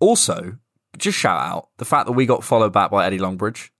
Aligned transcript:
Also, 0.00 0.56
just 0.96 1.18
shout 1.18 1.40
out 1.40 1.68
the 1.76 1.84
fact 1.84 2.06
that 2.06 2.12
we 2.12 2.26
got 2.26 2.42
followed 2.42 2.72
back 2.72 2.90
by 2.90 3.06
Eddie 3.06 3.18
Longbridge. 3.18 3.70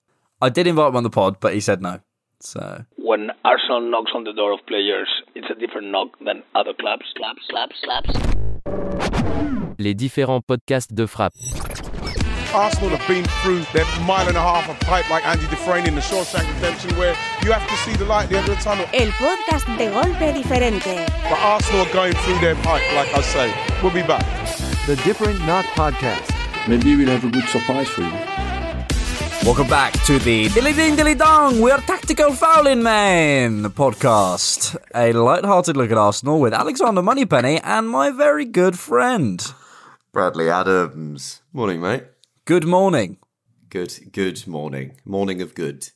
I 0.41 0.51
did 0.51 0.67
invite 0.67 0.91
him 0.91 0.97
on 0.97 1.03
the 1.03 1.11
pod, 1.11 1.41
but 1.41 1.55
he 1.55 1.61
said 1.61 1.83
no. 1.83 2.01
So 2.41 2.85
when 2.97 3.31
Arsenal 3.45 3.81
knocks 3.91 4.13
on 4.15 4.25
the 4.25 4.33
door 4.33 4.53
of 4.53 4.61
players, 4.67 5.09
it's 5.35 5.49
a 5.51 5.55
different 5.55 5.89
knock 5.89 6.09
than 6.25 6.43
other 6.55 6.73
clubs. 6.79 7.05
Claps, 7.17 7.43
claps, 7.51 7.81
claps. 7.85 8.11
Les 9.79 9.95
différents 9.95 10.41
podcasts 10.41 10.93
de 10.93 11.07
frappe. 11.07 11.33
Arsenal 12.55 12.91
have 12.91 13.07
been 13.07 13.25
through 13.43 13.63
their 13.73 13.85
mile 14.03 14.27
and 14.27 14.37
a 14.37 14.41
half 14.41 14.69
of 14.69 14.79
pipe 14.81 15.09
like 15.09 15.25
Andy 15.25 15.47
Dufresne 15.47 15.87
in 15.87 15.95
the 15.95 16.01
Shawshank 16.01 16.53
Redemption 16.57 16.97
where 16.99 17.15
you 17.45 17.53
have 17.53 17.67
to 17.69 17.77
see 17.77 17.95
the 17.97 18.05
light 18.05 18.25
at 18.25 18.31
the 18.31 18.39
end 18.39 18.49
of 18.49 18.57
the 18.57 18.63
tunnel. 18.63 18.87
El 18.93 19.09
podcast 19.13 19.67
de 19.79 19.89
golpe 19.89 20.33
diferente. 20.35 21.07
But 21.29 21.39
Arsenal 21.39 21.87
are 21.87 21.93
going 21.93 22.13
through 22.13 22.41
their 22.41 22.57
pipe, 22.57 22.83
like 22.95 23.15
I 23.15 23.21
say. 23.21 23.55
We'll 23.83 23.93
be 23.93 24.03
back. 24.03 24.25
The 24.87 24.97
Different 25.05 25.39
Knock 25.47 25.65
Podcast. 25.67 26.29
Maybe 26.69 26.97
we'll 26.97 27.09
have 27.09 27.25
a 27.25 27.31
good 27.31 27.45
surprise 27.45 27.89
for 27.89 28.03
you. 28.03 28.13
Welcome 29.45 29.69
back 29.69 29.93
to 30.05 30.19
the 30.19 30.49
Dilly 30.49 30.73
Ding 30.73 30.97
Dilly 30.97 31.15
Dong, 31.15 31.61
we're 31.61 31.79
Tactical 31.79 32.33
Fouling 32.33 32.83
Man 32.83 33.63
podcast. 33.71 34.77
A 34.95 35.13
light-hearted 35.13 35.77
look 35.77 35.91
at 35.91 35.97
Arsenal 35.97 36.41
with 36.41 36.53
Alexander 36.53 37.01
Moneypenny 37.01 37.61
and 37.61 37.89
my 37.89 38.11
very 38.11 38.45
good 38.45 38.79
friend. 38.79 39.55
Bradley 40.13 40.51
Adams. 40.51 41.41
Morning, 41.53 41.81
mate. 41.81 42.03
Good 42.47 42.65
morning. 42.65 43.19
Good, 43.69 44.13
good 44.13 44.47
morning. 44.47 44.97
Morning 45.05 45.43
of 45.43 45.55
good. 45.55 45.89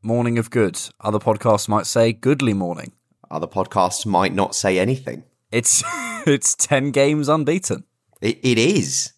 Morning 0.00 0.38
of 0.38 0.48
good. 0.48 0.80
Other 1.00 1.18
podcasts 1.18 1.68
might 1.68 1.86
say 1.86 2.12
goodly 2.12 2.54
morning. 2.54 2.92
Other 3.30 3.48
podcasts 3.48 4.06
might 4.06 4.32
not 4.32 4.54
say 4.54 4.78
anything. 4.78 5.24
It's 5.50 5.82
it's 6.26 6.54
10 6.54 6.92
games 6.92 7.28
unbeaten. 7.28 7.84
It, 8.20 8.38
it 8.42 8.58
is. 8.58 9.12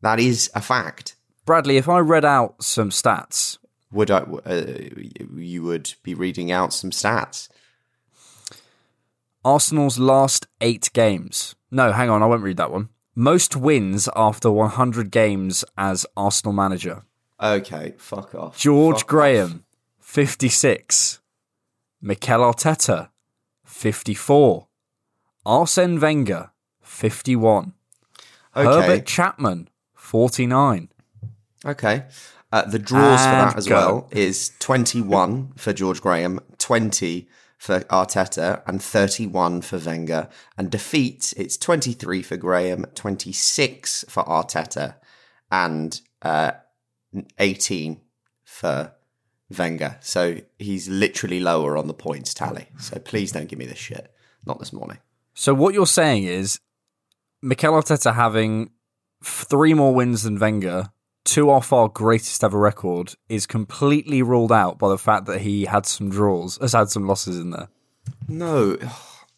That 0.00 0.18
is 0.18 0.50
a 0.54 0.62
fact. 0.62 1.14
Bradley, 1.44 1.76
if 1.76 1.88
I 1.88 1.98
read 1.98 2.24
out 2.24 2.64
some 2.64 2.90
stats, 2.90 3.58
would 3.92 4.10
I? 4.10 4.20
Uh, 4.20 4.64
you 5.36 5.62
would 5.62 5.94
be 6.02 6.14
reading 6.14 6.50
out 6.50 6.72
some 6.72 6.90
stats. 6.90 7.48
Arsenal's 9.44 9.98
last 9.98 10.46
eight 10.62 10.90
games. 10.94 11.54
No, 11.70 11.92
hang 11.92 12.08
on, 12.08 12.22
I 12.22 12.26
won't 12.26 12.42
read 12.42 12.56
that 12.56 12.72
one. 12.72 12.88
Most 13.14 13.56
wins 13.56 14.08
after 14.16 14.50
100 14.50 15.10
games 15.10 15.64
as 15.76 16.04
Arsenal 16.16 16.52
manager. 16.52 17.02
Okay, 17.40 17.94
fuck 17.98 18.34
off. 18.34 18.58
George 18.58 19.00
fuck 19.00 19.06
Graham, 19.08 19.50
off. 19.52 19.60
56. 20.00 21.20
Mikel 22.00 22.40
Arteta, 22.40 23.08
54. 23.64 24.66
Arsene 25.46 26.00
Wenger, 26.00 26.50
51. 26.82 27.72
Okay. 28.56 28.64
Herbert 28.66 29.06
Chapman, 29.06 29.68
49. 29.94 30.88
Okay. 31.66 32.04
Uh, 32.52 32.62
the 32.62 32.78
draws 32.78 33.20
And 33.20 33.50
for 33.50 33.50
that 33.52 33.56
as 33.58 33.66
go. 33.66 33.74
well 33.74 34.08
is 34.12 34.52
21 34.60 35.52
for 35.56 35.72
George 35.72 36.00
Graham, 36.00 36.40
20 36.58 37.26
for 37.58 37.80
Arteta, 37.80 38.62
and 38.66 38.82
31 38.82 39.62
for 39.62 39.78
Wenger. 39.78 40.28
And 40.58 40.70
defeats, 40.70 41.32
it's 41.34 41.56
23 41.56 42.22
for 42.22 42.36
Graham, 42.36 42.86
26 42.94 44.04
for 44.08 44.24
Arteta, 44.24 44.96
and 45.50 46.00
uh, 46.22 46.52
18 47.38 48.00
for 48.44 48.92
Wenger. 49.56 49.96
So 50.00 50.40
he's 50.58 50.88
literally 50.88 51.40
lower 51.40 51.76
on 51.76 51.86
the 51.86 51.94
points 51.94 52.34
tally. 52.34 52.68
So 52.78 52.98
please 52.98 53.32
don't 53.32 53.48
give 53.48 53.58
me 53.58 53.66
this 53.66 53.78
shit. 53.78 54.12
Not 54.46 54.58
this 54.58 54.72
morning. 54.72 54.98
So 55.34 55.54
what 55.54 55.74
you're 55.74 55.86
saying 55.86 56.24
is 56.24 56.60
Mikel 57.42 57.72
Arteta 57.72 58.14
having 58.14 58.70
three 59.22 59.74
more 59.74 59.94
wins 59.94 60.22
than 60.22 60.38
Wenger, 60.38 60.90
two 61.24 61.50
off 61.50 61.72
our 61.72 61.88
greatest 61.88 62.44
ever 62.44 62.58
record, 62.58 63.14
is 63.28 63.46
completely 63.46 64.22
ruled 64.22 64.52
out 64.52 64.78
by 64.78 64.88
the 64.88 64.98
fact 64.98 65.26
that 65.26 65.40
he 65.40 65.64
had 65.64 65.86
some 65.86 66.10
draws, 66.10 66.58
has 66.58 66.72
had 66.72 66.90
some 66.90 67.06
losses 67.06 67.38
in 67.38 67.50
there. 67.50 67.68
No, 68.28 68.76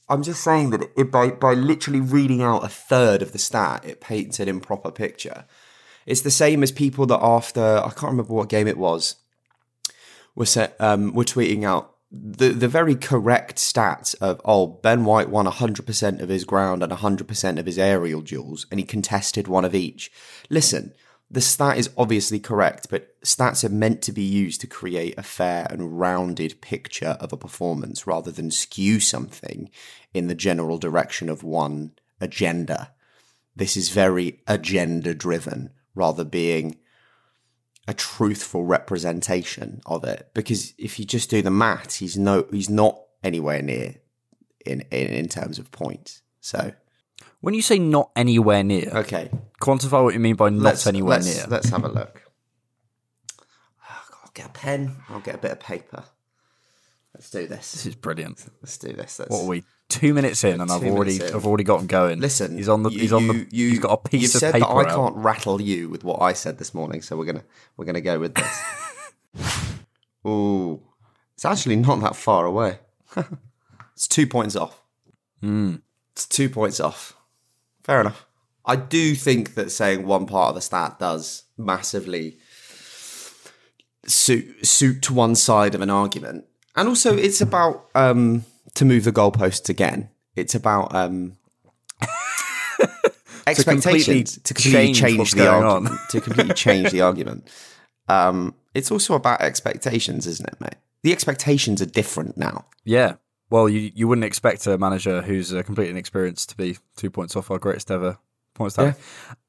I'm 0.08 0.22
just 0.22 0.42
saying 0.42 0.70
that 0.70 0.90
it, 0.96 1.10
by 1.10 1.30
by 1.30 1.54
literally 1.54 2.00
reading 2.00 2.42
out 2.42 2.64
a 2.64 2.68
third 2.68 3.22
of 3.22 3.32
the 3.32 3.38
stat, 3.38 3.84
it 3.84 4.00
paints 4.00 4.38
an 4.40 4.48
improper 4.48 4.90
picture. 4.90 5.44
It's 6.04 6.20
the 6.20 6.30
same 6.30 6.62
as 6.62 6.70
people 6.70 7.06
that 7.06 7.20
after 7.20 7.60
I 7.60 7.90
can't 7.90 8.12
remember 8.12 8.34
what 8.34 8.48
game 8.48 8.68
it 8.68 8.78
was, 8.78 9.16
were 10.34 10.46
set, 10.46 10.76
um, 10.80 11.12
were 11.12 11.24
tweeting 11.24 11.64
out 11.64 11.92
the 12.12 12.50
the 12.50 12.68
very 12.68 12.94
correct 12.94 13.56
stats 13.56 14.14
of 14.20 14.40
oh 14.44 14.66
Ben 14.66 15.04
White 15.04 15.28
won 15.28 15.46
100% 15.46 16.20
of 16.20 16.28
his 16.28 16.44
ground 16.44 16.82
and 16.82 16.92
100% 16.92 17.58
of 17.58 17.66
his 17.66 17.78
aerial 17.78 18.22
duels 18.22 18.66
and 18.70 18.78
he 18.78 18.86
contested 18.86 19.48
one 19.48 19.64
of 19.64 19.74
each. 19.74 20.12
Listen, 20.48 20.92
the 21.30 21.40
stat 21.40 21.76
is 21.76 21.90
obviously 21.96 22.38
correct, 22.38 22.88
but 22.88 23.20
stats 23.22 23.64
are 23.64 23.68
meant 23.68 24.00
to 24.02 24.12
be 24.12 24.22
used 24.22 24.60
to 24.60 24.66
create 24.66 25.14
a 25.18 25.22
fair 25.22 25.66
and 25.70 25.98
rounded 25.98 26.60
picture 26.60 27.16
of 27.20 27.32
a 27.32 27.36
performance 27.36 28.06
rather 28.06 28.30
than 28.30 28.50
skew 28.50 29.00
something 29.00 29.70
in 30.14 30.28
the 30.28 30.34
general 30.34 30.78
direction 30.78 31.28
of 31.28 31.42
one 31.42 31.92
agenda. 32.20 32.92
This 33.56 33.76
is 33.76 33.88
very 33.88 34.40
agenda 34.46 35.14
driven 35.14 35.70
rather 35.94 36.24
being 36.24 36.76
a 37.88 37.94
truthful 37.94 38.64
representation 38.64 39.80
of 39.86 40.04
it 40.04 40.30
because 40.34 40.74
if 40.78 40.98
you 40.98 41.04
just 41.04 41.30
do 41.30 41.40
the 41.40 41.50
math 41.50 41.96
he's 41.96 42.16
no 42.16 42.44
he's 42.50 42.68
not 42.68 43.00
anywhere 43.22 43.62
near 43.62 43.94
in 44.64 44.80
in, 44.90 45.06
in 45.06 45.28
terms 45.28 45.58
of 45.58 45.70
points 45.70 46.22
so 46.40 46.72
When 47.40 47.54
you 47.54 47.62
say 47.62 47.78
not 47.78 48.10
anywhere 48.16 48.62
near, 48.64 48.90
okay 48.94 49.30
quantify 49.60 50.02
what 50.04 50.12
you 50.14 50.20
mean 50.20 50.36
by 50.36 50.48
not 50.50 50.62
let's, 50.62 50.86
anywhere 50.86 51.16
let's, 51.18 51.36
near. 51.36 51.46
let's 51.48 51.68
have 51.70 51.82
a 51.84 51.88
look 51.88 52.22
i'll 53.88 54.30
get 54.34 54.46
a 54.46 54.50
pen 54.50 54.96
i'll 55.08 55.20
get 55.20 55.34
a 55.36 55.38
bit 55.38 55.50
of 55.52 55.60
paper 55.60 56.04
let's 57.14 57.30
do 57.30 57.46
This 57.46 57.72
this 57.72 57.86
is 57.86 57.94
brilliant. 57.94 58.44
let's 58.62 58.76
do 58.76 58.92
this 58.92 59.18
let's, 59.18 59.30
What 59.30 59.44
are 59.44 59.46
we? 59.48 59.64
Two 59.88 60.12
minutes 60.14 60.42
in, 60.44 60.60
and 60.60 60.70
I've 60.70 60.82
already, 60.84 61.16
in. 61.16 61.34
I've 61.34 61.46
already 61.46 61.62
got 61.64 61.80
him 61.80 61.86
going. 61.86 62.20
listen 62.20 62.56
he's 62.58 62.68
on 62.68 62.82
the, 62.82 62.90
you- 62.90 63.00
he's 63.00 63.12
on 63.12 63.28
the, 63.28 63.46
you- 63.50 63.70
he's 63.70 63.78
got 63.78 63.92
a 63.92 64.08
piece 64.08 64.22
you've 64.22 64.34
of 64.34 64.40
said 64.40 64.52
paper 64.54 64.66
that 64.66 64.72
i 64.74 64.80
out. 64.90 64.94
can't 64.96 65.16
rattle 65.16 65.60
you 65.60 65.88
with 65.88 66.02
what 66.04 66.20
i 66.20 66.32
said 66.32 66.58
this 66.58 66.74
morning 66.74 67.00
so 67.00 67.16
we're 67.16 67.24
gonna 67.24 67.44
we're 67.76 67.84
gonna 67.86 68.00
go 68.00 68.18
with 68.18 68.34
this 68.34 68.62
Ooh, 70.26 70.82
it's 71.34 71.44
actually 71.44 71.76
not 71.76 72.00
that 72.00 72.16
far 72.16 72.46
away. 72.46 72.78
it's 73.94 74.08
two 74.08 74.26
points 74.26 74.56
off. 74.56 74.82
Mm. 75.42 75.82
It's 76.12 76.26
two 76.26 76.48
points 76.48 76.80
off. 76.80 77.15
Fair 77.86 78.00
enough. 78.00 78.26
I 78.64 78.74
do 78.74 79.14
think 79.14 79.54
that 79.54 79.70
saying 79.70 80.04
one 80.04 80.26
part 80.26 80.48
of 80.48 80.54
the 80.56 80.60
stat 80.60 80.98
does 80.98 81.44
massively 81.56 82.38
suit 84.04 84.66
suit 84.66 85.02
to 85.02 85.14
one 85.14 85.36
side 85.36 85.76
of 85.76 85.80
an 85.82 85.90
argument, 85.90 86.46
and 86.74 86.88
also 86.88 87.16
it's 87.16 87.40
about 87.40 87.86
um, 87.94 88.44
to 88.74 88.84
move 88.84 89.04
the 89.04 89.12
goalposts 89.12 89.68
again. 89.68 90.10
It's 90.34 90.56
about 90.56 90.92
um, 90.96 91.36
expectations 93.46 94.40
to 94.42 94.52
completely 94.52 94.92
change 94.92 95.16
change, 95.16 95.32
the 95.34 95.48
on. 95.48 95.64
argument. 95.64 96.00
to 96.10 96.20
completely 96.20 96.54
change 96.54 96.90
the 96.90 97.02
argument. 97.02 97.46
Um, 98.08 98.56
it's 98.74 98.90
also 98.90 99.14
about 99.14 99.42
expectations, 99.42 100.26
isn't 100.26 100.48
it, 100.48 100.60
mate? 100.60 100.74
The 101.04 101.12
expectations 101.12 101.80
are 101.80 101.86
different 101.86 102.36
now. 102.36 102.64
Yeah. 102.84 103.14
Well, 103.50 103.68
you 103.68 103.92
you 103.94 104.08
wouldn't 104.08 104.24
expect 104.24 104.66
a 104.66 104.76
manager 104.78 105.22
who's 105.22 105.54
uh, 105.54 105.62
completely 105.62 105.90
inexperienced 105.92 106.50
to 106.50 106.56
be 106.56 106.78
two 106.96 107.10
points 107.10 107.36
off 107.36 107.50
our 107.50 107.58
greatest 107.58 107.90
ever 107.90 108.18
points 108.54 108.74
tally. 108.76 108.94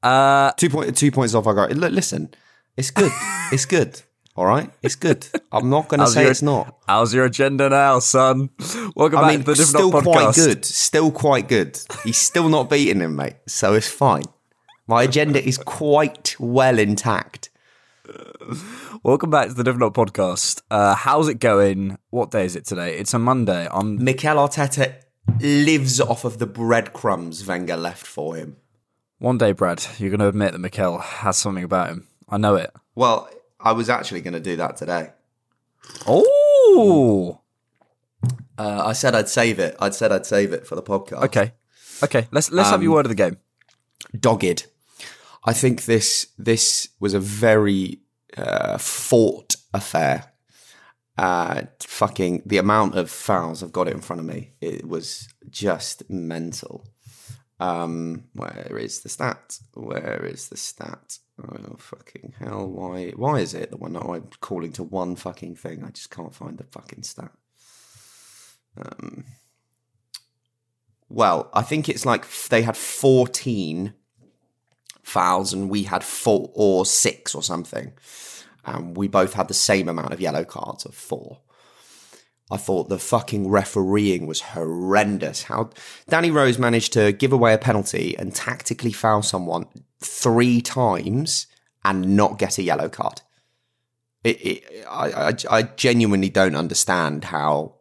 Uh, 0.02 0.52
Two 0.52 0.70
point 0.70 0.96
two 0.96 1.10
points 1.10 1.34
off. 1.34 1.46
our. 1.46 1.68
Look, 1.68 1.92
listen, 1.92 2.30
it's 2.76 2.90
good. 2.90 3.10
it's 3.52 3.64
good. 3.64 4.00
All 4.36 4.46
right, 4.46 4.70
it's 4.82 4.94
good. 4.94 5.26
I'm 5.50 5.68
not 5.68 5.88
going 5.88 5.98
to 5.98 6.06
say 6.06 6.22
your- 6.22 6.30
it's 6.30 6.42
not. 6.42 6.78
how's 6.86 7.12
your 7.12 7.24
agenda 7.24 7.68
now, 7.70 7.98
son? 7.98 8.50
Welcome 8.94 9.18
I 9.18 9.22
back 9.22 9.30
mean, 9.30 9.38
to 9.40 9.44
the 9.46 9.56
still 9.56 9.90
Knock 9.90 10.04
quite 10.04 10.34
good. 10.36 10.64
Still 10.64 11.10
quite 11.10 11.48
good. 11.48 11.76
He's 12.04 12.18
still 12.18 12.48
not 12.48 12.70
beating 12.70 13.00
him, 13.00 13.16
mate. 13.16 13.34
So 13.48 13.74
it's 13.74 13.88
fine. 13.88 14.22
My 14.86 15.02
agenda 15.02 15.44
is 15.44 15.58
quite 15.58 16.36
well 16.38 16.78
intact. 16.78 17.50
Welcome 19.02 19.30
back 19.30 19.48
to 19.48 19.54
the 19.54 19.62
Different 19.64 19.80
Knock 19.80 19.94
podcast. 19.94 20.62
Uh, 20.70 20.94
how's 20.94 21.28
it 21.28 21.40
going? 21.40 21.98
What 22.10 22.30
day 22.30 22.44
is 22.46 22.56
it 22.56 22.64
today? 22.64 22.96
It's 22.96 23.12
a 23.12 23.18
Monday. 23.18 23.68
I'm 23.70 24.02
Mikel 24.02 24.36
Arteta 24.36 24.94
lives 25.40 26.00
off 26.00 26.24
of 26.24 26.38
the 26.38 26.46
breadcrumbs 26.46 27.46
Wenger 27.46 27.76
left 27.76 28.06
for 28.06 28.36
him. 28.36 28.56
One 29.18 29.36
day, 29.36 29.52
Brad, 29.52 29.84
you're 29.98 30.08
going 30.10 30.20
to 30.20 30.28
admit 30.28 30.52
that 30.52 30.58
Mikel 30.58 30.98
has 30.98 31.36
something 31.36 31.64
about 31.64 31.90
him. 31.90 32.08
I 32.28 32.38
know 32.38 32.54
it. 32.54 32.70
Well, 32.94 33.28
I 33.60 33.72
was 33.72 33.90
actually 33.90 34.22
going 34.22 34.34
to 34.34 34.40
do 34.40 34.56
that 34.56 34.76
today. 34.76 35.10
Oh, 36.06 37.40
Uh, 38.56 38.82
I 38.86 38.92
said 38.94 39.14
I'd 39.14 39.28
save 39.28 39.58
it. 39.58 39.76
I'd 39.80 39.94
said 39.94 40.12
I'd 40.12 40.24
save 40.26 40.52
it 40.52 40.66
for 40.66 40.76
the 40.76 40.82
podcast. 40.82 41.24
okay, 41.24 41.52
okay. 42.02 42.26
Let's 42.32 42.50
let's 42.50 42.70
have 42.70 42.82
your 42.82 42.92
Um, 42.92 42.94
word 42.96 43.06
of 43.06 43.10
the 43.10 43.14
game. 43.16 43.36
dogged. 44.18 44.66
I 45.44 45.52
think 45.52 45.84
this 45.84 46.28
this 46.38 46.88
was 47.00 47.14
a 47.14 47.20
very 47.20 48.00
uh, 48.36 48.78
fought 48.78 49.56
affair. 49.72 50.32
Uh, 51.16 51.62
fucking 51.80 52.42
the 52.46 52.58
amount 52.58 52.94
of 52.94 53.10
fouls 53.10 53.62
I've 53.62 53.72
got 53.72 53.88
it 53.88 53.94
in 53.94 54.00
front 54.00 54.20
of 54.20 54.26
me, 54.26 54.52
it 54.60 54.86
was 54.86 55.28
just 55.50 56.08
mental. 56.08 56.86
Um, 57.60 58.24
where 58.34 58.78
is 58.78 59.00
the 59.00 59.08
stat? 59.08 59.58
Where 59.74 60.24
is 60.24 60.48
the 60.48 60.56
stat? 60.56 61.18
Oh 61.42 61.76
fucking 61.76 62.34
hell! 62.38 62.68
Why? 62.68 63.10
Why 63.10 63.40
is 63.40 63.54
it 63.54 63.70
that 63.70 63.80
when 63.80 63.96
I'm 63.96 64.28
calling 64.40 64.72
to 64.74 64.84
one 64.84 65.16
fucking 65.16 65.56
thing, 65.56 65.82
I 65.84 65.90
just 65.90 66.10
can't 66.10 66.34
find 66.34 66.56
the 66.56 66.64
fucking 66.64 67.02
stat? 67.02 67.32
Um, 68.76 69.24
well, 71.08 71.50
I 71.52 71.62
think 71.62 71.88
it's 71.88 72.06
like 72.06 72.26
they 72.48 72.62
had 72.62 72.76
fourteen 72.76 73.94
fouls 75.08 75.52
and 75.52 75.70
we 75.70 75.84
had 75.84 76.04
four 76.04 76.50
or 76.54 76.86
six 76.86 77.34
or 77.34 77.42
something. 77.42 77.92
And 78.64 78.96
we 78.96 79.08
both 79.08 79.32
had 79.34 79.48
the 79.48 79.54
same 79.54 79.88
amount 79.88 80.12
of 80.12 80.20
yellow 80.20 80.44
cards 80.44 80.84
of 80.84 80.94
four. 80.94 81.40
I 82.50 82.56
thought 82.56 82.88
the 82.88 82.98
fucking 82.98 83.48
refereeing 83.48 84.26
was 84.26 84.40
horrendous. 84.40 85.44
How 85.44 85.70
Danny 86.08 86.30
Rose 86.30 86.58
managed 86.58 86.92
to 86.94 87.12
give 87.12 87.32
away 87.32 87.52
a 87.52 87.58
penalty 87.58 88.16
and 88.18 88.34
tactically 88.34 88.92
foul 88.92 89.22
someone 89.22 89.66
three 90.00 90.60
times 90.60 91.46
and 91.84 92.16
not 92.16 92.38
get 92.38 92.58
a 92.58 92.62
yellow 92.62 92.88
card. 92.88 93.20
It, 94.24 94.44
it, 94.44 94.86
I, 94.88 95.28
I, 95.28 95.34
I 95.50 95.62
genuinely 95.62 96.30
don't 96.30 96.56
understand 96.56 97.24
how 97.24 97.74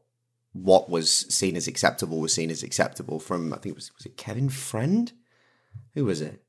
what 0.53 0.89
was 0.89 1.11
seen 1.11 1.55
as 1.55 1.67
acceptable 1.67 2.19
was 2.19 2.33
seen 2.33 2.49
as 2.49 2.63
acceptable 2.63 3.19
from 3.19 3.53
I 3.53 3.57
think 3.57 3.73
it 3.73 3.75
was 3.75 3.91
was 3.95 4.05
it 4.05 4.17
Kevin 4.17 4.49
Friend? 4.49 5.11
Who 5.93 6.05
was 6.05 6.21
it? 6.21 6.43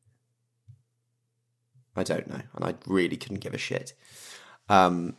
I 1.99 2.03
don't 2.05 2.29
know, 2.29 2.41
and 2.55 2.65
I 2.65 2.75
really 2.87 3.17
couldn't 3.17 3.41
give 3.41 3.55
a 3.55 3.59
shit. 3.59 3.93
Um, 4.69 5.17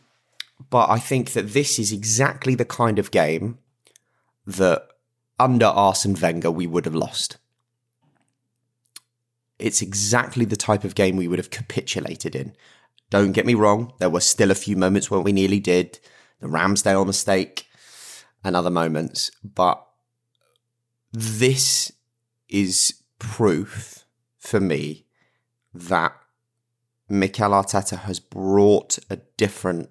but 0.68 0.90
I 0.90 0.98
think 0.98 1.32
that 1.32 1.52
this 1.52 1.78
is 1.78 1.92
exactly 1.92 2.54
the 2.54 2.64
kind 2.64 2.98
of 2.98 3.10
game 3.10 3.58
that 4.46 4.88
under 5.38 5.66
Arsene 5.66 6.16
Wenger 6.20 6.50
we 6.50 6.66
would 6.66 6.84
have 6.84 6.94
lost. 6.94 7.38
It's 9.58 9.82
exactly 9.82 10.44
the 10.44 10.56
type 10.56 10.84
of 10.84 10.94
game 10.94 11.16
we 11.16 11.28
would 11.28 11.38
have 11.38 11.50
capitulated 11.50 12.34
in. 12.34 12.54
Don't 13.10 13.32
get 13.32 13.46
me 13.46 13.54
wrong, 13.54 13.92
there 13.98 14.10
were 14.10 14.20
still 14.20 14.50
a 14.50 14.54
few 14.54 14.76
moments 14.76 15.10
where 15.10 15.20
we 15.20 15.32
nearly 15.32 15.60
did. 15.60 15.98
The 16.40 16.46
Ramsdale 16.46 17.06
mistake 17.06 17.66
and 18.42 18.56
other 18.56 18.70
moments, 18.70 19.30
but 19.42 19.84
this 21.12 21.92
is 22.48 22.94
proof 23.18 24.04
for 24.38 24.60
me 24.60 25.04
that 25.74 26.19
Mikel 27.10 27.50
Arteta 27.50 27.98
has 27.98 28.20
brought 28.20 28.98
a 29.10 29.16
different 29.36 29.90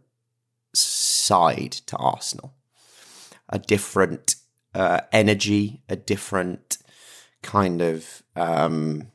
side 0.74 1.74
to 1.74 1.98
Arsenal, 1.98 2.54
a 3.50 3.60
different 3.60 4.36
uh, 4.74 5.02
energy, 5.12 5.84
a 5.90 5.98
different 5.98 6.78
kind 7.44 7.82
of. 7.82 8.24
Um, 8.36 9.12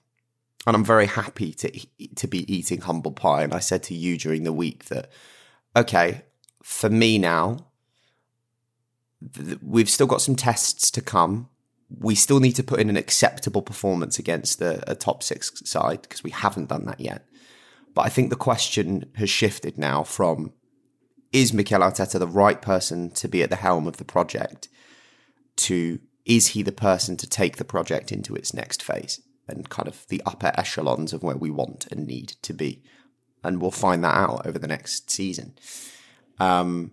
and 0.67 0.77
I'm 0.77 0.85
very 0.85 1.07
happy 1.07 1.53
to 1.55 1.71
to 2.17 2.29
be 2.29 2.53
eating 2.53 2.83
humble 2.83 3.13
pie. 3.13 3.43
And 3.43 3.55
I 3.55 3.59
said 3.59 3.83
to 3.85 3.95
you 3.95 4.19
during 4.19 4.45
the 4.45 4.53
week 4.53 4.87
that, 4.87 5.11
okay, 5.75 6.23
for 6.63 6.91
me 6.91 7.19
now, 7.19 7.67
th- 9.35 9.59
we've 9.63 9.91
still 9.91 10.07
got 10.07 10.21
some 10.21 10.37
tests 10.37 10.91
to 10.91 11.01
come. 11.01 11.49
We 11.99 12.15
still 12.15 12.41
need 12.41 12.57
to 12.57 12.63
put 12.63 12.81
in 12.81 12.91
an 12.91 12.97
acceptable 12.97 13.63
performance 13.63 14.19
against 14.19 14.61
a 14.61 14.97
top 14.99 15.23
six 15.23 15.63
side 15.65 16.03
because 16.03 16.25
we 16.25 16.31
haven't 16.31 16.69
done 16.69 16.87
that 16.87 17.01
yet. 17.01 17.27
But 17.95 18.03
I 18.03 18.09
think 18.09 18.31
the 18.31 18.37
question 18.37 19.11
has 19.15 19.31
shifted 19.31 19.79
now 19.79 20.03
from 20.03 20.53
is 21.33 21.53
Mikel 21.53 21.81
Arteta 21.81 22.19
the 22.19 22.29
right 22.29 22.61
person 22.61 23.11
to 23.13 23.29
be 23.29 23.43
at 23.43 23.51
the 23.51 23.57
helm 23.57 23.87
of 23.87 23.97
the 23.97 24.05
project 24.05 24.69
to 25.57 26.01
is 26.25 26.49
he 26.49 26.63
the 26.63 26.73
person 26.73 27.17
to 27.19 27.29
take 27.29 27.57
the 27.57 27.65
project 27.65 28.11
into 28.11 28.35
its 28.35 28.55
next 28.55 28.83
phase 28.83 29.21
and 29.47 29.69
kind 29.69 29.89
of 29.89 30.07
the 30.09 30.23
upper 30.25 30.53
echelons 30.55 31.13
of 31.13 31.23
where 31.23 31.37
we 31.37 31.51
want 31.51 31.87
and 31.91 32.07
need 32.07 32.29
to 32.43 32.53
be. 32.55 32.83
And 33.43 33.61
we'll 33.61 33.71
find 33.71 34.03
that 34.05 34.15
out 34.15 34.47
over 34.47 34.59
the 34.59 34.67
next 34.67 35.11
season. 35.11 35.55
Um, 36.41 36.93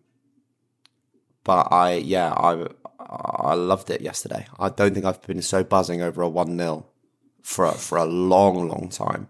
but 1.46 1.72
I, 1.72 1.94
yeah, 1.94 2.34
I, 2.34 2.68
I 3.00 3.54
loved 3.54 3.90
it 3.90 4.02
yesterday. 4.02 4.48
I 4.60 4.70
don't 4.70 4.94
think 4.94 5.06
I've 5.06 5.22
been 5.22 5.42
so 5.42 5.64
buzzing 5.64 6.02
over 6.02 6.22
a 6.22 6.28
1 6.28 6.58
0 6.58 6.86
for, 7.42 7.72
for 7.72 7.98
a 7.98 8.06
long, 8.06 8.68
long 8.68 8.90
time 8.90 9.30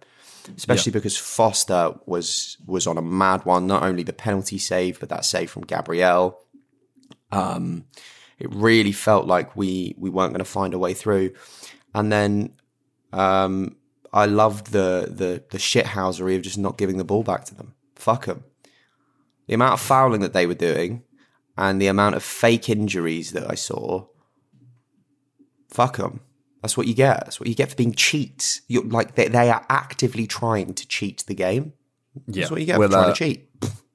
especially 0.57 0.91
because 0.91 1.17
Foster 1.17 1.93
was 2.05 2.57
was 2.65 2.87
on 2.87 2.97
a 2.97 3.01
mad 3.01 3.45
one. 3.45 3.67
Not 3.67 3.83
only 3.83 4.03
the 4.03 4.13
penalty 4.13 4.57
save, 4.57 4.99
but 4.99 5.09
that 5.09 5.25
save 5.25 5.51
from 5.51 5.63
Gabriel. 5.63 6.39
Um, 7.31 7.85
it 8.39 8.53
really 8.53 8.91
felt 8.91 9.27
like 9.27 9.55
we 9.55 9.95
we 9.97 10.09
weren't 10.09 10.33
going 10.33 10.39
to 10.39 10.45
find 10.45 10.73
a 10.73 10.79
way 10.79 10.93
through. 10.93 11.33
And 11.93 12.11
then 12.11 12.53
um, 13.13 13.75
I 14.13 14.25
loved 14.25 14.71
the 14.71 15.07
the 15.09 15.43
the 15.51 15.57
shithousery 15.57 16.35
of 16.35 16.41
just 16.41 16.57
not 16.57 16.77
giving 16.77 16.97
the 16.97 17.03
ball 17.03 17.23
back 17.23 17.45
to 17.45 17.55
them. 17.55 17.75
Fuck 17.95 18.25
them. 18.25 18.43
The 19.47 19.53
amount 19.53 19.73
of 19.73 19.81
fouling 19.81 20.21
that 20.21 20.33
they 20.33 20.47
were 20.47 20.53
doing, 20.53 21.03
and 21.57 21.81
the 21.81 21.87
amount 21.87 22.15
of 22.15 22.23
fake 22.23 22.69
injuries 22.69 23.31
that 23.31 23.49
I 23.49 23.55
saw. 23.55 24.07
Fuck 25.69 25.97
them. 25.97 26.21
That's 26.61 26.77
what 26.77 26.87
you 26.87 26.93
get. 26.93 27.25
That's 27.25 27.39
what 27.39 27.49
you 27.49 27.55
get 27.55 27.69
for 27.69 27.75
being 27.75 27.93
cheats. 27.93 28.61
You're 28.67 28.83
like 28.83 29.15
they, 29.15 29.27
they 29.27 29.49
are 29.49 29.65
actively 29.69 30.27
trying 30.27 30.73
to 30.75 30.87
cheat 30.87 31.23
the 31.27 31.33
game. 31.33 31.73
Yeah, 32.27 32.41
That's 32.41 32.51
what 32.51 32.59
you 32.59 32.65
get 32.65 32.77
we'll, 32.77 32.89
for 32.89 32.93
trying 32.93 33.09
uh, 33.09 33.13
to 33.13 33.17
cheat. 33.17 33.49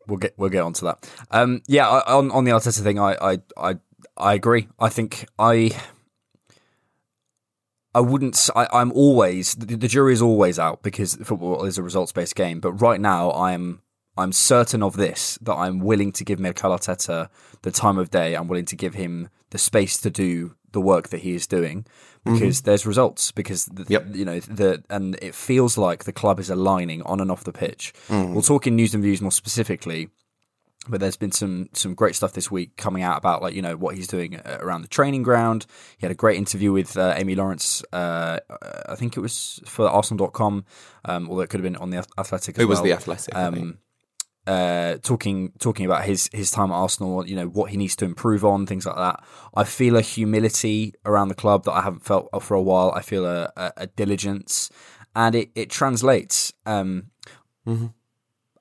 We'll 0.07 0.19
get 0.19 0.35
we'll 0.37 0.51
get 0.51 0.63
onto 0.63 0.87
that. 0.87 1.09
Um, 1.31 1.63
yeah, 1.67 1.89
I, 1.89 2.15
on 2.17 2.31
on 2.31 2.45
the 2.45 2.53
Arteta 2.53 2.83
thing, 2.83 2.99
I 2.99 3.17
I 3.21 3.39
I, 3.57 3.77
I 4.17 4.35
agree. 4.35 4.69
I 4.79 4.89
think 4.89 5.27
I. 5.39 5.71
I 7.95 8.01
wouldn't. 8.01 8.51
I, 8.55 8.83
am 8.83 8.93
always 8.93 9.55
the, 9.55 9.75
the 9.75 9.89
jury 9.89 10.13
is 10.13 10.21
always 10.21 10.59
out 10.59 10.83
because 10.83 11.15
football 11.15 11.65
is 11.65 11.79
a 11.79 11.83
results 11.83 12.13
based 12.13 12.35
game. 12.35 12.61
But 12.61 12.73
right 12.73 13.01
now, 13.01 13.33
I'm 13.33 13.81
I'm 14.19 14.33
certain 14.33 14.83
of 14.83 14.97
this 14.97 15.39
that 15.41 15.55
I'm 15.55 15.79
willing 15.79 16.13
to 16.13 16.25
give 16.25 16.39
Mikel 16.39 16.71
Arteta 16.73 17.31
the 17.63 17.71
time 17.71 17.97
of 17.97 18.11
day. 18.11 18.35
I'm 18.35 18.49
willing 18.49 18.67
to 18.67 18.77
give 18.77 18.95
him 18.95 19.31
the 19.51 19.59
space 19.59 19.99
to 20.01 20.11
do 20.11 20.57
the 20.77 20.81
work 20.83 21.09
that 21.09 21.23
he 21.23 21.35
is 21.35 21.47
doing 21.47 21.87
because 22.25 22.63
there's 22.63 22.85
results. 22.85 23.33
Because 23.33 23.65
the, 23.67 23.87
you 24.13 24.27
know 24.27 24.41
the 24.41 24.85
and 24.91 25.17
it 25.23 25.35
feels 25.35 25.79
like 25.79 26.05
the 26.05 26.13
club 26.13 26.39
is 26.39 26.51
aligning 26.51 27.01
on 27.03 27.19
and 27.21 27.31
off 27.31 27.45
the 27.45 27.53
pitch. 27.53 27.95
We'll 28.35 28.43
talk 28.43 28.67
in 28.67 28.77
news 28.77 28.93
and 28.95 29.03
views 29.03 29.23
more 29.23 29.33
specifically 29.33 30.11
but 30.89 31.01
there's 31.01 31.17
been 31.17 31.33
some 31.33 31.69
some 31.73 31.95
great 31.95 32.15
stuff 32.15 32.33
this 32.33 32.51
week 32.51 32.77
coming 32.77 33.03
out 33.03 33.19
about 33.19 33.43
like 33.43 33.55
you 33.55 33.63
know 33.63 33.77
what 33.77 33.97
he's 33.97 34.07
doing 34.07 34.37
uh, 34.37 34.59
around 34.61 34.83
the 34.83 34.89
training 34.89 35.23
ground. 35.23 35.67
He 35.99 36.07
had 36.07 36.11
a 36.11 36.15
great 36.15 36.37
interview 36.37 36.73
with 36.73 36.97
uh, 36.97 37.15
Amy 37.17 37.35
Lawrence. 37.35 37.83
Uh, 37.93 38.39
I 38.89 38.95
think 38.95 39.17
it 39.17 39.21
was 39.21 39.61
for 39.67 39.89
Arsenal.com, 39.89 40.65
um, 41.05 41.29
although 41.29 41.43
it 41.43 41.51
could 41.51 41.61
have 41.61 41.71
been 41.73 41.77
on 41.77 41.91
the 41.91 42.07
Athletic. 42.19 42.57
As 42.57 42.63
It 42.63 42.69
was 42.69 42.79
well. 42.79 42.85
The 42.85 42.93
Athletic. 42.93 43.35
Um, 43.35 43.79
uh, 44.47 44.99
talking 45.03 45.53
talking 45.59 45.87
about 45.87 46.05
his 46.05 46.31
his 46.33 46.51
time 46.51 46.71
at 46.71 46.75
Arsenal, 46.75 47.27
you 47.27 47.37
know 47.37 47.49
what 47.49 47.71
he 47.71 47.77
needs 47.77 47.97
to 47.97 48.05
improve 48.05 48.45
on, 48.45 48.67
things 48.67 48.87
like 48.87 48.97
that. 48.97 49.23
I 49.55 49.65
feel 49.65 49.97
a 49.97 50.01
humility 50.01 50.95
around 51.05 51.29
the 51.29 51.35
club 51.35 51.65
that 51.65 51.73
I 51.73 51.83
haven't 51.83 52.05
felt 52.05 52.29
for 52.43 52.55
a 52.55 52.63
while. 52.63 52.93
I 52.95 53.03
feel 53.03 53.27
a, 53.27 53.53
a, 53.57 53.73
a 53.77 53.87
diligence, 53.89 54.71
and 55.15 55.35
it 55.35 55.51
it 55.55 55.71
translates. 55.71 56.53
Um, 56.65 57.11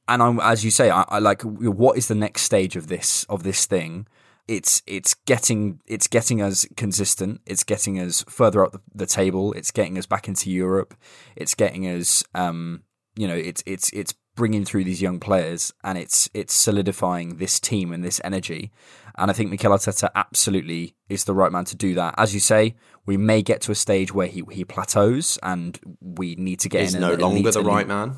and 0.07 0.23
I'm 0.23 0.39
as 0.39 0.65
you 0.65 0.71
say, 0.71 0.89
I, 0.89 1.05
I 1.07 1.19
like 1.19 1.41
what 1.43 1.97
is 1.97 2.07
the 2.07 2.15
next 2.15 2.43
stage 2.43 2.75
of 2.75 2.87
this 2.87 3.23
of 3.25 3.43
this 3.43 3.65
thing. 3.65 4.07
It's 4.47 4.83
it's 4.85 5.13
getting 5.25 5.81
it's 5.87 6.07
getting 6.07 6.41
us 6.41 6.65
consistent. 6.77 7.41
It's 7.45 7.63
getting 7.63 7.99
us 7.99 8.23
further 8.27 8.63
up 8.63 8.71
the, 8.73 8.81
the 8.93 9.05
table. 9.05 9.53
It's 9.53 9.71
getting 9.71 9.97
us 9.97 10.05
back 10.05 10.27
into 10.27 10.51
Europe. 10.51 10.93
It's 11.35 11.55
getting 11.55 11.83
us, 11.87 12.23
um, 12.35 12.83
you 13.15 13.27
know, 13.27 13.35
it's 13.35 13.63
it's 13.65 13.91
it's 13.91 14.13
bringing 14.35 14.65
through 14.65 14.83
these 14.83 15.01
young 15.01 15.19
players, 15.19 15.73
and 15.83 15.97
it's 15.97 16.29
it's 16.33 16.53
solidifying 16.53 17.37
this 17.37 17.59
team 17.59 17.91
and 17.93 18.03
this 18.03 18.19
energy. 18.23 18.71
And 19.17 19.31
I 19.31 19.33
think 19.33 19.49
Mikel 19.49 19.71
Arteta 19.71 20.09
absolutely 20.13 20.95
is 21.07 21.23
the 21.23 21.33
right 21.33 21.51
man 21.51 21.63
to 21.65 21.75
do 21.75 21.93
that. 21.95 22.15
As 22.17 22.33
you 22.33 22.39
say, 22.41 22.75
we 23.05 23.15
may 23.15 23.41
get 23.41 23.61
to 23.61 23.71
a 23.71 23.75
stage 23.75 24.13
where 24.13 24.27
he 24.27 24.43
he 24.51 24.65
plateaus, 24.65 25.39
and 25.41 25.79
we 26.01 26.35
need 26.35 26.59
to 26.61 26.69
get 26.69 26.81
He's 26.81 26.95
in. 26.95 27.01
no 27.01 27.13
longer 27.13 27.51
the 27.51 27.61
right 27.61 27.87
man. 27.87 28.15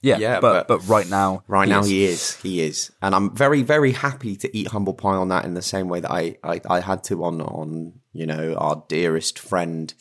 Yeah, 0.00 0.18
Yeah, 0.18 0.38
but, 0.38 0.68
but- 0.68 0.78
but 0.78 0.88
right 0.88 1.08
now, 1.10 1.42
Right 1.48 1.68
now, 1.68 1.80
is. 1.80 1.88
he 1.88 2.04
is. 2.04 2.36
He 2.36 2.60
is, 2.62 2.92
and 3.02 3.16
I'm 3.16 3.34
very, 3.34 3.62
very 3.64 3.90
happy 3.90 4.36
to 4.36 4.56
eat 4.56 4.68
humble 4.68 4.94
pie 4.94 5.16
on 5.16 5.26
that 5.30 5.44
in 5.44 5.54
the 5.54 5.62
same 5.62 5.88
way 5.88 5.98
that 5.98 6.10
I, 6.12 6.36
I, 6.44 6.60
I 6.70 6.78
had 6.80 7.02
to 7.04 7.24
on, 7.24 7.40
on 7.42 7.94
you 8.12 8.24
know, 8.24 8.54
our 8.54 8.84
dearest 8.88 9.40
friend 9.40 9.92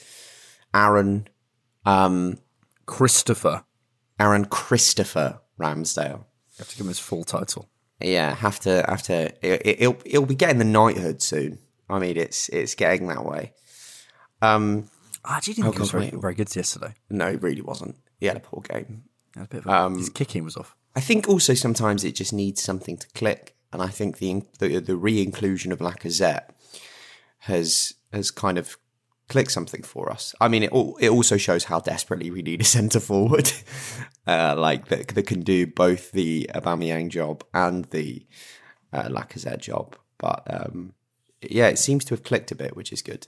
Aaron. 0.74 1.28
Um, 1.86 2.38
Christopher. 2.86 3.64
Aaron 4.20 4.46
Christopher 4.46 5.40
Ramsdale. 5.60 6.20
You 6.20 6.60
have 6.60 6.70
to 6.70 6.76
give 6.76 6.86
him 6.86 6.90
his 6.90 7.00
full 7.00 7.24
title. 7.24 7.70
Yeah, 8.00 8.36
have 8.36 8.60
to 8.62 8.86
have 8.88 9.04
to. 9.04 9.34
It, 9.42 9.88
will 9.88 9.98
it'll 10.06 10.26
be 10.26 10.36
getting 10.36 10.60
the 10.60 10.66
knighthood 10.66 11.22
soon. 11.22 11.60
I 11.90 12.00
mean, 12.00 12.18
it's 12.18 12.50
it's 12.50 12.76
getting 12.76 13.08
that 13.08 13.26
way. 13.26 13.54
Um, 14.42 14.90
I 15.26 15.38
actually 15.38 15.56
didn't 15.56 15.68
oh, 15.68 15.72
think 15.72 15.76
he 15.76 15.82
was 15.82 15.92
God, 15.92 16.00
very, 16.00 16.22
very 16.22 16.36
good 16.36 16.56
yesterday. 16.56 16.94
no, 17.10 17.32
he 17.32 17.38
really 17.38 17.62
wasn't. 17.62 17.96
He 18.20 18.28
had 18.28 18.38
a 18.38 18.42
poor 18.42 18.62
game. 18.62 19.04
A 19.36 19.48
bit 19.48 19.60
of 19.62 19.68
a- 19.68 19.74
Um, 19.74 19.98
his 19.98 20.10
kicking 20.10 20.44
was 20.44 20.56
off. 20.58 20.76
I 20.96 21.00
think 21.00 21.28
also 21.28 21.54
sometimes 21.54 22.04
it 22.04 22.14
just 22.14 22.34
needs 22.34 22.62
something 22.62 22.98
to 22.98 23.08
click, 23.16 23.56
and 23.74 23.82
I 23.82 23.88
think 23.88 24.18
the 24.20 24.44
the, 24.60 24.80
the 24.80 24.96
re-inclusion 24.96 25.72
of 25.72 25.80
Lacazette 25.80 26.50
has 27.40 27.94
has 28.14 28.32
kind 28.32 28.58
of 28.58 28.78
clicked 29.30 29.52
something 29.52 29.84
for 29.84 30.12
us. 30.12 30.34
I 30.40 30.48
mean, 30.48 30.64
it 30.64 30.72
al- 30.72 30.98
it 31.00 31.10
also 31.10 31.38
shows 31.38 31.66
how 31.66 31.80
desperately 31.80 32.32
we 32.32 32.42
need 32.42 32.62
a 32.62 32.66
centre 32.66 33.00
forward, 33.00 33.52
uh, 34.28 34.56
like 34.58 34.88
that, 34.88 35.10
that 35.10 35.28
can 35.28 35.42
do 35.42 35.68
both 35.68 36.12
the 36.12 36.50
Aubameyang 36.56 37.10
job 37.10 37.44
and 37.54 37.86
the 37.86 38.26
uh, 38.94 39.04
Lacazette 39.10 39.60
job. 39.60 39.96
But 40.18 40.44
um, 40.48 40.94
yeah, 41.42 41.68
it 41.68 41.80
seems 41.80 42.06
to 42.06 42.14
have 42.14 42.24
clicked 42.24 42.52
a 42.52 42.56
bit, 42.56 42.76
which 42.76 42.92
is 42.92 43.02
good. 43.02 43.28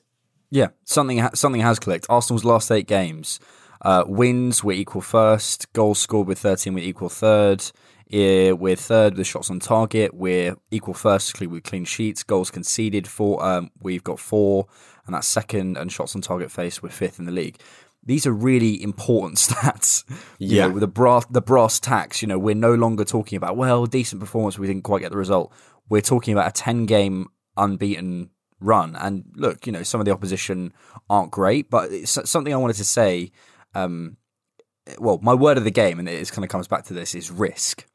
Yeah, 0.50 0.70
something 0.84 1.20
ha- 1.20 1.32
something 1.36 1.62
has 1.62 1.80
clicked. 1.80 2.08
Arsenal's 2.10 2.46
last 2.46 2.72
eight 2.72 2.88
games, 2.88 3.40
uh, 3.82 4.04
wins 4.08 4.64
we 4.64 4.76
equal 4.76 5.02
first, 5.02 5.72
goals 5.74 6.00
scored 6.00 6.28
with 6.28 6.40
thirteen 6.40 6.74
we 6.74 6.84
equal 6.84 7.10
third. 7.10 7.64
Eh, 8.12 8.52
We're 8.52 8.76
third 8.76 9.18
with 9.18 9.28
shots 9.28 9.52
on 9.52 9.60
target. 9.60 10.14
We're 10.14 10.56
equal 10.72 10.96
first 10.96 11.40
with 11.40 11.64
clean 11.64 11.86
sheets. 11.86 12.24
Goals 12.24 12.50
conceded 12.50 13.08
four. 13.08 13.44
Um, 13.44 13.70
we've 13.82 14.04
got 14.04 14.20
four, 14.20 14.68
and 15.06 15.14
that's 15.14 15.28
second. 15.28 15.78
And 15.78 15.92
shots 15.92 16.16
on 16.16 16.22
target 16.22 16.52
face. 16.52 16.82
We're 16.82 16.90
fifth 16.90 17.20
in 17.20 17.26
the 17.26 17.32
league. 17.32 17.60
These 18.04 18.26
are 18.26 18.32
really 18.32 18.82
important 18.82 19.38
stats. 19.38 20.06
Yeah. 20.40 20.68
know, 20.68 20.74
with 20.74 20.82
the 20.82 20.88
brass 20.88 21.26
the 21.30 21.42
brass 21.42 21.80
tacks. 21.80 22.22
You 22.22 22.28
know, 22.28 22.40
we're 22.40 22.56
no 22.56 22.74
longer 22.74 23.06
talking 23.06 23.38
about 23.38 23.58
well, 23.58 23.86
decent 23.86 24.20
performance. 24.20 24.58
We 24.58 24.68
didn't 24.68 24.84
quite 24.84 25.02
get 25.02 25.12
the 25.12 25.18
result. 25.18 25.54
We're 25.88 26.02
talking 26.02 26.34
about 26.34 26.48
a 26.48 26.52
ten 26.52 26.88
game 26.88 27.28
unbeaten 27.58 28.32
run. 28.60 28.96
And 28.96 29.26
look, 29.36 29.68
you 29.68 29.72
know, 29.72 29.84
some 29.84 30.02
of 30.02 30.06
the 30.06 30.12
opposition 30.12 30.74
aren't 31.12 31.30
great, 31.30 31.70
but 31.70 31.92
it's 31.92 32.18
something 32.30 32.54
I 32.54 32.58
wanted 32.58 32.78
to 32.78 32.86
say. 32.86 33.32
Um, 33.76 34.18
well, 34.98 35.20
my 35.22 35.36
word 35.36 35.60
of 35.60 35.64
the 35.64 35.72
game, 35.72 36.00
and 36.00 36.10
it 36.10 36.32
kind 36.32 36.44
of 36.44 36.50
comes 36.50 36.68
back 36.68 36.84
to 36.86 36.94
this, 36.96 37.14
is 37.14 37.30
risk. 37.30 37.86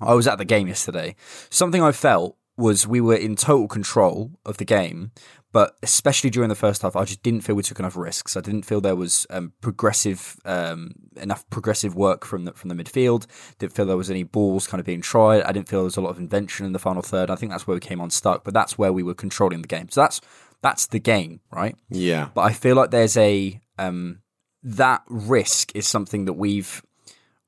I 0.00 0.14
was 0.14 0.26
at 0.26 0.38
the 0.38 0.44
game 0.44 0.68
yesterday. 0.68 1.14
Something 1.50 1.82
I 1.82 1.92
felt 1.92 2.36
was 2.56 2.86
we 2.86 3.00
were 3.00 3.16
in 3.16 3.36
total 3.36 3.68
control 3.68 4.32
of 4.44 4.58
the 4.58 4.64
game, 4.64 5.12
but 5.52 5.76
especially 5.82 6.30
during 6.30 6.48
the 6.48 6.54
first 6.54 6.82
half, 6.82 6.94
I 6.94 7.04
just 7.04 7.22
didn't 7.22 7.40
feel 7.40 7.56
we 7.56 7.62
took 7.62 7.80
enough 7.80 7.96
risks. 7.96 8.36
I 8.36 8.40
didn't 8.40 8.62
feel 8.62 8.80
there 8.80 8.94
was 8.94 9.26
um, 9.30 9.52
progressive 9.60 10.36
um, 10.44 10.92
enough 11.16 11.48
progressive 11.50 11.96
work 11.96 12.24
from 12.24 12.44
the 12.44 12.52
from 12.52 12.68
the 12.68 12.76
midfield. 12.76 13.26
Didn't 13.58 13.72
feel 13.72 13.86
there 13.86 13.96
was 13.96 14.10
any 14.10 14.22
balls 14.22 14.66
kind 14.66 14.78
of 14.78 14.86
being 14.86 15.00
tried. 15.00 15.42
I 15.42 15.52
didn't 15.52 15.68
feel 15.68 15.80
there 15.80 15.84
was 15.84 15.96
a 15.96 16.00
lot 16.00 16.10
of 16.10 16.18
invention 16.18 16.66
in 16.66 16.72
the 16.72 16.78
final 16.78 17.02
third. 17.02 17.30
I 17.30 17.34
think 17.34 17.50
that's 17.50 17.66
where 17.66 17.74
we 17.74 17.80
came 17.80 18.00
unstuck, 18.00 18.44
but 18.44 18.54
that's 18.54 18.78
where 18.78 18.92
we 18.92 19.02
were 19.02 19.14
controlling 19.14 19.62
the 19.62 19.68
game. 19.68 19.88
So 19.90 20.02
that's 20.02 20.20
that's 20.62 20.86
the 20.86 21.00
game, 21.00 21.40
right? 21.50 21.74
Yeah. 21.88 22.28
But 22.34 22.42
I 22.42 22.52
feel 22.52 22.76
like 22.76 22.90
there's 22.90 23.16
a 23.16 23.60
um, 23.78 24.20
that 24.62 25.02
risk 25.08 25.74
is 25.74 25.86
something 25.86 26.26
that 26.26 26.34
we've 26.34 26.82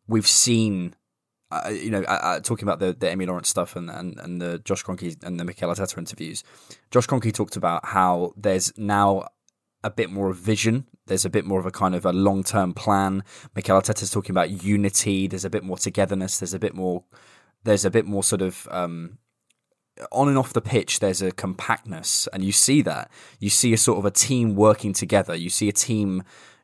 we've 0.09 0.27
seen. 0.27 0.95
You 1.71 1.91
know, 1.91 2.03
talking 2.43 2.65
about 2.65 2.79
the 2.79 2.93
the 2.93 3.09
Amy 3.09 3.27
Lawrence 3.27 3.49
stuff 3.49 3.77
and, 3.77 3.91
and, 3.91 4.19
and 4.19 4.41
the 4.41 4.59
Josh 4.61 4.85
Kroenke 4.85 5.23
and 5.23 5.39
the 5.39 5.45
Mikel 5.45 5.71
Arteta 5.71 5.99
interviews, 5.99 6.45
Josh 6.91 7.07
Kroenke 7.07 7.33
talked 7.33 7.57
about 7.57 7.87
how 7.87 8.33
there's 8.37 8.77
now 8.79 9.29
a 9.85 9.91
bit 9.91 10.11
more 10.11 10.31
of 10.31 10.37
vision. 10.37 10.87
There's 11.07 11.25
a 11.25 11.31
bit 11.31 11.45
more 11.45 11.59
of 11.59 11.67
a 11.67 11.71
kind 11.71 11.95
of 11.95 12.05
a 12.07 12.13
long 12.13 12.45
term 12.45 12.75
plan. 12.75 13.25
Mikel 13.55 13.81
Arteta's 13.81 14.11
talking 14.11 14.31
about 14.31 14.63
unity. 14.63 15.27
There's 15.27 15.45
a 15.45 15.51
bit 15.51 15.65
more 15.65 15.77
togetherness. 15.77 16.39
There's 16.39 16.55
a 16.55 16.59
bit 16.59 16.75
more. 16.75 17.05
There's 17.65 17.85
a 17.85 17.91
bit 17.91 18.07
more 18.07 18.25
sort 18.25 18.43
of 18.43 18.67
um, 18.71 19.19
on 20.11 20.29
and 20.29 20.39
off 20.39 20.53
the 20.53 20.61
pitch, 20.61 21.01
there's 21.01 21.23
a 21.23 21.33
compactness, 21.33 22.29
and 22.33 22.43
you 22.45 22.53
see 22.53 22.83
that. 22.83 23.11
You 23.39 23.51
see 23.51 23.73
a 23.73 23.77
sort 23.77 23.99
of 23.99 24.05
a 24.05 24.11
team 24.11 24.55
working 24.57 24.93
together. 24.93 25.35
You 25.35 25.51
see 25.51 25.69
a 25.69 25.73
team 25.73 26.23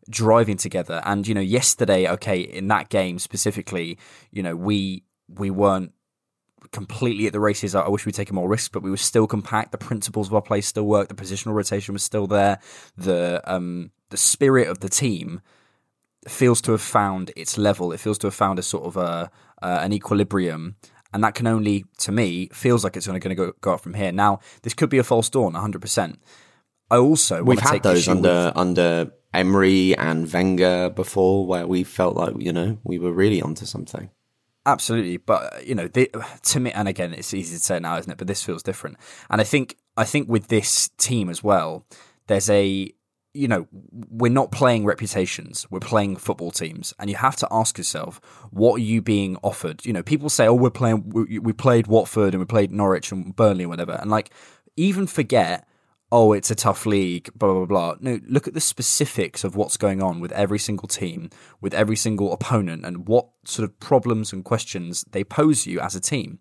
driving 0.08 0.56
together. 0.56 1.02
And 1.04 1.26
you 1.26 1.34
know, 1.34 1.40
yesterday, 1.40 2.08
okay, 2.08 2.40
in 2.40 2.68
that 2.68 2.88
game 2.88 3.18
specifically, 3.18 3.98
you 4.30 4.42
know, 4.42 4.56
we 4.56 5.04
we 5.28 5.50
weren't 5.50 5.92
completely 6.72 7.26
at 7.26 7.32
the 7.32 7.40
races. 7.40 7.74
I 7.74 7.88
wish 7.88 8.04
we'd 8.04 8.14
taken 8.14 8.34
more 8.34 8.48
risks, 8.48 8.68
but 8.68 8.82
we 8.82 8.90
were 8.90 8.96
still 8.96 9.26
compact. 9.26 9.72
The 9.72 9.78
principles 9.78 10.28
of 10.28 10.34
our 10.34 10.42
play 10.42 10.60
still 10.60 10.84
worked. 10.86 11.08
The 11.08 11.14
positional 11.22 11.54
rotation 11.54 11.92
was 11.92 12.02
still 12.02 12.26
there. 12.26 12.58
The 12.96 13.42
um 13.44 13.90
the 14.10 14.16
spirit 14.16 14.68
of 14.68 14.80
the 14.80 14.88
team 14.88 15.40
feels 16.26 16.60
to 16.62 16.72
have 16.72 16.82
found 16.82 17.30
its 17.36 17.56
level. 17.56 17.92
It 17.92 18.00
feels 18.00 18.18
to 18.18 18.26
have 18.26 18.34
found 18.34 18.58
a 18.58 18.62
sort 18.62 18.84
of 18.84 18.96
a 18.96 19.30
uh, 19.62 19.78
an 19.82 19.92
equilibrium, 19.92 20.76
and 21.12 21.24
that 21.24 21.34
can 21.34 21.46
only, 21.46 21.84
to 21.98 22.12
me, 22.12 22.48
feels 22.52 22.84
like 22.84 22.96
it's 22.96 23.08
only 23.08 23.18
going 23.20 23.34
to 23.36 23.42
go, 23.46 23.52
go 23.60 23.74
up 23.74 23.80
from 23.80 23.94
here. 23.94 24.12
Now, 24.12 24.38
this 24.62 24.72
could 24.72 24.88
be 24.88 24.98
a 24.98 25.02
false 25.02 25.28
dawn, 25.28 25.52
100. 25.54 25.80
percent 25.82 26.20
I 26.90 26.96
also 26.96 27.42
We've 27.42 27.58
had 27.58 27.70
take 27.70 27.82
those 27.82 28.06
under 28.08 28.46
with- 28.46 28.56
under 28.56 29.12
Emery 29.38 29.96
and 29.96 30.30
Wenger 30.32 30.90
before, 30.90 31.46
where 31.46 31.66
we 31.66 31.84
felt 31.84 32.16
like 32.16 32.34
you 32.38 32.52
know 32.52 32.78
we 32.82 32.98
were 32.98 33.12
really 33.12 33.40
onto 33.40 33.64
something. 33.64 34.10
Absolutely, 34.66 35.16
but 35.16 35.66
you 35.66 35.74
know, 35.74 35.88
the, 35.88 36.10
to 36.42 36.60
me, 36.60 36.72
and 36.72 36.88
again, 36.88 37.14
it's 37.14 37.32
easy 37.32 37.56
to 37.56 37.62
say 37.62 37.78
now, 37.78 37.96
isn't 37.96 38.10
it? 38.10 38.18
But 38.18 38.26
this 38.26 38.42
feels 38.42 38.62
different, 38.62 38.96
and 39.30 39.40
I 39.40 39.44
think, 39.44 39.76
I 39.96 40.04
think 40.04 40.28
with 40.28 40.48
this 40.48 40.90
team 40.98 41.30
as 41.30 41.42
well, 41.42 41.86
there's 42.26 42.50
a, 42.50 42.92
you 43.32 43.48
know, 43.48 43.68
we're 44.10 44.32
not 44.32 44.50
playing 44.50 44.84
reputations, 44.84 45.66
we're 45.70 45.78
playing 45.80 46.16
football 46.16 46.50
teams, 46.50 46.92
and 46.98 47.08
you 47.08 47.16
have 47.16 47.36
to 47.36 47.48
ask 47.50 47.78
yourself, 47.78 48.20
what 48.50 48.74
are 48.74 48.84
you 48.84 49.00
being 49.00 49.38
offered? 49.42 49.86
You 49.86 49.92
know, 49.92 50.02
people 50.02 50.28
say, 50.28 50.48
oh, 50.48 50.54
we're 50.54 50.70
playing, 50.70 51.08
we, 51.10 51.38
we 51.38 51.52
played 51.52 51.86
Watford 51.86 52.34
and 52.34 52.40
we 52.40 52.44
played 52.44 52.72
Norwich 52.72 53.12
and 53.12 53.34
Burnley 53.36 53.62
and 53.62 53.70
whatever, 53.70 53.92
and 53.92 54.10
like, 54.10 54.30
even 54.76 55.06
forget 55.06 55.67
oh, 56.10 56.32
it's 56.32 56.50
a 56.50 56.54
tough 56.54 56.86
league, 56.86 57.30
blah, 57.34 57.52
blah, 57.52 57.66
blah. 57.66 57.94
No, 58.00 58.20
look 58.26 58.48
at 58.48 58.54
the 58.54 58.60
specifics 58.60 59.44
of 59.44 59.56
what's 59.56 59.76
going 59.76 60.02
on 60.02 60.20
with 60.20 60.32
every 60.32 60.58
single 60.58 60.88
team, 60.88 61.30
with 61.60 61.74
every 61.74 61.96
single 61.96 62.32
opponent, 62.32 62.84
and 62.84 63.06
what 63.06 63.28
sort 63.48 63.68
of 63.68 63.78
problems 63.80 64.32
and 64.32 64.44
questions 64.44 65.04
they 65.10 65.24
pose 65.24 65.66
you 65.66 65.80
as 65.80 65.94
a 65.94 66.00
team. 66.00 66.38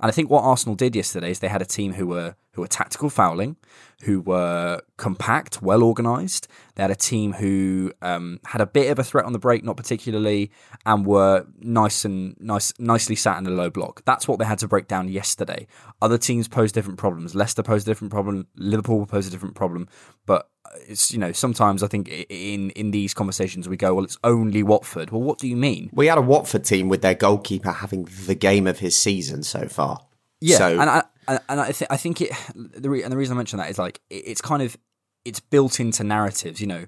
And 0.00 0.08
I 0.08 0.12
think 0.12 0.30
what 0.30 0.42
Arsenal 0.42 0.74
did 0.74 0.94
yesterday 0.94 1.30
is 1.30 1.38
they 1.38 1.48
had 1.48 1.62
a 1.62 1.66
team 1.66 1.94
who 1.94 2.06
were 2.06 2.34
who 2.52 2.62
were 2.62 2.68
tactical 2.68 3.08
fouling, 3.08 3.56
who 4.02 4.20
were 4.20 4.80
compact, 4.96 5.62
well 5.62 5.84
organised. 5.84 6.48
They 6.74 6.82
had 6.82 6.90
a 6.90 6.96
team 6.96 7.34
who 7.34 7.92
um, 8.02 8.40
had 8.44 8.60
a 8.60 8.66
bit 8.66 8.90
of 8.90 8.98
a 8.98 9.04
threat 9.04 9.24
on 9.24 9.32
the 9.32 9.38
break, 9.38 9.62
not 9.62 9.76
particularly, 9.76 10.50
and 10.84 11.06
were 11.06 11.46
nice 11.60 12.04
and 12.04 12.36
nice, 12.40 12.72
nicely 12.80 13.14
sat 13.14 13.38
in 13.38 13.46
a 13.46 13.50
low 13.50 13.70
block. 13.70 14.02
That's 14.04 14.26
what 14.26 14.40
they 14.40 14.44
had 14.44 14.58
to 14.58 14.68
break 14.68 14.88
down 14.88 15.08
yesterday. 15.08 15.68
Other 16.02 16.18
teams 16.18 16.48
posed 16.48 16.74
different 16.74 16.98
problems. 16.98 17.36
Leicester 17.36 17.62
posed 17.62 17.86
a 17.86 17.90
different 17.90 18.10
problem. 18.10 18.48
Liverpool 18.56 19.06
posed 19.06 19.28
a 19.28 19.30
different 19.30 19.54
problem. 19.54 19.88
But 20.26 20.48
it's 20.86 21.12
you 21.12 21.18
know 21.18 21.32
sometimes 21.32 21.82
I 21.82 21.86
think 21.88 22.08
in 22.28 22.70
in 22.70 22.90
these 22.90 23.14
conversations 23.14 23.68
we 23.68 23.76
go, 23.76 23.94
well, 23.94 24.04
it's 24.04 24.18
only 24.24 24.62
Watford. 24.62 25.10
Well, 25.10 25.22
what 25.22 25.38
do 25.38 25.48
you 25.48 25.56
mean? 25.56 25.90
We 25.92 26.06
had 26.06 26.18
a 26.18 26.22
Watford 26.22 26.64
team 26.64 26.88
with 26.88 27.02
their 27.02 27.14
goalkeeper 27.14 27.70
having 27.72 28.04
the 28.26 28.34
game 28.34 28.66
of 28.66 28.78
his 28.78 28.96
season 28.96 29.42
so 29.42 29.68
far. 29.68 30.00
Yeah, 30.40 30.58
so, 30.58 30.80
and 30.80 30.88
I 30.90 31.04
and- 31.28 31.60
I, 31.60 31.70
th- 31.72 31.88
I 31.90 31.96
think 31.96 32.20
it 32.22 32.32
the 32.54 32.88
re- 32.90 33.02
and 33.02 33.12
the 33.12 33.16
reason 33.16 33.36
I 33.36 33.36
mention 33.36 33.58
that 33.58 33.70
is 33.70 33.78
like 33.78 34.00
it, 34.10 34.22
it's 34.26 34.40
kind 34.40 34.62
of 34.62 34.76
it's 35.24 35.38
built 35.40 35.78
into 35.80 36.02
narratives. 36.02 36.60
You 36.60 36.66
know, 36.66 36.86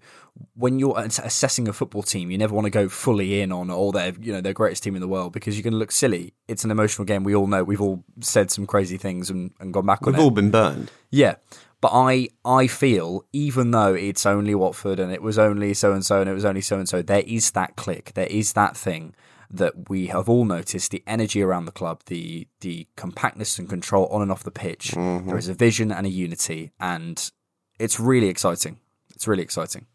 when 0.54 0.78
you're 0.78 0.98
assessing 0.98 1.68
a 1.68 1.72
football 1.74 2.02
team, 2.02 2.30
you 2.30 2.38
never 2.38 2.54
want 2.54 2.64
to 2.64 2.70
go 2.70 2.88
fully 2.88 3.40
in 3.42 3.52
on 3.52 3.70
all 3.70 3.92
their 3.92 4.14
you 4.20 4.32
know 4.32 4.40
their 4.40 4.54
greatest 4.54 4.82
team 4.82 4.94
in 4.94 5.00
the 5.02 5.08
world 5.08 5.32
because 5.34 5.54
you're 5.56 5.62
going 5.62 5.74
to 5.74 5.78
look 5.78 5.92
silly. 5.92 6.32
It's 6.48 6.64
an 6.64 6.70
emotional 6.70 7.04
game. 7.04 7.24
We 7.24 7.34
all 7.34 7.46
know. 7.46 7.62
We've 7.62 7.80
all 7.80 8.02
said 8.20 8.50
some 8.50 8.66
crazy 8.66 8.96
things 8.96 9.28
and, 9.28 9.50
and 9.60 9.72
gone 9.72 9.84
back 9.86 10.06
on 10.06 10.14
we've 10.14 10.20
it. 10.20 10.22
all 10.24 10.30
been 10.30 10.50
burned. 10.50 10.90
Yeah. 11.10 11.34
But 11.82 11.90
I, 11.92 12.28
I 12.44 12.68
feel 12.68 13.26
even 13.32 13.72
though 13.72 13.92
it's 13.92 14.24
only 14.24 14.54
Watford 14.54 14.98
and 15.00 15.12
it 15.12 15.20
was 15.20 15.36
only 15.38 15.74
so 15.74 15.92
and 15.92 16.06
so 16.06 16.20
and 16.20 16.30
it 16.30 16.32
was 16.32 16.44
only 16.46 16.60
so 16.62 16.78
and 16.78 16.88
so, 16.88 17.02
there 17.02 17.24
is 17.26 17.50
that 17.50 17.76
click, 17.76 18.12
there 18.14 18.28
is 18.28 18.54
that 18.54 18.74
thing 18.76 19.14
that 19.50 19.90
we 19.90 20.06
have 20.06 20.28
all 20.30 20.44
noticed: 20.46 20.92
the 20.92 21.02
energy 21.06 21.42
around 21.42 21.66
the 21.66 21.72
club, 21.72 22.02
the 22.06 22.46
the 22.60 22.86
compactness 22.96 23.58
and 23.58 23.68
control 23.68 24.06
on 24.06 24.22
and 24.22 24.30
off 24.32 24.44
the 24.44 24.50
pitch. 24.52 24.92
There 25.26 25.36
is 25.36 25.48
a 25.48 25.54
vision 25.54 25.92
and 25.92 26.06
a 26.06 26.10
unity, 26.10 26.70
and 26.80 27.30
it's 27.78 27.98
really 28.00 28.28
exciting. 28.28 28.78
It's 29.14 29.26
really 29.28 29.42
exciting. 29.42 29.86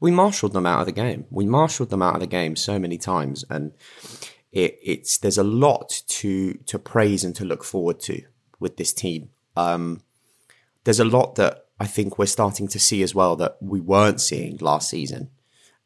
we 0.00 0.10
marshaled 0.10 0.52
them 0.52 0.66
out 0.66 0.80
of 0.80 0.86
the 0.86 0.92
game. 0.92 1.24
We 1.30 1.46
marshaled 1.46 1.90
them 1.90 2.02
out 2.02 2.14
of 2.14 2.20
the 2.20 2.26
game 2.26 2.56
so 2.56 2.78
many 2.78 2.98
times, 2.98 3.44
and 3.48 3.72
it, 4.52 4.78
it's 4.82 5.16
there's 5.18 5.38
a 5.38 5.44
lot 5.44 6.02
to 6.08 6.54
to 6.66 6.78
praise 6.78 7.22
and 7.24 7.36
to 7.36 7.44
look 7.44 7.62
forward 7.64 8.00
to 8.00 8.22
with 8.58 8.76
this 8.78 8.92
team. 8.92 9.30
Um, 9.56 10.02
there's 10.86 11.00
a 11.00 11.04
lot 11.04 11.34
that 11.34 11.66
I 11.78 11.86
think 11.86 12.18
we're 12.18 12.26
starting 12.26 12.68
to 12.68 12.78
see 12.78 13.02
as 13.02 13.14
well 13.14 13.36
that 13.36 13.58
we 13.60 13.80
weren't 13.80 14.20
seeing 14.20 14.56
last 14.58 14.88
season, 14.88 15.30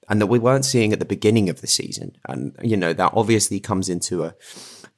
and 0.09 0.21
that 0.21 0.29
we 0.29 0.39
weren't 0.39 0.65
seeing 0.65 0.93
at 0.93 1.01
the 1.01 1.05
beginning 1.05 1.49
of 1.49 1.61
the 1.61 1.67
season. 1.67 2.17
And 2.27 2.55
you 2.63 2.77
know 2.77 2.93
that 2.93 3.13
obviously 3.15 3.59
comes 3.59 3.89
into 3.89 4.25
a 4.25 4.35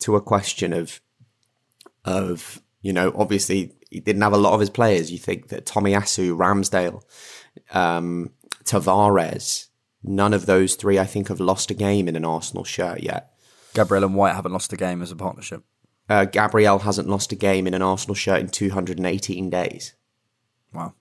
to 0.00 0.16
a 0.16 0.20
question 0.20 0.72
of 0.72 1.00
of 2.04 2.60
you 2.82 2.92
know 2.92 3.12
obviously 3.16 3.72
he 3.90 4.00
didn't 4.00 4.22
have 4.22 4.32
a 4.32 4.38
lot 4.38 4.52
of 4.52 4.60
his 4.60 4.70
players. 4.70 5.10
You 5.10 5.18
think 5.18 5.48
that 5.48 5.64
Tomiyasu, 5.64 6.36
Ramsdale, 6.36 7.02
um, 7.74 8.30
Tavares, 8.64 9.68
None 10.02 10.34
of 10.34 10.46
those 10.46 10.74
three, 10.74 10.98
I 10.98 11.04
think, 11.04 11.28
have 11.28 11.40
lost 11.40 11.70
a 11.70 11.74
game 11.74 12.08
in 12.08 12.16
an 12.16 12.24
Arsenal 12.24 12.64
shirt 12.64 13.02
yet. 13.02 13.32
Gabriel 13.74 14.04
and 14.04 14.16
White 14.16 14.34
haven't 14.34 14.52
lost 14.52 14.72
a 14.72 14.76
game 14.76 15.00
as 15.00 15.12
a 15.12 15.16
partnership. 15.16 15.62
Uh, 16.08 16.24
Gabriel 16.24 16.80
hasn't 16.80 17.08
lost 17.08 17.32
a 17.32 17.36
game 17.36 17.66
in 17.66 17.74
an 17.74 17.82
Arsenal 17.82 18.14
shirt 18.14 18.40
in 18.40 18.48
218 18.48 19.50
days. 19.50 19.94
Wow. 20.72 20.94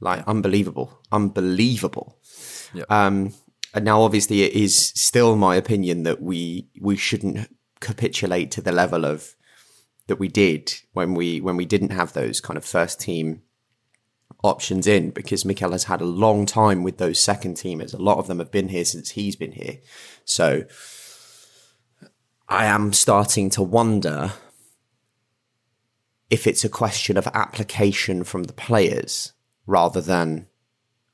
Like, 0.00 0.26
unbelievable. 0.26 1.00
Unbelievable. 1.10 2.18
Um, 2.88 3.34
and 3.74 3.84
now, 3.84 4.02
obviously, 4.02 4.42
it 4.42 4.52
is 4.52 4.74
still 4.76 5.36
my 5.36 5.56
opinion 5.56 6.02
that 6.04 6.22
we 6.22 6.68
we 6.80 6.96
shouldn't 6.96 7.54
capitulate 7.80 8.50
to 8.52 8.60
the 8.60 8.72
level 8.72 9.04
of 9.04 9.34
that 10.06 10.16
we 10.16 10.28
did 10.28 10.74
when 10.92 11.14
we 11.14 11.40
when 11.40 11.56
we 11.56 11.66
didn't 11.66 11.90
have 11.90 12.12
those 12.12 12.40
kind 12.40 12.56
of 12.56 12.64
first 12.64 13.00
team 13.00 13.42
options 14.42 14.86
in 14.86 15.10
because 15.10 15.44
Mikel 15.44 15.72
has 15.72 15.84
had 15.84 16.00
a 16.00 16.06
long 16.06 16.46
time 16.46 16.82
with 16.82 16.98
those 16.98 17.18
second 17.18 17.56
teamers. 17.56 17.92
A 17.92 18.02
lot 18.02 18.18
of 18.18 18.26
them 18.26 18.38
have 18.38 18.50
been 18.50 18.68
here 18.68 18.84
since 18.84 19.10
he's 19.10 19.36
been 19.36 19.52
here. 19.52 19.78
So 20.24 20.64
I 22.48 22.66
am 22.66 22.92
starting 22.92 23.50
to 23.50 23.62
wonder 23.62 24.32
if 26.30 26.46
it's 26.46 26.64
a 26.64 26.68
question 26.68 27.16
of 27.16 27.26
application 27.28 28.24
from 28.24 28.44
the 28.44 28.52
players 28.52 29.32
rather 29.66 30.00
than 30.00 30.46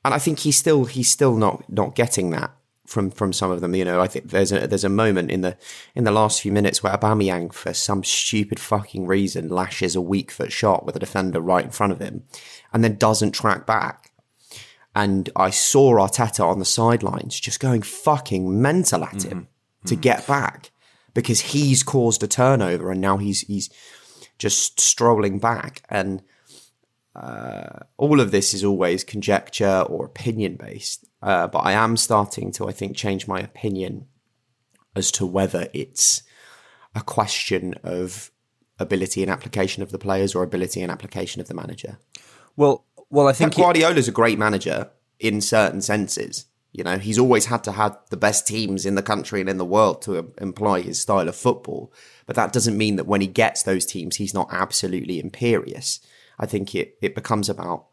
and 0.05 0.13
I 0.13 0.19
think 0.19 0.39
he's 0.39 0.57
still 0.57 0.85
he's 0.85 1.09
still 1.09 1.35
not 1.35 1.69
not 1.69 1.95
getting 1.95 2.29
that 2.29 2.55
from 2.85 3.09
from 3.09 3.33
some 3.33 3.51
of 3.51 3.59
them. 3.59 3.73
You 3.73 3.83
know, 3.83 3.99
I 3.99 4.07
think 4.07 4.29
there's 4.29 4.51
a 4.51 4.67
there's 4.67 4.83
a 4.83 4.89
moment 4.89 5.31
in 5.31 5.41
the 5.41 5.57
in 5.95 6.03
the 6.03 6.11
last 6.11 6.41
few 6.41 6.51
minutes 6.51 6.83
where 6.83 6.93
Aubameyang, 6.93 7.51
for 7.51 7.73
some 7.73 8.03
stupid 8.03 8.59
fucking 8.59 9.07
reason, 9.07 9.49
lashes 9.49 9.95
a 9.95 10.01
weak 10.01 10.31
foot 10.31 10.51
shot 10.51 10.85
with 10.85 10.95
a 10.95 10.99
defender 10.99 11.41
right 11.41 11.65
in 11.65 11.71
front 11.71 11.91
of 11.91 11.99
him, 11.99 12.23
and 12.71 12.83
then 12.83 12.97
doesn't 12.97 13.31
track 13.31 13.65
back. 13.65 14.11
And 14.93 15.29
I 15.35 15.49
saw 15.49 15.95
Arteta 15.95 16.45
on 16.45 16.59
the 16.59 16.65
sidelines 16.65 17.39
just 17.39 17.59
going 17.59 17.81
fucking 17.81 18.61
mental 18.61 19.03
at 19.03 19.25
him 19.25 19.41
mm-hmm. 19.41 19.87
to 19.87 19.95
get 19.95 20.25
back 20.27 20.71
because 21.15 21.39
he's 21.39 21.81
caused 21.81 22.21
a 22.21 22.27
turnover 22.27 22.91
and 22.91 23.01
now 23.01 23.17
he's 23.17 23.41
he's 23.41 23.71
just 24.37 24.79
strolling 24.79 25.39
back 25.39 25.81
and. 25.89 26.21
Uh, 27.15 27.79
all 27.95 28.19
of 28.19 28.31
this 28.31 28.53
is 28.53 28.61
always 28.61 29.01
conjecture 29.01 29.85
or 29.87 30.03
opinion 30.05 30.57
based. 30.57 31.05
Uh, 31.21 31.47
but 31.47 31.59
I 31.59 31.71
am 31.71 31.95
starting 31.95 32.51
to, 32.51 32.67
I 32.67 32.73
think, 32.73 32.97
change 32.97 33.25
my 33.25 33.39
opinion 33.39 34.07
as 34.97 35.11
to 35.11 35.25
whether 35.25 35.69
it's 35.71 36.23
a 36.93 37.01
question 37.01 37.73
of 37.83 38.31
ability 38.79 39.21
and 39.21 39.31
application 39.31 39.83
of 39.83 39.91
the 39.91 39.97
players 39.97 40.35
or 40.35 40.43
ability 40.43 40.81
and 40.81 40.91
application 40.91 41.41
of 41.41 41.47
the 41.47 41.53
manager. 41.53 41.97
Well, 42.55 42.85
well, 43.09 43.27
I 43.27 43.33
think 43.33 43.55
Guardiola's 43.55 44.07
a 44.07 44.11
great 44.11 44.39
manager 44.39 44.89
in 45.19 45.41
certain 45.41 45.81
senses. 45.81 46.45
You 46.75 46.83
know, 46.83 46.97
he's 46.97 47.17
always 47.17 47.45
had 47.45 47.63
to 47.63 47.71
have 47.71 47.97
the 48.09 48.17
best 48.17 48.45
teams 48.45 48.85
in 48.85 48.95
the 48.95 49.01
country 49.01 49.39
and 49.39 49.49
in 49.49 49.57
the 49.57 49.63
world 49.63 50.01
to 50.01 50.33
employ 50.41 50.81
his 50.81 50.99
style 50.99 51.29
of 51.29 51.35
football. 51.37 51.93
But 52.25 52.35
that 52.35 52.51
doesn't 52.51 52.77
mean 52.77 52.97
that 52.97 53.07
when 53.07 53.21
he 53.21 53.27
gets 53.27 53.63
those 53.63 53.85
teams, 53.85 54.17
he's 54.17 54.33
not 54.33 54.49
absolutely 54.51 55.21
imperious. 55.21 56.01
I 56.37 56.45
think 56.45 56.75
it, 56.75 56.97
it 57.01 57.15
becomes 57.15 57.47
about 57.47 57.85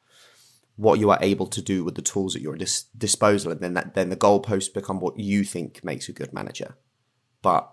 what 0.75 0.99
you 0.99 1.11
are 1.11 1.19
able 1.21 1.47
to 1.47 1.63
do 1.63 1.85
with 1.85 1.95
the 1.95 2.03
tools 2.03 2.35
at 2.35 2.43
your 2.43 2.57
dis- 2.57 2.87
disposal, 2.99 3.53
and 3.53 3.61
then 3.61 3.75
that, 3.75 3.95
then 3.95 4.11
the 4.11 4.17
goalposts 4.17 4.75
become 4.75 4.99
what 4.99 5.17
you 5.17 5.45
think 5.45 5.85
makes 5.85 6.09
a 6.09 6.13
good 6.13 6.33
manager. 6.33 6.75
But 7.41 7.73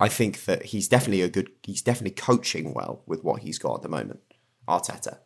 I 0.00 0.08
think 0.08 0.46
that 0.46 0.64
he's 0.66 0.88
definitely 0.88 1.20
a 1.20 1.28
good. 1.28 1.50
He's 1.62 1.82
definitely 1.82 2.14
coaching 2.14 2.72
well 2.72 3.02
with 3.04 3.22
what 3.22 3.42
he's 3.42 3.58
got 3.58 3.76
at 3.76 3.82
the 3.82 3.90
moment, 3.90 4.20
Arteta. 4.66 5.18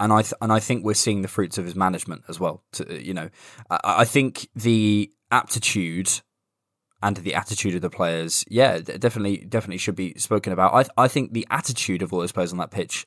And 0.00 0.12
I 0.12 0.22
th- 0.22 0.34
and 0.40 0.52
I 0.52 0.58
think 0.58 0.84
we're 0.84 0.94
seeing 0.94 1.22
the 1.22 1.28
fruits 1.28 1.58
of 1.58 1.64
his 1.64 1.74
management 1.74 2.24
as 2.28 2.40
well. 2.40 2.64
To, 2.72 3.02
you 3.02 3.14
know, 3.14 3.30
I, 3.70 3.78
I 3.84 4.04
think 4.04 4.48
the 4.54 5.10
aptitude 5.30 6.10
and 7.02 7.16
the 7.18 7.34
attitude 7.34 7.74
of 7.74 7.82
the 7.82 7.90
players, 7.90 8.44
yeah, 8.48 8.78
definitely, 8.78 9.38
definitely 9.38 9.78
should 9.78 9.94
be 9.94 10.14
spoken 10.16 10.52
about. 10.52 10.74
I 10.74 11.04
I 11.04 11.08
think 11.08 11.32
the 11.32 11.46
attitude 11.50 12.02
of 12.02 12.12
all 12.12 12.20
those 12.20 12.32
players 12.32 12.52
on 12.52 12.58
that 12.58 12.70
pitch 12.70 13.06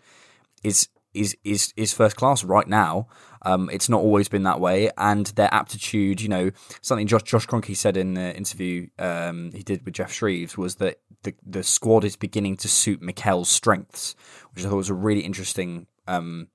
is 0.64 0.88
is 1.14 1.36
is 1.44 1.74
is 1.76 1.94
first 1.94 2.16
class 2.16 2.44
right 2.44 2.68
now. 2.68 3.08
Um, 3.44 3.70
it's 3.72 3.90
not 3.90 4.02
always 4.02 4.30
been 4.30 4.44
that 4.44 4.60
way, 4.60 4.90
and 4.98 5.26
their 5.28 5.54
aptitude, 5.54 6.22
you 6.22 6.30
know, 6.30 6.52
something 6.82 7.08
Josh 7.08 7.24
Josh 7.24 7.48
Kroenke 7.48 7.76
said 7.76 7.98
in 7.98 8.14
the 8.14 8.36
interview 8.36 8.88
um, 9.00 9.52
he 9.54 9.64
did 9.64 9.84
with 9.86 9.96
Geoff 9.96 10.12
Shreeves 10.12 10.58
was 10.58 10.76
that 10.76 11.00
the 11.24 11.34
the 11.46 11.64
squad 11.64 12.04
is 12.04 12.16
beginning 12.16 12.58
to 12.58 12.68
suit 12.68 13.02
Mikel's 13.02 13.50
strengths, 13.50 14.16
which 14.54 14.66
I 14.66 14.70
thought 14.70 14.78
was 14.78 14.90
a 14.90 14.96
really 14.96 15.22
interesting 15.22 15.88
um, 16.08 16.48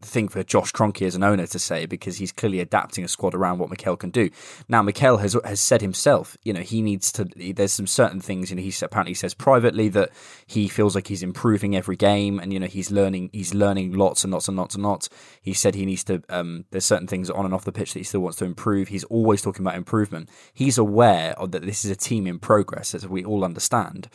thing 0.00 0.28
for 0.28 0.44
Josh 0.44 0.72
Kroenke 0.72 1.06
as 1.06 1.16
an 1.16 1.24
owner 1.24 1.46
to 1.46 1.58
say 1.58 1.86
because 1.86 2.18
he's 2.18 2.30
clearly 2.30 2.60
adapting 2.60 3.04
a 3.04 3.08
squad 3.08 3.34
around 3.34 3.58
what 3.58 3.70
Mikel 3.70 3.96
can 3.96 4.10
do. 4.10 4.30
Now 4.68 4.82
Mikel 4.82 5.16
has 5.18 5.36
has 5.44 5.60
said 5.60 5.80
himself, 5.80 6.36
you 6.44 6.52
know, 6.52 6.60
he 6.60 6.82
needs 6.82 7.10
to. 7.12 7.24
There's 7.24 7.72
some 7.72 7.86
certain 7.86 8.20
things, 8.20 8.50
you 8.50 8.56
know, 8.56 8.62
he 8.62 8.72
apparently 8.82 9.14
says 9.14 9.34
privately 9.34 9.88
that 9.90 10.10
he 10.46 10.68
feels 10.68 10.94
like 10.94 11.08
he's 11.08 11.22
improving 11.22 11.74
every 11.74 11.96
game, 11.96 12.38
and 12.38 12.52
you 12.52 12.60
know, 12.60 12.66
he's 12.66 12.90
learning 12.90 13.30
he's 13.32 13.54
learning 13.54 13.92
lots 13.92 14.24
and 14.24 14.32
lots 14.32 14.48
and 14.48 14.56
lots 14.56 14.74
and 14.74 14.84
lots. 14.84 15.08
He 15.42 15.52
said 15.52 15.74
he 15.74 15.86
needs 15.86 16.04
to. 16.04 16.22
Um, 16.28 16.64
there's 16.70 16.84
certain 16.84 17.08
things 17.08 17.30
on 17.30 17.44
and 17.44 17.54
off 17.54 17.64
the 17.64 17.72
pitch 17.72 17.92
that 17.94 18.00
he 18.00 18.04
still 18.04 18.20
wants 18.20 18.38
to 18.38 18.44
improve. 18.44 18.88
He's 18.88 19.04
always 19.04 19.42
talking 19.42 19.64
about 19.64 19.76
improvement. 19.76 20.28
He's 20.52 20.78
aware 20.78 21.32
of 21.38 21.50
that 21.52 21.62
this 21.62 21.84
is 21.84 21.90
a 21.90 21.96
team 21.96 22.26
in 22.26 22.38
progress, 22.38 22.94
as 22.94 23.06
we 23.06 23.24
all 23.24 23.44
understand. 23.44 24.08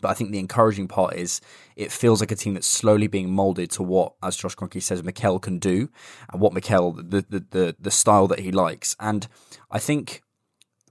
But 0.00 0.08
I 0.08 0.14
think 0.14 0.30
the 0.30 0.38
encouraging 0.38 0.88
part 0.88 1.14
is 1.16 1.40
it 1.76 1.92
feels 1.92 2.20
like 2.20 2.32
a 2.32 2.36
team 2.36 2.54
that's 2.54 2.66
slowly 2.66 3.06
being 3.06 3.30
molded 3.30 3.70
to 3.72 3.82
what, 3.82 4.14
as 4.22 4.36
Josh 4.36 4.56
Kroenke 4.56 4.82
says, 4.82 5.02
Mikel 5.02 5.38
can 5.38 5.58
do 5.58 5.88
and 6.32 6.40
what 6.40 6.52
Mikel, 6.52 6.92
the, 6.92 7.24
the, 7.28 7.44
the, 7.50 7.76
the 7.78 7.90
style 7.90 8.26
that 8.28 8.40
he 8.40 8.50
likes. 8.50 8.96
And 8.98 9.28
I 9.70 9.78
think 9.78 10.22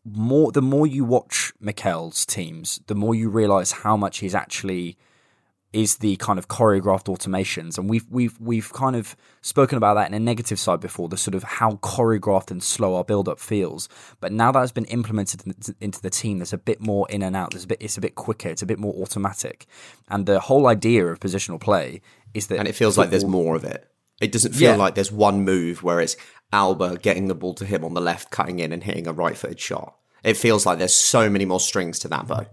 more 0.04 0.52
the 0.52 0.62
more 0.62 0.88
you 0.88 1.04
watch 1.04 1.52
Mikel's 1.60 2.26
teams, 2.26 2.82
the 2.88 2.96
more 2.96 3.16
you 3.16 3.30
realize 3.30 3.72
how 3.72 3.98
much 3.98 4.20
he's 4.20 4.36
actually– 4.36 4.98
is 5.74 5.98
the 5.98 6.18
kind 6.18 6.38
of 6.38 6.50
choreographed 6.50 7.06
automations, 7.06 7.78
and 7.78 7.90
we've 7.90 8.06
we've 8.10 8.40
we've 8.40 8.74
kind 8.74 8.96
of 8.96 9.16
spoken 9.42 9.78
about 9.78 9.94
that 9.94 10.08
in 10.08 10.14
a 10.14 10.20
negative 10.20 10.60
side 10.60 10.82
before, 10.82 11.08
the 11.08 11.18
sort 11.18 11.34
of 11.34 11.44
how 11.44 11.74
choreographed 11.78 12.52
and 12.52 12.62
slow 12.62 12.96
our 12.96 13.04
build 13.04 13.30
up 13.30 13.40
feels. 13.40 13.88
But 14.20 14.32
now 14.34 14.52
that 14.52 14.60
has 14.60 14.72
been 14.72 14.86
implemented 14.86 15.44
into 15.80 16.02
the 16.02 16.10
team, 16.10 16.40
there's 16.40 16.54
a 16.54 16.58
bit 16.58 16.82
more 16.82 17.08
in 17.10 17.24
and 17.24 17.36
out. 17.36 17.52
There's 17.52 17.64
a 17.64 17.68
bit, 17.68 17.82
it's 17.82 17.98
a 17.98 18.02
bit 18.02 18.16
quicker, 18.16 18.50
it's 18.50 18.62
a 18.62 18.66
bit 18.66 18.80
more 18.80 18.94
automatic, 18.96 19.66
and 20.10 20.26
the 20.26 20.40
whole 20.40 20.68
idea 20.68 21.08
of 21.08 21.20
positional 21.20 21.60
play 21.60 22.02
is 22.34 22.48
that, 22.48 22.60
and 22.60 22.68
it 22.68 22.76
feels 22.76 22.98
like 22.98 23.10
there's 23.10 23.26
more 23.26 23.56
of 23.56 23.64
it. 23.64 23.88
It 24.22 24.32
doesn't 24.32 24.54
feel 24.54 24.72
yeah. 24.72 24.76
like 24.76 24.96
there's 24.96 25.12
one 25.12 25.44
move 25.44 25.82
where 25.84 26.00
it's 26.00 26.16
Auba 26.54 27.02
getting 27.02 27.28
the 27.28 27.34
ball 27.34 27.56
to 27.56 27.66
him 27.66 27.84
on 27.84 27.94
the 27.94 28.02
left, 28.02 28.30
cutting 28.30 28.60
in 28.60 28.72
and 28.72 28.84
hitting 28.84 29.08
a 29.08 29.14
right 29.14 29.36
footed 29.36 29.60
shot. 29.60 29.96
It 30.24 30.38
feels 30.38 30.66
like 30.66 30.78
there's 30.78 30.94
so 30.94 31.30
many 31.30 31.46
more 31.46 31.60
strings 31.60 31.98
to 32.00 32.08
that 32.10 32.28
bow. 32.28 32.46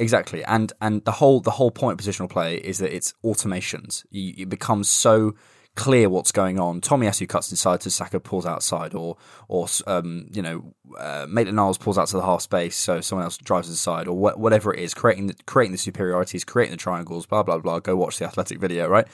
Exactly, 0.00 0.42
and 0.44 0.72
and 0.80 1.04
the 1.04 1.12
whole 1.12 1.40
the 1.40 1.50
whole 1.50 1.70
point 1.70 2.00
of 2.00 2.06
positional 2.06 2.28
play 2.28 2.56
is 2.56 2.78
that 2.78 2.94
it's 2.96 3.12
automations. 3.22 4.06
You, 4.10 4.32
it 4.38 4.48
becomes 4.48 4.88
so 4.88 5.34
clear 5.74 6.08
what's 6.08 6.32
going 6.32 6.58
on. 6.58 6.80
Tomiyasu 6.80 7.28
cuts 7.28 7.50
inside 7.50 7.82
to 7.82 7.90
Saka 7.90 8.18
pulls 8.18 8.46
outside, 8.46 8.94
or 8.94 9.18
or 9.48 9.68
um, 9.86 10.26
you 10.32 10.40
know 10.40 10.74
uh, 10.98 11.26
Maitland 11.28 11.56
Niles 11.56 11.76
pulls 11.76 11.98
out 11.98 12.08
to 12.08 12.16
the 12.16 12.22
half 12.22 12.40
space, 12.40 12.76
so 12.76 13.02
someone 13.02 13.24
else 13.24 13.36
drives 13.36 13.68
inside, 13.68 14.08
or 14.08 14.16
wh- 14.16 14.38
whatever 14.38 14.72
it 14.72 14.80
is, 14.80 14.94
creating 14.94 15.26
the, 15.26 15.34
creating 15.44 15.72
the 15.72 15.78
superiorities, 15.78 16.44
creating 16.44 16.72
the 16.72 16.78
triangles, 16.78 17.26
blah 17.26 17.42
blah 17.42 17.58
blah. 17.58 17.78
Go 17.80 17.94
watch 17.94 18.18
the 18.18 18.24
athletic 18.24 18.58
video, 18.58 18.88
right? 18.88 19.06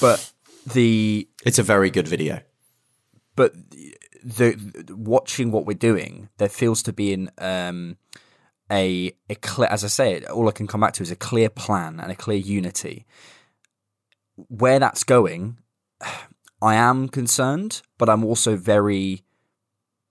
But 0.00 0.32
the 0.72 1.28
it's 1.44 1.58
a 1.58 1.62
very 1.62 1.90
good 1.90 2.08
video. 2.08 2.40
But 3.36 3.52
the, 4.24 4.54
the 4.54 4.96
watching 4.96 5.52
what 5.52 5.66
we're 5.66 5.74
doing, 5.74 6.30
there 6.38 6.48
feels 6.48 6.82
to 6.84 6.94
be 6.94 7.12
an 7.12 7.30
um, 7.36 7.98
a, 8.70 9.12
a 9.28 9.34
clear, 9.36 9.68
as 9.68 9.84
I 9.84 9.88
say, 9.88 10.22
all 10.24 10.48
I 10.48 10.52
can 10.52 10.66
come 10.66 10.80
back 10.80 10.94
to 10.94 11.02
is 11.02 11.10
a 11.10 11.16
clear 11.16 11.48
plan 11.48 12.00
and 12.00 12.10
a 12.10 12.16
clear 12.16 12.38
unity. 12.38 13.06
Where 14.36 14.78
that's 14.78 15.04
going, 15.04 15.58
I 16.62 16.74
am 16.74 17.08
concerned, 17.08 17.82
but 17.98 18.08
I'm 18.08 18.24
also 18.24 18.56
very 18.56 19.24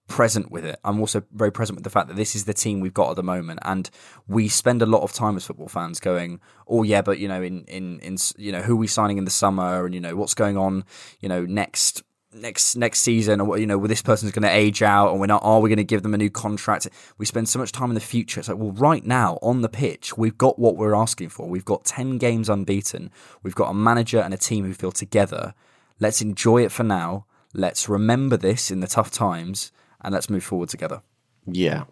present 0.07 0.51
with 0.51 0.65
it. 0.65 0.79
I'm 0.83 0.99
also 0.99 1.23
very 1.31 1.51
present 1.51 1.77
with 1.77 1.83
the 1.83 1.89
fact 1.89 2.07
that 2.07 2.17
this 2.17 2.35
is 2.35 2.45
the 2.45 2.53
team 2.53 2.79
we've 2.79 2.93
got 2.93 3.11
at 3.11 3.15
the 3.15 3.23
moment, 3.23 3.59
and 3.63 3.89
we 4.27 4.49
spend 4.49 4.81
a 4.81 4.87
lot 4.87 5.03
of 5.03 5.13
time 5.13 5.37
as 5.37 5.45
football 5.45 5.69
fans 5.69 5.99
going, 5.99 6.41
"Oh 6.67 6.83
yeah, 6.83 7.01
but 7.01 7.19
you 7.19 7.27
know, 7.27 7.41
in 7.41 7.63
in 7.65 7.99
in 7.99 8.17
you 8.37 8.51
know, 8.51 8.61
who 8.61 8.73
are 8.73 8.77
we 8.77 8.87
signing 8.87 9.17
in 9.17 9.25
the 9.25 9.31
summer, 9.31 9.85
and 9.85 9.93
you 9.93 10.01
know, 10.01 10.15
what's 10.15 10.33
going 10.33 10.57
on, 10.57 10.83
you 11.21 11.29
know, 11.29 11.45
next 11.45 12.03
next 12.31 12.75
next 12.75 12.99
season 12.99 13.41
or 13.41 13.57
you 13.57 13.65
know 13.65 13.77
well, 13.77 13.87
this 13.87 14.03
person's 14.03 14.31
going 14.31 14.43
to 14.43 14.55
age 14.55 14.83
out 14.83 15.09
and 15.09 15.19
we're 15.19 15.25
not 15.25 15.41
are 15.43 15.59
we 15.59 15.69
going 15.69 15.77
to 15.77 15.83
give 15.83 16.03
them 16.03 16.13
a 16.13 16.17
new 16.17 16.29
contract? 16.29 16.87
We 17.17 17.25
spend 17.25 17.49
so 17.49 17.59
much 17.59 17.71
time 17.71 17.89
in 17.89 17.95
the 17.95 18.01
future. 18.01 18.39
It's 18.39 18.49
like 18.49 18.57
well 18.57 18.71
right 18.71 19.05
now 19.05 19.39
on 19.41 19.61
the 19.61 19.69
pitch 19.69 20.17
we've 20.17 20.37
got 20.37 20.59
what 20.59 20.75
we're 20.75 20.95
asking 20.95 21.29
for. 21.29 21.47
We've 21.47 21.65
got 21.65 21.85
10 21.85 22.17
games 22.17 22.49
unbeaten. 22.49 23.11
We've 23.41 23.55
got 23.55 23.69
a 23.69 23.73
manager 23.73 24.19
and 24.19 24.33
a 24.33 24.37
team 24.37 24.65
who 24.65 24.73
feel 24.73 24.91
together. 24.91 25.53
Let's 25.99 26.21
enjoy 26.21 26.63
it 26.63 26.71
for 26.71 26.83
now. 26.83 27.25
Let's 27.53 27.89
remember 27.89 28.37
this 28.37 28.69
in 28.69 28.79
the 28.79 28.87
tough 28.87 29.11
times 29.11 29.71
and 30.01 30.13
let's 30.13 30.29
move 30.29 30.43
forward 30.43 30.69
together. 30.69 31.01
Yeah. 31.45 31.85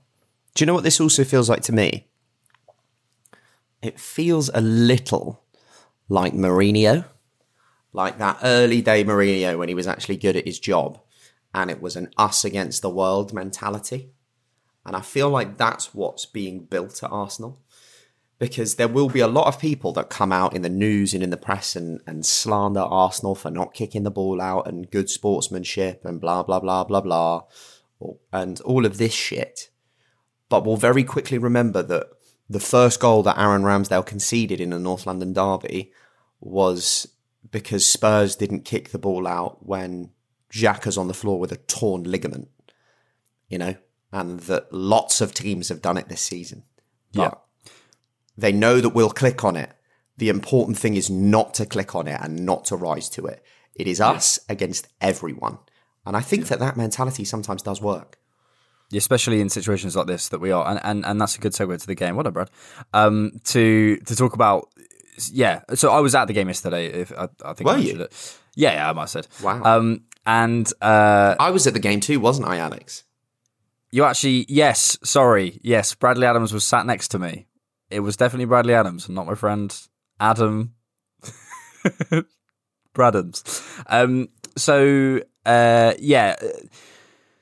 Do 0.53 0.63
you 0.63 0.65
know 0.67 0.73
what 0.73 0.83
this 0.83 1.01
also 1.01 1.23
feels 1.23 1.49
like 1.49 1.61
to 1.63 1.73
me? 1.73 2.07
It 3.81 3.99
feels 3.99 4.49
a 4.53 4.61
little 4.61 5.43
like 6.09 6.33
Mourinho 6.33 7.05
like 7.97 8.19
that 8.19 8.39
early 8.43 8.81
day 8.81 9.03
Mourinho 9.03 9.57
when 9.57 9.67
he 9.67 9.75
was 9.75 9.87
actually 9.87 10.17
good 10.17 10.37
at 10.37 10.45
his 10.45 10.59
job 10.59 11.01
and 11.53 11.71
it 11.71 11.81
was 11.81 11.95
an 11.95 12.11
us 12.17 12.45
against 12.45 12.81
the 12.81 12.89
world 12.89 13.33
mentality. 13.33 14.11
And 14.85 14.95
I 14.95 15.01
feel 15.01 15.29
like 15.29 15.57
that's 15.57 15.93
what's 15.93 16.25
being 16.25 16.65
built 16.65 17.03
at 17.03 17.11
Arsenal. 17.11 17.59
Because 18.39 18.75
there 18.75 18.87
will 18.87 19.09
be 19.09 19.19
a 19.21 19.27
lot 19.27 19.47
of 19.47 19.59
people 19.59 19.91
that 19.93 20.11
come 20.11 20.31
out 20.31 20.55
in 20.55 20.61
the 20.61 20.69
news 20.69 21.15
and 21.15 21.23
in 21.23 21.31
the 21.31 21.37
press 21.37 21.75
and, 21.75 21.99
and 22.05 22.23
slander 22.23 22.81
Arsenal 22.81 23.33
for 23.33 23.49
not 23.49 23.73
kicking 23.73 24.03
the 24.03 24.11
ball 24.11 24.39
out 24.39 24.67
and 24.67 24.91
good 24.91 25.09
sportsmanship 25.09 26.05
and 26.05 26.21
blah, 26.21 26.43
blah, 26.43 26.59
blah, 26.59 26.83
blah, 26.83 27.01
blah, 27.01 27.41
and 28.31 28.61
all 28.61 28.85
of 28.85 28.99
this 28.99 29.13
shit. 29.13 29.71
But 30.49 30.63
we'll 30.63 30.77
very 30.77 31.03
quickly 31.03 31.39
remember 31.39 31.81
that 31.81 32.09
the 32.47 32.59
first 32.59 32.99
goal 32.99 33.23
that 33.23 33.39
Aaron 33.39 33.63
Ramsdale 33.63 34.05
conceded 34.05 34.61
in 34.61 34.69
the 34.69 34.77
North 34.77 35.07
London 35.07 35.33
derby 35.33 35.91
was 36.39 37.07
because 37.51 37.85
Spurs 37.85 38.35
didn't 38.35 38.65
kick 38.65 38.89
the 38.89 38.99
ball 38.99 39.27
out 39.27 39.65
when 39.65 40.11
Xhaka's 40.51 40.97
on 40.97 41.07
the 41.07 41.13
floor 41.13 41.39
with 41.39 41.51
a 41.51 41.57
torn 41.57 42.03
ligament, 42.03 42.49
you 43.49 43.57
know, 43.57 43.75
and 44.11 44.39
that 44.41 44.71
lots 44.71 45.21
of 45.21 45.33
teams 45.33 45.69
have 45.69 45.81
done 45.81 45.97
it 45.97 46.09
this 46.09 46.21
season. 46.21 46.63
But 47.13 47.21
Yeah. 47.21 47.71
They 48.39 48.51
know 48.51 48.79
that 48.81 48.89
we'll 48.89 49.09
click 49.09 49.43
on 49.43 49.55
it. 49.55 49.71
The 50.17 50.29
important 50.29 50.77
thing 50.77 50.95
is 50.95 51.09
not 51.09 51.53
to 51.55 51.65
click 51.65 51.95
on 51.95 52.07
it 52.07 52.19
and 52.21 52.45
not 52.45 52.65
to 52.65 52.75
rise 52.75 53.09
to 53.09 53.25
it. 53.25 53.43
It 53.75 53.87
is 53.87 53.99
us 53.99 54.37
against 54.47 54.87
everyone. 55.01 55.57
And 56.05 56.15
I 56.15 56.21
think 56.21 56.47
that 56.47 56.59
that 56.59 56.77
mentality 56.77 57.25
sometimes 57.25 57.61
does 57.63 57.81
work. 57.81 58.17
especially 58.93 59.41
in 59.41 59.49
situations 59.49 59.95
like 59.95 60.07
this 60.07 60.29
that 60.29 60.39
we 60.39 60.51
are, 60.51 60.65
and, 60.67 60.79
and, 60.83 61.05
and 61.05 61.19
that's 61.19 61.35
a 61.35 61.39
good 61.39 61.51
segue 61.51 61.77
to 61.81 61.87
the 61.87 61.95
game. 61.95 62.15
What 62.15 62.25
up, 62.25 62.33
Brad? 62.33 62.49
Um, 62.93 63.31
to 63.45 63.97
to 63.97 64.15
talk 64.15 64.33
about, 64.33 64.69
yeah. 65.31 65.61
So 65.75 65.91
I 65.91 65.99
was 65.99 66.15
at 66.15 66.25
the 66.25 66.33
game 66.33 66.47
yesterday. 66.47 66.87
If 66.87 67.11
I, 67.11 67.27
I 67.43 67.53
think 67.53 67.67
Were 67.67 67.75
I 67.75 67.77
you? 67.77 68.01
it. 68.01 68.37
Yeah, 68.55 68.73
yeah, 68.73 68.89
I 68.89 68.93
must 68.93 69.13
have 69.13 69.25
said. 69.25 69.43
Wow. 69.43 69.77
Um, 69.77 70.03
and 70.25 70.71
uh, 70.81 71.35
I 71.39 71.51
was 71.51 71.67
at 71.67 71.73
the 71.73 71.79
game 71.79 71.99
too, 71.99 72.19
wasn't 72.19 72.47
I, 72.47 72.57
Alex? 72.57 73.03
you 73.91 74.03
actually, 74.03 74.45
yes, 74.49 74.97
sorry, 75.03 75.59
yes, 75.63 75.95
Bradley 75.95 76.27
Adams 76.27 76.51
was 76.53 76.65
sat 76.65 76.85
next 76.85 77.07
to 77.09 77.19
me. 77.19 77.47
It 77.89 78.01
was 78.01 78.17
definitely 78.17 78.45
Bradley 78.45 78.73
Adams, 78.73 79.07
not 79.07 79.25
my 79.25 79.35
friend 79.35 79.73
Adam 80.19 80.73
Bradams. 82.93 83.81
Um, 83.87 84.27
so 84.57 85.21
uh, 85.45 85.93
yeah, 85.99 86.35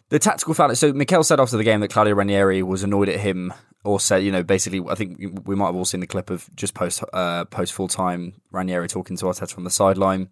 the 0.10 0.20
tactical 0.20 0.54
foul. 0.54 0.76
So 0.76 0.94
Mikel 0.94 1.24
said 1.24 1.39
after 1.39 1.58
the 1.58 1.63
game 1.63 1.80
that 1.82 1.89
Claudio 1.89 2.13
Ranieri 2.13 2.62
was 2.63 2.84
annoyed 2.84 3.10
at 3.10 3.20
him, 3.20 3.54
or 3.86 4.00
said, 4.00 4.24
you 4.24 4.32
know, 4.32 4.44
basically, 4.44 4.82
I 4.89 4.96
think 4.96 5.18
we 5.46 5.56
might 5.56 5.68
have 5.68 5.76
all 5.76 5.86
seen 5.86 6.00
the 6.00 6.08
clip 6.08 6.30
of 6.32 6.50
just 6.56 6.74
post 6.74 7.04
uh, 7.13 7.46
post 7.46 7.72
full 7.72 7.88
time 7.88 8.34
Ranieri 8.52 8.88
talking 8.88 9.15
to 9.18 9.26
Arteta 9.26 9.54
from 9.54 9.63
the 9.63 9.70
sideline. 9.70 10.30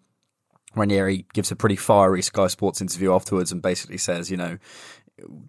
Ranieri 0.74 1.24
gives 1.32 1.52
a 1.52 1.56
pretty 1.56 1.76
fiery 1.76 2.20
Sky 2.20 2.48
Sports 2.48 2.80
interview 2.80 3.14
afterwards 3.14 3.52
and 3.52 3.62
basically 3.62 3.96
says, 3.96 4.28
you 4.28 4.36
know, 4.36 4.58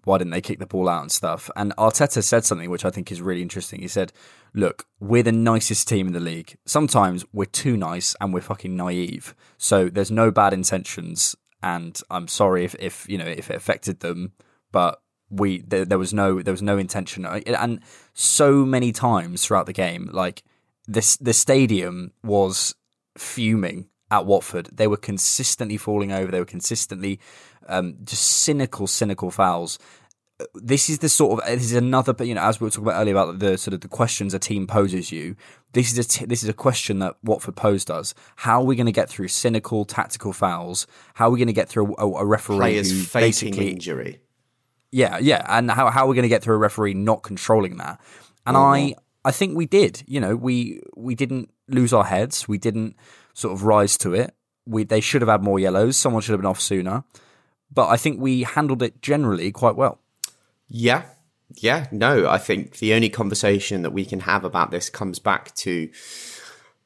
why 0.04 0.18
didn't 0.18 0.30
they 0.30 0.40
kick 0.40 0.60
the 0.60 0.66
ball 0.66 0.88
out 0.88 1.02
and 1.02 1.10
stuff? 1.10 1.50
And 1.56 1.74
Arteta 1.76 2.22
said 2.22 2.44
something 2.44 2.70
which 2.70 2.84
I 2.84 2.90
think 2.90 3.10
is 3.10 3.20
really 3.20 3.42
interesting. 3.42 3.80
He 3.80 3.88
said, 3.88 4.12
look, 4.54 4.86
we're 5.00 5.24
the 5.24 5.32
nicest 5.32 5.88
team 5.88 6.06
in 6.06 6.12
the 6.12 6.20
league. 6.20 6.56
Sometimes 6.64 7.24
we're 7.32 7.46
too 7.46 7.76
nice 7.76 8.14
and 8.20 8.32
we're 8.32 8.40
fucking 8.40 8.76
naive. 8.76 9.34
So 9.58 9.88
there's 9.88 10.12
no 10.12 10.30
bad 10.30 10.52
intentions. 10.52 11.34
And 11.66 12.00
I'm 12.10 12.28
sorry 12.28 12.64
if, 12.64 12.76
if 12.78 13.08
you 13.08 13.18
know, 13.18 13.26
if 13.26 13.50
it 13.50 13.56
affected 13.56 13.98
them, 13.98 14.30
but 14.70 15.02
we, 15.30 15.62
there, 15.62 15.84
there 15.84 15.98
was 15.98 16.14
no, 16.14 16.40
there 16.40 16.54
was 16.54 16.62
no 16.62 16.78
intention. 16.78 17.26
And 17.26 17.80
so 18.14 18.64
many 18.64 18.92
times 18.92 19.44
throughout 19.44 19.66
the 19.66 19.72
game, 19.72 20.08
like 20.12 20.44
this, 20.86 21.16
the 21.16 21.32
stadium 21.32 22.12
was 22.22 22.76
fuming 23.18 23.88
at 24.12 24.26
Watford. 24.26 24.68
They 24.72 24.86
were 24.86 24.96
consistently 24.96 25.76
falling 25.76 26.12
over. 26.12 26.30
They 26.30 26.38
were 26.38 26.44
consistently 26.44 27.18
um, 27.66 27.96
just 28.04 28.22
cynical, 28.22 28.86
cynical 28.86 29.32
fouls. 29.32 29.80
This 30.54 30.90
is 30.90 30.98
the 30.98 31.08
sort 31.08 31.40
of 31.40 31.48
this 31.48 31.64
is 31.64 31.72
another, 31.72 32.14
you 32.24 32.34
know, 32.34 32.42
as 32.42 32.60
we 32.60 32.66
were 32.66 32.70
talking 32.70 32.84
about 32.84 33.00
earlier 33.00 33.14
about 33.14 33.38
the 33.38 33.56
sort 33.56 33.72
of 33.72 33.80
the 33.80 33.88
questions 33.88 34.34
a 34.34 34.38
team 34.38 34.66
poses 34.66 35.10
you. 35.10 35.34
This 35.72 35.90
is 35.90 35.98
a 35.98 36.04
t- 36.04 36.26
this 36.26 36.42
is 36.42 36.48
a 36.48 36.52
question 36.52 36.98
that 36.98 37.16
Watford 37.22 37.56
posed 37.56 37.90
us. 37.90 38.12
How 38.36 38.60
are 38.60 38.64
we 38.64 38.76
going 38.76 38.86
to 38.86 38.92
get 38.92 39.08
through 39.08 39.28
cynical 39.28 39.86
tactical 39.86 40.34
fouls? 40.34 40.86
How 41.14 41.28
are 41.28 41.30
we 41.30 41.38
going 41.38 41.46
to 41.46 41.54
get 41.54 41.68
through 41.70 41.94
a, 41.96 42.06
a 42.06 42.24
referee 42.26 42.56
Players 42.56 42.90
who 42.90 43.18
basically 43.18 43.70
injury. 43.70 44.20
yeah, 44.92 45.18
yeah, 45.18 45.44
and 45.48 45.70
how 45.70 45.90
how 45.90 46.04
are 46.04 46.08
we 46.08 46.14
going 46.14 46.24
to 46.24 46.28
get 46.28 46.42
through 46.42 46.56
a 46.56 46.58
referee 46.58 46.94
not 46.94 47.22
controlling 47.22 47.78
that? 47.78 47.98
And 48.46 48.56
I 48.58 48.94
I 49.24 49.30
think 49.30 49.56
we 49.56 49.64
did. 49.66 50.02
You 50.06 50.20
know, 50.20 50.36
we 50.36 50.80
we 50.96 51.14
didn't 51.14 51.50
lose 51.68 51.92
our 51.94 52.04
heads. 52.04 52.46
We 52.46 52.58
didn't 52.58 52.94
sort 53.32 53.54
of 53.54 53.64
rise 53.64 53.96
to 53.98 54.12
it. 54.12 54.34
We 54.66 54.84
they 54.84 55.00
should 55.00 55.22
have 55.22 55.28
had 55.28 55.42
more 55.42 55.58
yellows. 55.58 55.96
Someone 55.96 56.20
should 56.20 56.32
have 56.32 56.40
been 56.40 56.50
off 56.50 56.60
sooner. 56.60 57.04
But 57.72 57.88
I 57.88 57.96
think 57.96 58.20
we 58.20 58.42
handled 58.42 58.82
it 58.82 59.00
generally 59.02 59.50
quite 59.50 59.76
well. 59.76 59.98
Yeah. 60.68 61.04
Yeah. 61.54 61.86
No, 61.92 62.28
I 62.28 62.38
think 62.38 62.78
the 62.78 62.94
only 62.94 63.08
conversation 63.08 63.82
that 63.82 63.92
we 63.92 64.04
can 64.04 64.20
have 64.20 64.44
about 64.44 64.70
this 64.70 64.90
comes 64.90 65.18
back 65.18 65.54
to 65.56 65.88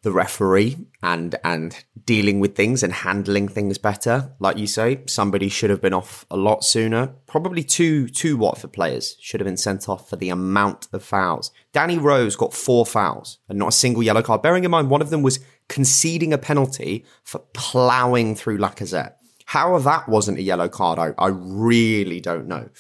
the 0.03 0.11
referee 0.13 0.79
and 1.03 1.37
and 1.45 1.85
dealing 2.07 2.41
with 2.41 2.57
things 2.57 2.83
and 2.83 2.93
handling 2.93 3.49
things 3.49 3.77
better. 3.77 4.35
Like 4.39 4.57
you 4.57 4.67
say, 4.67 5.03
somebody 5.07 5.49
should 5.49 5.71
have 5.71 5.83
been 5.83 5.93
off 5.93 6.25
a 6.31 6.37
lot 6.37 6.65
sooner. 6.65 7.09
Probably 7.27 7.63
two 7.63 8.09
two 8.09 8.37
Watford 8.37 8.73
players 8.73 9.17
should 9.21 9.41
have 9.41 9.47
been 9.47 9.57
sent 9.57 9.89
off 9.89 10.09
for 10.09 10.17
the 10.17 10.31
amount 10.31 10.89
of 10.93 11.05
fouls. 11.05 11.51
Danny 11.73 11.99
Rose 11.99 12.37
got 12.37 12.55
four 12.55 12.87
fouls 12.87 13.39
and 13.49 13.59
not 13.59 13.69
a 13.69 13.73
single 13.73 14.03
yellow 14.03 14.23
card. 14.23 14.43
Bearing 14.43 14.65
in 14.65 14.71
mind 14.71 14.89
one 14.89 15.03
of 15.03 15.11
them 15.11 15.23
was 15.23 15.41
conceding 15.69 16.33
a 16.33 16.39
penalty 16.39 17.05
for 17.23 17.41
ploughing 17.53 18.35
through 18.35 18.59
Lacazette. 18.59 19.15
How 19.47 19.79
that 19.79 20.09
wasn't 20.09 20.39
a 20.39 20.43
yellow 20.43 20.69
card, 20.69 20.99
I, 20.99 21.13
I 21.19 21.29
really 21.29 22.21
don't 22.21 22.47
know. 22.47 22.71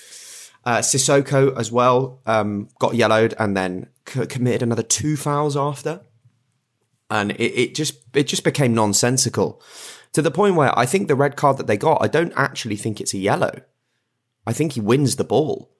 Uh, 0.65 0.79
Sissoko 0.79 1.57
as 1.59 1.73
well 1.73 2.21
um, 2.27 2.69
got 2.79 2.95
yellowed 2.95 3.35
and 3.39 3.57
then 3.57 3.89
c- 4.07 4.27
committed 4.27 4.63
another 4.63 4.83
two 4.83 5.17
fouls 5.17 5.57
after, 5.57 6.03
and 7.09 7.31
it, 7.33 7.41
it 7.59 7.75
just 7.75 7.95
it 8.15 8.25
just 8.25 8.45
became 8.45 8.75
nonsensical 8.75 9.61
to 10.13 10.21
the 10.21 10.31
point 10.31 10.57
where 10.57 10.77
I 10.79 10.85
think 10.87 11.09
the 11.09 11.15
red 11.15 11.35
card 11.37 11.57
that 11.57 11.67
they 11.67 11.77
got, 11.79 12.03
I 12.03 12.09
don't 12.09 12.33
actually 12.37 12.77
think 12.77 13.01
it's 13.01 13.15
a 13.15 13.19
yellow. 13.19 13.63
I 14.47 14.53
think 14.53 14.73
he 14.73 14.81
wins 14.81 15.17
the 15.17 15.25
ball, 15.25 15.71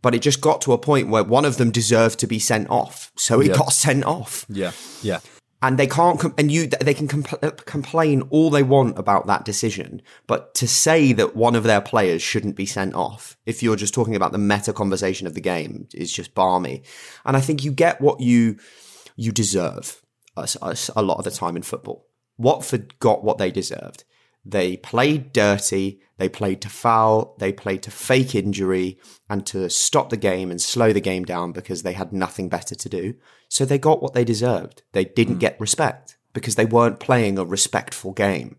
but 0.00 0.14
it 0.14 0.20
just 0.22 0.40
got 0.40 0.60
to 0.62 0.72
a 0.72 0.78
point 0.78 1.08
where 1.08 1.24
one 1.24 1.44
of 1.44 1.56
them 1.58 1.70
deserved 1.70 2.18
to 2.20 2.26
be 2.26 2.38
sent 2.38 2.70
off, 2.70 3.12
so 3.16 3.40
he 3.40 3.48
Yeah. 3.50 3.56
got 3.56 3.72
sent 3.72 4.04
off. 4.04 4.46
Yeah, 4.48 4.72
yeah, 5.02 5.20
and 5.66 5.78
they 5.78 5.86
can't 5.88 6.20
com- 6.20 6.34
and 6.38 6.52
you 6.52 6.68
they 6.68 6.94
can 6.94 7.08
compl- 7.08 7.42
uh, 7.42 7.50
complain 7.64 8.22
all 8.30 8.50
they 8.50 8.62
want 8.62 8.96
about 8.96 9.26
that 9.26 9.44
decision 9.44 10.00
but 10.28 10.54
to 10.54 10.68
say 10.68 11.12
that 11.12 11.34
one 11.34 11.56
of 11.56 11.64
their 11.64 11.80
players 11.80 12.22
shouldn't 12.22 12.54
be 12.54 12.64
sent 12.64 12.94
off 12.94 13.36
if 13.46 13.64
you're 13.64 13.74
just 13.74 13.92
talking 13.92 14.14
about 14.14 14.30
the 14.30 14.38
meta 14.38 14.72
conversation 14.72 15.26
of 15.26 15.34
the 15.34 15.40
game 15.40 15.88
is 15.92 16.12
just 16.12 16.34
balmy. 16.34 16.84
And 17.24 17.36
i 17.36 17.40
think 17.40 17.64
you 17.64 17.72
get 17.72 18.00
what 18.00 18.20
you 18.20 18.56
you 19.16 19.32
deserve 19.32 20.00
a 20.36 21.02
lot 21.02 21.18
of 21.18 21.24
the 21.24 21.30
time 21.30 21.56
in 21.56 21.62
football. 21.62 22.06
Watford 22.36 22.98
got 23.00 23.24
what 23.24 23.38
they 23.38 23.50
deserved 23.50 24.04
they 24.48 24.76
played 24.76 25.32
dirty 25.32 26.00
they 26.18 26.28
played 26.28 26.60
to 26.62 26.68
foul 26.68 27.34
they 27.38 27.52
played 27.52 27.82
to 27.82 27.90
fake 27.90 28.34
injury 28.34 28.98
and 29.28 29.44
to 29.44 29.68
stop 29.68 30.10
the 30.10 30.16
game 30.16 30.50
and 30.50 30.60
slow 30.60 30.92
the 30.92 31.00
game 31.00 31.24
down 31.24 31.52
because 31.52 31.82
they 31.82 31.92
had 31.92 32.12
nothing 32.12 32.48
better 32.48 32.74
to 32.74 32.88
do 32.88 33.14
so 33.48 33.64
they 33.64 33.78
got 33.78 34.02
what 34.02 34.14
they 34.14 34.24
deserved. 34.24 34.82
They 34.92 35.04
didn't 35.04 35.34
hmm. 35.34 35.40
get 35.40 35.60
respect 35.60 36.16
because 36.32 36.56
they 36.56 36.66
weren't 36.66 37.00
playing 37.00 37.38
a 37.38 37.44
respectful 37.44 38.12
game. 38.12 38.56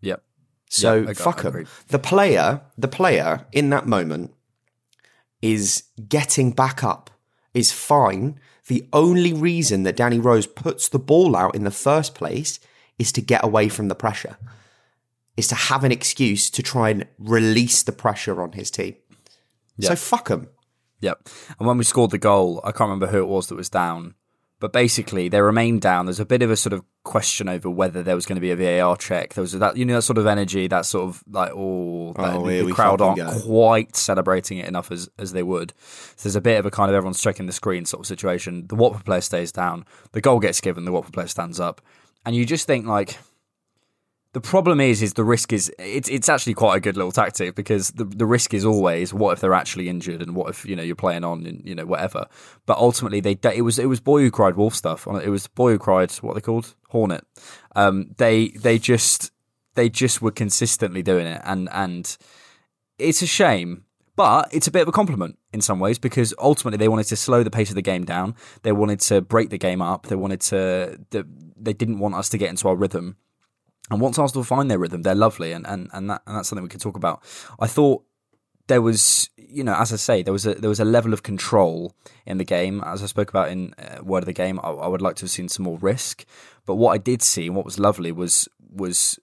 yep. 0.00 0.22
So 0.68 1.02
I 1.02 1.04
got- 1.06 1.16
fuck 1.16 1.40
'em. 1.40 1.46
agreed. 1.48 1.68
The 1.88 1.98
player, 1.98 2.62
the 2.78 2.88
player 2.88 3.46
in 3.52 3.70
that 3.70 3.86
moment 3.86 4.32
is 5.42 5.84
getting 6.08 6.52
back 6.52 6.84
up, 6.84 7.10
is 7.52 7.72
fine. 7.72 8.38
The 8.68 8.86
only 8.92 9.32
reason 9.32 9.82
that 9.82 9.96
Danny 9.96 10.20
Rose 10.20 10.46
puts 10.46 10.88
the 10.88 10.98
ball 10.98 11.34
out 11.34 11.56
in 11.56 11.64
the 11.64 11.72
first 11.72 12.14
place 12.14 12.60
is 12.98 13.10
to 13.12 13.20
get 13.20 13.42
away 13.42 13.68
from 13.68 13.88
the 13.88 13.94
pressure, 13.96 14.36
is 15.40 15.48
to 15.48 15.54
have 15.56 15.82
an 15.84 15.90
excuse 15.92 16.48
to 16.50 16.62
try 16.62 16.90
and 16.90 17.06
release 17.18 17.82
the 17.82 17.92
pressure 17.92 18.40
on 18.42 18.52
his 18.52 18.70
team. 18.70 18.94
So 19.80 19.96
fuck 19.96 20.28
him. 20.28 20.48
Yep. 21.00 21.28
And 21.58 21.66
when 21.66 21.78
we 21.78 21.84
scored 21.84 22.10
the 22.12 22.18
goal, 22.18 22.60
I 22.62 22.72
can't 22.72 22.88
remember 22.90 23.06
who 23.08 23.18
it 23.18 23.28
was 23.28 23.46
that 23.48 23.54
was 23.54 23.70
down, 23.70 24.14
but 24.60 24.72
basically 24.72 25.28
they 25.30 25.40
remained 25.40 25.80
down. 25.80 26.04
There's 26.06 26.20
a 26.20 26.26
bit 26.26 26.42
of 26.42 26.50
a 26.50 26.56
sort 26.56 26.74
of 26.74 26.84
question 27.02 27.48
over 27.48 27.70
whether 27.70 28.02
there 28.02 28.14
was 28.14 28.26
going 28.26 28.36
to 28.36 28.40
be 28.42 28.50
a 28.50 28.56
VAR 28.56 28.94
check. 28.98 29.32
There 29.32 29.40
was 29.40 29.52
that, 29.52 29.78
you 29.78 29.86
know, 29.86 29.94
that 29.94 30.02
sort 30.02 30.18
of 30.18 30.26
energy, 30.26 30.66
that 30.68 30.84
sort 30.84 31.08
of 31.08 31.24
like, 31.30 31.52
oh, 31.54 32.12
that- 32.18 32.34
Oh, 32.34 32.46
the 32.46 32.70
crowd 32.74 33.00
aren't 33.00 33.16
go. 33.16 33.40
quite 33.46 33.96
celebrating 33.96 34.58
it 34.58 34.68
enough 34.68 34.92
as, 34.92 35.08
as 35.18 35.32
they 35.32 35.42
would. 35.42 35.72
So 36.16 36.24
there's 36.28 36.36
a 36.36 36.42
bit 36.42 36.58
of 36.58 36.66
a 36.66 36.70
kind 36.70 36.90
of 36.90 36.94
everyone's 36.94 37.22
checking 37.22 37.46
the 37.46 37.52
screen 37.54 37.86
sort 37.86 38.00
of 38.02 38.06
situation. 38.06 38.66
The 38.66 38.74
Watford 38.76 39.06
player 39.06 39.22
stays 39.22 39.50
down, 39.52 39.86
the 40.12 40.20
goal 40.20 40.38
gets 40.40 40.60
given, 40.60 40.84
the 40.84 40.92
Watford 40.92 41.14
player 41.14 41.28
stands 41.28 41.58
up, 41.58 41.80
and 42.26 42.36
you 42.36 42.44
just 42.44 42.66
think 42.66 42.84
like, 42.86 43.16
the 44.32 44.40
problem 44.40 44.80
is, 44.80 45.02
is 45.02 45.14
the 45.14 45.24
risk 45.24 45.52
is 45.52 45.72
it's 45.78 46.08
it's 46.08 46.28
actually 46.28 46.54
quite 46.54 46.76
a 46.76 46.80
good 46.80 46.96
little 46.96 47.10
tactic 47.10 47.56
because 47.56 47.90
the 47.90 48.04
the 48.04 48.26
risk 48.26 48.54
is 48.54 48.64
always 48.64 49.12
what 49.12 49.32
if 49.32 49.40
they're 49.40 49.54
actually 49.54 49.88
injured 49.88 50.22
and 50.22 50.36
what 50.36 50.50
if 50.50 50.64
you 50.64 50.76
know 50.76 50.82
you're 50.82 50.94
playing 50.94 51.24
on 51.24 51.44
and 51.46 51.62
you 51.64 51.74
know 51.74 51.86
whatever. 51.86 52.26
But 52.64 52.78
ultimately, 52.78 53.20
they 53.20 53.38
it 53.54 53.62
was 53.62 53.78
it 53.78 53.86
was 53.86 53.98
boy 53.98 54.20
who 54.20 54.30
cried 54.30 54.56
wolf 54.56 54.74
stuff. 54.74 55.06
It 55.06 55.30
was 55.30 55.48
boy 55.48 55.72
who 55.72 55.78
cried 55.78 56.12
what 56.16 56.34
they 56.34 56.40
called 56.40 56.74
hornet. 56.90 57.24
Um, 57.74 58.14
they 58.18 58.48
they 58.48 58.78
just 58.78 59.32
they 59.74 59.88
just 59.88 60.22
were 60.22 60.30
consistently 60.30 61.02
doing 61.02 61.26
it 61.26 61.40
and 61.44 61.68
and 61.72 62.16
it's 62.98 63.22
a 63.22 63.26
shame, 63.26 63.84
but 64.14 64.48
it's 64.52 64.68
a 64.68 64.70
bit 64.70 64.82
of 64.82 64.88
a 64.88 64.92
compliment 64.92 65.38
in 65.52 65.60
some 65.60 65.80
ways 65.80 65.98
because 65.98 66.34
ultimately 66.38 66.76
they 66.76 66.88
wanted 66.88 67.06
to 67.06 67.16
slow 67.16 67.42
the 67.42 67.50
pace 67.50 67.70
of 67.70 67.74
the 67.74 67.82
game 67.82 68.04
down. 68.04 68.36
They 68.62 68.72
wanted 68.72 69.00
to 69.00 69.22
break 69.22 69.50
the 69.50 69.58
game 69.58 69.82
up. 69.82 70.06
They 70.06 70.16
wanted 70.16 70.40
to. 70.42 71.00
They 71.10 71.72
didn't 71.72 71.98
want 71.98 72.14
us 72.14 72.28
to 72.30 72.38
get 72.38 72.50
into 72.50 72.68
our 72.68 72.76
rhythm. 72.76 73.16
And 73.90 74.00
once 74.00 74.18
Arsenal 74.18 74.44
find 74.44 74.70
their 74.70 74.78
rhythm, 74.78 75.02
they're 75.02 75.14
lovely, 75.14 75.52
and 75.52 75.66
and 75.66 75.88
and, 75.92 76.10
that, 76.10 76.22
and 76.26 76.36
that's 76.36 76.48
something 76.48 76.62
we 76.62 76.68
can 76.68 76.80
talk 76.80 76.96
about. 76.96 77.22
I 77.58 77.66
thought 77.66 78.04
there 78.68 78.80
was, 78.80 79.28
you 79.36 79.64
know, 79.64 79.74
as 79.74 79.92
I 79.92 79.96
say, 79.96 80.22
there 80.22 80.32
was 80.32 80.46
a 80.46 80.54
there 80.54 80.68
was 80.70 80.80
a 80.80 80.84
level 80.84 81.12
of 81.12 81.22
control 81.22 81.94
in 82.24 82.38
the 82.38 82.44
game. 82.44 82.82
As 82.86 83.02
I 83.02 83.06
spoke 83.06 83.28
about 83.30 83.48
in 83.50 83.74
uh, 83.78 84.02
word 84.02 84.22
of 84.22 84.26
the 84.26 84.32
game, 84.32 84.60
I, 84.62 84.68
I 84.68 84.86
would 84.86 85.02
like 85.02 85.16
to 85.16 85.22
have 85.22 85.30
seen 85.30 85.48
some 85.48 85.64
more 85.64 85.78
risk. 85.78 86.24
But 86.66 86.76
what 86.76 86.92
I 86.92 86.98
did 86.98 87.20
see 87.22 87.46
and 87.48 87.56
what 87.56 87.64
was 87.64 87.78
lovely 87.78 88.12
was 88.12 88.48
was 88.72 89.18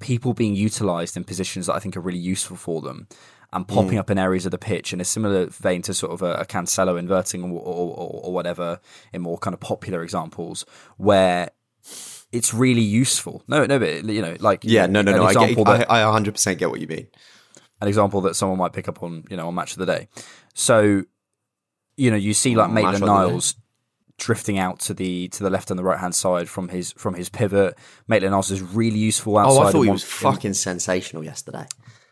people 0.00 0.34
being 0.34 0.54
utilised 0.56 1.16
in 1.16 1.24
positions 1.24 1.66
that 1.66 1.74
I 1.74 1.78
think 1.78 1.96
are 1.96 2.00
really 2.00 2.18
useful 2.18 2.56
for 2.56 2.80
them 2.80 3.08
and 3.52 3.66
popping 3.66 3.92
Mm. 3.92 4.00
up 4.00 4.10
in 4.10 4.18
areas 4.18 4.44
of 4.44 4.52
the 4.52 4.58
pitch 4.58 4.92
in 4.92 5.00
a 5.00 5.04
similar 5.04 5.46
vein 5.46 5.82
to 5.82 5.94
sort 5.94 6.12
of 6.12 6.22
a, 6.22 6.34
a 6.34 6.44
Cancelo 6.44 6.98
inverting 6.98 7.42
or, 7.44 7.60
or, 7.60 7.94
or, 7.96 8.20
or 8.24 8.32
whatever 8.32 8.78
in 9.12 9.22
more 9.22 9.38
kind 9.38 9.54
of 9.54 9.60
popular 9.60 10.02
examples 10.02 10.64
where 10.98 11.50
it's 12.32 12.52
really 12.52 12.82
useful. 12.82 13.42
No, 13.48 13.64
no, 13.66 13.78
but 13.78 14.04
you 14.04 14.20
know, 14.22 14.36
like 14.40 14.60
Yeah, 14.62 14.86
no, 14.86 15.02
no, 15.02 15.12
no. 15.12 15.24
I, 15.24 15.32
get, 15.34 15.56
that- 15.64 15.90
I, 15.90 16.02
I 16.02 16.20
100% 16.20 16.58
get 16.58 16.70
what 16.70 16.80
you 16.80 16.86
mean. 16.86 17.06
an 17.80 17.88
example 17.88 18.20
that 18.22 18.34
someone 18.36 18.58
might 18.58 18.72
pick 18.72 18.88
up 18.88 19.02
on, 19.02 19.24
you 19.30 19.36
know, 19.36 19.48
on 19.48 19.54
Match 19.54 19.72
of 19.72 19.78
the 19.78 19.86
Day. 19.86 20.08
So, 20.54 21.04
you 21.96 22.10
know, 22.10 22.16
you 22.16 22.34
see 22.34 22.54
like 22.56 22.70
Maitland 22.70 22.96
of 22.96 23.00
the 23.00 23.06
Day. 23.06 23.12
Niles 23.12 23.54
drifting 24.18 24.58
out 24.58 24.80
to 24.80 24.92
the 24.94 25.28
to 25.28 25.44
the 25.44 25.50
left 25.50 25.70
and 25.70 25.78
the 25.78 25.84
right 25.84 25.98
hand 26.00 26.12
side 26.14 26.48
from 26.48 26.68
his 26.68 26.92
from 26.92 27.14
his 27.14 27.28
pivot. 27.28 27.78
Maitland 28.08 28.32
Niles 28.32 28.50
is 28.50 28.60
really 28.62 28.98
useful 28.98 29.38
outside. 29.38 29.62
Oh, 29.64 29.68
I 29.68 29.72
thought 29.72 29.82
he 29.82 29.90
was 29.90 30.02
in- 30.02 30.08
fucking 30.08 30.54
sensational 30.54 31.24
yesterday. 31.24 31.66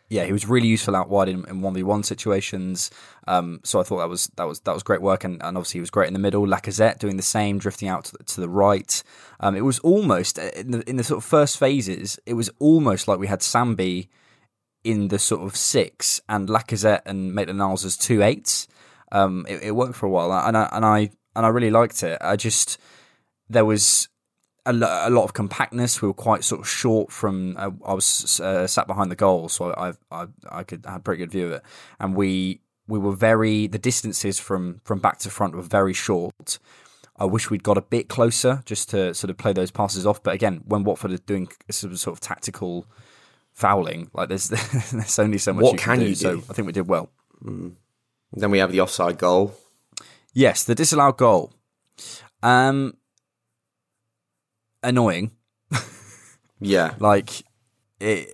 Yeah, 0.09 0.23
he 0.23 0.31
was 0.31 0.47
really 0.47 0.67
useful 0.67 0.95
out 0.95 1.09
wide 1.09 1.27
in 1.27 1.61
one 1.61 1.73
v 1.73 1.83
one 1.83 2.03
situations. 2.03 2.89
Um, 3.27 3.59
so 3.63 3.79
I 3.79 3.83
thought 3.83 3.97
that 3.97 4.09
was 4.09 4.27
that 4.37 4.45
was 4.45 4.61
that 4.61 4.73
was 4.73 4.83
great 4.83 5.01
work, 5.01 5.23
and, 5.23 5.41
and 5.43 5.57
obviously 5.57 5.79
he 5.79 5.81
was 5.81 5.89
great 5.89 6.07
in 6.07 6.13
the 6.13 6.19
middle. 6.19 6.45
Lacazette 6.45 6.99
doing 6.99 7.17
the 7.17 7.23
same, 7.23 7.57
drifting 7.57 7.89
out 7.89 8.05
to 8.05 8.17
the, 8.17 8.23
to 8.23 8.41
the 8.41 8.49
right. 8.49 9.03
Um, 9.41 9.55
it 9.55 9.65
was 9.65 9.79
almost 9.79 10.39
uh, 10.39 10.49
in 10.55 10.71
the 10.71 10.89
in 10.89 10.95
the 10.95 11.03
sort 11.03 11.17
of 11.17 11.25
first 11.25 11.57
phases. 11.57 12.19
It 12.25 12.35
was 12.35 12.49
almost 12.59 13.07
like 13.07 13.19
we 13.19 13.27
had 13.27 13.41
Sambi 13.41 14.07
in 14.83 15.09
the 15.09 15.19
sort 15.19 15.41
of 15.41 15.57
six, 15.57 16.21
and 16.29 16.47
Lacazette 16.47 17.01
and 17.05 17.35
Maitland 17.35 17.59
Niles 17.59 17.83
as 17.83 17.97
two 17.97 18.23
eights. 18.23 18.67
Um, 19.11 19.45
it, 19.49 19.61
it 19.61 19.71
worked 19.71 19.95
for 19.95 20.05
a 20.05 20.09
while, 20.09 20.31
and 20.31 20.55
I 20.55 20.69
and 20.71 20.85
I 20.85 21.11
and 21.35 21.45
I 21.45 21.49
really 21.49 21.71
liked 21.71 22.01
it. 22.03 22.17
I 22.21 22.37
just 22.37 22.77
there 23.49 23.65
was 23.65 24.07
a, 24.69 25.07
a 25.07 25.09
lot 25.09 25.23
of 25.23 25.33
compactness. 25.33 26.01
We 26.01 26.07
were 26.07 26.13
quite 26.13 26.43
sort 26.43 26.61
of 26.61 26.67
short 26.67 27.11
from. 27.11 27.55
Uh, 27.57 27.71
I 27.85 27.93
was 27.93 28.39
uh, 28.39 28.67
sat 28.67 28.87
behind 28.87 29.11
the 29.11 29.15
goal, 29.15 29.49
so 29.49 29.73
I, 29.73 29.93
I 30.11 30.27
I 30.49 30.63
could 30.63 30.85
I 30.85 30.91
had 30.91 31.01
a 31.01 31.03
pretty 31.03 31.19
good 31.19 31.31
view 31.31 31.47
of 31.47 31.51
it, 31.53 31.63
and 31.99 32.15
we 32.15 32.61
we 32.87 32.99
were 32.99 33.15
very 33.15 33.67
the 33.67 33.79
distances 33.79 34.39
from 34.39 34.81
from 34.83 34.99
back 34.99 35.17
to 35.19 35.29
front 35.29 35.55
were 35.55 35.61
very 35.61 35.93
short. 35.93 36.59
I 37.19 37.25
wish 37.25 37.49
we'd 37.49 37.63
got 37.63 37.77
a 37.77 37.81
bit 37.81 38.09
closer 38.09 38.61
just 38.65 38.89
to 38.91 39.13
sort 39.13 39.31
of 39.31 39.37
play 39.37 39.51
those 39.51 39.71
passes 39.71 40.05
off. 40.05 40.21
But 40.21 40.35
again, 40.35 40.61
when 40.65 40.83
Watford 40.83 41.11
are 41.11 41.17
doing 41.17 41.47
sort 41.71 41.91
of, 41.91 41.99
sort 41.99 42.15
of 42.15 42.19
tactical 42.19 42.85
fouling, 43.53 44.11
like 44.13 44.29
there's 44.29 44.49
there's 44.91 45.19
only 45.19 45.39
so 45.39 45.53
much. 45.53 45.63
What 45.63 45.73
you 45.73 45.79
can 45.79 45.99
do. 45.99 46.05
you 46.09 46.15
So 46.15 46.35
do? 46.35 46.43
I 46.49 46.53
think 46.53 46.67
we 46.67 46.73
did 46.73 46.87
well. 46.87 47.09
Then 48.33 48.51
we 48.51 48.59
have 48.59 48.71
the 48.71 48.81
offside 48.81 49.17
goal. 49.17 49.55
Yes, 50.33 50.63
the 50.63 50.75
disallowed 50.75 51.17
goal. 51.17 51.53
Um, 52.43 52.97
annoying. 54.83 55.31
Yeah. 56.59 56.93
Like, 56.99 57.43
it, 57.99 58.29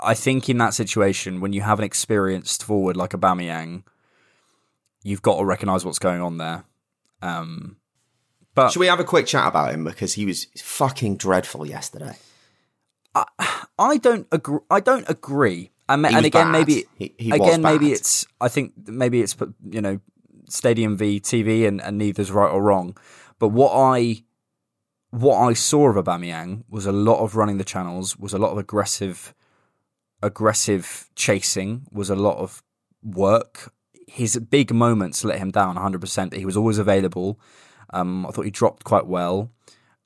I 0.00 0.14
think 0.14 0.48
in 0.48 0.58
that 0.58 0.74
situation, 0.74 1.40
when 1.40 1.52
you 1.52 1.62
have 1.62 1.78
an 1.78 1.84
experienced 1.84 2.62
forward 2.62 2.96
like 2.96 3.10
Aubameyang, 3.10 3.84
you've 5.02 5.22
got 5.22 5.38
to 5.38 5.44
recognise 5.44 5.84
what's 5.84 5.98
going 5.98 6.20
on 6.20 6.38
there. 6.38 6.64
Um, 7.22 7.76
but 8.54 8.70
Should 8.70 8.80
we 8.80 8.86
have 8.86 9.00
a 9.00 9.04
quick 9.04 9.26
chat 9.26 9.46
about 9.46 9.72
him 9.72 9.84
because 9.84 10.14
he 10.14 10.26
was 10.26 10.46
fucking 10.60 11.16
dreadful 11.16 11.66
yesterday. 11.66 12.16
I 13.78 13.96
don't 13.98 14.26
agree. 14.32 14.60
I 14.70 14.80
don't 14.80 15.08
agree. 15.08 15.70
And, 15.88 16.04
and 16.06 16.26
again, 16.26 16.46
bad. 16.46 16.52
maybe 16.52 16.84
He- 16.96 17.14
he 17.18 17.30
was 17.32 17.40
again, 17.40 17.62
maybe 17.62 17.92
it's. 17.92 18.26
I 18.40 18.48
think 18.48 18.72
maybe 18.86 19.22
it's 19.22 19.36
you 19.70 19.80
know 19.80 20.00
Stadium 20.48 20.96
v 20.96 21.20
TV, 21.20 21.66
and, 21.66 21.80
and 21.80 21.98
neither's 21.98 22.30
right 22.30 22.50
or 22.50 22.62
wrong. 22.62 22.96
But 23.38 23.48
what 23.48 23.72
I 23.72 24.24
what 25.10 25.38
I 25.38 25.54
saw 25.54 25.88
of 25.88 26.04
Aubameyang 26.04 26.64
was 26.68 26.86
a 26.86 26.92
lot 26.92 27.20
of 27.22 27.36
running 27.36 27.58
the 27.58 27.64
channels, 27.64 28.18
was 28.18 28.32
a 28.32 28.38
lot 28.38 28.52
of 28.52 28.58
aggressive 28.58 29.34
aggressive 30.22 31.08
chasing, 31.14 31.86
was 31.92 32.10
a 32.10 32.16
lot 32.16 32.38
of 32.38 32.62
work. 33.02 33.72
His 34.06 34.36
big 34.36 34.74
moments 34.74 35.24
let 35.24 35.38
him 35.38 35.50
down 35.50 35.76
100%. 35.76 36.34
He 36.34 36.44
was 36.44 36.56
always 36.56 36.78
available. 36.78 37.38
Um, 37.90 38.26
I 38.26 38.30
thought 38.30 38.44
he 38.44 38.50
dropped 38.50 38.84
quite 38.84 39.06
well. 39.06 39.52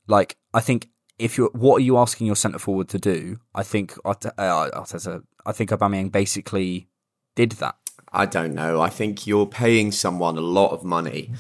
Like 0.07 0.37
I 0.53 0.61
think 0.61 0.89
if 1.19 1.39
you 1.39 1.51
what 1.53 1.77
are 1.77 1.85
you 1.85 1.99
asking 1.99 2.27
your 2.27 2.37
centre 2.37 2.59
forward 2.59 2.89
to 2.91 2.99
do? 2.99 3.39
I 3.55 3.63
think 3.63 3.95
Arte- 4.05 4.33
uh, 4.39 4.71
Arteta, 4.71 5.23
I 5.47 5.53
think 5.53 5.71
Aubameyang 5.71 6.13
basically 6.13 6.89
did 7.35 7.53
that. 7.53 7.77
I 8.13 8.27
don't 8.27 8.55
know. 8.55 8.81
I 8.81 8.91
think 8.91 9.27
you're 9.27 9.47
paying 9.47 9.91
someone 9.91 10.37
a 10.37 10.43
lot 10.43 10.73
of 10.73 10.85
money 10.85 11.31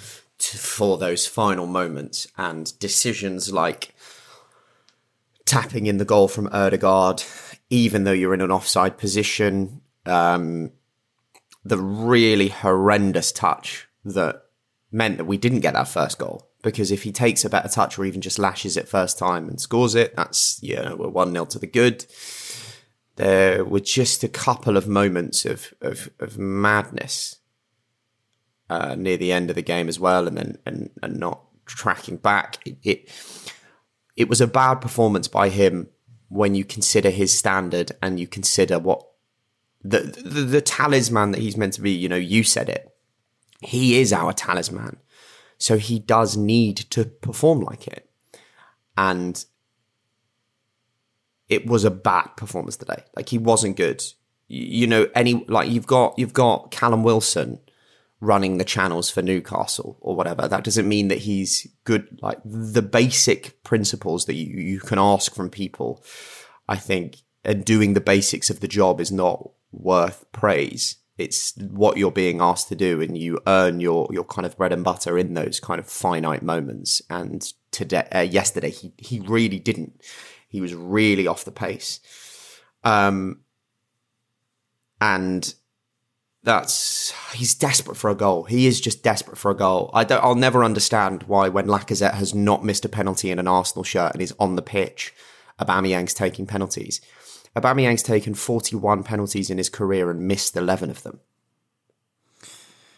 to, 0.42 0.58
for 0.58 0.98
those 0.98 1.26
final 1.26 1.66
moments 1.66 2.26
and 2.36 2.78
decisions 2.78 3.52
like 3.52 3.94
tapping 5.44 5.86
in 5.86 5.98
the 5.98 6.04
goal 6.04 6.28
from 6.28 6.48
Odegaard, 6.52 7.22
even 7.70 8.04
though 8.04 8.12
you're 8.12 8.34
in 8.34 8.40
an 8.40 8.50
offside 8.50 8.98
position. 8.98 9.80
Um, 10.04 10.72
the 11.64 11.78
really 11.78 12.48
horrendous 12.48 13.30
touch 13.30 13.86
that 14.04 14.42
meant 14.90 15.18
that 15.18 15.26
we 15.26 15.36
didn't 15.36 15.60
get 15.60 15.74
that 15.74 15.86
first 15.86 16.18
goal. 16.18 16.48
Because 16.62 16.90
if 16.90 17.04
he 17.04 17.12
takes 17.12 17.44
a 17.44 17.50
better 17.50 17.68
touch 17.68 17.98
or 17.98 18.04
even 18.04 18.20
just 18.20 18.38
lashes 18.38 18.76
it 18.76 18.88
first 18.88 19.18
time 19.18 19.48
and 19.48 19.60
scores 19.60 19.94
it, 19.94 20.14
that's, 20.16 20.60
you 20.62 20.76
know, 20.76 20.96
we're 20.96 21.08
1 21.08 21.32
0 21.32 21.44
to 21.46 21.58
the 21.58 21.66
good 21.66 22.04
there 23.16 23.64
were 23.64 23.80
just 23.80 24.24
a 24.24 24.28
couple 24.28 24.76
of 24.76 24.88
moments 24.88 25.44
of 25.44 25.74
of, 25.80 26.10
of 26.18 26.38
madness 26.38 27.36
uh, 28.72 28.94
near 28.94 29.18
the 29.18 29.32
end 29.32 29.50
of 29.50 29.56
the 29.56 29.62
game 29.62 29.88
as 29.88 30.00
well, 30.00 30.26
and 30.26 30.36
then 30.36 30.58
and, 30.64 30.90
and 31.02 31.18
not 31.18 31.42
tracking 31.66 32.16
back. 32.16 32.58
It, 32.64 32.78
it 32.82 33.10
it 34.16 34.28
was 34.28 34.40
a 34.40 34.46
bad 34.46 34.76
performance 34.76 35.28
by 35.28 35.48
him 35.50 35.88
when 36.28 36.54
you 36.54 36.64
consider 36.64 37.10
his 37.10 37.36
standard 37.36 37.92
and 38.00 38.18
you 38.18 38.26
consider 38.26 38.78
what 38.78 39.06
the, 39.84 40.00
the 40.00 40.40
the 40.40 40.60
talisman 40.62 41.32
that 41.32 41.40
he's 41.40 41.56
meant 41.56 41.74
to 41.74 41.82
be. 41.82 41.90
You 41.90 42.08
know, 42.08 42.16
you 42.16 42.44
said 42.44 42.68
it. 42.68 42.88
He 43.60 44.00
is 44.00 44.12
our 44.12 44.32
talisman, 44.32 44.96
so 45.58 45.76
he 45.76 45.98
does 45.98 46.36
need 46.36 46.78
to 46.90 47.04
perform 47.04 47.60
like 47.60 47.86
it, 47.86 48.08
and 48.96 49.44
it 51.48 51.66
was 51.66 51.84
a 51.84 51.90
bad 51.90 52.28
performance 52.36 52.78
today. 52.78 53.04
Like 53.14 53.28
he 53.28 53.36
wasn't 53.36 53.76
good. 53.76 54.02
You, 54.48 54.80
you 54.80 54.86
know, 54.86 55.08
any 55.14 55.44
like 55.46 55.70
you've 55.70 55.86
got 55.86 56.18
you've 56.18 56.32
got 56.32 56.70
Callum 56.70 57.02
Wilson 57.02 57.58
running 58.22 58.56
the 58.56 58.64
channels 58.64 59.10
for 59.10 59.20
Newcastle 59.20 59.98
or 60.00 60.14
whatever. 60.14 60.46
That 60.46 60.62
doesn't 60.62 60.88
mean 60.88 61.08
that 61.08 61.18
he's 61.18 61.66
good. 61.82 62.20
Like 62.22 62.38
the 62.44 62.80
basic 62.80 63.60
principles 63.64 64.26
that 64.26 64.34
you, 64.34 64.46
you 64.62 64.78
can 64.78 64.98
ask 64.98 65.34
from 65.34 65.50
people, 65.50 66.04
I 66.68 66.76
think, 66.76 67.16
and 67.44 67.64
doing 67.64 67.94
the 67.94 68.00
basics 68.00 68.48
of 68.48 68.60
the 68.60 68.68
job 68.68 69.00
is 69.00 69.10
not 69.10 69.50
worth 69.72 70.24
praise. 70.30 70.96
It's 71.18 71.56
what 71.56 71.96
you're 71.96 72.12
being 72.12 72.40
asked 72.40 72.68
to 72.68 72.76
do, 72.76 73.02
and 73.02 73.18
you 73.18 73.40
earn 73.46 73.80
your 73.80 74.08
your 74.10 74.24
kind 74.24 74.46
of 74.46 74.56
bread 74.56 74.72
and 74.72 74.84
butter 74.84 75.18
in 75.18 75.34
those 75.34 75.58
kind 75.58 75.80
of 75.80 75.86
finite 75.86 76.42
moments. 76.42 77.02
And 77.10 77.52
today, 77.72 78.08
uh, 78.12 78.20
yesterday, 78.20 78.70
he 78.70 78.92
he 78.98 79.18
really 79.18 79.58
didn't. 79.58 80.00
He 80.48 80.60
was 80.60 80.74
really 80.74 81.26
off 81.26 81.44
the 81.44 81.50
pace. 81.50 82.00
Um, 82.84 83.40
and 85.00 85.54
that's 86.44 87.12
he's 87.32 87.54
desperate 87.54 87.96
for 87.96 88.10
a 88.10 88.14
goal. 88.14 88.44
He 88.44 88.66
is 88.66 88.80
just 88.80 89.02
desperate 89.02 89.38
for 89.38 89.50
a 89.50 89.56
goal. 89.56 89.90
I 89.94 90.04
don't. 90.04 90.22
I'll 90.22 90.34
never 90.34 90.64
understand 90.64 91.24
why 91.24 91.48
when 91.48 91.66
Lacazette 91.66 92.14
has 92.14 92.34
not 92.34 92.64
missed 92.64 92.84
a 92.84 92.88
penalty 92.88 93.30
in 93.30 93.38
an 93.38 93.48
Arsenal 93.48 93.84
shirt 93.84 94.12
and 94.12 94.22
is 94.22 94.34
on 94.38 94.56
the 94.56 94.62
pitch, 94.62 95.14
Aubameyang's 95.60 96.14
taking 96.14 96.46
penalties. 96.46 97.00
Aubameyang's 97.54 98.02
taken 98.02 98.34
41 98.34 99.04
penalties 99.04 99.50
in 99.50 99.58
his 99.58 99.68
career 99.68 100.10
and 100.10 100.26
missed 100.26 100.56
11 100.56 100.90
of 100.90 101.02
them. 101.02 101.20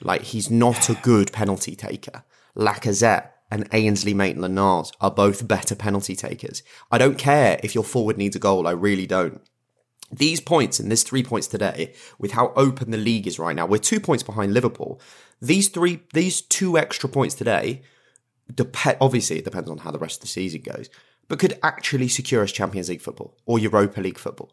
Like 0.01 0.23
he's 0.23 0.51
not 0.51 0.89
a 0.89 0.95
good 0.95 1.33
penalty 1.33 1.75
taker. 1.75 2.25
Lacazette 2.57 3.31
and 3.51 3.69
Ainsley 3.73 4.15
Maitland-Niles 4.15 4.93
are 5.01 5.11
both 5.11 5.47
better 5.47 5.75
penalty 5.75 6.15
takers. 6.15 6.63
I 6.91 6.99
don't 6.99 7.19
care 7.19 7.59
if 7.63 7.75
your 7.75 7.85
forward 7.85 8.17
needs 8.17 8.37
a 8.37 8.39
goal. 8.39 8.67
I 8.67 8.73
really 8.73 9.07
don't. 9.07 9.41
These 10.13 10.41
points 10.41 10.79
and 10.79 10.91
this 10.91 11.03
three 11.03 11.23
points 11.23 11.47
today, 11.47 11.95
with 12.19 12.33
how 12.33 12.53
open 12.57 12.91
the 12.91 12.99
league 12.99 13.27
is 13.27 13.39
right 13.39 13.57
now, 13.57 13.67
we're 13.67 13.79
two 13.79 14.01
points 14.01 14.23
behind 14.23 14.53
Liverpool. 14.53 15.01
These 15.41 15.69
three, 15.69 16.01
these 16.13 16.41
two 16.41 16.79
extra 16.79 17.09
points 17.09 17.35
today, 17.35 17.83
dep- 18.55 18.99
obviously 19.01 19.39
it 19.39 19.45
depends 19.45 19.71
on 19.71 19.79
how 19.79 19.91
the 19.91 19.99
rest 19.99 20.17
of 20.17 20.21
the 20.23 20.29
season 20.29 20.61
goes, 20.61 20.89
but 21.29 21.39
could 21.39 21.59
actually 21.63 22.09
secure 22.09 22.43
us 22.43 22.53
Champions 22.53 22.89
League 22.89 23.01
football 23.01 23.37
or 23.47 23.59
Europa 23.59 24.01
League 24.01 24.19
football. 24.19 24.53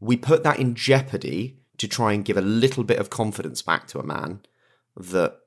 We 0.00 0.16
put 0.16 0.42
that 0.44 0.58
in 0.58 0.74
jeopardy 0.74 1.58
to 1.78 1.88
try 1.88 2.12
and 2.12 2.24
give 2.24 2.36
a 2.36 2.42
little 2.42 2.84
bit 2.84 2.98
of 2.98 3.10
confidence 3.10 3.62
back 3.62 3.86
to 3.88 3.98
a 3.98 4.06
man 4.06 4.40
that 4.96 5.38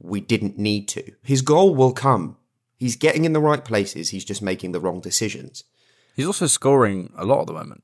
we 0.00 0.20
didn't 0.20 0.58
need 0.58 0.88
to. 0.88 1.12
His 1.22 1.42
goal 1.42 1.74
will 1.74 1.92
come. 1.92 2.36
He's 2.76 2.96
getting 2.96 3.24
in 3.24 3.32
the 3.32 3.40
right 3.40 3.64
places. 3.64 4.10
He's 4.10 4.24
just 4.24 4.42
making 4.42 4.72
the 4.72 4.80
wrong 4.80 5.00
decisions. 5.00 5.64
He's 6.14 6.26
also 6.26 6.46
scoring 6.46 7.12
a 7.16 7.24
lot 7.24 7.40
at 7.40 7.46
the 7.46 7.52
moment. 7.52 7.82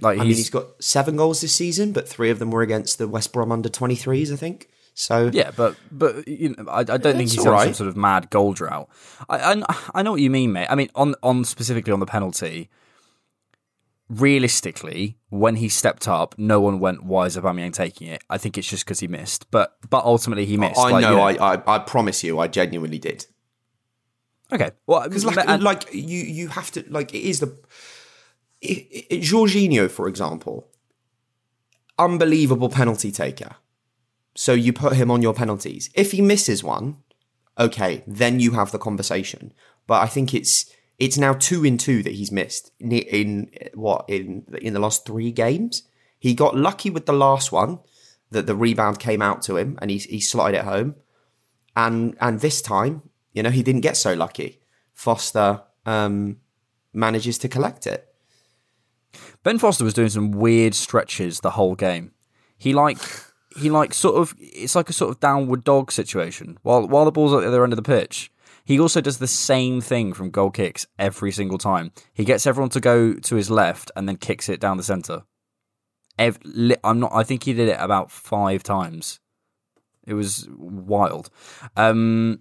Like 0.00 0.18
I 0.18 0.22
mean, 0.22 0.34
he's 0.34 0.50
got 0.50 0.82
seven 0.82 1.16
goals 1.16 1.40
this 1.40 1.54
season, 1.54 1.92
but 1.92 2.08
three 2.08 2.30
of 2.30 2.38
them 2.38 2.50
were 2.50 2.62
against 2.62 2.98
the 2.98 3.08
West 3.08 3.32
Brom 3.32 3.52
under 3.52 3.68
23s, 3.68 4.32
I 4.32 4.36
think. 4.36 4.68
So 4.94 5.30
yeah, 5.32 5.52
but 5.56 5.76
but 5.92 6.26
you 6.26 6.56
know, 6.56 6.64
I, 6.68 6.80
I 6.80 6.82
don't 6.82 7.16
think 7.16 7.30
he's 7.30 7.46
on 7.46 7.52
right. 7.52 7.64
some 7.66 7.74
sort 7.74 7.88
of 7.88 7.96
mad 7.96 8.30
goal 8.30 8.52
drought. 8.52 8.88
I, 9.28 9.54
I 9.54 9.78
I 9.94 10.02
know 10.02 10.10
what 10.10 10.20
you 10.20 10.28
mean, 10.28 10.52
mate. 10.52 10.66
I 10.68 10.74
mean, 10.74 10.90
on 10.96 11.14
on 11.22 11.44
specifically 11.44 11.92
on 11.92 12.00
the 12.00 12.06
penalty. 12.06 12.68
Realistically, 14.10 15.18
when 15.28 15.56
he 15.56 15.68
stepped 15.68 16.08
up, 16.08 16.34
no 16.38 16.60
one 16.60 16.80
went, 16.80 17.04
"Why 17.04 17.26
is 17.26 17.36
Aubameyang 17.36 17.74
taking 17.74 18.08
it?" 18.08 18.24
I 18.28 18.38
think 18.38 18.58
it's 18.58 18.66
just 18.66 18.86
because 18.86 18.98
he 18.98 19.06
missed, 19.06 19.48
but 19.50 19.76
but 19.88 20.04
ultimately 20.04 20.46
he 20.46 20.56
missed. 20.56 20.80
I 20.80 20.90
like, 20.90 21.02
know, 21.02 21.10
you 21.10 21.16
know. 21.16 21.44
I, 21.44 21.54
I 21.54 21.76
I 21.76 21.78
promise 21.78 22.24
you, 22.24 22.38
I 22.40 22.48
genuinely 22.48 22.98
did. 22.98 23.26
Okay, 24.50 24.70
well, 24.86 25.04
because 25.04 25.26
like, 25.26 25.46
and, 25.46 25.62
like 25.62 25.92
you 25.92 26.24
you 26.24 26.48
have 26.48 26.70
to 26.72 26.84
like 26.88 27.14
it 27.14 27.20
is 27.20 27.40
the 27.40 27.54
Jorginho, 28.62 29.90
for 29.90 30.08
example, 30.08 30.68
unbelievable 31.98 32.68
penalty 32.68 33.10
taker. 33.10 33.56
So 34.34 34.52
you 34.52 34.72
put 34.72 34.94
him 34.94 35.10
on 35.10 35.22
your 35.22 35.34
penalties. 35.34 35.90
If 35.94 36.12
he 36.12 36.20
misses 36.20 36.62
one, 36.62 36.98
okay, 37.58 38.04
then 38.06 38.40
you 38.40 38.52
have 38.52 38.70
the 38.70 38.78
conversation. 38.78 39.52
But 39.86 40.02
I 40.02 40.06
think 40.06 40.34
it's 40.34 40.72
it's 40.98 41.18
now 41.18 41.32
two 41.32 41.64
in 41.64 41.78
two 41.78 42.02
that 42.02 42.14
he's 42.14 42.32
missed 42.32 42.72
in, 42.78 42.92
in 42.92 43.50
what 43.74 44.04
in 44.08 44.44
in 44.60 44.74
the 44.74 44.80
last 44.80 45.06
three 45.06 45.32
games. 45.32 45.82
He 46.18 46.34
got 46.34 46.56
lucky 46.56 46.90
with 46.90 47.06
the 47.06 47.12
last 47.12 47.52
one 47.52 47.80
that 48.30 48.46
the 48.46 48.56
rebound 48.56 48.98
came 48.98 49.22
out 49.22 49.42
to 49.42 49.56
him 49.56 49.78
and 49.80 49.90
he 49.90 49.98
he 49.98 50.20
slotted 50.20 50.56
it 50.56 50.64
home, 50.64 50.96
and 51.76 52.16
and 52.20 52.40
this 52.40 52.60
time 52.62 53.02
you 53.32 53.42
know 53.42 53.50
he 53.50 53.62
didn't 53.62 53.82
get 53.82 53.96
so 53.96 54.14
lucky. 54.14 54.60
Foster 54.94 55.62
um, 55.86 56.38
manages 56.92 57.38
to 57.38 57.48
collect 57.48 57.86
it. 57.86 58.07
Ben 59.42 59.58
Foster 59.58 59.84
was 59.84 59.94
doing 59.94 60.08
some 60.08 60.32
weird 60.32 60.74
stretches 60.74 61.40
the 61.40 61.50
whole 61.50 61.74
game. 61.74 62.12
He 62.56 62.72
like 62.72 62.98
he 63.56 63.70
like 63.70 63.94
sort 63.94 64.16
of 64.16 64.34
it's 64.38 64.74
like 64.74 64.90
a 64.90 64.92
sort 64.92 65.10
of 65.10 65.20
downward 65.20 65.64
dog 65.64 65.92
situation. 65.92 66.58
While 66.62 66.86
while 66.86 67.04
the 67.04 67.12
ball's 67.12 67.32
at 67.32 67.40
the 67.40 67.48
other 67.48 67.64
end 67.64 67.72
of 67.72 67.76
the 67.76 67.82
pitch, 67.82 68.30
he 68.64 68.78
also 68.78 69.00
does 69.00 69.18
the 69.18 69.26
same 69.26 69.80
thing 69.80 70.12
from 70.12 70.30
goal 70.30 70.50
kicks 70.50 70.86
every 70.98 71.32
single 71.32 71.58
time. 71.58 71.92
He 72.12 72.24
gets 72.24 72.46
everyone 72.46 72.70
to 72.70 72.80
go 72.80 73.14
to 73.14 73.34
his 73.36 73.50
left 73.50 73.90
and 73.96 74.08
then 74.08 74.16
kicks 74.16 74.48
it 74.48 74.60
down 74.60 74.76
the 74.76 74.82
center. 74.82 75.22
I'm 76.18 77.00
not. 77.00 77.12
I 77.14 77.22
think 77.22 77.44
he 77.44 77.52
did 77.52 77.68
it 77.68 77.78
about 77.80 78.10
five 78.10 78.62
times. 78.62 79.20
It 80.06 80.14
was 80.14 80.48
wild. 80.50 81.30
Um, 81.76 82.40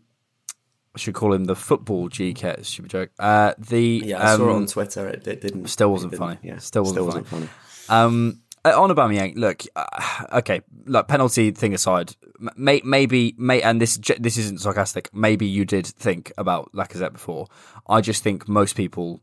should 0.97 1.13
call 1.13 1.33
him 1.33 1.45
the 1.45 1.55
football 1.55 2.10
G 2.10 2.33
GK. 2.33 2.65
Stupid 2.65 2.91
joke. 2.91 3.10
Uh, 3.19 3.53
the 3.57 4.01
yeah, 4.05 4.19
I 4.21 4.33
um, 4.33 4.39
saw 4.39 4.49
it 4.49 4.53
on 4.53 4.65
Twitter. 4.67 5.07
It, 5.07 5.27
it 5.27 5.41
didn't. 5.41 5.67
Still 5.67 5.91
wasn't 5.91 6.12
didn't, 6.12 6.27
funny. 6.27 6.39
Yeah, 6.43 6.57
still 6.57 6.83
wasn't, 6.83 6.95
still 6.95 7.12
funny. 7.12 7.23
wasn't 7.23 7.49
funny. 7.49 7.49
Um, 7.89 8.41
uh, 8.67 8.81
on 8.81 8.89
Aubameyang, 8.89 9.38
look, 9.38 9.63
uh, 9.75 10.25
okay, 10.33 10.62
like 10.86 11.07
penalty 11.07 11.51
thing 11.51 11.73
aside, 11.73 12.15
may, 12.55 12.81
maybe, 12.83 13.33
may, 13.38 13.62
and 13.62 13.79
this 13.81 13.97
this 14.19 14.38
isn't 14.38 14.62
sarcastic. 14.62 15.13
Maybe 15.13 15.45
you 15.45 15.63
did 15.63 15.86
think 15.86 16.33
about 16.38 16.71
Lacazette 16.73 17.13
before. 17.13 17.47
I 17.88 18.01
just 18.01 18.23
think 18.23 18.47
most 18.49 18.75
people, 18.75 19.21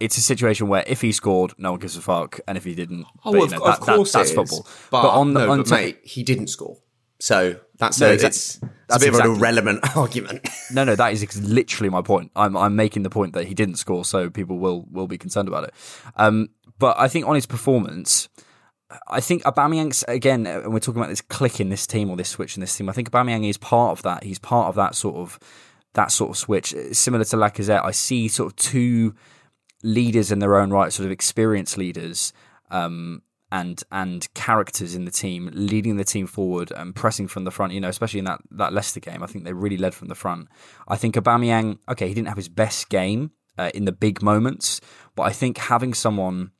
it's 0.00 0.16
a 0.16 0.22
situation 0.22 0.68
where 0.68 0.84
if 0.86 1.00
he 1.02 1.12
scored, 1.12 1.52
no 1.58 1.72
one 1.72 1.80
gives 1.80 1.96
a 1.96 2.00
fuck, 2.00 2.40
and 2.48 2.56
if 2.56 2.64
he 2.64 2.74
didn't, 2.74 3.04
oh, 3.24 3.32
but, 3.32 3.42
of, 3.42 3.50
know, 3.50 3.58
of 3.58 3.64
that, 3.64 3.80
course 3.80 4.12
that, 4.12 4.20
that's 4.20 4.30
is. 4.30 4.36
football. 4.36 4.66
But, 4.90 5.02
but 5.02 5.08
on 5.08 5.34
the 5.34 5.46
no, 5.46 5.52
on 5.52 5.58
but 5.58 5.66
t- 5.66 5.74
mate, 5.74 5.98
he 6.02 6.22
didn't 6.22 6.46
score, 6.46 6.78
so 7.20 7.56
that's 7.78 8.00
No, 8.00 8.08
a, 8.08 8.12
it's, 8.14 8.22
that's 8.22 8.56
a 8.56 8.98
bit 8.98 9.08
exactly- 9.08 9.18
of 9.30 9.36
an 9.36 9.40
irrelevant 9.40 9.80
argument. 9.96 10.48
No, 10.72 10.84
no, 10.84 10.94
that 10.96 11.12
is 11.12 11.22
ex- 11.22 11.38
literally 11.40 11.90
my 11.90 12.02
point. 12.02 12.30
I'm 12.36 12.56
I'm 12.56 12.76
making 12.76 13.02
the 13.02 13.10
point 13.10 13.32
that 13.34 13.46
he 13.46 13.54
didn't 13.54 13.76
score, 13.76 14.04
so 14.04 14.30
people 14.30 14.58
will 14.58 14.86
will 14.90 15.08
be 15.08 15.18
concerned 15.18 15.48
about 15.48 15.64
it. 15.64 15.74
Um, 16.16 16.48
but 16.78 16.98
I 16.98 17.08
think 17.08 17.26
on 17.26 17.34
his 17.34 17.46
performance, 17.46 18.28
I 19.08 19.20
think 19.20 19.42
Aubameyang's 19.42 20.04
again, 20.08 20.46
uh, 20.46 20.60
and 20.60 20.72
we're 20.72 20.78
talking 20.80 21.00
about 21.00 21.10
this 21.10 21.20
click 21.20 21.60
in 21.60 21.68
this 21.70 21.86
team 21.86 22.08
or 22.10 22.16
this 22.16 22.28
switch 22.28 22.56
in 22.56 22.60
this 22.60 22.76
team. 22.76 22.88
I 22.88 22.92
think 22.92 23.10
Aubameyang 23.10 23.48
is 23.48 23.58
part 23.58 23.92
of 23.98 24.02
that. 24.02 24.22
He's 24.24 24.38
part 24.38 24.68
of 24.68 24.74
that 24.76 24.94
sort 24.94 25.16
of 25.16 25.38
that 25.94 26.12
sort 26.12 26.30
of 26.30 26.36
switch, 26.36 26.74
similar 26.92 27.24
to 27.24 27.36
Lacazette. 27.36 27.84
I 27.84 27.90
see 27.90 28.28
sort 28.28 28.52
of 28.52 28.56
two 28.56 29.14
leaders 29.82 30.30
in 30.30 30.38
their 30.38 30.56
own 30.56 30.70
right, 30.70 30.92
sort 30.92 31.06
of 31.06 31.12
experienced 31.12 31.76
leaders. 31.76 32.32
Um, 32.70 33.22
and 33.50 33.82
and 33.90 34.32
characters 34.34 34.94
in 34.94 35.04
the 35.04 35.10
team 35.10 35.50
leading 35.52 35.96
the 35.96 36.04
team 36.04 36.26
forward 36.26 36.70
and 36.72 36.94
pressing 36.94 37.28
from 37.28 37.44
the 37.44 37.50
front. 37.50 37.72
You 37.72 37.80
know, 37.80 37.88
especially 37.88 38.18
in 38.18 38.24
that 38.26 38.40
that 38.50 38.72
Leicester 38.72 39.00
game, 39.00 39.22
I 39.22 39.26
think 39.26 39.44
they 39.44 39.52
really 39.52 39.78
led 39.78 39.94
from 39.94 40.08
the 40.08 40.14
front. 40.14 40.48
I 40.86 40.96
think 40.96 41.14
Aubameyang, 41.14 41.78
okay, 41.88 42.08
he 42.08 42.14
didn't 42.14 42.28
have 42.28 42.36
his 42.36 42.48
best 42.48 42.88
game 42.88 43.32
uh, 43.56 43.70
in 43.74 43.84
the 43.84 43.92
big 43.92 44.22
moments, 44.22 44.80
but 45.14 45.22
I 45.22 45.32
think 45.32 45.58
having 45.58 45.94
someone 45.94 46.52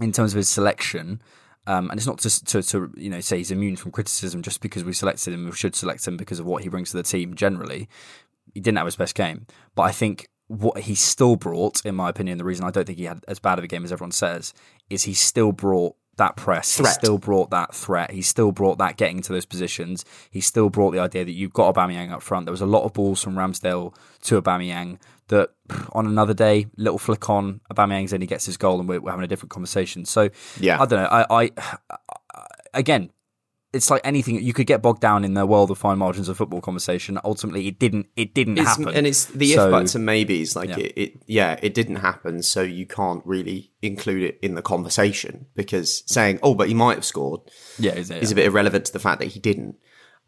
in 0.00 0.12
terms 0.12 0.32
of 0.32 0.38
his 0.38 0.48
selection. 0.48 1.20
Um, 1.64 1.90
and 1.90 1.98
it's 1.98 2.08
not 2.08 2.18
just 2.18 2.48
to, 2.48 2.62
to 2.62 2.92
you 2.96 3.08
know 3.08 3.20
say 3.20 3.36
he's 3.36 3.52
immune 3.52 3.76
from 3.76 3.92
criticism 3.92 4.42
just 4.42 4.60
because 4.60 4.82
we 4.82 4.92
selected 4.92 5.32
him. 5.32 5.44
We 5.44 5.52
should 5.52 5.76
select 5.76 6.06
him 6.06 6.16
because 6.16 6.40
of 6.40 6.46
what 6.46 6.64
he 6.64 6.68
brings 6.68 6.90
to 6.90 6.96
the 6.96 7.04
team. 7.04 7.34
Generally, 7.36 7.88
he 8.52 8.58
didn't 8.58 8.78
have 8.78 8.86
his 8.86 8.96
best 8.96 9.14
game, 9.14 9.46
but 9.76 9.82
I 9.82 9.92
think 9.92 10.28
what 10.48 10.80
he 10.80 10.94
still 10.94 11.36
brought, 11.36 11.84
in 11.86 11.94
my 11.94 12.10
opinion, 12.10 12.38
the 12.38 12.44
reason 12.44 12.64
I 12.64 12.70
don't 12.70 12.84
think 12.84 12.98
he 12.98 13.04
had 13.04 13.24
as 13.28 13.38
bad 13.38 13.58
of 13.58 13.64
a 13.64 13.68
game 13.68 13.84
as 13.84 13.92
everyone 13.92 14.12
says, 14.12 14.52
is 14.90 15.04
he 15.04 15.14
still 15.14 15.52
brought 15.52 15.94
that 16.16 16.36
press. 16.36 16.76
Threat. 16.76 16.88
He 16.88 16.92
still 16.94 17.18
brought 17.18 17.50
that 17.50 17.74
threat. 17.74 18.10
He 18.10 18.22
still 18.22 18.52
brought 18.52 18.78
that 18.78 18.96
getting 18.96 19.18
into 19.18 19.32
those 19.32 19.46
positions. 19.46 20.04
He 20.30 20.40
still 20.40 20.68
brought 20.68 20.90
the 20.92 20.98
idea 20.98 21.24
that 21.24 21.32
you've 21.32 21.52
got 21.52 21.74
Aubameyang 21.74 22.12
up 22.12 22.22
front. 22.22 22.46
There 22.46 22.52
was 22.52 22.60
a 22.60 22.66
lot 22.66 22.84
of 22.84 22.92
balls 22.92 23.22
from 23.22 23.34
Ramsdale 23.34 23.94
to 24.22 24.40
Aubameyang 24.40 24.98
that 25.28 25.50
on 25.92 26.06
another 26.06 26.34
day, 26.34 26.66
little 26.76 26.98
flick 26.98 27.30
on, 27.30 27.60
Aubameyang's 27.72 28.10
he 28.10 28.26
gets 28.26 28.44
his 28.44 28.56
goal 28.56 28.78
and 28.80 28.88
we're, 28.88 29.00
we're 29.00 29.10
having 29.10 29.24
a 29.24 29.28
different 29.28 29.50
conversation. 29.50 30.04
So 30.04 30.28
Yeah. 30.60 30.80
I 30.80 30.86
don't 30.86 31.02
know. 31.02 31.08
I, 31.10 31.26
I 31.44 31.50
again, 32.74 33.10
it's 33.72 33.90
like 33.90 34.02
anything 34.04 34.42
you 34.42 34.52
could 34.52 34.66
get 34.66 34.82
bogged 34.82 35.00
down 35.00 35.24
in 35.24 35.34
the 35.34 35.46
world 35.46 35.70
of 35.70 35.78
fine 35.78 35.98
margins 35.98 36.28
of 36.28 36.36
football 36.36 36.60
conversation. 36.60 37.18
Ultimately, 37.24 37.66
it 37.68 37.78
didn't. 37.78 38.06
It 38.16 38.34
didn't 38.34 38.58
It's- 38.58 38.76
happen. 38.76 38.94
and 38.94 39.06
it's 39.06 39.24
the 39.26 39.52
So- 39.54 39.66
if 39.66 39.70
buts 39.70 39.94
and 39.94 40.04
maybes. 40.04 40.54
Like 40.54 40.68
Yeah. 40.70 40.78
it, 40.78 40.92
it, 40.96 41.22
yeah, 41.26 41.58
it 41.62 41.72
didn't 41.74 41.96
happen, 41.96 42.42
so 42.42 42.62
you 42.62 42.86
can't 42.86 43.22
really 43.24 43.70
include 43.80 44.22
it 44.24 44.38
in 44.42 44.54
the 44.54 44.62
conversation 44.62 45.46
because 45.56 46.02
saying, 46.06 46.38
"Oh, 46.42 46.54
but 46.54 46.68
he 46.68 46.74
might 46.74 46.96
have 46.96 47.04
scored," 47.04 47.40
Yeah, 47.78 47.94
is, 47.94 48.10
is 48.10 48.30
a 48.30 48.34
bit 48.34 48.46
irrelevant 48.46 48.84
to 48.86 48.92
the 48.92 48.98
fact 48.98 49.20
that 49.20 49.28
he 49.28 49.40
didn't. 49.40 49.76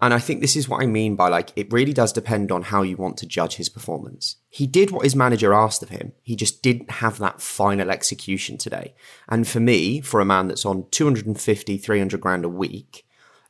And 0.00 0.12
I 0.12 0.18
think 0.18 0.40
this 0.40 0.56
is 0.56 0.68
what 0.68 0.82
I 0.82 0.86
mean 0.86 1.14
by 1.14 1.28
like 1.28 1.52
it 1.54 1.72
really 1.72 1.92
does 1.92 2.12
depend 2.12 2.50
on 2.50 2.62
how 2.64 2.82
you 2.82 2.96
want 2.96 3.16
to 3.18 3.26
judge 3.26 3.54
his 3.56 3.68
performance. 3.68 4.36
He 4.50 4.66
did 4.66 4.90
what 4.90 5.04
his 5.04 5.14
manager 5.14 5.54
asked 5.54 5.82
of 5.84 5.90
him. 5.90 6.12
He 6.22 6.34
just 6.34 6.62
didn't 6.62 6.90
have 6.90 7.18
that 7.20 7.40
final 7.40 7.90
execution 7.90 8.58
today. 8.58 8.94
And 9.28 9.46
for 9.46 9.60
me, 9.60 10.00
for 10.00 10.20
a 10.20 10.24
man 10.24 10.48
that's 10.48 10.66
on 10.66 10.86
250, 10.90 11.78
300 11.78 12.20
grand 12.20 12.44
a 12.44 12.48
week, 12.48 13.03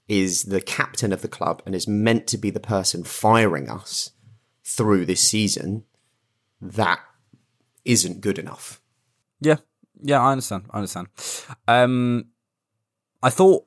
is 0.08 0.44
the 0.44 0.60
captain 0.60 1.12
of 1.12 1.22
the 1.22 1.28
club 1.28 1.62
and 1.64 1.74
is 1.74 1.88
meant 1.88 2.26
to 2.28 2.38
be 2.38 2.50
the 2.50 2.60
person 2.60 3.04
firing 3.04 3.70
us 3.70 4.10
through 4.62 5.06
this 5.06 5.20
season, 5.20 5.84
that 6.60 7.00
isn't 7.84 8.20
good 8.20 8.38
enough. 8.38 8.80
Yeah, 9.40 9.56
yeah, 10.02 10.20
I 10.20 10.32
understand. 10.32 10.64
I 10.70 10.78
understand. 10.78 11.08
Um, 11.68 12.26
I 13.22 13.30
thought, 13.30 13.66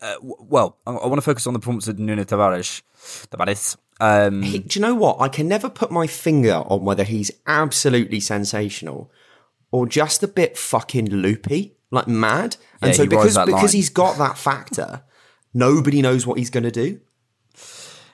uh, 0.00 0.14
w- 0.14 0.36
well, 0.40 0.78
I, 0.86 0.92
I 0.92 1.06
want 1.06 1.16
to 1.16 1.22
focus 1.22 1.46
on 1.46 1.52
the 1.52 1.58
performance 1.58 1.88
of 1.88 1.98
Nuno 1.98 2.24
Tavares. 2.24 2.82
Tavares. 3.30 3.76
Um, 4.00 4.42
He- 4.42 4.58
do 4.58 4.78
you 4.78 4.82
know 4.84 4.94
what? 4.94 5.20
I 5.20 5.28
can 5.28 5.48
never 5.48 5.68
put 5.70 5.90
my 5.90 6.06
finger 6.06 6.62
on 6.66 6.84
whether 6.84 7.04
he's 7.04 7.30
absolutely 7.46 8.20
sensational 8.20 9.10
or 9.70 9.86
just 9.86 10.22
a 10.22 10.28
bit 10.28 10.56
fucking 10.58 11.10
loopy, 11.10 11.76
like 11.90 12.08
mad. 12.08 12.56
And 12.82 12.90
Yeah, 12.90 12.96
so 12.96 13.06
because 13.06 13.36
because 13.36 13.48
line. 13.48 13.68
he's 13.72 13.88
got 13.90 14.18
that 14.18 14.36
factor, 14.38 15.02
nobody 15.54 16.02
knows 16.02 16.26
what 16.26 16.38
he's 16.38 16.50
going 16.50 16.64
to 16.64 16.70
do. 16.70 17.00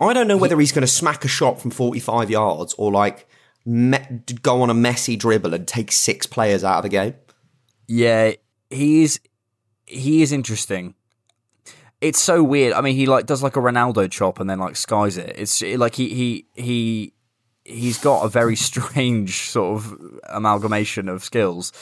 I 0.01 0.13
don't 0.13 0.29
know 0.29 0.37
whether 0.37 0.59
he's 0.61 0.73
going 0.73 0.83
to 0.83 0.87
smack 0.87 1.25
a 1.25 1.29
shot 1.29 1.61
from 1.61 1.71
45 1.71 2.31
yards 2.31 2.75
or 2.79 2.91
like 2.93 3.27
me- 3.67 3.99
go 4.43 4.63
on 4.63 4.71
a 4.71 4.75
messy 4.75 5.17
dribble 5.17 5.53
and 5.53 5.67
take 5.67 5.93
six 5.93 6.27
players 6.27 6.63
out 6.65 6.79
of 6.79 6.83
the 6.85 6.89
game. 6.89 7.15
yeah, 7.89 8.33
he 8.71 9.03
is. 9.03 9.21
He 9.87 10.23
is 10.23 10.31
interesting. 10.31 10.95
It's 12.01 12.21
so 12.21 12.43
weird. 12.45 12.73
I 12.73 12.81
mean, 12.81 12.95
he 12.95 13.07
like 13.07 13.27
does 13.27 13.43
like 13.43 13.57
a 13.57 13.61
Ronaldo 13.61 14.09
chop 14.11 14.39
and 14.39 14.49
then 14.49 14.61
like 14.61 14.77
skies 14.77 15.19
it. 15.19 15.35
It's 15.37 15.61
like 15.61 15.97
he 15.97 16.15
he 16.15 16.47
he 16.55 17.13
he's 17.65 17.99
got 17.99 18.25
a 18.25 18.29
very 18.29 18.55
strange 18.69 19.51
sort 19.51 19.77
of 19.79 20.21
amalgamation 20.29 21.09
of 21.09 21.25
skills. 21.25 21.73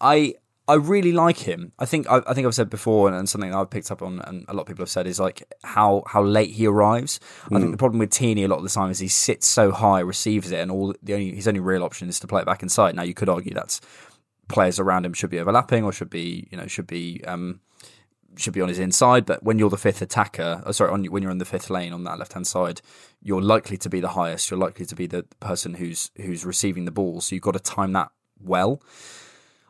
I 0.00 0.34
I 0.68 0.74
really 0.74 1.12
like 1.12 1.38
him. 1.38 1.72
I 1.78 1.84
think 1.84 2.10
I, 2.10 2.22
I 2.26 2.34
think 2.34 2.46
I've 2.46 2.54
said 2.54 2.70
before, 2.70 3.06
and, 3.06 3.16
and 3.16 3.28
something 3.28 3.54
I've 3.54 3.70
picked 3.70 3.90
up 3.90 4.02
on, 4.02 4.20
and 4.20 4.44
a 4.48 4.54
lot 4.54 4.62
of 4.62 4.66
people 4.66 4.82
have 4.82 4.90
said 4.90 5.06
is 5.06 5.20
like 5.20 5.42
how 5.62 6.02
how 6.06 6.22
late 6.22 6.50
he 6.50 6.66
arrives. 6.66 7.20
I 7.52 7.60
think 7.60 7.70
the 7.70 7.76
problem 7.76 8.00
with 8.00 8.10
Tierney 8.10 8.44
a 8.44 8.48
lot 8.48 8.58
of 8.58 8.64
the 8.64 8.68
time 8.68 8.90
is 8.90 8.98
he 8.98 9.08
sits 9.08 9.46
so 9.46 9.70
high, 9.70 10.00
receives 10.00 10.50
it, 10.50 10.58
and 10.58 10.70
all 10.70 10.94
the 11.02 11.14
only 11.14 11.34
his 11.34 11.46
only 11.46 11.60
real 11.60 11.84
option 11.84 12.08
is 12.08 12.18
to 12.20 12.26
play 12.26 12.40
it 12.40 12.46
back 12.46 12.62
inside. 12.62 12.96
Now 12.96 13.02
you 13.02 13.14
could 13.14 13.28
argue 13.28 13.54
that's 13.54 13.80
players 14.48 14.78
around 14.78 15.04
him 15.04 15.12
should 15.12 15.30
be 15.30 15.38
overlapping 15.38 15.84
or 15.84 15.92
should 15.92 16.10
be 16.10 16.48
you 16.50 16.58
know 16.58 16.66
should 16.66 16.86
be 16.86 17.22
um, 17.26 17.60
should 18.36 18.52
be 18.52 18.60
on 18.60 18.68
his 18.68 18.78
inside. 18.78 19.24
But 19.24 19.42
when 19.42 19.58
you're 19.58 19.70
the 19.70 19.76
fifth 19.76 20.02
attacker, 20.02 20.62
oh, 20.66 20.72
sorry, 20.72 20.90
on, 20.90 21.04
when 21.04 21.22
you're 21.22 21.32
in 21.32 21.38
the 21.38 21.44
fifth 21.44 21.70
lane 21.70 21.92
on 21.92 22.04
that 22.04 22.18
left 22.18 22.32
hand 22.32 22.46
side, 22.46 22.80
you're 23.22 23.42
likely 23.42 23.76
to 23.78 23.88
be 23.88 24.00
the 24.00 24.08
highest. 24.08 24.50
You're 24.50 24.60
likely 24.60 24.86
to 24.86 24.94
be 24.94 25.06
the 25.06 25.24
person 25.40 25.74
who's 25.74 26.10
who's 26.16 26.44
receiving 26.44 26.86
the 26.86 26.90
ball. 26.90 27.20
So 27.20 27.34
you've 27.34 27.42
got 27.42 27.54
to 27.54 27.60
time 27.60 27.92
that 27.92 28.10
well. 28.40 28.82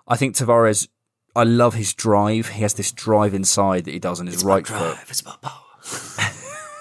I 0.09 0.17
think 0.17 0.35
Tavares. 0.35 0.89
I 1.35 1.43
love 1.45 1.75
his 1.75 1.93
drive. 1.93 2.49
He 2.49 2.63
has 2.63 2.75
this 2.75 2.93
drive 2.93 3.35
inside 3.35 3.85
that 3.85 3.91
he 3.93 3.99
does 3.99 4.21
on 4.21 4.27
his 4.27 4.37
It's 4.37 4.45
right 4.45 4.65
drive, 4.65 4.99
foot. 4.99 5.11
It's 5.11 5.25
my 5.25 5.37
power. 5.43 5.63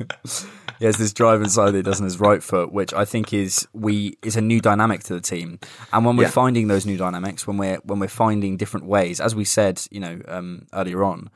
he 0.80 0.86
has 0.86 0.98
this 0.98 1.14
drive 1.14 1.42
inside 1.42 1.72
that 1.72 1.78
he 1.78 1.84
does 1.84 2.02
on 2.02 2.06
his 2.06 2.20
right 2.20 2.44
foot, 2.44 2.74
which 2.74 2.94
I 2.94 3.06
think 3.06 3.32
is 3.34 3.68
we 3.74 4.18
is 4.24 4.36
a 4.36 4.42
new 4.42 4.60
dynamic 4.60 5.02
to 5.04 5.14
the 5.14 5.22
team. 5.22 5.60
And 5.94 6.06
when 6.06 6.18
we're 6.18 6.24
Yeah. 6.24 6.30
finding 6.30 6.68
those 6.68 6.86
new 6.86 6.98
dynamics, 6.98 7.48
when 7.48 7.58
we're 7.58 7.78
when 7.86 8.00
we're 8.00 8.08
finding 8.10 8.58
different 8.58 8.86
ways, 8.86 9.22
as 9.22 9.34
we 9.36 9.46
said, 9.46 9.82
you 9.92 10.00
know, 10.02 10.20
um, 10.28 10.66
earlier 10.74 11.04
on, 11.06 11.30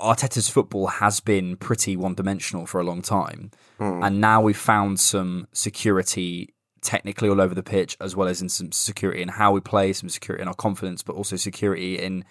Arteta's 0.00 0.48
football 0.48 0.86
has 0.88 1.20
been 1.20 1.56
pretty 1.56 1.96
one 1.96 2.14
dimensional 2.14 2.66
for 2.66 2.80
a 2.80 2.84
long 2.84 3.00
time, 3.02 3.50
and 3.78 4.20
now 4.20 4.40
we've 4.40 4.56
found 4.56 4.98
some 5.00 5.46
security 5.52 6.52
technically 6.86 7.28
all 7.28 7.40
over 7.40 7.54
the 7.54 7.62
pitch, 7.62 7.96
as 8.00 8.14
well 8.16 8.28
as 8.28 8.40
in 8.40 8.48
some 8.48 8.70
security 8.72 9.20
in 9.20 9.28
how 9.28 9.50
we 9.52 9.60
play, 9.60 9.92
some 9.92 10.08
security 10.08 10.42
in 10.42 10.48
our 10.48 10.54
confidence, 10.54 11.02
but 11.02 11.16
also 11.16 11.36
security 11.36 11.98
in 11.98 12.24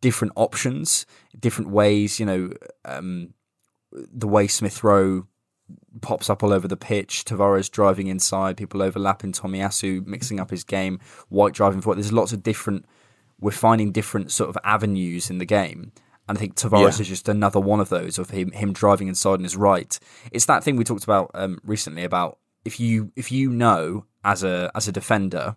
different 0.00 0.32
options, 0.36 1.06
different 1.38 1.70
ways. 1.70 2.20
You 2.20 2.26
know, 2.26 2.50
um, 2.84 3.34
the 3.92 4.28
way 4.28 4.46
Smith 4.46 4.84
Rowe 4.84 5.26
pops 6.02 6.28
up 6.28 6.42
all 6.42 6.52
over 6.52 6.68
the 6.68 6.76
pitch, 6.76 7.24
Tavares 7.24 7.70
driving 7.70 8.08
inside, 8.08 8.56
people 8.56 8.82
overlapping, 8.82 9.32
Tomiyasu 9.32 10.06
mixing 10.06 10.38
up 10.38 10.50
his 10.50 10.64
game, 10.64 11.00
White 11.28 11.54
driving 11.54 11.80
forward. 11.80 11.96
There's 11.98 12.12
lots 12.12 12.32
of 12.32 12.42
different. 12.42 12.84
We're 13.40 13.50
finding 13.52 13.90
different 13.92 14.30
sort 14.30 14.50
of 14.50 14.58
avenues 14.64 15.30
in 15.30 15.38
the 15.38 15.46
game. 15.46 15.92
And 16.28 16.38
I 16.38 16.40
think 16.40 16.54
Tavares 16.54 16.96
Yeah. 16.96 17.00
is 17.02 17.08
just 17.08 17.28
another 17.28 17.58
one 17.60 17.80
of 17.80 17.88
those 17.88 18.18
of 18.18 18.30
him 18.30 18.52
him 18.52 18.72
driving 18.72 19.08
inside 19.08 19.34
on 19.34 19.42
his 19.44 19.56
right. 19.56 19.98
It's 20.30 20.46
that 20.46 20.62
thing 20.62 20.76
we 20.76 20.84
talked 20.84 21.02
about 21.04 21.30
um, 21.34 21.58
recently 21.64 22.04
about 22.04 22.38
if 22.64 22.78
you 22.80 23.12
if 23.16 23.30
you 23.32 23.50
know 23.50 24.06
as 24.24 24.42
a 24.44 24.70
as 24.74 24.86
a 24.88 24.92
defender 24.92 25.56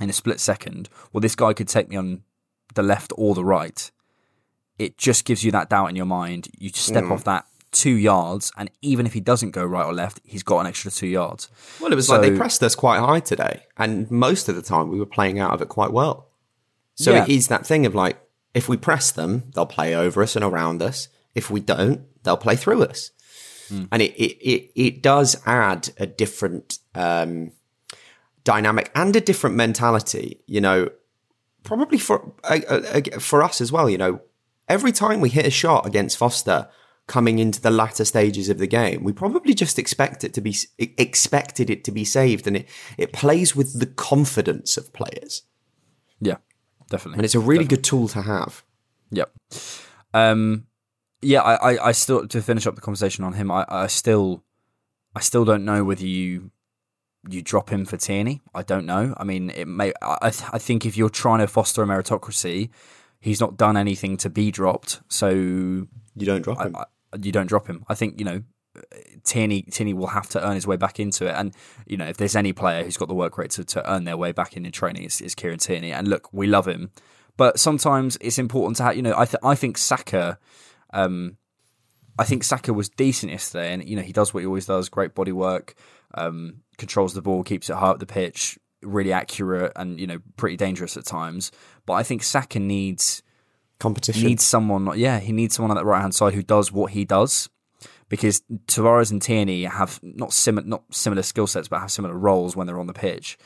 in 0.00 0.10
a 0.10 0.12
split 0.12 0.40
second, 0.40 0.88
well 1.12 1.20
this 1.20 1.34
guy 1.36 1.52
could 1.52 1.68
take 1.68 1.88
me 1.88 1.96
on 1.96 2.22
the 2.74 2.82
left 2.82 3.12
or 3.16 3.34
the 3.34 3.44
right. 3.44 3.90
It 4.78 4.98
just 4.98 5.24
gives 5.24 5.44
you 5.44 5.52
that 5.52 5.70
doubt 5.70 5.90
in 5.90 5.96
your 5.96 6.06
mind. 6.06 6.48
You 6.58 6.70
step 6.70 7.04
Mm. 7.04 7.12
off 7.12 7.24
that 7.24 7.46
two 7.70 7.94
yards, 7.94 8.52
and 8.56 8.70
even 8.82 9.06
if 9.06 9.12
he 9.12 9.20
doesn't 9.20 9.50
go 9.52 9.64
right 9.64 9.84
or 9.84 9.92
left, 9.92 10.20
he's 10.24 10.42
got 10.42 10.60
an 10.60 10.66
extra 10.66 10.90
two 10.90 11.06
yards. 11.06 11.48
Well, 11.80 11.92
it 11.92 11.96
was 11.96 12.08
like 12.08 12.20
they 12.22 12.36
pressed 12.36 12.62
us 12.62 12.74
quite 12.74 12.98
high 13.00 13.20
today, 13.20 13.62
and 13.76 14.10
most 14.10 14.48
of 14.48 14.56
the 14.56 14.62
time 14.62 14.88
we 14.90 14.98
were 14.98 15.06
playing 15.06 15.38
out 15.38 15.52
of 15.52 15.60
it 15.62 15.68
quite 15.68 15.92
well. 15.92 16.28
So 16.96 17.12
Yeah. 17.12 17.24
it 17.24 17.28
is 17.30 17.48
that 17.48 17.66
thing 17.66 17.86
of 17.86 17.94
like, 17.94 18.18
if 18.52 18.68
we 18.68 18.76
press 18.76 19.10
them, 19.10 19.50
they'll 19.54 19.66
play 19.66 19.94
over 19.94 20.22
us 20.22 20.36
and 20.36 20.44
around 20.44 20.82
us. 20.82 21.08
If 21.34 21.50
we 21.50 21.58
don't, 21.60 22.02
they'll 22.22 22.36
play 22.36 22.54
through 22.54 22.82
us. 22.84 23.10
And 23.70 24.02
it, 24.02 24.12
it, 24.16 24.36
it, 24.48 24.70
it 24.74 25.02
does 25.02 25.40
add 25.46 25.90
a 25.98 26.06
different 26.06 26.78
um, 26.94 27.52
dynamic 28.44 28.90
and 28.94 29.14
a 29.16 29.20
different 29.20 29.56
mentality, 29.56 30.40
you 30.46 30.60
know, 30.60 30.90
probably 31.62 31.98
for, 31.98 32.32
uh, 32.44 32.60
uh, 32.68 33.00
for 33.18 33.42
us 33.42 33.60
as 33.60 33.72
well, 33.72 33.88
you 33.88 33.98
know, 33.98 34.20
every 34.68 34.92
time 34.92 35.20
we 35.20 35.30
hit 35.30 35.46
a 35.46 35.50
shot 35.50 35.86
against 35.86 36.16
Foster 36.18 36.68
coming 37.06 37.38
into 37.38 37.60
the 37.60 37.70
latter 37.70 38.04
stages 38.04 38.48
of 38.48 38.58
the 38.58 38.66
game, 38.66 39.04
we 39.04 39.12
probably 39.12 39.54
just 39.54 39.78
expect 39.78 40.24
it 40.24 40.32
to 40.34 40.40
be 40.40 40.56
expected 40.78 41.68
it 41.70 41.84
to 41.84 41.92
be 41.92 42.04
saved, 42.04 42.46
and 42.46 42.56
it 42.56 42.68
it 42.96 43.12
plays 43.12 43.54
with 43.54 43.78
the 43.78 43.86
confidence 43.86 44.78
of 44.78 44.90
players, 44.94 45.42
Yeah, 46.20 46.36
definitely. 46.88 47.18
and 47.18 47.24
it's 47.26 47.34
a 47.34 47.40
really 47.40 47.66
good 47.66 47.84
tool 47.84 48.08
to 48.08 48.22
have. 48.22 48.62
Yep. 49.10 49.30
Um, 50.14 50.66
yeah, 51.24 51.40
I, 51.42 51.74
I, 51.74 51.88
I 51.88 51.92
still 51.92 52.26
to 52.28 52.42
finish 52.42 52.66
up 52.66 52.74
the 52.74 52.80
conversation 52.80 53.24
on 53.24 53.34
him. 53.34 53.50
I, 53.50 53.64
I 53.68 53.86
still, 53.86 54.42
I 55.14 55.20
still 55.20 55.44
don't 55.44 55.64
know 55.64 55.84
whether 55.84 56.06
you 56.06 56.50
you 57.28 57.42
drop 57.42 57.70
him 57.70 57.84
for 57.84 57.96
Tierney. 57.96 58.42
I 58.54 58.62
don't 58.62 58.86
know. 58.86 59.14
I 59.16 59.24
mean, 59.24 59.50
it 59.50 59.66
may. 59.66 59.92
I, 60.02 60.18
I 60.22 60.30
th- 60.30 60.50
I 60.52 60.58
think 60.58 60.84
if 60.84 60.96
you're 60.96 61.10
trying 61.10 61.40
to 61.40 61.46
foster 61.46 61.82
a 61.82 61.86
meritocracy, 61.86 62.70
he's 63.20 63.40
not 63.40 63.56
done 63.56 63.76
anything 63.76 64.16
to 64.18 64.30
be 64.30 64.50
dropped. 64.50 65.00
So 65.08 65.30
you 65.30 65.88
don't 66.16 66.42
drop 66.42 66.60
him. 66.60 66.76
I, 66.76 66.84
you 67.20 67.32
don't 67.32 67.46
drop 67.46 67.66
him. 67.66 67.84
I 67.88 67.94
think 67.94 68.18
you 68.18 68.24
know. 68.24 68.42
Tierney, 69.22 69.62
Tierney 69.62 69.94
will 69.94 70.08
have 70.08 70.28
to 70.30 70.44
earn 70.44 70.56
his 70.56 70.66
way 70.66 70.76
back 70.76 70.98
into 70.98 71.26
it, 71.26 71.34
and 71.36 71.54
you 71.86 71.96
know 71.96 72.06
if 72.06 72.16
there's 72.16 72.34
any 72.34 72.52
player 72.52 72.82
who's 72.82 72.96
got 72.96 73.06
the 73.06 73.14
work 73.14 73.38
rate 73.38 73.50
to, 73.52 73.64
to 73.64 73.88
earn 73.88 74.02
their 74.02 74.16
way 74.16 74.32
back 74.32 74.56
in 74.56 74.66
in 74.66 74.72
training, 74.72 75.04
it's, 75.04 75.20
it's 75.20 75.36
Kieran 75.36 75.60
Tierney. 75.60 75.92
And 75.92 76.08
look, 76.08 76.28
we 76.32 76.48
love 76.48 76.66
him, 76.66 76.90
but 77.36 77.60
sometimes 77.60 78.18
it's 78.20 78.36
important 78.36 78.76
to 78.78 78.82
have. 78.82 78.96
You 78.96 79.02
know, 79.02 79.14
I 79.16 79.26
th- 79.26 79.40
I 79.44 79.54
think 79.54 79.78
Saka, 79.78 80.40
um, 80.94 81.36
I 82.18 82.24
think 82.24 82.44
Saka 82.44 82.72
was 82.72 82.88
decent 82.88 83.32
yesterday, 83.32 83.72
and 83.72 83.86
you 83.86 83.96
know 83.96 84.02
he 84.02 84.12
does 84.12 84.32
what 84.32 84.40
he 84.40 84.46
always 84.46 84.66
does: 84.66 84.88
great 84.88 85.14
body 85.14 85.32
work, 85.32 85.74
um, 86.14 86.62
controls 86.78 87.12
the 87.12 87.22
ball, 87.22 87.42
keeps 87.42 87.68
it 87.68 87.76
high 87.76 87.88
up 87.88 87.98
the 87.98 88.06
pitch, 88.06 88.58
really 88.82 89.12
accurate, 89.12 89.72
and 89.76 90.00
you 90.00 90.06
know 90.06 90.20
pretty 90.36 90.56
dangerous 90.56 90.96
at 90.96 91.04
times. 91.04 91.52
But 91.84 91.94
I 91.94 92.02
think 92.02 92.22
Saka 92.22 92.58
needs 92.58 93.22
competition. 93.78 94.26
Needs 94.26 94.44
someone, 94.44 94.98
yeah, 94.98 95.20
he 95.20 95.32
needs 95.32 95.56
someone 95.56 95.70
on 95.70 95.76
that 95.76 95.84
right 95.84 96.00
hand 96.00 96.14
side 96.14 96.34
who 96.34 96.42
does 96.42 96.72
what 96.72 96.92
he 96.92 97.04
does. 97.04 97.48
Because 98.08 98.42
Tavares 98.66 99.10
and 99.10 99.20
Tierney 99.20 99.64
have 99.64 99.98
not 100.02 100.32
similar, 100.32 100.66
not 100.66 100.82
similar 100.92 101.22
skill 101.22 101.46
sets, 101.46 101.68
but 101.68 101.80
have 101.80 101.90
similar 101.90 102.14
roles 102.14 102.54
when 102.54 102.66
they're 102.66 102.78
on 102.78 102.86
the 102.86 102.92
pitch. 102.92 103.38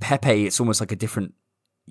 Pepe, 0.00 0.46
it's 0.46 0.60
almost 0.60 0.80
like 0.80 0.92
a 0.92 0.96
different. 0.96 1.34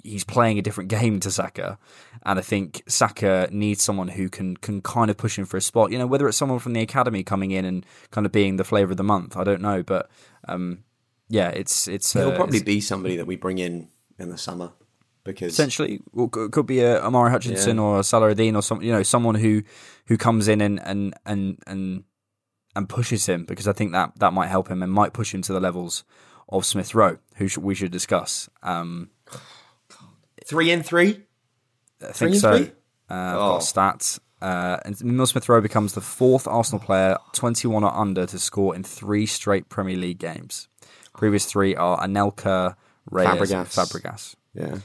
He's 0.02 0.24
playing 0.24 0.58
a 0.58 0.62
different 0.64 0.90
game 0.90 1.20
to 1.20 1.30
Saka, 1.30 1.78
and 2.26 2.40
I 2.40 2.42
think 2.42 2.82
Saka 2.88 3.48
needs 3.52 3.84
someone 3.84 4.08
who 4.08 4.28
can 4.28 4.58
can 4.58 4.82
kind 4.82 5.12
of 5.12 5.18
push 5.18 5.38
him 5.38 5.46
for 5.46 5.58
a 5.58 5.62
spot. 5.62 5.92
You 5.92 6.00
know, 6.00 6.08
whether 6.08 6.28
it's 6.28 6.38
someone 6.38 6.60
from 6.60 6.74
the 6.74 6.82
academy 6.82 7.24
coming 7.24 7.52
in 7.52 7.64
and 7.64 7.86
kind 8.10 8.26
of 8.26 8.32
being 8.32 8.56
the 8.58 8.64
flavour 8.64 8.92
of 8.92 8.98
the 8.98 9.04
month, 9.04 9.38
I 9.38 9.44
don't 9.44 9.62
know, 9.62 9.84
but 9.84 10.10
um, 10.48 10.80
yeah, 11.30 11.50
it's 11.50 11.88
it's. 11.88 12.16
It'll 12.16 12.32
uh, 12.32 12.36
probably 12.36 12.58
it's- 12.58 12.66
be 12.66 12.82
somebody 12.82 13.18
that 13.18 13.28
we 13.28 13.36
bring 13.36 13.60
in 13.60 13.90
in 14.18 14.30
the 14.30 14.38
summer 14.38 14.72
because 15.24 15.54
essentially 15.54 16.02
well, 16.12 16.30
it 16.36 16.52
could 16.52 16.66
be 16.66 16.80
a 16.82 17.00
Omari 17.06 17.30
Hutchinson 17.32 17.78
Yeah. 17.78 17.84
or 17.84 18.00
a 18.00 18.04
Salah-Eddine 18.04 18.56
or 18.56 18.62
some 18.64 18.82
you 18.82 18.92
know 18.92 19.04
someone 19.04 19.36
who 19.36 19.62
who 20.08 20.18
comes 20.18 20.48
in 20.48 20.60
and 20.60 20.82
and 20.84 21.14
and 21.26 21.60
and 21.68 22.04
and 22.76 22.90
pushes 22.90 23.28
him 23.28 23.46
because 23.46 23.68
I 23.68 23.74
think 23.74 23.92
that 23.92 24.14
that 24.18 24.34
might 24.34 24.48
help 24.48 24.70
him 24.70 24.82
and 24.82 24.92
might 24.92 25.14
push 25.14 25.34
him 25.34 25.44
to 25.44 25.54
the 25.54 25.60
levels 25.60 26.04
of 26.50 26.66
Smith 26.66 26.94
Rowe, 26.96 27.20
who 27.36 27.48
should, 27.48 27.64
we 27.64 27.76
should 27.76 27.92
discuss. 27.92 28.50
Um, 28.64 29.10
three 30.46 30.72
and 30.72 30.86
three. 30.86 31.24
I 32.02 32.12
Three 32.12 32.14
think 32.14 32.32
and 32.32 32.42
so. 32.42 32.58
three? 32.58 32.72
Uh, 33.10 33.14
I've 33.14 33.36
Oh. 33.36 33.40
got 33.54 33.62
stats. 33.62 34.20
Uh, 34.42 34.78
and 34.84 35.00
Emil 35.02 35.26
Smith 35.26 35.48
Rowe 35.48 35.62
becomes 35.62 35.94
the 35.94 36.02
fourth 36.02 36.48
Arsenal 36.48 36.84
player 36.84 37.18
21 37.32 37.84
or 37.84 37.96
under 37.96 38.26
to 38.26 38.38
score 38.38 38.76
in 38.76 38.84
three 38.84 39.26
straight 39.26 39.70
Premier 39.70 39.96
League 39.96 40.20
games. 40.20 40.68
Previous 41.16 41.46
three 41.46 41.76
are 41.76 41.98
Anelka, 42.06 42.76
Reyes, 43.10 43.28
Fabregas. 43.28 43.74
Fabregas. 43.74 44.36
Yeah. 44.54 44.80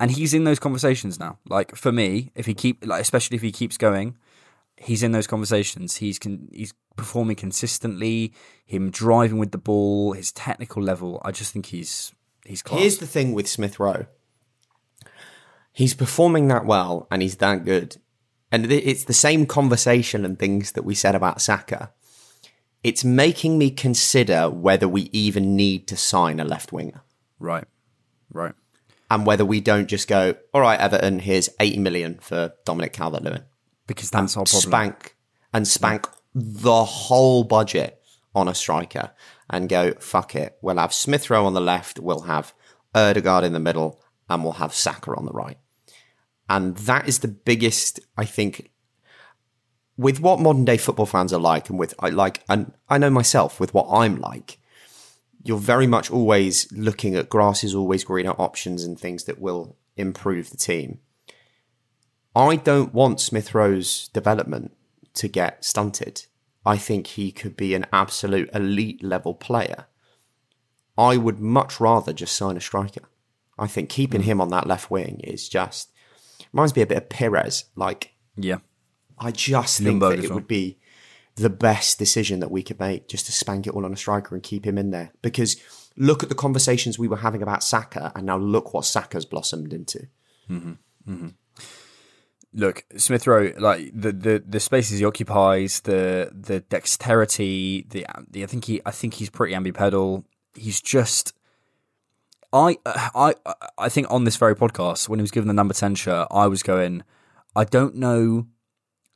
and 0.00 0.10
he's 0.10 0.34
in 0.34 0.42
those 0.44 0.58
conversations 0.58 1.20
now. 1.20 1.38
Like 1.48 1.76
for 1.76 1.92
me, 1.92 2.32
if 2.34 2.46
he 2.46 2.54
keep 2.54 2.84
like 2.84 3.00
especially 3.00 3.36
if 3.36 3.42
he 3.42 3.52
keeps 3.52 3.76
going, 3.78 4.16
he's 4.76 5.04
in 5.04 5.12
those 5.12 5.28
conversations. 5.28 5.96
He's 5.96 6.18
con- 6.18 6.48
he's 6.52 6.74
performing 6.96 7.36
consistently. 7.36 8.32
Him 8.66 8.90
driving 8.90 9.38
with 9.38 9.52
the 9.52 9.58
ball, 9.58 10.12
his 10.14 10.32
technical 10.32 10.82
level. 10.82 11.22
I 11.24 11.30
just 11.30 11.52
think 11.52 11.66
he's 11.66 12.12
he's 12.44 12.62
class. 12.62 12.80
Here's 12.80 12.98
the 12.98 13.06
thing 13.06 13.32
with 13.32 13.46
Smith 13.48 13.78
Rowe. 13.78 14.06
He's 15.74 15.92
performing 15.92 16.48
that 16.48 16.64
well 16.64 17.08
and 17.10 17.20
he's 17.20 17.36
that 17.36 17.64
good. 17.64 17.96
And 18.52 18.70
it's 18.70 19.04
the 19.04 19.12
same 19.12 19.44
conversation 19.44 20.24
and 20.24 20.38
things 20.38 20.72
that 20.72 20.84
we 20.84 20.94
said 20.94 21.16
about 21.16 21.42
Saka. 21.42 21.92
It's 22.84 23.04
making 23.04 23.58
me 23.58 23.72
consider 23.72 24.48
whether 24.48 24.86
we 24.86 25.10
even 25.12 25.56
need 25.56 25.88
to 25.88 25.96
sign 25.96 26.38
a 26.38 26.44
left 26.44 26.72
winger. 26.72 27.02
right, 27.40 27.64
right. 28.32 28.54
And 29.10 29.26
whether 29.26 29.44
we 29.44 29.60
don't 29.60 29.88
just 29.88 30.08
go, 30.08 30.34
all 30.54 30.60
right, 30.60 30.78
Everton, 30.78 31.18
here's 31.18 31.50
80 31.60 31.78
million 31.78 32.18
for 32.20 32.52
Dominic 32.64 32.92
Calvert 32.92 33.22
Lewin. 33.22 33.44
Because 33.86 34.10
that's 34.10 34.36
our 34.36 34.44
problem. 34.44 34.62
Spank 34.62 35.16
and 35.52 35.68
spank 35.68 36.06
the 36.34 36.84
whole 36.84 37.44
budget 37.44 38.00
on 38.34 38.48
a 38.48 38.54
striker 38.54 39.10
and 39.50 39.68
go, 39.68 39.92
fuck 40.00 40.34
it. 40.34 40.56
We'll 40.62 40.78
have 40.78 40.94
Smith 40.94 41.28
Rowe 41.30 41.46
on 41.46 41.54
the 41.54 41.60
left, 41.60 41.98
we'll 41.98 42.22
have 42.22 42.54
Odegaard 42.94 43.44
in 43.44 43.52
the 43.52 43.60
middle, 43.60 44.00
and 44.28 44.42
we'll 44.42 44.54
have 44.54 44.72
Saka 44.72 45.12
on 45.12 45.26
the 45.26 45.32
right. 45.32 45.58
And 46.48 46.76
that 46.78 47.08
is 47.08 47.20
the 47.20 47.28
biggest, 47.28 48.00
I 48.16 48.24
think, 48.24 48.70
with 49.96 50.20
what 50.20 50.40
modern 50.40 50.64
day 50.64 50.76
football 50.76 51.06
fans 51.06 51.32
are 51.32 51.40
like, 51.40 51.70
and 51.70 51.78
with 51.78 51.94
I 51.98 52.10
like, 52.10 52.42
and 52.48 52.72
I 52.88 52.98
know 52.98 53.10
myself 53.10 53.60
with 53.60 53.72
what 53.72 53.86
I'm 53.90 54.16
like, 54.16 54.58
you're 55.42 55.58
very 55.58 55.86
much 55.86 56.10
always 56.10 56.70
looking 56.72 57.14
at 57.14 57.28
grass 57.28 57.64
is 57.64 57.74
always 57.74 58.04
greener 58.04 58.32
options 58.32 58.82
and 58.82 58.98
things 58.98 59.24
that 59.24 59.40
will 59.40 59.76
improve 59.96 60.50
the 60.50 60.56
team. 60.56 61.00
I 62.34 62.56
don't 62.56 62.92
want 62.92 63.20
Smith 63.20 63.54
Rowe's 63.54 64.08
development 64.08 64.72
to 65.14 65.28
get 65.28 65.64
stunted. 65.64 66.24
I 66.66 66.78
think 66.78 67.08
he 67.08 67.30
could 67.30 67.56
be 67.56 67.74
an 67.74 67.86
absolute 67.92 68.50
elite 68.54 69.02
level 69.04 69.34
player. 69.34 69.86
I 70.96 71.16
would 71.16 71.40
much 71.40 71.78
rather 71.78 72.12
just 72.12 72.36
sign 72.36 72.56
a 72.56 72.60
striker. 72.60 73.08
I 73.58 73.66
think 73.66 73.88
keeping 73.88 74.22
hmm. 74.22 74.26
him 74.26 74.40
on 74.40 74.48
that 74.48 74.66
left 74.66 74.90
wing 74.90 75.20
is 75.22 75.48
just 75.48 75.92
reminds 76.54 76.74
me 76.76 76.82
a 76.82 76.86
bit 76.86 76.96
of 76.96 77.08
Pires. 77.08 77.64
Like, 77.74 78.14
yeah, 78.36 78.58
I 79.18 79.32
just 79.32 79.82
think 79.82 80.00
that 80.00 80.18
it 80.20 80.28
well. 80.28 80.34
would 80.34 80.48
be 80.48 80.78
the 81.34 81.50
best 81.50 81.98
decision 81.98 82.38
that 82.40 82.50
we 82.50 82.62
could 82.62 82.78
make 82.78 83.08
just 83.08 83.26
to 83.26 83.32
spank 83.32 83.66
it 83.66 83.74
all 83.74 83.84
on 83.84 83.92
a 83.92 83.96
striker 83.96 84.36
and 84.36 84.42
keep 84.42 84.64
him 84.64 84.78
in 84.78 84.90
there. 84.90 85.12
Because 85.20 85.56
look 85.96 86.22
at 86.22 86.28
the 86.28 86.34
conversations 86.36 86.96
we 86.96 87.08
were 87.08 87.16
having 87.16 87.42
about 87.42 87.64
Saka, 87.64 88.12
and 88.14 88.26
now 88.26 88.38
look 88.38 88.72
what 88.72 88.84
Saka's 88.84 89.24
blossomed 89.24 89.72
into. 89.72 90.06
Mm-hmm. 90.48 90.72
Mm-hmm. 91.10 91.28
look, 92.54 92.84
Smith 92.96 93.26
Rowe, 93.26 93.52
like 93.58 93.90
the, 93.92 94.12
the 94.12 94.44
the 94.46 94.60
spaces 94.60 95.00
he 95.00 95.04
occupies, 95.04 95.80
the 95.80 96.30
the 96.32 96.60
dexterity, 96.60 97.86
the, 97.90 98.06
the 98.30 98.44
I 98.44 98.46
think 98.46 98.64
he 98.64 98.80
I 98.86 98.90
think 98.92 99.14
he's 99.14 99.28
pretty 99.30 99.54
ambipedal. 99.54 100.24
He's 100.54 100.80
just. 100.80 101.32
I 102.54 102.78
I 103.14 103.34
I 103.76 103.88
think 103.88 104.06
on 104.10 104.24
this 104.24 104.36
very 104.36 104.54
podcast 104.54 105.08
when 105.08 105.18
he 105.18 105.22
was 105.22 105.32
given 105.32 105.48
the 105.48 105.54
number 105.54 105.74
ten 105.74 105.94
shirt, 105.96 106.28
I 106.30 106.46
was 106.46 106.62
going, 106.62 107.02
I 107.56 107.64
don't 107.64 107.96
know, 107.96 108.46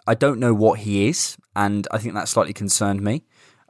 I 0.08 0.14
don't 0.14 0.40
know 0.40 0.52
what 0.52 0.80
he 0.80 1.08
is, 1.08 1.36
and 1.54 1.86
I 1.92 1.98
think 1.98 2.14
that 2.14 2.28
slightly 2.28 2.52
concerned 2.52 3.00
me. 3.00 3.22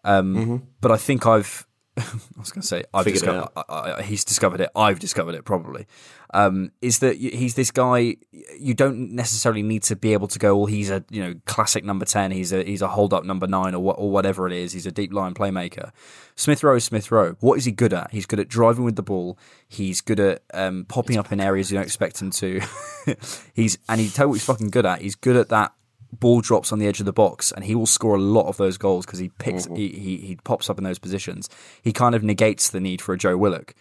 Um, 0.04 0.34
But 0.80 0.90
I 0.90 0.96
think 0.96 1.26
I've, 1.26 1.66
I 2.36 2.40
was 2.40 2.52
going 2.52 2.62
to 2.62 2.66
say, 2.66 2.84
I've 2.94 3.04
discovered, 3.04 3.48
I, 3.56 3.62
I, 3.68 4.02
he's 4.02 4.24
discovered 4.24 4.60
it. 4.60 4.70
I've 4.74 4.98
discovered 4.98 5.34
it 5.34 5.44
probably. 5.44 5.86
Um, 6.34 6.72
is 6.82 6.98
that 6.98 7.16
he's 7.16 7.54
this 7.54 7.70
guy? 7.70 8.16
You 8.58 8.74
don't 8.74 9.12
necessarily 9.12 9.62
need 9.62 9.82
to 9.84 9.96
be 9.96 10.12
able 10.12 10.28
to 10.28 10.38
go. 10.38 10.56
Well, 10.56 10.66
he's 10.66 10.90
a 10.90 11.04
you 11.10 11.22
know 11.22 11.34
classic 11.46 11.84
number 11.84 12.04
ten. 12.04 12.30
He's 12.30 12.52
a 12.52 12.62
he's 12.62 12.82
a 12.82 12.88
hold 12.88 13.14
up 13.14 13.24
number 13.24 13.46
nine 13.46 13.74
or 13.74 13.82
what 13.82 13.96
or 13.98 14.10
whatever 14.10 14.46
it 14.46 14.52
is. 14.52 14.72
He's 14.72 14.86
a 14.86 14.92
deep 14.92 15.12
line 15.12 15.32
playmaker. 15.32 15.90
Smith 16.36 16.62
Rowe, 16.62 16.78
Smith 16.78 17.10
Rowe. 17.10 17.36
What 17.40 17.56
is 17.56 17.64
he 17.64 17.72
good 17.72 17.94
at? 17.94 18.10
He's 18.10 18.26
good 18.26 18.40
at 18.40 18.48
driving 18.48 18.84
with 18.84 18.96
the 18.96 19.02
ball. 19.02 19.38
He's 19.66 20.00
good 20.00 20.20
at 20.20 20.42
um, 20.52 20.84
popping 20.86 21.16
up 21.16 21.32
in 21.32 21.40
areas 21.40 21.70
you 21.70 21.76
don't 21.76 21.84
expect 21.84 22.20
him 22.20 22.30
to. 22.32 22.60
he's 23.54 23.78
and 23.88 24.00
he 24.00 24.08
tell 24.08 24.28
what 24.28 24.34
he's 24.34 24.44
fucking 24.44 24.68
good 24.68 24.84
at. 24.84 25.00
He's 25.00 25.16
good 25.16 25.36
at 25.36 25.48
that 25.48 25.72
ball 26.12 26.40
drops 26.40 26.72
on 26.72 26.78
the 26.78 26.86
edge 26.86 27.00
of 27.00 27.06
the 27.06 27.12
box 27.12 27.52
and 27.52 27.64
he 27.64 27.74
will 27.74 27.86
score 27.86 28.14
a 28.14 28.20
lot 28.20 28.46
of 28.46 28.56
those 28.56 28.78
goals 28.78 29.04
because 29.04 29.18
he 29.18 29.28
picks 29.38 29.66
he, 29.66 29.88
he 29.88 30.16
he 30.18 30.36
pops 30.44 30.70
up 30.70 30.78
in 30.78 30.84
those 30.84 30.98
positions. 30.98 31.48
He 31.82 31.92
kind 31.92 32.14
of 32.14 32.22
negates 32.22 32.70
the 32.70 32.80
need 32.80 33.02
for 33.02 33.12
a 33.12 33.18
joe 33.18 33.36
willock 33.36 33.74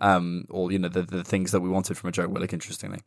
um 0.00 0.44
or 0.50 0.70
you 0.70 0.78
know 0.78 0.88
the, 0.88 1.02
the 1.02 1.24
things 1.24 1.50
that 1.50 1.60
we 1.60 1.68
wanted 1.68 1.96
from 1.96 2.08
a 2.08 2.12
joe 2.12 2.28
willock 2.28 2.52
interestingly. 2.52 3.00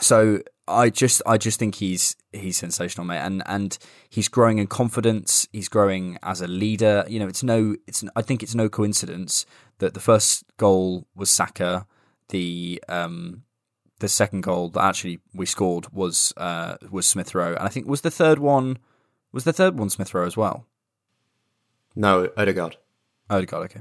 So 0.00 0.40
i 0.66 0.88
just 0.88 1.20
i 1.26 1.36
just 1.36 1.58
think 1.58 1.74
he's 1.74 2.16
he's 2.32 2.56
sensational 2.56 3.06
mate 3.06 3.18
and 3.18 3.42
and 3.46 3.76
he's 4.08 4.28
growing 4.28 4.58
in 4.58 4.66
confidence. 4.66 5.46
He's 5.52 5.68
growing 5.68 6.18
as 6.22 6.40
a 6.40 6.46
leader. 6.46 7.04
You 7.08 7.20
know 7.20 7.28
it's 7.28 7.42
no 7.42 7.76
it's 7.86 8.02
i 8.16 8.22
think 8.22 8.42
it's 8.42 8.54
no 8.54 8.68
coincidence 8.68 9.46
that 9.78 9.94
the 9.94 10.00
first 10.00 10.44
goal 10.56 11.06
was 11.14 11.30
saka 11.30 11.86
the 12.30 12.82
um 12.88 13.42
the 14.04 14.08
second 14.08 14.42
goal 14.42 14.68
that 14.70 14.84
actually 14.84 15.20
we 15.32 15.46
scored 15.46 15.90
was 15.92 16.32
uh, 16.36 16.76
was 16.90 17.06
Smith 17.06 17.34
Rowe, 17.34 17.54
and 17.54 17.62
I 17.62 17.68
think 17.68 17.86
was 17.88 18.02
the 18.02 18.10
third 18.10 18.38
one 18.38 18.78
was 19.32 19.44
the 19.44 19.52
third 19.52 19.78
one 19.78 19.90
Smith 19.90 20.12
Rowe 20.14 20.26
as 20.26 20.36
well. 20.36 20.66
No, 21.96 22.28
Odegaard. 22.36 22.76
God, 23.28 23.62
okay, 23.64 23.80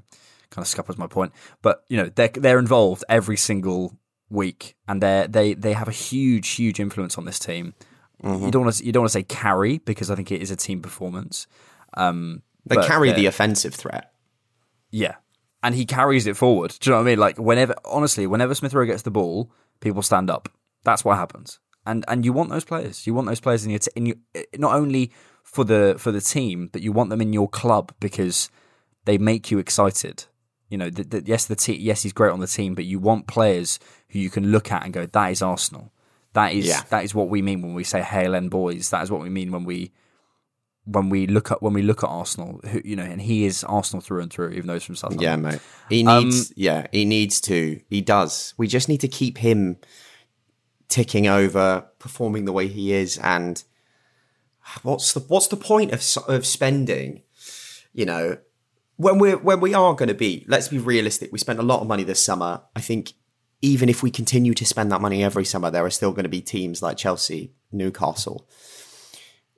kind 0.50 0.64
of 0.64 0.68
scuppers 0.68 0.98
my 0.98 1.08
point, 1.08 1.34
but 1.62 1.84
you 1.90 1.98
know 1.98 2.10
they're 2.16 2.30
they're 2.30 2.60
involved 2.60 3.04
every 3.10 3.38
single 3.38 3.94
week, 4.30 4.76
and 4.88 5.02
they 5.02 5.28
they 5.30 5.54
they 5.54 5.74
have 5.74 5.88
a 5.90 5.92
huge 5.92 6.50
huge 6.52 6.80
influence 6.80 7.18
on 7.18 7.26
this 7.26 7.40
team. 7.40 7.74
You 8.24 8.52
don't 8.52 8.64
want 8.64 8.76
to 8.76 8.86
you 8.86 8.94
don't 8.94 9.02
want 9.02 9.12
to 9.12 9.20
say 9.20 9.24
carry 9.24 9.80
because 9.80 10.10
I 10.10 10.16
think 10.16 10.32
it 10.32 10.42
is 10.42 10.50
a 10.50 10.56
team 10.56 10.82
performance. 10.82 11.46
Um, 11.98 12.42
They 12.66 12.78
carry 12.78 13.12
the 13.12 13.26
offensive 13.26 13.76
threat. 13.76 14.14
Yeah. 14.92 15.16
And 15.62 15.76
he 15.76 15.86
carries 15.86 16.26
it 16.28 16.38
forward. 16.38 16.74
Do 16.80 16.90
you 16.90 16.92
know 16.92 16.98
what 17.00 17.08
I 17.08 17.12
mean? 17.12 17.20
Like 17.20 17.38
whenever 17.38 17.76
honestly, 17.84 18.26
whenever 18.28 18.56
Smith 18.56 18.74
Rowe 18.74 18.86
gets 18.86 19.02
the 19.02 19.12
ball, 19.12 19.52
people 19.80 20.02
stand 20.02 20.30
up. 20.30 20.50
That's 20.84 21.04
what 21.06 21.18
happens. 21.18 21.60
And 21.86 22.06
and 22.08 22.24
you 22.26 22.32
want 22.34 22.50
those 22.50 22.64
players. 22.66 23.06
You 23.08 23.14
want 23.14 23.28
those 23.28 23.42
players 23.42 23.66
in 23.66 23.72
your 23.72 23.80
t- 23.80 23.92
in 23.96 24.06
your 24.06 24.16
eh, 24.36 24.44
not 24.58 24.74
only 24.76 25.12
for 25.44 25.64
the 25.64 25.96
for 25.98 26.12
the 26.12 26.22
team, 26.22 26.70
but 26.72 26.82
you 26.82 26.92
want 26.92 27.10
them 27.10 27.22
in 27.22 27.34
your 27.34 27.50
club 27.50 27.92
because 28.00 28.50
they 29.06 29.18
make 29.18 29.52
you 29.52 29.60
excited. 29.60 30.26
You 30.70 30.78
know, 30.78 30.90
the, 30.90 31.04
the, 31.04 31.24
yes, 31.26 31.46
the 31.46 31.56
te- 31.56 31.78
yes, 31.78 32.02
he's 32.04 32.14
great 32.14 32.32
on 32.32 32.40
the 32.40 32.48
team, 32.48 32.74
but 32.74 32.86
you 32.86 33.00
want 33.00 33.28
players 33.28 33.80
who 34.10 34.20
you 34.20 34.30
can 34.30 34.52
look 34.52 34.72
at 34.72 34.84
and 34.84 34.94
go, 34.94 35.06
"That 35.06 35.32
is 35.32 35.42
Arsenal. 35.42 35.92
That 36.34 36.54
is 36.54 36.66
Yeah. 36.68 36.82
that 36.90 37.04
is 37.04 37.14
what 37.14 37.28
we 37.30 37.42
mean 37.42 37.62
when 37.62 37.74
we 37.74 37.84
say 37.84 38.02
Hale 38.02 38.34
End 38.36 38.50
Boys. 38.50 38.90
That 38.90 39.04
is 39.04 39.12
what 39.12 39.22
we 39.22 39.30
mean 39.30 39.52
when 39.52 39.66
we 39.66 39.92
when 40.86 41.10
we 41.10 41.28
look 41.28 41.52
at 41.52 41.62
when 41.62 41.74
we 41.74 41.82
look 41.82 42.04
at 42.04 42.08
Arsenal. 42.10 42.60
Who, 42.68 42.82
you 42.84 42.96
know, 42.96 43.04
and 43.04 43.22
he 43.22 43.46
is 43.46 43.64
Arsenal 43.64 44.02
through 44.02 44.22
and 44.22 44.32
through, 44.32 44.50
even 44.52 44.68
though 44.68 44.74
he's 44.74 44.84
from 44.84 44.96
Southampton. 44.96 45.24
Yeah, 45.24 45.36
mate. 45.36 45.60
He 45.90 46.06
Um, 46.06 46.26
needs. 46.26 46.54
yeah, 46.56 46.88
he 46.92 47.06
needs 47.06 47.40
to. 47.42 47.80
He 47.90 48.02
does. 48.02 48.54
We 48.58 48.68
just 48.68 48.90
need 48.90 49.02
to 49.02 49.08
keep 49.08 49.38
him 49.38 49.78
ticking 50.90 51.28
over, 51.28 51.86
performing 52.00 52.46
the 52.46 52.52
way 52.52 52.68
he 52.68 52.94
is, 52.94 53.18
and 53.18 53.64
what's 54.84 55.14
the 55.14 55.20
what's 55.22 55.48
the 55.48 55.58
point 55.58 55.92
of 55.92 56.04
of 56.28 56.46
spending? 56.46 57.22
You 57.94 58.06
know, 58.06 58.38
when 58.98 59.20
we're 59.20 59.38
when 59.38 59.60
we 59.60 59.74
are 59.74 59.94
going 59.94 60.10
to 60.10 60.16
be. 60.16 60.46
Let's 60.48 60.68
be 60.68 60.80
realistic. 60.80 61.32
We 61.32 61.40
spent 61.40 61.60
a 61.60 61.64
lot 61.64 61.82
of 61.82 61.88
money 61.88 62.04
this 62.04 62.24
summer. 62.24 62.62
I 62.76 62.82
think 62.82 63.14
even 63.62 63.88
if 63.88 64.04
we 64.04 64.12
continue 64.12 64.54
to 64.54 64.66
spend 64.66 64.92
that 64.92 65.00
money 65.00 65.24
every 65.24 65.46
summer, 65.46 65.72
there 65.72 65.86
are 65.86 65.90
still 65.90 66.12
going 66.12 66.24
to 66.24 66.30
be 66.30 66.42
teams 66.42 66.82
like 66.82 66.98
Chelsea, 66.98 67.54
Newcastle, 67.72 68.46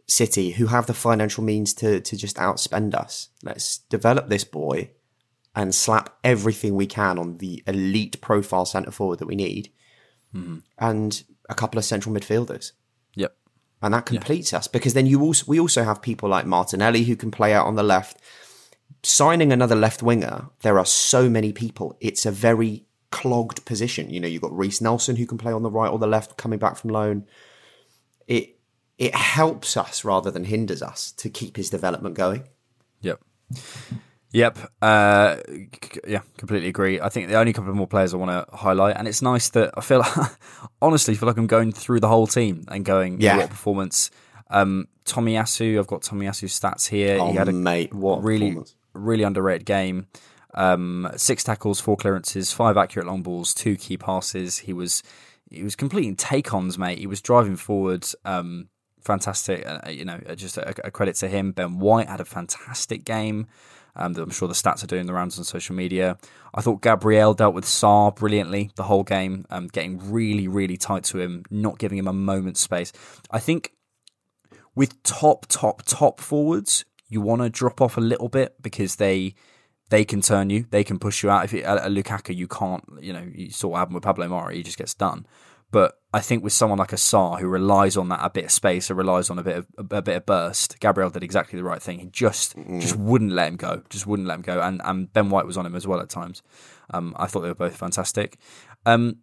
City 0.07 0.51
who 0.51 0.67
have 0.67 0.85
the 0.85 0.93
financial 0.93 1.43
means 1.43 1.73
to 1.75 1.99
to 1.99 2.15
just 2.15 2.37
outspend 2.37 2.93
us. 2.93 3.29
Let's 3.43 3.79
develop 3.89 4.29
this 4.29 4.43
boy 4.43 4.91
and 5.55 5.73
slap 5.73 6.15
everything 6.23 6.75
we 6.75 6.85
can 6.85 7.17
on 7.17 7.37
the 7.37 7.63
elite 7.65 8.21
profile 8.21 8.65
centre 8.65 8.91
forward 8.91 9.19
that 9.19 9.27
we 9.27 9.35
need, 9.35 9.71
mm-hmm. 10.33 10.57
and 10.77 11.23
a 11.49 11.55
couple 11.55 11.79
of 11.79 11.85
central 11.85 12.13
midfielders, 12.13 12.73
Yep. 13.15 13.35
and 13.81 13.93
that 13.93 14.05
completes 14.05 14.53
us. 14.53 14.67
Because 14.67 14.93
then 14.93 15.07
you 15.07 15.21
also 15.21 15.45
we 15.47 15.59
also 15.59 15.83
have 15.83 16.01
people 16.01 16.29
like 16.29 16.45
Martinelli 16.45 17.03
who 17.03 17.15
can 17.15 17.31
play 17.31 17.53
out 17.53 17.65
on 17.65 17.75
the 17.75 17.83
left. 17.83 18.21
Signing 19.01 19.51
another 19.51 19.75
left 19.75 20.03
winger, 20.03 20.49
there 20.61 20.77
are 20.77 20.85
so 20.85 21.29
many 21.29 21.51
people. 21.51 21.97
It's 21.99 22.25
a 22.25 22.31
very 22.31 22.85
clogged 23.11 23.65
position. 23.65 24.09
You 24.09 24.19
know, 24.19 24.27
you've 24.27 24.41
got 24.41 24.55
Reiss 24.55 24.81
Nelson 24.81 25.15
who 25.15 25.25
can 25.25 25.37
play 25.37 25.51
on 25.51 25.63
the 25.63 25.71
right 25.71 25.89
or 25.89 25.97
the 25.97 26.07
left, 26.07 26.37
coming 26.37 26.59
back 26.59 26.75
from 26.75 26.91
loan. 26.91 27.25
It 28.97 29.13
helps 29.15 29.75
us 29.77 30.05
rather 30.05 30.31
than 30.31 30.45
hinders 30.45 30.81
us 30.81 31.11
to 31.13 31.29
keep 31.29 31.57
his 31.57 31.69
development 31.69 32.15
going. 32.15 32.43
Yep. 33.01 33.21
Yep. 34.31 34.57
Uh, 34.81 35.37
c- 35.47 35.99
yeah, 36.07 36.21
completely 36.37 36.67
agree. 36.67 36.99
I 36.99 37.09
think 37.09 37.29
the 37.29 37.35
only 37.35 37.53
couple 37.53 37.69
of 37.69 37.75
more 37.75 37.87
players 37.87 38.13
I 38.13 38.17
want 38.17 38.31
to 38.31 38.55
highlight, 38.55 38.97
and 38.97 39.07
it's 39.07 39.21
nice 39.21 39.49
that 39.49 39.71
I 39.77 39.81
feel, 39.81 40.03
honestly, 40.81 41.15
feel 41.15 41.27
like 41.27 41.37
I'm 41.37 41.47
going 41.47 41.71
through 41.71 41.99
the 42.01 42.07
whole 42.07 42.27
team 42.27 42.65
and 42.67 42.83
going, 42.83 43.21
Yeah. 43.21 43.37
what 43.37 43.49
performance. 43.49 44.11
Um, 44.49 44.87
Tomiyasu, 45.05 45.79
I've 45.79 45.87
got 45.87 46.01
Tommy 46.03 46.25
Tomiyasu's 46.25 46.57
stats 46.59 46.87
here. 46.89 47.17
Oh, 47.19 47.31
he 47.31 47.37
had 47.37 47.47
a 47.49 47.53
mate, 47.53 47.93
what 47.93 48.23
really, 48.23 48.57
really 48.93 49.23
underrated 49.23 49.65
game. 49.65 50.07
Um, 50.53 51.09
six 51.15 51.43
tackles, 51.43 51.79
four 51.79 51.97
clearances, 51.97 52.51
five 52.53 52.77
accurate 52.77 53.07
long 53.07 53.21
balls, 53.23 53.53
two 53.53 53.75
key 53.75 53.97
passes. 53.97 54.59
He 54.59 54.73
was 54.73 55.03
he 55.49 55.63
was 55.63 55.75
completing 55.75 56.15
take-ons, 56.15 56.77
mate. 56.77 56.97
He 56.99 57.07
was 57.07 57.21
driving 57.21 57.55
forward. 57.55 58.05
Um, 58.23 58.69
fantastic. 59.05 59.65
Uh, 59.65 59.89
you 59.89 60.03
know, 60.03 60.19
uh, 60.27 60.35
just 60.35 60.57
a, 60.57 60.87
a 60.87 60.91
credit 60.91 61.15
to 61.17 61.27
him. 61.27 61.51
Ben 61.51 61.79
White 61.79 62.09
had 62.09 62.19
a 62.19 62.25
fantastic 62.25 63.05
game. 63.05 63.47
Um, 63.95 64.15
I'm 64.17 64.29
sure 64.29 64.47
the 64.47 64.53
stats 64.53 64.83
are 64.83 64.87
doing 64.87 65.05
the 65.05 65.13
rounds 65.13 65.37
on 65.37 65.45
social 65.45 65.73
media. 65.75 66.17
I 66.53 66.61
thought 66.61 66.81
Gabriel 66.81 67.33
dealt 67.33 67.55
with 67.55 67.63
Sarr 67.63 68.13
brilliantly 68.13 68.71
the 68.75 68.83
whole 68.83 69.03
game, 69.03 69.45
um, 69.49 69.67
getting 69.67 70.11
really, 70.11 70.49
really 70.49 70.75
tight 70.75 71.05
to 71.05 71.19
him, 71.19 71.43
not 71.49 71.79
giving 71.79 71.97
him 71.97 72.07
a 72.07 72.13
moment's 72.13 72.59
space. 72.59 72.91
I 73.31 73.39
think 73.39 73.71
with 74.75 75.01
top, 75.03 75.45
top, 75.47 75.83
top 75.83 76.19
forwards, 76.19 76.83
you 77.07 77.21
want 77.21 77.41
to 77.41 77.49
drop 77.49 77.79
off 77.79 77.95
a 77.95 78.01
little 78.01 78.27
bit 78.27 78.61
because 78.61 78.97
they 78.97 79.35
they 79.89 80.03
can 80.03 80.19
turn 80.19 80.49
you, 80.49 80.65
they 80.71 80.83
can 80.83 80.97
push 80.97 81.21
you 81.21 81.29
out. 81.29 81.45
If 81.45 81.53
you, 81.53 81.61
at, 81.61 81.77
at 81.77 81.91
Lukaku, 81.91 82.35
you 82.35 82.47
can't, 82.47 82.83
you 83.01 83.13
know, 83.13 83.25
you 83.33 83.51
saw 83.51 83.69
what 83.69 83.77
happened 83.77 83.93
with 83.95 84.03
Pablo 84.03 84.27
Mari, 84.27 84.57
he 84.57 84.63
just 84.63 84.79
gets 84.79 84.95
done. 84.95 85.27
But 85.75 85.99
I 86.13 86.21
think 86.21 86.41
with 86.41 86.53
someone 86.53 86.79
like 86.79 86.93
a 86.93 86.95
Sarr 86.95 87.37
who 87.37 87.47
relies 87.49 87.97
on 87.97 88.07
that 88.07 88.21
a 88.23 88.29
bit 88.29 88.45
of 88.45 88.51
space 88.51 88.89
or 88.89 88.93
relies 88.93 89.29
on 89.29 89.37
a 89.37 89.43
bit 89.43 89.57
of 89.57 89.67
a, 89.91 90.01
bit 90.01 90.15
of 90.15 90.25
burst, 90.25 90.79
Gabriel 90.79 91.09
did 91.09 91.21
exactly 91.21 91.57
the 91.57 91.65
right 91.65 91.81
thing. 91.81 91.99
He 91.99 92.05
just 92.05 92.55
just 92.79 92.95
wouldn't 92.95 93.33
let 93.33 93.49
him 93.49 93.57
go, 93.57 93.83
just 93.89 94.07
wouldn't 94.07 94.25
let 94.25 94.35
him 94.35 94.41
go, 94.41 94.61
and 94.61 94.81
and 94.85 95.11
Ben 95.11 95.29
White 95.29 95.45
was 95.45 95.57
on 95.57 95.65
him 95.65 95.75
as 95.75 95.85
well 95.85 95.99
at 95.99 96.07
times. 96.07 96.41
Um, 96.91 97.13
I 97.17 97.27
thought 97.27 97.41
they 97.41 97.49
were 97.49 97.55
both 97.55 97.75
fantastic. 97.75 98.37
Um, 98.85 99.17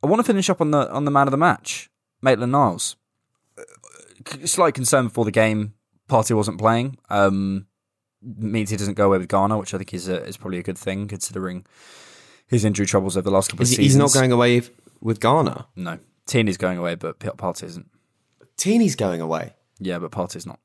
I 0.00 0.06
want 0.06 0.20
to 0.20 0.24
finish 0.24 0.48
up 0.48 0.60
on 0.60 0.70
the 0.70 0.88
on 0.88 1.04
the 1.04 1.10
man 1.10 1.26
of 1.26 1.32
the 1.32 1.36
match, 1.36 1.90
Maitland 2.22 2.52
Niles. 2.52 2.94
Slight 4.44 4.74
concern 4.74 5.08
before 5.08 5.24
the 5.24 5.32
game. 5.32 5.74
Partey 6.08 6.36
wasn't 6.36 6.60
playing. 6.60 6.96
Um, 7.10 7.66
means 8.22 8.70
he 8.70 8.76
doesn't 8.76 8.94
go 8.94 9.06
away 9.06 9.18
with 9.18 9.28
Ghana, 9.28 9.58
which 9.58 9.74
I 9.74 9.78
think 9.78 9.92
is 9.92 10.06
a, 10.06 10.22
is 10.22 10.36
probably 10.36 10.60
a 10.60 10.62
good 10.62 10.78
thing 10.78 11.08
considering 11.08 11.66
his 12.46 12.64
injury 12.64 12.86
troubles 12.86 13.16
over 13.16 13.28
the 13.28 13.34
last 13.34 13.50
couple 13.50 13.64
of 13.64 13.68
he- 13.68 13.74
seasons. 13.74 13.94
he's 13.94 13.96
not 13.96 14.12
going 14.12 14.30
away 14.30 14.62
with 15.00 15.20
Ghana. 15.20 15.66
No, 15.76 15.98
Tierney's 16.26 16.56
going 16.56 16.78
away, 16.78 16.94
but 16.94 17.18
Partey 17.18 17.64
isn't. 17.64 17.88
Tierney's 18.56 18.96
going 18.96 19.20
away. 19.20 19.54
Yeah, 19.78 19.98
but 19.98 20.10
Partey's 20.10 20.46
not. 20.46 20.60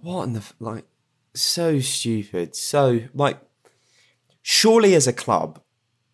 What 0.00 0.24
in 0.24 0.32
the 0.32 0.40
f- 0.40 0.54
like? 0.60 0.84
So 1.34 1.80
stupid. 1.80 2.54
So 2.56 3.00
like, 3.14 3.38
surely 4.42 4.94
as 4.94 5.06
a 5.06 5.12
club, 5.12 5.60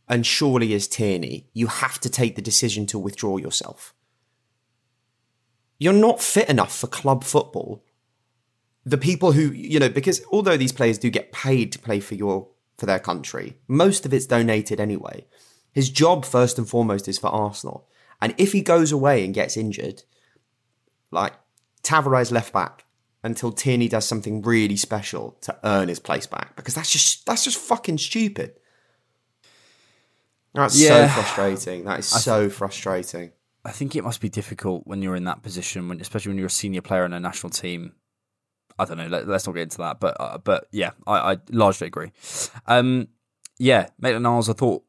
and 0.08 0.24
surely 0.24 0.72
as 0.74 0.88
Tierney, 0.88 1.48
you 1.52 1.66
have 1.66 1.98
to 2.00 2.08
take 2.08 2.34
the 2.34 2.42
decision 2.42 2.86
to 2.86 2.98
withdraw 2.98 3.36
yourself. 3.36 3.94
you're 5.78 5.92
not 5.92 6.20
fit 6.20 6.48
enough 6.48 6.76
for 6.76 6.86
club 6.88 7.22
football. 7.24 7.84
The 8.84 8.98
people 8.98 9.32
who, 9.32 9.52
you 9.52 9.78
know, 9.78 9.88
because 9.88 10.22
although 10.32 10.56
these 10.56 10.72
players 10.72 10.98
do 10.98 11.10
get 11.10 11.30
paid 11.30 11.70
to 11.72 11.78
play 11.78 12.00
for 12.00 12.14
your 12.14 12.48
for 12.78 12.86
their 12.86 12.98
country, 12.98 13.58
most 13.68 14.06
of 14.06 14.14
it's 14.14 14.26
donated 14.26 14.80
anyway. 14.80 15.26
His 15.72 15.90
job 15.90 16.24
first 16.24 16.58
and 16.58 16.68
foremost 16.68 17.08
is 17.08 17.18
for 17.18 17.28
Arsenal. 17.28 17.88
And 18.20 18.34
if 18.38 18.52
he 18.52 18.62
goes 18.62 18.90
away 18.92 19.24
and 19.24 19.32
gets 19.34 19.56
injured, 19.56 20.02
like 21.10 21.34
Tavares 21.82 22.32
left 22.32 22.52
back 22.52 22.84
until 23.22 23.52
Tierney 23.52 23.88
does 23.88 24.06
something 24.06 24.42
really 24.42 24.76
special 24.76 25.36
to 25.42 25.56
earn 25.64 25.88
his 25.88 25.98
place 26.00 26.26
back 26.26 26.56
because 26.56 26.74
that's 26.74 26.90
just 26.90 27.26
that's 27.26 27.44
just 27.44 27.58
fucking 27.58 27.98
stupid. 27.98 28.54
That's 30.54 30.80
Yeah. 30.80 31.06
so 31.08 31.22
frustrating. 31.22 31.84
That 31.84 32.00
is 32.00 32.06
so 32.06 32.48
frustrating. 32.50 33.32
I 33.64 33.70
think 33.70 33.94
it 33.94 34.02
must 34.04 34.20
be 34.20 34.28
difficult 34.28 34.86
when 34.86 35.02
you're 35.02 35.16
in 35.16 35.24
that 35.24 35.42
position, 35.42 35.88
when 35.88 36.00
especially 36.00 36.30
when 36.30 36.38
you're 36.38 36.46
a 36.46 36.50
senior 36.50 36.80
player 36.82 37.04
in 37.04 37.12
a 37.12 37.20
national 37.20 37.50
team. 37.50 37.92
I 38.78 38.84
don't 38.84 38.96
know. 38.96 39.08
Let, 39.08 39.28
us 39.28 39.46
not 39.46 39.54
get 39.54 39.62
into 39.62 39.78
that, 39.78 40.00
but 40.00 40.16
uh, 40.20 40.38
but 40.38 40.66
yeah, 40.70 40.90
I, 41.06 41.32
I 41.32 41.36
largely 41.50 41.86
agree. 41.88 42.12
Um, 42.66 43.08
yeah, 43.58 43.88
Maitland 43.98 44.22
Niles, 44.22 44.48
I 44.48 44.52
thought, 44.52 44.84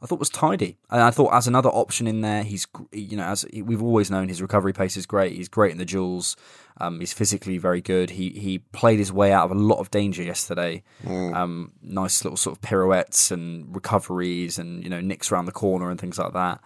I 0.00 0.06
thought 0.06 0.20
was 0.20 0.30
tidy, 0.30 0.76
and 0.90 1.02
I 1.02 1.10
thought 1.10 1.34
as 1.34 1.46
another 1.48 1.70
option 1.70 2.06
in 2.06 2.20
there, 2.20 2.44
he's 2.44 2.66
you 2.92 3.16
know 3.16 3.24
as 3.24 3.44
we've 3.64 3.82
always 3.82 4.10
known, 4.10 4.28
his 4.28 4.40
recovery 4.40 4.72
pace 4.72 4.96
is 4.96 5.06
great. 5.06 5.32
He's 5.32 5.48
great 5.48 5.72
in 5.72 5.78
the 5.78 5.84
duels. 5.84 6.36
Um, 6.80 7.00
he's 7.00 7.12
physically 7.12 7.58
very 7.58 7.80
good. 7.80 8.10
He 8.10 8.30
he 8.30 8.58
played 8.58 9.00
his 9.00 9.12
way 9.12 9.32
out 9.32 9.46
of 9.46 9.50
a 9.50 9.60
lot 9.60 9.78
of 9.80 9.90
danger 9.90 10.22
yesterday. 10.22 10.84
Um, 11.06 11.72
nice 11.82 12.22
little 12.24 12.36
sort 12.36 12.56
of 12.56 12.62
pirouettes 12.62 13.32
and 13.32 13.74
recoveries, 13.74 14.58
and 14.58 14.84
you 14.84 14.90
know 14.90 15.00
nicks 15.00 15.32
around 15.32 15.46
the 15.46 15.52
corner 15.52 15.90
and 15.90 16.00
things 16.00 16.18
like 16.18 16.32
that. 16.32 16.60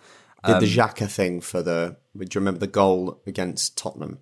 Did 0.45 0.55
the 0.61 0.67
Um, 0.67 0.89
Xhaka 0.89 1.09
thing 1.11 1.41
for 1.41 1.63
the? 1.63 1.97
Do 2.19 2.25
you 2.25 2.29
remember 2.41 2.61
the 2.61 2.67
goal 2.67 3.23
against 3.27 3.79
Tottenham, 3.79 4.19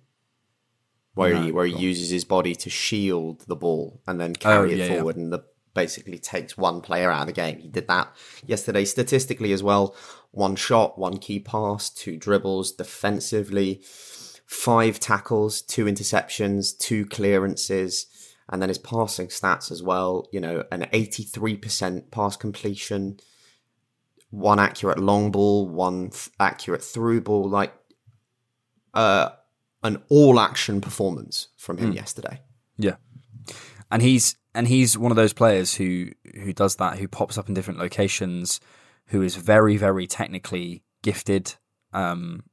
where 1.15 1.35
he 1.35 1.51
where 1.51 1.65
he 1.65 1.75
uses 1.75 2.09
his 2.11 2.23
body 2.23 2.55
to 2.55 2.69
shield 2.69 3.41
the 3.47 3.55
ball 3.55 3.99
and 4.07 4.21
then 4.21 4.33
carry 4.35 4.71
Oh, 4.71 4.75
yeah, 4.75 4.85
it 4.85 4.89
yeah. 4.89 4.95
forward, 4.97 5.17
and 5.17 5.33
the 5.33 5.43
basically 5.73 6.19
takes 6.19 6.57
one 6.57 6.81
player 6.81 7.11
out 7.11 7.21
of 7.21 7.27
the 7.27 7.33
game. 7.33 7.59
He 7.59 7.67
did 7.69 7.87
that 7.87 8.13
yesterday 8.45 8.85
statistically 8.85 9.53
as 9.53 9.63
well. 9.63 9.95
One 10.31 10.55
shot, 10.55 10.97
one 10.97 11.17
key 11.17 11.39
pass, 11.39 11.89
two 11.89 12.17
dribbles, 12.17 12.71
defensively, 12.71 13.81
five 14.45 14.99
tackles, 14.99 15.61
two 15.61 15.85
interceptions, 15.85 16.77
two 16.77 17.05
clearances, 17.05 18.07
and 18.49 18.61
then 18.61 18.69
his 18.69 18.77
passing 18.77 19.27
stats 19.27 19.71
as 19.71 19.81
well. 19.83 20.27
You 20.31 20.41
know, 20.41 20.63
an 20.71 20.87
eighty-three 20.93 21.57
percent 21.57 22.11
pass 22.11 22.35
completion 22.35 23.19
one 24.29 24.59
accurate 24.59 24.97
long 24.97 25.29
ball, 25.29 25.67
one 25.67 26.09
th- 26.09 26.29
accurate 26.39 26.81
through 26.81 27.19
ball, 27.19 27.49
like 27.49 27.73
uh, 28.93 29.29
an 29.83 30.01
all 30.07 30.39
action 30.39 30.79
performance 30.79 31.49
from 31.57 31.77
him 31.77 31.91
Mm. 31.91 31.95
yesterday. 31.95 32.41
Yeah, 32.77 32.95
and 33.91 34.01
he's 34.01 34.35
and 34.53 34.67
he's 34.67 34.97
one 34.97 35.11
of 35.11 35.15
those 35.15 35.33
players 35.33 35.75
who 35.75 36.09
who 36.43 36.53
does 36.53 36.75
that, 36.77 36.97
who 36.99 37.07
pops 37.07 37.37
up 37.37 37.47
in 37.47 37.53
different 37.53 37.79
locations, 37.79 38.59
who 39.07 39.21
is 39.21 39.35
very 39.35 39.77
very 39.77 40.07
technically 40.07 40.83
gifted. 41.03 41.55
Um, 41.93 42.43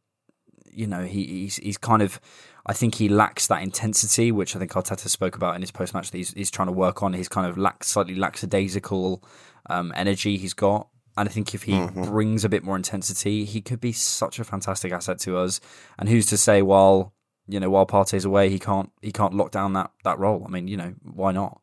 you 0.72 0.86
know, 0.86 1.04
he, 1.04 1.26
he's 1.26 1.56
he's 1.56 1.78
kind 1.78 2.02
of. 2.02 2.20
I 2.66 2.74
think 2.74 2.96
he 2.96 3.08
lacks 3.08 3.46
that 3.46 3.62
intensity, 3.62 4.30
which 4.30 4.54
I 4.54 4.58
think 4.58 4.72
Arteta 4.72 5.08
spoke 5.08 5.36
about 5.36 5.54
in 5.54 5.62
his 5.62 5.70
post 5.70 5.94
match. 5.94 6.10
That 6.10 6.18
he's, 6.18 6.32
he's 6.34 6.50
trying 6.50 6.68
to 6.68 6.72
work 6.72 7.02
on. 7.02 7.14
He's 7.14 7.28
kind 7.28 7.46
of 7.46 7.56
lack, 7.56 7.82
slightly 7.82 8.14
lackadaisical 8.14 9.24
um, 9.70 9.92
energy 9.96 10.36
he's 10.36 10.52
got. 10.54 10.88
And 11.16 11.28
I 11.28 11.32
think 11.32 11.54
if 11.54 11.62
he 11.62 11.72
Mhm. 11.72 12.04
brings 12.04 12.44
a 12.44 12.48
bit 12.48 12.62
more 12.62 12.76
intensity, 12.76 13.44
he 13.46 13.60
could 13.62 13.80
be 13.80 13.92
such 13.92 14.38
a 14.38 14.44
fantastic 14.44 14.92
asset 14.92 15.18
to 15.20 15.38
us. 15.38 15.60
And 15.98 16.08
who's 16.10 16.26
to 16.26 16.36
say 16.36 16.60
while 16.62 17.14
you 17.48 17.58
know 17.58 17.70
while 17.70 17.86
Partey's 17.86 18.26
away, 18.26 18.50
he 18.50 18.58
can't 18.58 18.90
he 19.00 19.12
can't 19.12 19.34
lock 19.34 19.50
down 19.50 19.72
that 19.72 19.90
that 20.04 20.18
role. 20.18 20.44
I 20.46 20.50
mean, 20.50 20.68
you 20.68 20.76
know, 20.76 20.94
why 21.02 21.32
not? 21.32 21.60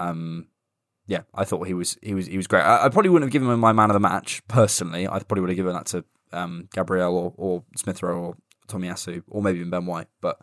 Um, 0.00 0.46
yeah, 1.06 1.22
I 1.34 1.44
thought 1.44 1.66
he 1.66 1.74
was 1.74 1.98
he 2.02 2.14
was 2.14 2.26
he 2.26 2.36
was 2.36 2.46
great. 2.46 2.62
I, 2.62 2.86
I 2.86 2.88
probably 2.88 3.10
wouldn't 3.10 3.28
have 3.28 3.32
given 3.32 3.50
him 3.50 3.60
my 3.60 3.72
man 3.72 3.90
of 3.90 3.94
the 3.94 4.00
match 4.00 4.42
personally. 4.48 5.06
I 5.06 5.18
probably 5.18 5.42
would 5.42 5.50
have 5.50 5.56
given 5.56 5.74
that 5.74 5.86
to 5.86 6.04
um, 6.32 6.68
Gabriel 6.72 7.16
or, 7.16 7.34
or 7.36 7.64
Smith 7.76 8.02
Rowe 8.02 8.16
or 8.16 8.36
Tomiyasu 8.68 9.22
or 9.28 9.42
maybe 9.42 9.58
even 9.58 9.70
Ben 9.70 9.86
White, 9.86 10.08
but 10.20 10.40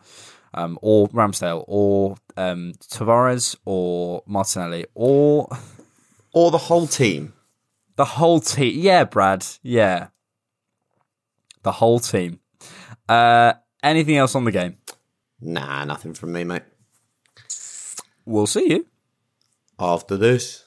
um, 0.53 0.77
or 0.81 1.07
Ramsdale 1.09 1.63
or 1.67 2.17
um, 2.35 2.73
Tavares 2.79 3.55
or 3.65 4.23
Martinelli 4.27 4.85
or 4.93 5.47
or 6.33 6.51
the 6.51 6.57
whole 6.57 6.87
team. 6.87 7.33
The 7.95 8.05
whole 8.05 8.39
team, 8.39 8.79
yeah, 8.79 9.05
Brad, 9.05 9.43
yeah, 9.63 10.09
the 11.63 11.71
whole 11.71 11.99
team. 11.99 12.41
Uh, 13.09 13.53
anything 13.81 14.17
else 14.17 14.35
on 14.35 14.43
the 14.43 14.51
game? 14.51 14.77
Nah, 15.41 15.83
nothing 15.85 16.13
from 16.13 16.33
me, 16.33 16.43
mate. 16.43 16.63
We'll 18.25 18.45
see 18.45 18.69
you 18.69 18.85
after 19.79 20.17
this. 20.17 20.66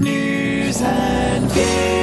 News 0.00 0.80
and 0.80 1.50
views. 1.50 2.00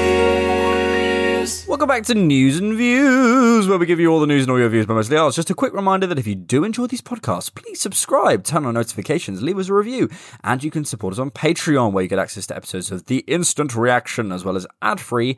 Welcome 1.67 1.87
back 1.87 2.03
to 2.03 2.13
News 2.13 2.59
and 2.59 2.77
Views, 2.77 3.67
where 3.67 3.79
we 3.79 3.87
give 3.87 3.99
you 3.99 4.11
all 4.11 4.19
the 4.19 4.27
news 4.27 4.43
and 4.43 4.51
all 4.51 4.59
your 4.59 4.69
views 4.69 4.85
but 4.85 4.93
mostly 4.93 5.17
ours. 5.17 5.35
Just 5.35 5.49
a 5.49 5.55
quick 5.55 5.73
reminder 5.73 6.05
that 6.05 6.19
if 6.19 6.27
you 6.27 6.35
do 6.35 6.63
enjoy 6.63 6.85
these 6.85 7.01
podcasts, 7.01 7.51
please 7.53 7.81
subscribe, 7.81 8.43
turn 8.43 8.67
on 8.67 8.75
notifications, 8.75 9.41
leave 9.41 9.57
us 9.57 9.69
a 9.69 9.73
review, 9.73 10.09
and 10.43 10.63
you 10.63 10.69
can 10.69 10.85
support 10.85 11.11
us 11.11 11.17
on 11.17 11.31
Patreon, 11.31 11.91
where 11.91 12.03
you 12.03 12.07
get 12.07 12.19
access 12.19 12.45
to 12.45 12.55
episodes 12.55 12.91
of 12.91 13.05
The 13.07 13.19
Instant 13.21 13.73
Reaction, 13.75 14.31
as 14.31 14.45
well 14.45 14.55
as 14.55 14.67
ad-free 14.83 15.35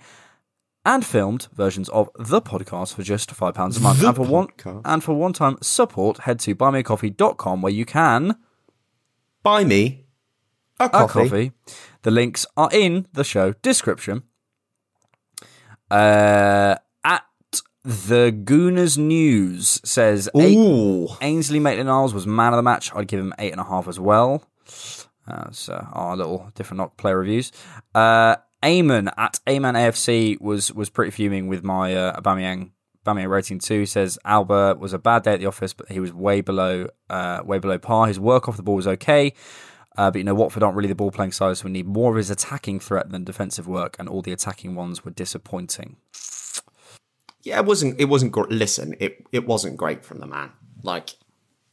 and 0.86 1.06
filmed 1.06 1.48
versions 1.54 1.88
of 1.90 2.10
the 2.20 2.42
podcast 2.42 2.96
for 2.96 3.04
just 3.04 3.32
five 3.32 3.54
pounds 3.54 3.78
a 3.78 3.80
month. 3.80 4.02
The 4.02 4.08
and 4.08 4.18
for 4.18 4.26
one 4.26 4.48
podcast. 4.48 4.82
and 4.84 5.02
for 5.02 5.14
one-time 5.14 5.60
support, 5.62 6.18
head 6.20 6.42
to 6.42 6.56
buymeacoffee.com, 6.56 7.62
where 7.62 7.72
you 7.72 7.86
can 7.86 8.36
Buy 9.44 9.64
me 9.64 10.08
a 10.78 10.86
a 10.88 10.90
coffee. 10.90 11.54
The 12.04 12.12
links 12.12 12.46
are 12.56 12.70
in 12.72 13.08
the 13.14 13.24
show 13.24 13.54
description. 13.62 14.24
Uh, 15.92 16.76
at 17.04 17.24
the 17.84 18.32
Gooners 18.32 18.98
News 18.98 19.82
says 19.84 20.30
Ooh. 20.38 21.08
Ainsley 21.22 21.60
Maitland-Niles 21.60 22.14
was 22.14 22.28
man 22.28 22.54
of 22.54 22.58
the 22.58 22.64
match. 22.64 22.94
I'd 22.96 23.08
give 23.08 23.20
him 23.20 23.34
eight 23.40 23.52
and 23.52 23.62
a 23.62 23.66
half 23.66 23.88
as 23.88 24.00
well. 24.00 24.44
Uh, 25.28 25.52
so 25.52 25.88
our 25.94 26.16
little 26.16 26.52
different 26.56 26.80
knock 26.80 26.98
player 26.98 27.18
reviews. 27.18 27.52
Uh, 27.94 28.36
Eamon 28.64 29.12
at 29.18 29.40
Eamon 29.48 29.76
AFC 29.76 30.40
was 30.42 30.74
was 30.74 30.90
pretty 30.90 31.12
fuming 31.12 31.48
with 31.48 31.64
my 31.64 31.96
uh, 31.96 32.20
Aubameyang 32.20 32.72
Aubameyang 33.06 33.30
rating 33.30 33.60
too. 33.60 33.86
Says 33.86 34.18
Auba 34.26 34.78
was 34.78 34.92
a 34.92 35.00
bad 35.00 35.24
day 35.24 35.34
at 35.34 35.40
the 35.40 35.46
office, 35.46 35.74
but 35.74 35.90
he 35.90 36.00
was 36.00 36.14
way 36.14 36.42
below 36.42 36.88
uh, 37.10 37.42
way 37.46 37.60
below 37.60 37.78
par. 37.78 38.08
His 38.08 38.20
work 38.20 38.50
off 38.50 38.58
the 38.58 38.64
ball 38.64 38.76
was 38.76 38.88
okay. 38.88 39.34
Uh, 40.00 40.10
but 40.10 40.20
you 40.20 40.24
know, 40.24 40.34
Watford 40.34 40.64
aren't 40.64 40.78
really 40.78 40.88
the 40.88 40.96
ball 40.96 41.12
playing 41.12 41.34
side, 41.34 41.58
so 41.58 41.66
we 41.66 41.72
need 41.72 41.86
more 41.86 42.12
of 42.12 42.16
his 42.16 42.30
attacking 42.30 42.80
threat 42.80 43.10
than 43.10 43.26
defensive 43.26 43.68
work, 43.68 43.98
and 44.00 44.08
all 44.08 44.22
the 44.22 44.32
attacking 44.32 44.74
ones 44.74 45.04
were 45.04 45.12
disappointing. 45.12 45.98
Yeah, 47.42 47.60
it 47.60 47.66
wasn't. 47.66 48.00
It 48.00 48.06
wasn't. 48.06 48.32
Gr- 48.32 48.48
listen, 48.50 48.96
it 49.02 49.28
it 49.34 49.46
wasn't 49.46 49.76
great 49.76 50.06
from 50.06 50.20
the 50.20 50.26
man. 50.26 50.52
Like 50.84 51.16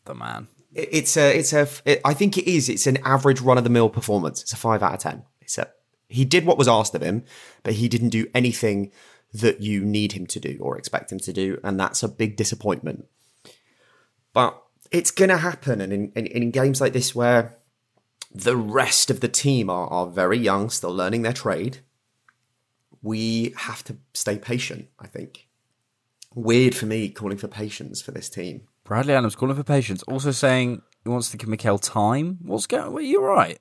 The 0.06 0.16
man. 0.16 0.48
it, 0.74 0.88
it's 0.90 1.16
a. 1.16 1.38
It's 1.38 1.52
a. 1.52 1.68
It, 1.84 2.00
I 2.04 2.14
think 2.14 2.36
it 2.36 2.50
is. 2.50 2.68
It's 2.68 2.88
an 2.88 2.98
average 3.04 3.40
run 3.40 3.58
of 3.58 3.64
the 3.64 3.70
mill 3.70 3.88
performance. 3.88 4.42
It's 4.42 4.52
a 4.52 4.56
five 4.56 4.82
out 4.82 4.94
of 4.94 4.98
ten. 4.98 5.22
It's 5.40 5.56
a. 5.56 5.68
He 6.08 6.24
did 6.24 6.46
what 6.46 6.58
was 6.58 6.66
asked 6.66 6.96
of 6.96 7.02
him, 7.02 7.22
but 7.62 7.74
he 7.74 7.88
didn't 7.88 8.08
do 8.08 8.26
anything 8.34 8.90
that 9.34 9.60
you 9.60 9.84
need 9.84 10.12
him 10.12 10.26
to 10.26 10.40
do 10.40 10.58
or 10.60 10.76
expect 10.76 11.12
him 11.12 11.20
to 11.20 11.32
do, 11.32 11.60
and 11.62 11.78
that's 11.78 12.02
a 12.02 12.08
big 12.08 12.36
disappointment. 12.36 13.06
But 14.32 14.60
it's 14.90 15.12
gonna 15.12 15.36
happen, 15.36 15.80
and 15.80 15.92
in, 15.92 16.12
in, 16.16 16.26
in 16.26 16.50
games 16.50 16.80
like 16.80 16.92
this 16.92 17.14
where 17.14 17.56
the 18.34 18.56
rest 18.56 19.10
of 19.10 19.20
the 19.20 19.28
team 19.28 19.70
are, 19.70 19.86
are 19.88 20.06
very 20.06 20.38
young, 20.38 20.70
still 20.70 20.94
learning 20.94 21.22
their 21.22 21.32
trade, 21.32 21.78
we 23.02 23.54
have 23.56 23.84
to 23.84 23.96
stay 24.14 24.38
patient. 24.38 24.88
I 24.98 25.06
think. 25.06 25.48
Weird 26.34 26.74
for 26.74 26.86
me 26.86 27.08
calling 27.08 27.38
for 27.38 27.48
patience 27.48 28.02
for 28.02 28.10
this 28.10 28.28
team. 28.28 28.68
Bradley 28.84 29.14
Adams 29.14 29.34
calling 29.34 29.56
for 29.56 29.64
patience, 29.64 30.02
also 30.04 30.30
saying 30.32 30.82
he 31.02 31.08
wants 31.08 31.30
to 31.30 31.36
give 31.36 31.48
Mikel 31.48 31.78
time. 31.78 32.38
What's 32.42 32.66
going? 32.66 32.92
Well, 32.92 33.02
you're 33.02 33.22
right. 33.26 33.58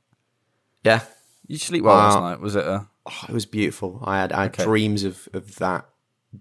Yeah, 0.83 1.01
You 1.47 1.57
sleep 1.57 1.83
well 1.83 1.95
last 1.95 2.15
Wow. 2.19 2.29
night. 2.29 2.39
Was 2.41 2.55
it 2.55 2.65
a? 2.65 2.87
Oh, 3.05 3.25
it 3.29 3.31
was 3.31 3.45
beautiful. 3.45 4.01
I 4.03 4.19
had, 4.19 4.31
I 4.33 4.43
had 4.43 4.51
Okay. 4.51 4.63
dreams 4.65 5.03
of, 5.03 5.27
of 5.33 5.55
that 5.55 5.85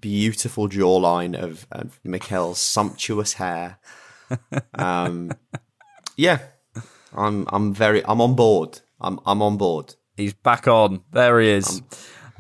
beautiful 0.01 0.69
jawline 0.69 1.39
of, 1.41 1.67
of 1.71 2.01
Mikel's 2.05 2.59
sumptuous 2.61 3.35
hair. 3.35 3.79
Um, 4.75 5.31
yeah, 6.17 6.39
I'm 7.15 7.47
I'm 7.53 7.73
very 7.75 8.05
I'm 8.05 8.21
on 8.21 8.35
board. 8.35 8.81
I'm 9.01 9.19
I'm 9.27 9.43
on 9.43 9.57
board. 9.57 9.95
He's 10.17 10.33
back 10.35 10.69
on. 10.69 11.03
There 11.13 11.41
he 11.41 11.49
is. 11.51 11.83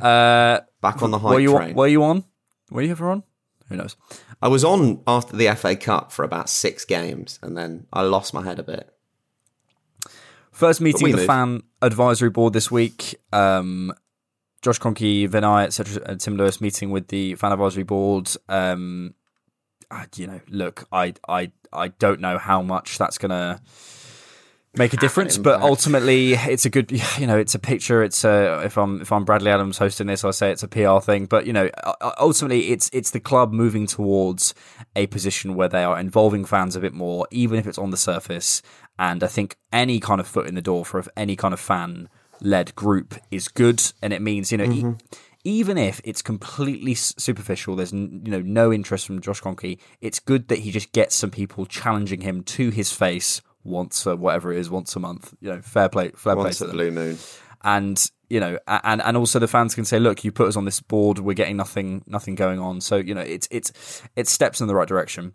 uh, 0.01 0.61
Back 0.81 1.03
on 1.03 1.11
the 1.11 1.18
were 1.18 1.31
hype 1.33 1.41
you 1.41 1.57
train. 1.57 1.75
were 1.75 1.87
you 1.89 2.05
on? 2.05 2.25
Were 2.70 2.83
you 2.83 2.91
ever 2.93 3.11
on? 3.11 3.22
Who 3.68 3.77
knows? 3.77 3.97
I 4.43 4.49
was 4.49 4.64
on 4.64 5.03
after 5.07 5.37
the 5.37 5.49
FA 5.55 5.75
Cup 5.77 6.12
for 6.12 6.25
about 6.25 6.49
six 6.49 6.85
games, 6.85 7.39
and 7.43 7.57
then 7.57 7.87
I 7.93 8.03
lost 8.03 8.35
my 8.35 8.43
head 8.45 8.59
a 8.59 8.62
bit. 8.62 8.91
First 10.53 10.81
meeting 10.81 11.11
the 11.16 11.27
fan 11.27 11.62
advisory 11.83 12.31
board 12.31 12.53
this 12.53 12.70
week. 12.70 13.16
Um, 13.33 13.93
Josh 14.62 14.79
Kroenke, 14.79 15.29
Vinai, 15.29 15.64
etc. 15.64 16.03
and 16.07 16.20
Tim 16.20 16.37
Lewis 16.37 16.61
meeting 16.61 16.91
with 16.91 17.09
the 17.09 17.35
fan 17.35 17.53
advisory 17.53 17.83
board. 17.83 18.31
Um, 18.49 19.14
you 20.16 20.27
know, 20.27 20.41
look, 20.49 20.87
I, 20.93 21.14
I, 21.29 21.51
I 21.72 21.89
don't 21.89 22.20
know 22.20 22.39
how 22.39 22.62
much 22.62 22.99
that's 22.99 23.18
gonna 23.18 23.61
make 24.77 24.93
a 24.93 24.97
difference, 24.97 25.39
but 25.39 25.61
ultimately, 25.62 26.33
it's 26.35 26.64
a 26.64 26.70
good. 26.70 26.93
You 27.18 27.29
know, 27.29 27.39
it's 27.39 27.55
a 27.55 27.59
picture. 27.59 28.03
It's 28.03 28.25
a. 28.25 28.62
If 28.64 28.77
I'm 28.77 29.01
if 29.01 29.12
I'm 29.12 29.25
Bradley 29.25 29.51
Adams 29.51 29.79
hosting 29.79 30.07
this, 30.07 30.25
I 30.25 30.33
say 30.33 30.51
it's 30.51 30.62
a 30.62 30.68
PR 30.68 30.99
thing. 30.99 31.27
But 31.27 31.47
you 31.47 31.53
know, 31.53 31.70
ultimately, 32.18 32.70
it's 32.72 32.91
it's 32.93 33.11
the 33.11 33.20
club 33.20 33.53
moving 33.53 33.87
towards 33.87 34.55
a 34.97 35.07
position 35.07 35.55
where 35.55 35.68
they 35.68 35.85
are 35.85 35.99
involving 35.99 36.45
fans 36.45 36.77
a 36.77 36.81
bit 36.81 36.93
more, 36.93 37.27
even 37.31 37.59
if 37.59 37.66
it's 37.66 37.79
on 37.79 37.91
the 37.91 37.97
surface. 37.97 38.62
And 38.99 39.22
I 39.22 39.29
think 39.29 39.57
any 39.72 40.01
kind 40.01 40.20
of 40.20 40.27
foot 40.27 40.47
in 40.47 40.55
the 40.55 40.62
door 40.62 40.85
for 40.85 41.05
any 41.16 41.37
kind 41.37 41.55
of 41.55 41.61
fan 41.61 42.09
led 42.41 42.75
group 42.75 43.14
is 43.31 43.49
good, 43.49 43.83
and 44.03 44.12
it 44.12 44.22
means 44.22 44.51
you 44.51 44.59
know. 44.59 44.64
e- 44.64 44.83
mm-hmm. 44.83 44.93
even 45.45 45.79
if 45.79 46.01
it's 46.05 46.22
completely 46.22 46.95
superficial, 46.95 47.77
there's 47.77 47.93
you 47.93 48.20
know 48.25 48.41
no 48.41 48.72
interest 48.72 49.07
from 49.07 49.20
Josh 49.20 49.41
Kroenke. 49.41 49.79
It's 50.01 50.18
good 50.18 50.49
that 50.49 50.61
he 50.61 50.72
just 50.72 50.93
gets 50.93 51.14
some 51.14 51.31
people 51.31 51.66
challenging 51.66 52.22
him 52.22 52.43
to 52.43 52.70
his 52.70 52.91
face 52.91 53.41
once 53.65 54.07
or 54.07 54.15
whatever 54.17 54.53
it 54.53 54.59
is, 54.59 54.71
once 54.71 54.95
a 54.95 55.01
month. 55.01 55.35
You 55.41 55.51
know, 55.51 55.61
fair 55.62 55.89
play, 55.89 56.11
fair 56.17 56.37
play 56.37 56.53
to 56.53 56.69
Blue 56.69 56.91
Moon. 56.91 57.19
and 57.62 58.11
you 58.31 58.41
know 58.41 58.59
and 58.67 59.03
and 59.03 59.17
also 59.17 59.39
the 59.39 59.49
fans 59.49 59.75
can 59.75 59.85
say 59.85 59.99
look 59.99 60.25
you 60.25 60.33
put 60.33 60.49
us 60.49 60.57
on 60.57 60.65
this 60.65 60.81
board 60.81 61.19
we're 61.19 61.35
getting 61.35 61.57
nothing 61.59 62.03
nothing 62.07 62.35
going 62.35 62.59
on 62.59 62.81
so 62.81 62.97
you 62.97 63.15
know 63.15 63.21
it's 63.21 63.47
it's 63.51 64.03
it's 64.17 64.33
steps 64.33 64.61
in 64.62 64.67
the 64.67 64.75
right 64.75 64.89
direction 64.89 65.35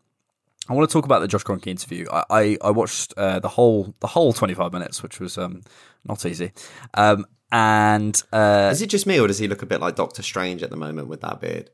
I 0.67 0.73
want 0.73 0.89
to 0.89 0.93
talk 0.93 1.05
about 1.05 1.19
the 1.21 1.27
Josh 1.27 1.43
Kroenke 1.43 1.67
interview. 1.67 2.05
I 2.11 2.23
I, 2.29 2.57
I 2.63 2.71
watched 2.71 3.13
uh, 3.17 3.39
the 3.39 3.47
whole 3.47 3.95
the 4.01 4.07
whole 4.07 4.33
twenty 4.33 4.53
five 4.53 4.71
minutes, 4.73 5.01
which 5.01 5.19
was 5.19 5.35
um, 5.37 5.61
not 6.05 6.23
easy. 6.25 6.51
Um, 6.93 7.25
and 7.51 8.21
uh, 8.31 8.69
Is 8.71 8.81
it 8.83 8.87
just 8.91 9.07
me, 9.07 9.19
or 9.19 9.27
does 9.27 9.39
he 9.39 9.47
look 9.47 9.63
a 9.63 9.65
bit 9.65 9.81
like 9.81 9.95
Doctor 9.95 10.21
Strange 10.21 10.61
at 10.61 10.69
the 10.69 10.75
moment 10.77 11.07
with 11.07 11.21
that 11.21 11.41
beard? 11.41 11.71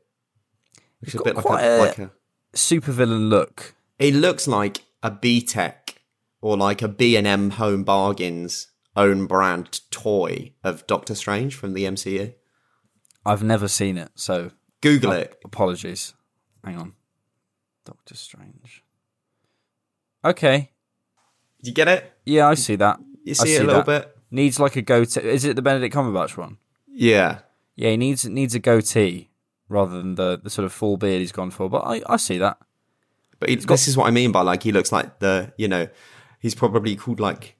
Looks 1.02 1.14
a 1.14 1.18
got 1.18 1.24
bit 1.24 1.36
like 1.36 1.44
a, 1.44 1.50
a- 1.50 1.78
like 1.78 1.98
a. 1.98 2.10
super 2.54 2.90
villain 2.92 3.28
look. 3.28 3.74
He 3.98 4.12
looks 4.12 4.46
like 4.48 4.82
a 5.02 5.10
BTEC 5.10 5.85
or 6.40 6.56
like 6.56 6.82
a 6.82 6.88
B 6.88 7.16
and 7.16 7.26
M 7.26 7.50
Home 7.50 7.84
Bargains 7.84 8.68
own 8.94 9.26
brand 9.26 9.80
toy 9.90 10.52
of 10.64 10.86
Doctor 10.86 11.14
Strange 11.14 11.54
from 11.54 11.74
the 11.74 11.84
MCU. 11.84 12.34
I've 13.24 13.42
never 13.42 13.68
seen 13.68 13.98
it, 13.98 14.10
so 14.14 14.52
Google 14.80 15.12
it. 15.12 15.36
apologies. 15.44 16.14
Hang 16.64 16.76
on, 16.76 16.92
Doctor 17.84 18.14
Strange. 18.16 18.82
Okay, 20.24 20.70
Did 21.58 21.68
You 21.68 21.74
get 21.74 21.88
it? 21.88 22.12
yeah, 22.24 22.48
I 22.48 22.54
see 22.54 22.76
that. 22.76 22.98
You 23.24 23.32
I 23.32 23.34
see 23.34 23.54
it 23.56 23.62
a 23.62 23.64
little 23.64 23.82
that. 23.82 24.04
bit? 24.06 24.16
Needs 24.30 24.58
like 24.58 24.76
a 24.76 24.82
goatee. 24.82 25.20
Is 25.20 25.44
it 25.44 25.54
the 25.56 25.62
Benedict 25.62 25.94
Cumberbatch 25.94 26.36
one? 26.36 26.58
Yeah. 26.88 27.40
Yeah, 27.76 27.90
he 27.90 27.96
needs 27.96 28.24
needs 28.26 28.54
a 28.54 28.58
goatee 28.58 29.30
rather 29.68 29.96
than 29.96 30.14
the, 30.16 30.40
the 30.42 30.50
sort 30.50 30.64
of 30.64 30.72
full 30.72 30.96
beard 30.96 31.20
he's 31.20 31.32
gone 31.32 31.50
for. 31.50 31.68
But 31.68 31.82
I, 31.82 32.02
I 32.08 32.16
see 32.16 32.38
that. 32.38 32.58
But 33.38 33.50
he, 33.50 33.56
this 33.56 33.86
is 33.86 33.96
what 33.96 34.06
I 34.06 34.10
mean 34.10 34.32
by 34.32 34.40
like 34.42 34.62
he 34.62 34.72
looks 34.72 34.90
like 34.90 35.18
the 35.20 35.52
you 35.58 35.68
know 35.68 35.86
he's 36.46 36.54
probably 36.54 36.94
called 36.94 37.18
like 37.18 37.56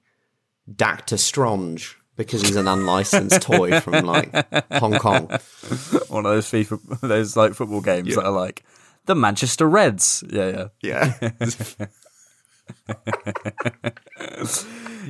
Doctor 0.73 1.17
Strange 1.17 1.97
because 2.15 2.41
he's 2.41 2.55
an 2.55 2.69
unlicensed 2.69 3.41
toy 3.41 3.81
from 3.81 4.05
like 4.05 4.33
Hong 4.75 4.97
Kong. 4.97 5.27
One 6.07 6.25
of 6.25 6.31
those 6.31 6.47
FIFA, 6.49 7.01
those 7.01 7.35
like 7.35 7.53
football 7.53 7.81
games 7.81 8.15
that 8.15 8.23
are 8.23 8.31
like 8.31 8.63
the 9.05 9.13
Manchester 9.15 9.67
Reds. 9.67 10.23
Yeah, 10.29 10.69
yeah, 10.81 11.13
Yeah. 11.19 11.29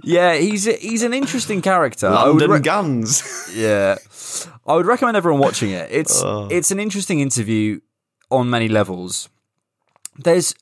yeah. 0.04 0.36
He's 0.36 0.68
a, 0.68 0.74
he's 0.74 1.04
an 1.04 1.14
interesting 1.14 1.62
character. 1.62 2.08
I 2.08 2.26
London 2.26 2.52
re- 2.52 2.60
Guns. 2.60 3.52
yeah, 3.56 3.98
I 4.66 4.76
would 4.76 4.86
recommend 4.88 5.18
everyone 5.18 5.40
watching 5.40 5.70
it. 5.72 5.90
It's 5.92 6.22
Oh. 6.24 6.48
it's 6.50 6.72
an 6.72 6.80
interesting 6.80 7.20
interview 7.20 7.80
on 8.32 8.50
many 8.50 8.68
levels. 8.68 9.30
There's 10.18 10.54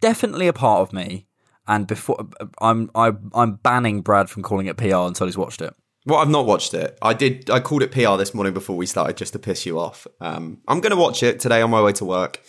definitely 0.00 0.48
a 0.48 0.52
part 0.52 0.80
of 0.82 0.92
me, 0.92 1.26
and 1.66 1.86
before 1.86 2.28
I'm 2.60 2.90
I, 2.94 3.12
I'm 3.34 3.56
banning 3.56 4.02
Brad 4.02 4.30
from 4.30 4.42
calling 4.42 4.66
it 4.66 4.76
PR 4.76 4.96
until 4.96 5.26
he's 5.26 5.38
watched 5.38 5.62
it. 5.62 5.74
Well, 6.06 6.18
I've 6.18 6.28
not 6.28 6.44
watched 6.44 6.74
it. 6.74 6.98
I 7.00 7.14
did. 7.14 7.48
I 7.48 7.60
called 7.60 7.82
it 7.82 7.90
PR 7.90 8.16
this 8.16 8.34
morning 8.34 8.52
before 8.52 8.76
we 8.76 8.86
started, 8.86 9.16
just 9.16 9.32
to 9.32 9.38
piss 9.38 9.64
you 9.64 9.78
off. 9.78 10.06
Um, 10.20 10.60
I'm 10.68 10.80
going 10.80 10.90
to 10.90 10.96
watch 10.96 11.22
it 11.22 11.40
today 11.40 11.62
on 11.62 11.70
my 11.70 11.80
way 11.82 11.92
to 11.94 12.04
work. 12.04 12.42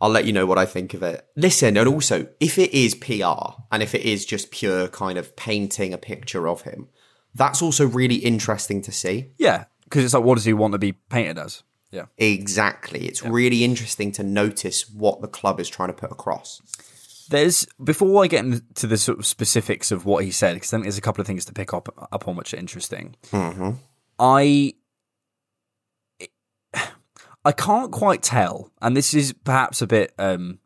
I'll 0.00 0.10
let 0.10 0.24
you 0.24 0.32
know 0.32 0.46
what 0.46 0.58
I 0.58 0.66
think 0.66 0.94
of 0.94 1.02
it. 1.02 1.26
Listen, 1.36 1.76
and 1.76 1.88
also, 1.88 2.28
if 2.40 2.58
it 2.58 2.72
is 2.72 2.94
PR 2.94 3.60
and 3.70 3.82
if 3.82 3.94
it 3.94 4.02
is 4.02 4.24
just 4.24 4.50
pure 4.50 4.88
kind 4.88 5.18
of 5.18 5.36
painting 5.36 5.92
a 5.92 5.98
picture 5.98 6.48
of 6.48 6.62
him, 6.62 6.88
that's 7.34 7.60
also 7.62 7.86
really 7.86 8.16
interesting 8.16 8.80
to 8.82 8.92
see. 8.92 9.32
Yeah, 9.38 9.64
because 9.84 10.04
it's 10.04 10.14
like, 10.14 10.24
what 10.24 10.36
does 10.36 10.44
he 10.44 10.52
want 10.52 10.72
to 10.72 10.78
be 10.78 10.92
painted 10.92 11.38
as? 11.38 11.62
Yeah. 11.90 12.06
Exactly. 12.18 13.06
It's 13.06 13.22
really 13.22 13.64
interesting 13.64 14.12
to 14.12 14.22
notice 14.22 14.90
what 14.90 15.22
the 15.22 15.28
club 15.28 15.60
is 15.60 15.68
trying 15.68 15.88
to 15.88 15.94
put 15.94 16.10
across. 16.10 16.60
There's 17.28 17.66
before 17.82 18.22
I 18.22 18.26
get 18.28 18.44
into 18.44 18.86
the 18.86 18.96
sort 18.96 19.18
of 19.18 19.26
specifics 19.26 19.90
of 19.90 20.04
what 20.04 20.24
he 20.24 20.30
said, 20.30 20.54
because 20.54 20.72
I 20.72 20.76
think 20.76 20.84
there's 20.84 20.98
a 20.98 21.02
couple 21.02 21.20
of 21.20 21.26
things 21.26 21.44
to 21.46 21.52
pick 21.52 21.74
up 21.74 21.88
up 22.12 22.28
on 22.28 22.36
which 22.36 22.54
are 22.54 22.58
interesting. 22.58 23.16
Mm-hmm. 23.30 23.70
I 24.18 24.74
I 27.44 27.52
can't 27.52 27.92
quite 27.92 28.22
tell, 28.22 28.72
and 28.82 28.96
this 28.96 29.14
is 29.14 29.32
perhaps 29.32 29.82
a 29.82 29.86
bit. 29.86 30.12
Um, 30.18 30.58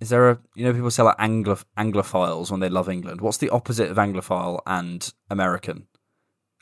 is 0.00 0.08
there 0.08 0.30
a 0.30 0.38
you 0.54 0.64
know 0.64 0.72
people 0.72 0.90
say 0.90 1.02
like 1.02 1.16
Anglo 1.18 1.58
Anglophiles 1.78 2.50
when 2.50 2.60
they 2.60 2.68
love 2.68 2.88
England? 2.88 3.20
What's 3.20 3.38
the 3.38 3.50
opposite 3.50 3.90
of 3.90 3.96
Anglophile 3.96 4.60
and 4.66 5.12
American? 5.30 5.86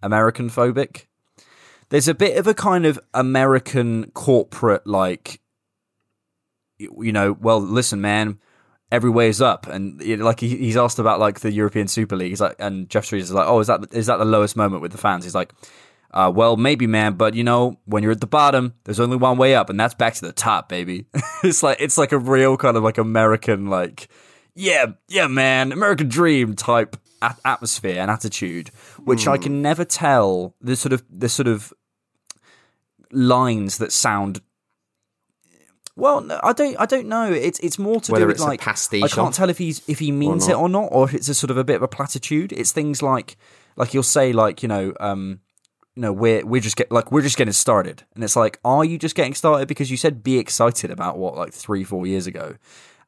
American 0.02 0.50
phobic. 0.50 1.06
There's 1.90 2.08
a 2.08 2.14
bit 2.14 2.36
of 2.36 2.46
a 2.46 2.54
kind 2.54 2.86
of 2.86 3.00
American 3.12 4.10
corporate 4.12 4.86
like, 4.86 5.40
you 6.78 7.12
know. 7.12 7.32
Well, 7.32 7.60
listen, 7.60 8.00
man 8.00 8.38
every 8.92 9.10
way 9.10 9.28
is 9.28 9.40
up. 9.40 9.66
And 9.66 10.00
you 10.00 10.16
know, 10.16 10.24
like 10.24 10.40
he, 10.40 10.56
he's 10.56 10.76
asked 10.76 10.98
about 10.98 11.20
like 11.20 11.40
the 11.40 11.52
European 11.52 11.88
Super 11.88 12.16
League. 12.16 12.30
He's 12.30 12.40
like, 12.40 12.56
and 12.58 12.88
Geoff 12.88 13.04
Shreeves 13.04 13.28
is 13.28 13.32
like, 13.32 13.46
oh, 13.48 13.60
is 13.60 13.66
that 13.68 13.86
is 13.92 14.06
that 14.06 14.18
the 14.18 14.24
lowest 14.24 14.56
moment 14.56 14.82
with 14.82 14.92
the 14.92 14.98
fans? 14.98 15.24
He's 15.24 15.34
like, 15.34 15.52
uh, 16.12 16.32
well, 16.34 16.56
maybe, 16.56 16.86
man, 16.86 17.14
but 17.14 17.34
you 17.34 17.44
know, 17.44 17.78
when 17.84 18.02
you're 18.02 18.12
at 18.12 18.20
the 18.20 18.26
bottom, 18.26 18.74
there's 18.84 19.00
only 19.00 19.16
one 19.16 19.38
way 19.38 19.54
up, 19.54 19.70
and 19.70 19.78
that's 19.78 19.94
back 19.94 20.14
to 20.14 20.26
the 20.26 20.32
top, 20.32 20.68
baby. 20.68 21.06
it's 21.44 21.62
like 21.62 21.78
it's 21.80 21.98
like 21.98 22.12
a 22.12 22.18
real 22.18 22.56
kind 22.56 22.76
of 22.76 22.82
like 22.82 22.98
American 22.98 23.66
like, 23.66 24.08
yeah, 24.54 24.86
yeah, 25.08 25.28
man, 25.28 25.72
American 25.72 26.08
dream 26.08 26.56
type 26.56 26.96
atmosphere 27.44 28.00
and 28.00 28.10
attitude, 28.10 28.68
which 29.04 29.28
I 29.28 29.36
can 29.36 29.60
never 29.60 29.84
tell 29.84 30.54
the 30.60 30.74
sort 30.74 30.92
of 30.92 31.04
the 31.10 31.28
sort 31.28 31.48
of 31.48 31.72
lines 33.12 33.78
that 33.78 33.92
sound 33.92 34.40
well, 36.00 36.20
no, 36.20 36.40
I 36.42 36.52
don't. 36.52 36.76
I 36.80 36.86
don't 36.86 37.06
know. 37.06 37.30
It's 37.32 37.58
it's 37.60 37.78
more 37.78 38.00
to 38.00 38.12
Whether 38.12 38.24
do 38.24 38.28
with 38.28 38.40
like 38.40 38.60
pastiche 38.60 39.02
I 39.02 39.08
can't 39.08 39.34
tell 39.34 39.50
if 39.50 39.58
he's 39.58 39.82
if 39.88 39.98
he 39.98 40.10
means 40.10 40.48
it 40.48 40.56
or 40.56 40.68
not, 40.68 40.88
or 40.90 41.04
if 41.04 41.14
it's 41.14 41.28
a 41.28 41.34
sort 41.34 41.50
of 41.50 41.56
a 41.56 41.64
bit 41.64 41.76
of 41.76 41.82
a 41.82 41.88
platitude. 41.88 42.52
It's 42.52 42.72
things 42.72 43.02
like 43.02 43.36
like 43.76 43.94
you'll 43.94 44.02
say 44.02 44.32
like 44.32 44.62
you 44.62 44.68
know 44.68 44.94
um 44.98 45.40
you 45.94 46.02
know 46.02 46.12
we're 46.12 46.44
we're 46.44 46.60
just 46.60 46.76
get 46.76 46.90
like 46.90 47.12
we're 47.12 47.22
just 47.22 47.36
getting 47.36 47.52
started, 47.52 48.04
and 48.14 48.24
it's 48.24 48.36
like 48.36 48.58
are 48.64 48.84
you 48.84 48.98
just 48.98 49.14
getting 49.14 49.34
started 49.34 49.68
because 49.68 49.90
you 49.90 49.96
said 49.96 50.22
be 50.22 50.38
excited 50.38 50.90
about 50.90 51.18
what 51.18 51.36
like 51.36 51.52
three 51.52 51.84
four 51.84 52.06
years 52.06 52.26
ago, 52.26 52.56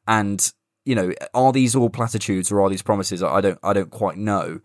and 0.07 0.53
you 0.85 0.95
know 0.95 1.11
are 1.33 1.51
these 1.51 1.75
all 1.75 1.89
platitudes 1.89 2.51
or 2.51 2.61
are 2.61 2.69
these 2.69 2.83
promises? 2.83 3.23
I 3.23 3.41
don't 3.41 3.59
I 3.63 3.73
don't 3.73 3.89
quite 3.91 4.17
know. 4.17 4.61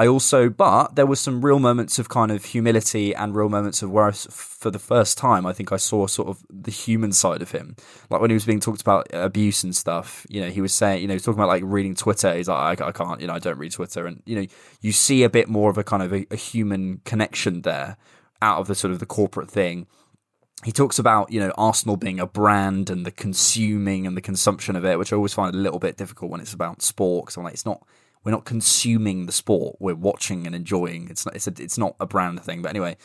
I 0.00 0.06
also, 0.06 0.48
but 0.48 0.94
there 0.94 1.04
was 1.04 1.20
some 1.20 1.44
real 1.44 1.58
moments 1.58 1.98
of 1.98 2.08
kind 2.08 2.32
of 2.32 2.42
humility 2.42 3.14
and 3.14 3.36
real 3.36 3.50
moments 3.50 3.82
of 3.82 3.90
where, 3.90 4.06
I 4.06 4.12
for 4.12 4.70
the 4.70 4.78
first 4.78 5.18
time, 5.18 5.44
I 5.44 5.52
think 5.52 5.72
I 5.72 5.76
saw 5.76 6.06
sort 6.06 6.28
of 6.28 6.42
the 6.48 6.70
human 6.70 7.12
side 7.12 7.42
of 7.42 7.50
him. 7.50 7.76
Like 8.08 8.22
when 8.22 8.30
he 8.30 8.34
was 8.34 8.46
being 8.46 8.60
talked 8.60 8.80
about 8.80 9.08
abuse 9.12 9.62
and 9.62 9.76
stuff, 9.76 10.26
you 10.30 10.40
know, 10.40 10.48
he 10.48 10.62
was 10.62 10.72
saying, 10.72 11.02
you 11.02 11.08
know, 11.08 11.18
talking 11.18 11.34
about 11.34 11.48
like 11.48 11.64
reading 11.66 11.94
Twitter. 11.94 12.34
He's 12.34 12.48
like, 12.48 12.80
I, 12.80 12.86
I 12.86 12.92
can't, 12.92 13.20
you 13.20 13.26
know, 13.26 13.34
I 13.34 13.40
don't 13.40 13.58
read 13.58 13.72
Twitter, 13.72 14.06
and 14.06 14.22
you 14.24 14.36
know, 14.36 14.46
you 14.80 14.92
see 14.92 15.22
a 15.22 15.28
bit 15.28 15.50
more 15.50 15.68
of 15.68 15.76
a 15.76 15.84
kind 15.84 16.02
of 16.02 16.14
a, 16.14 16.26
a 16.30 16.36
human 16.36 17.02
connection 17.04 17.60
there 17.60 17.98
out 18.40 18.58
of 18.58 18.68
the 18.68 18.74
sort 18.74 18.92
of 18.92 19.00
the 19.00 19.06
corporate 19.06 19.50
thing 19.50 19.86
he 20.64 20.72
talks 20.72 20.98
about 20.98 21.30
you 21.32 21.40
know 21.40 21.52
Arsenal 21.56 21.96
being 21.96 22.20
a 22.20 22.26
brand 22.26 22.90
and 22.90 23.06
the 23.06 23.10
consuming 23.10 24.06
and 24.06 24.16
the 24.16 24.20
consumption 24.20 24.76
of 24.76 24.84
it, 24.84 24.98
which 24.98 25.12
I 25.12 25.16
always 25.16 25.32
find 25.32 25.54
a 25.54 25.58
little 25.58 25.78
bit 25.78 25.96
difficult 25.96 26.30
when 26.30 26.40
it's 26.40 26.52
about 26.52 26.82
sport 26.82 27.26
because 27.26 27.36
I'm 27.36 27.44
like 27.44 27.54
it's 27.54 27.64
not 27.64 27.82
we're 28.24 28.32
not 28.32 28.44
consuming 28.44 29.26
the 29.26 29.32
sport. 29.32 29.76
We're 29.80 29.94
watching 29.94 30.46
and 30.46 30.54
enjoying. 30.54 31.08
It's 31.08 31.24
not, 31.24 31.34
it's 31.34 31.46
a, 31.46 31.52
it's 31.58 31.78
not 31.78 31.96
a 32.00 32.06
brand 32.06 32.42
thing. 32.42 32.62
But 32.62 32.70
anyway, 32.70 32.96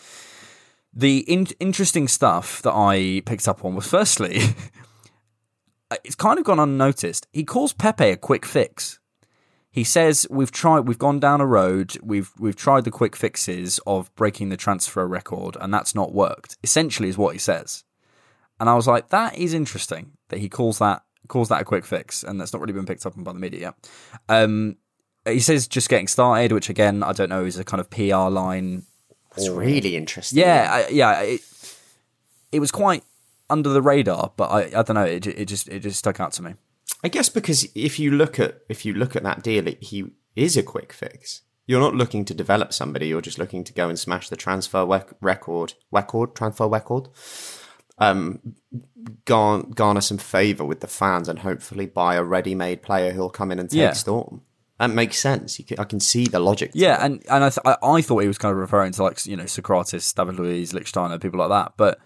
the 0.93 1.19
in- 1.19 1.47
interesting 1.59 2.07
stuff 2.07 2.61
that 2.63 2.73
I 2.73 3.21
picked 3.25 3.47
up 3.47 3.63
on 3.63 3.75
was 3.75 3.87
firstly, 3.87 4.41
it's 6.03 6.15
kind 6.15 6.39
of 6.39 6.45
gone 6.45 6.59
unnoticed. 6.59 7.27
He 7.31 7.43
calls 7.43 7.73
Pepe 7.73 8.09
a 8.09 8.17
quick 8.17 8.45
fix. 8.45 8.99
He 9.71 9.83
says 9.83 10.25
we've 10.29 10.51
tried, 10.51 10.81
we've 10.81 10.97
gone 10.97 11.19
down 11.19 11.41
a 11.41 11.45
road, 11.45 11.97
we've 12.01 12.31
we've 12.39 12.55
tried 12.55 12.85
the 12.85 12.91
quick 12.91 13.13
fixes 13.13 13.77
of 13.85 14.13
breaking 14.15 14.47
the 14.47 14.55
transfer 14.55 15.05
record, 15.05 15.57
and 15.59 15.73
that's 15.73 15.93
not 15.93 16.13
worked. 16.13 16.57
Essentially, 16.63 17.09
is 17.09 17.17
what 17.17 17.33
he 17.33 17.39
says. 17.39 17.83
And 18.57 18.69
I 18.69 18.75
was 18.75 18.87
like, 18.87 19.09
that 19.09 19.37
is 19.37 19.53
interesting 19.53 20.13
that 20.29 20.39
he 20.39 20.47
calls 20.47 20.79
that 20.79 21.03
calls 21.27 21.49
that 21.49 21.61
a 21.61 21.65
quick 21.65 21.83
fix, 21.83 22.23
and 22.23 22.39
that's 22.39 22.53
not 22.53 22.61
really 22.61 22.71
been 22.71 22.85
picked 22.85 23.05
up 23.05 23.17
on 23.17 23.25
by 23.25 23.33
the 23.33 23.39
media 23.39 23.59
yet. 23.59 23.89
Um, 24.29 24.77
he 25.25 25.39
says 25.39 25.67
just 25.67 25.89
getting 25.89 26.07
started, 26.07 26.51
which 26.51 26.69
again 26.69 27.03
I 27.03 27.13
don't 27.13 27.29
know 27.29 27.45
is 27.45 27.57
a 27.57 27.63
kind 27.63 27.81
of 27.81 27.89
PR 27.89 28.29
line. 28.29 28.83
It's 29.37 29.49
really 29.49 29.95
interesting. 29.95 30.39
Yeah, 30.39 30.67
I, 30.71 30.87
yeah. 30.89 31.21
It, 31.21 31.41
it 32.51 32.59
was 32.59 32.71
quite 32.71 33.03
under 33.49 33.69
the 33.69 33.81
radar, 33.81 34.31
but 34.37 34.49
I, 34.49 34.79
I 34.79 34.83
don't 34.83 34.93
know. 34.95 35.03
It, 35.03 35.27
it 35.27 35.45
just 35.45 35.67
it 35.67 35.81
just 35.81 35.99
stuck 35.99 36.19
out 36.19 36.31
to 36.33 36.43
me. 36.43 36.55
I 37.03 37.09
guess 37.09 37.29
because 37.29 37.67
if 37.75 37.99
you 37.99 38.11
look 38.11 38.39
at 38.39 38.61
if 38.69 38.85
you 38.85 38.93
look 38.93 39.15
at 39.15 39.23
that 39.23 39.43
deal, 39.43 39.65
he 39.81 40.05
is 40.35 40.55
a 40.57 40.63
quick 40.63 40.93
fix. 40.93 41.41
You're 41.67 41.81
not 41.81 41.95
looking 41.95 42.25
to 42.25 42.33
develop 42.33 42.73
somebody. 42.73 43.07
You're 43.07 43.21
just 43.21 43.39
looking 43.39 43.63
to 43.63 43.73
go 43.73 43.89
and 43.89 43.97
smash 43.97 44.29
the 44.29 44.35
transfer 44.35 44.85
record, 45.19 45.73
record, 45.91 46.35
transfer 46.35 46.67
record. 46.67 47.09
Um, 47.97 48.55
garner, 49.25 49.63
garner 49.63 50.01
some 50.01 50.17
favor 50.19 50.63
with 50.63 50.81
the 50.81 50.87
fans, 50.87 51.27
and 51.27 51.39
hopefully 51.39 51.87
buy 51.87 52.15
a 52.15 52.23
ready-made 52.23 52.83
player 52.83 53.11
who'll 53.13 53.29
come 53.29 53.51
in 53.51 53.57
and 53.59 53.69
take 53.69 53.79
Yeah. 53.79 53.93
Storm. 53.93 54.41
That 54.79 54.89
makes 54.89 55.17
sense. 55.17 55.57
You 55.57 55.65
can, 55.65 55.79
I 55.79 55.85
can 55.85 55.99
see 55.99 56.25
the 56.25 56.39
logic. 56.39 56.71
Yeah, 56.73 57.03
and 57.03 57.23
and 57.29 57.43
I, 57.45 57.49
th- 57.49 57.59
I 57.65 57.77
I 57.81 58.01
thought 58.01 58.19
he 58.19 58.27
was 58.27 58.37
kind 58.37 58.51
of 58.51 58.57
referring 58.57 58.91
to 58.93 59.03
like 59.03 59.25
you 59.25 59.37
know 59.37 59.45
Sokratis, 59.45 60.13
David 60.13 60.35
Luiz, 60.35 60.73
Lichtsteiner, 60.73 61.21
people 61.21 61.39
like 61.39 61.49
that, 61.49 61.73
but 61.77 61.99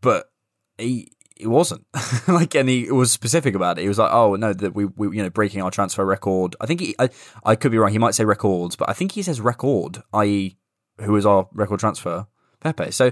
but 0.00 0.30
he 0.78 1.12
he 1.36 1.48
wasn't 1.48 1.84
like, 2.28 2.54
and 2.54 2.68
he 2.68 2.90
was 2.92 3.10
specific 3.10 3.56
about 3.56 3.78
it. 3.78 3.82
He 3.82 3.88
was 3.88 3.98
like, 3.98 4.12
oh 4.12 4.36
no, 4.36 4.52
that 4.52 4.74
we, 4.74 4.84
we 4.84 5.16
you 5.16 5.22
know 5.22 5.30
breaking 5.30 5.62
our 5.62 5.70
transfer 5.72 6.06
record. 6.06 6.54
I 6.60 6.66
think 6.66 6.80
he 6.80 6.94
I, 7.00 7.08
I 7.44 7.56
could 7.56 7.72
be 7.72 7.78
wrong. 7.78 7.90
He 7.90 7.98
might 7.98 8.14
say 8.14 8.24
records, 8.24 8.76
but 8.76 8.88
I 8.88 8.92
think 8.92 9.12
he 9.12 9.22
says 9.22 9.40
record, 9.40 9.98
i.e., 10.12 10.56
who 11.00 11.16
is 11.16 11.26
our 11.26 11.48
record 11.52 11.80
transfer 11.80 12.26
Pepe. 12.60 12.92
So. 12.92 13.10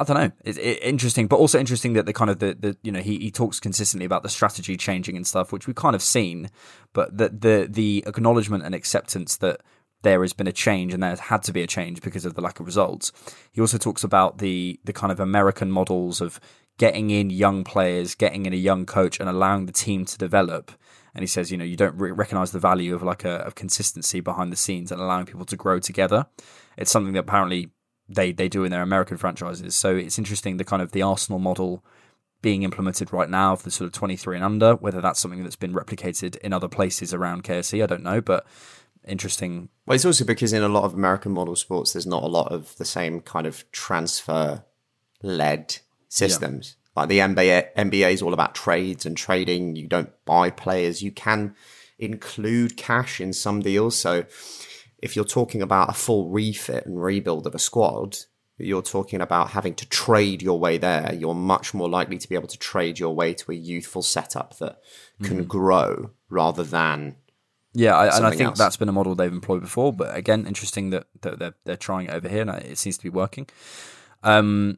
I 0.00 0.04
don't 0.04 0.16
know. 0.16 0.32
It's 0.44 0.56
it, 0.56 0.82
interesting, 0.82 1.26
but 1.26 1.36
also 1.36 1.58
interesting 1.58 1.92
that 1.92 2.06
the 2.06 2.14
kind 2.14 2.30
of 2.30 2.38
the, 2.38 2.56
the 2.58 2.76
you 2.82 2.90
know 2.90 3.00
he, 3.00 3.18
he 3.18 3.30
talks 3.30 3.60
consistently 3.60 4.06
about 4.06 4.22
the 4.22 4.30
strategy 4.30 4.78
changing 4.78 5.14
and 5.14 5.26
stuff, 5.26 5.52
which 5.52 5.66
we've 5.66 5.76
kind 5.76 5.94
of 5.94 6.02
seen, 6.02 6.50
but 6.94 7.18
the 7.18 7.28
the 7.28 7.68
the 7.70 8.04
acknowledgement 8.06 8.64
and 8.64 8.74
acceptance 8.74 9.36
that 9.36 9.60
there 10.02 10.22
has 10.22 10.32
been 10.32 10.46
a 10.46 10.52
change 10.52 10.94
and 10.94 11.02
there 11.02 11.10
has 11.10 11.20
had 11.20 11.42
to 11.42 11.52
be 11.52 11.62
a 11.62 11.66
change 11.66 12.00
because 12.00 12.24
of 12.24 12.32
the 12.32 12.40
lack 12.40 12.58
of 12.58 12.64
results. 12.64 13.12
He 13.52 13.60
also 13.60 13.76
talks 13.76 14.02
about 14.02 14.38
the 14.38 14.80
the 14.84 14.94
kind 14.94 15.12
of 15.12 15.20
American 15.20 15.70
models 15.70 16.22
of 16.22 16.40
getting 16.78 17.10
in 17.10 17.28
young 17.28 17.62
players, 17.62 18.14
getting 18.14 18.46
in 18.46 18.54
a 18.54 18.56
young 18.56 18.86
coach, 18.86 19.20
and 19.20 19.28
allowing 19.28 19.66
the 19.66 19.72
team 19.72 20.06
to 20.06 20.16
develop. 20.16 20.72
And 21.14 21.22
he 21.22 21.26
says, 21.26 21.52
you 21.52 21.58
know, 21.58 21.64
you 21.64 21.76
don't 21.76 21.98
re- 22.00 22.10
recognize 22.10 22.52
the 22.52 22.58
value 22.58 22.94
of 22.94 23.02
like 23.02 23.26
a 23.26 23.32
of 23.44 23.54
consistency 23.54 24.20
behind 24.20 24.50
the 24.50 24.56
scenes 24.56 24.90
and 24.90 24.98
allowing 24.98 25.26
people 25.26 25.44
to 25.44 25.56
grow 25.56 25.78
together. 25.78 26.24
It's 26.78 26.90
something 26.90 27.12
that 27.12 27.20
apparently 27.20 27.68
they 28.10 28.32
they 28.32 28.48
do 28.48 28.64
in 28.64 28.70
their 28.70 28.82
American 28.82 29.16
franchises. 29.16 29.74
So 29.74 29.96
it's 29.96 30.18
interesting 30.18 30.56
the 30.56 30.64
kind 30.64 30.82
of 30.82 30.92
the 30.92 31.02
Arsenal 31.02 31.38
model 31.38 31.84
being 32.42 32.62
implemented 32.62 33.12
right 33.12 33.28
now 33.28 33.54
for 33.54 33.64
the 33.64 33.70
sort 33.70 33.86
of 33.86 33.92
23 33.92 34.36
and 34.36 34.44
under, 34.44 34.74
whether 34.76 35.00
that's 35.00 35.20
something 35.20 35.42
that's 35.42 35.56
been 35.56 35.74
replicated 35.74 36.36
in 36.38 36.52
other 36.52 36.68
places 36.68 37.12
around 37.12 37.44
KSE, 37.44 37.82
I 37.82 37.86
don't 37.86 38.02
know, 38.02 38.20
but 38.20 38.46
interesting. 39.06 39.68
Well, 39.86 39.94
it's 39.94 40.06
also 40.06 40.24
because 40.24 40.52
in 40.52 40.62
a 40.62 40.68
lot 40.68 40.84
of 40.84 40.94
American 40.94 41.32
model 41.32 41.54
sports, 41.54 41.92
there's 41.92 42.06
not 42.06 42.22
a 42.22 42.28
lot 42.28 42.50
of 42.50 42.74
the 42.76 42.84
same 42.84 43.20
kind 43.20 43.46
of 43.46 43.70
transfer 43.72 44.64
led 45.22 45.78
systems. 46.08 46.76
Like 46.96 47.08
the 47.08 47.18
NBA, 47.18 47.74
NBA 47.76 48.12
is 48.12 48.22
all 48.22 48.32
about 48.32 48.54
trades 48.54 49.06
and 49.06 49.16
trading. 49.16 49.76
You 49.76 49.86
don't 49.86 50.10
buy 50.24 50.50
players. 50.50 51.02
You 51.02 51.12
can 51.12 51.54
include 51.98 52.76
cash 52.76 53.20
in 53.20 53.32
some 53.32 53.60
deals. 53.60 53.96
So 53.96 54.24
if 55.02 55.16
you're 55.16 55.24
talking 55.24 55.62
about 55.62 55.88
a 55.90 55.92
full 55.94 56.28
refit 56.30 56.86
and 56.86 57.02
rebuild 57.02 57.46
of 57.46 57.54
a 57.54 57.58
squad, 57.58 58.18
you're 58.58 58.82
talking 58.82 59.20
about 59.22 59.50
having 59.50 59.74
to 59.74 59.88
trade 59.88 60.42
your 60.42 60.58
way 60.58 60.76
there. 60.76 61.14
You're 61.14 61.34
much 61.34 61.72
more 61.72 61.88
likely 61.88 62.18
to 62.18 62.28
be 62.28 62.34
able 62.34 62.48
to 62.48 62.58
trade 62.58 62.98
your 62.98 63.14
way 63.14 63.32
to 63.32 63.52
a 63.52 63.54
youthful 63.54 64.02
setup 64.02 64.58
that 64.58 64.78
can 65.22 65.44
Mhm. 65.44 65.48
grow 65.48 66.10
rather 66.28 66.62
than 66.62 67.16
Yeah, 67.72 67.96
I, 67.96 68.16
and 68.16 68.26
I 68.26 68.30
think 68.30 68.42
else. 68.50 68.58
that's 68.58 68.76
been 68.76 68.88
a 68.88 68.92
model 68.92 69.14
they've 69.14 69.32
employed 69.32 69.62
before. 69.62 69.92
But 69.92 70.14
again, 70.16 70.46
interesting 70.46 70.90
that, 70.90 71.06
that 71.22 71.38
they're 71.38 71.54
they're 71.64 71.76
trying 71.76 72.08
it 72.08 72.12
over 72.14 72.28
here, 72.28 72.42
and 72.42 72.50
it 72.50 72.76
seems 72.78 72.98
to 72.98 73.02
be 73.04 73.08
working. 73.08 73.46
Um, 74.22 74.76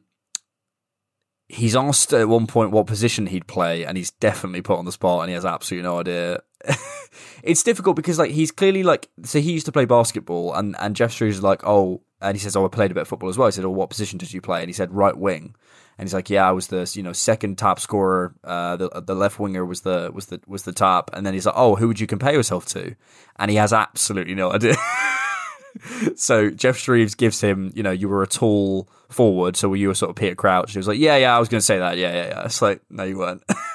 he's 1.49 1.75
asked 1.75 2.13
at 2.13 2.27
one 2.29 2.47
point 2.47 2.71
what 2.71 2.87
position 2.87 3.27
he'd 3.27 3.47
play, 3.47 3.83
and 3.85 3.97
he's 3.97 4.11
definitely 4.11 4.61
put 4.61 4.77
on 4.77 4.85
the 4.85 4.91
spot, 4.91 5.21
and 5.21 5.29
he 5.29 5.33
has 5.33 5.43
absolutely 5.45 5.83
no 5.89 5.99
idea. 5.99 6.41
it's 7.43 7.63
difficult 7.63 7.95
because 7.95 8.19
like 8.19 8.31
he's 8.31 8.51
clearly 8.51 8.83
like 8.83 9.09
so 9.23 9.39
he 9.39 9.51
used 9.51 9.65
to 9.65 9.71
play 9.71 9.85
basketball, 9.85 10.53
and 10.53 10.75
and 10.79 10.95
Geoff 10.95 11.11
Shreeves's 11.11 11.43
like 11.43 11.61
oh, 11.65 12.01
and 12.21 12.35
he 12.35 12.39
says 12.39 12.55
oh 12.55 12.65
I 12.65 12.69
played 12.69 12.91
a 12.91 12.93
bit 12.93 13.01
of 13.01 13.07
football 13.07 13.29
as 13.29 13.37
well. 13.37 13.47
He 13.47 13.51
said 13.51 13.65
oh 13.65 13.69
what 13.69 13.89
position 13.89 14.17
did 14.17 14.33
you 14.33 14.41
play? 14.41 14.61
And 14.61 14.69
he 14.69 14.73
said 14.73 14.93
right 14.93 15.17
wing. 15.17 15.55
And 15.97 16.07
he's 16.07 16.13
like, 16.13 16.29
yeah, 16.31 16.47
I 16.47 16.51
was 16.51 16.67
the 16.67 16.91
you 16.95 17.03
know 17.03 17.13
second 17.13 17.57
top 17.57 17.79
scorer. 17.79 18.33
Uh, 18.43 18.77
the 18.77 18.89
the 19.05 19.15
left 19.15 19.39
winger 19.39 19.63
was 19.63 19.81
the 19.81 20.11
was 20.13 20.27
the 20.27 20.41
was 20.47 20.63
the 20.63 20.73
top. 20.73 21.11
And 21.13 21.25
then 21.25 21.33
he's 21.33 21.45
like, 21.45 21.55
oh, 21.57 21.75
who 21.75 21.87
would 21.87 21.99
you 21.99 22.07
compare 22.07 22.33
yourself 22.33 22.65
to? 22.67 22.95
And 23.37 23.51
he 23.51 23.57
has 23.57 23.71
absolutely 23.73 24.33
no 24.33 24.51
idea. 24.51 24.75
so 26.15 26.49
Geoff 26.49 26.77
Shreeves 26.77 27.15
gives 27.15 27.41
him, 27.41 27.71
you 27.75 27.83
know, 27.83 27.91
you 27.91 28.09
were 28.09 28.23
a 28.23 28.27
tall 28.27 28.87
forward, 29.09 29.55
so 29.55 29.69
were 29.69 29.75
you 29.75 29.87
were 29.87 29.95
sort 29.95 30.09
of 30.09 30.15
Peter 30.15 30.35
Crouch. 30.35 30.71
He 30.71 30.79
was 30.79 30.87
like, 30.87 30.99
yeah, 30.99 31.17
yeah, 31.17 31.35
I 31.35 31.39
was 31.39 31.49
going 31.49 31.59
to 31.59 31.65
say 31.65 31.79
that. 31.79 31.97
Yeah, 31.97 32.13
yeah, 32.13 32.27
yeah. 32.27 32.45
It's 32.45 32.61
like, 32.61 32.81
no, 32.89 33.03
you 33.03 33.17
weren't. 33.17 33.43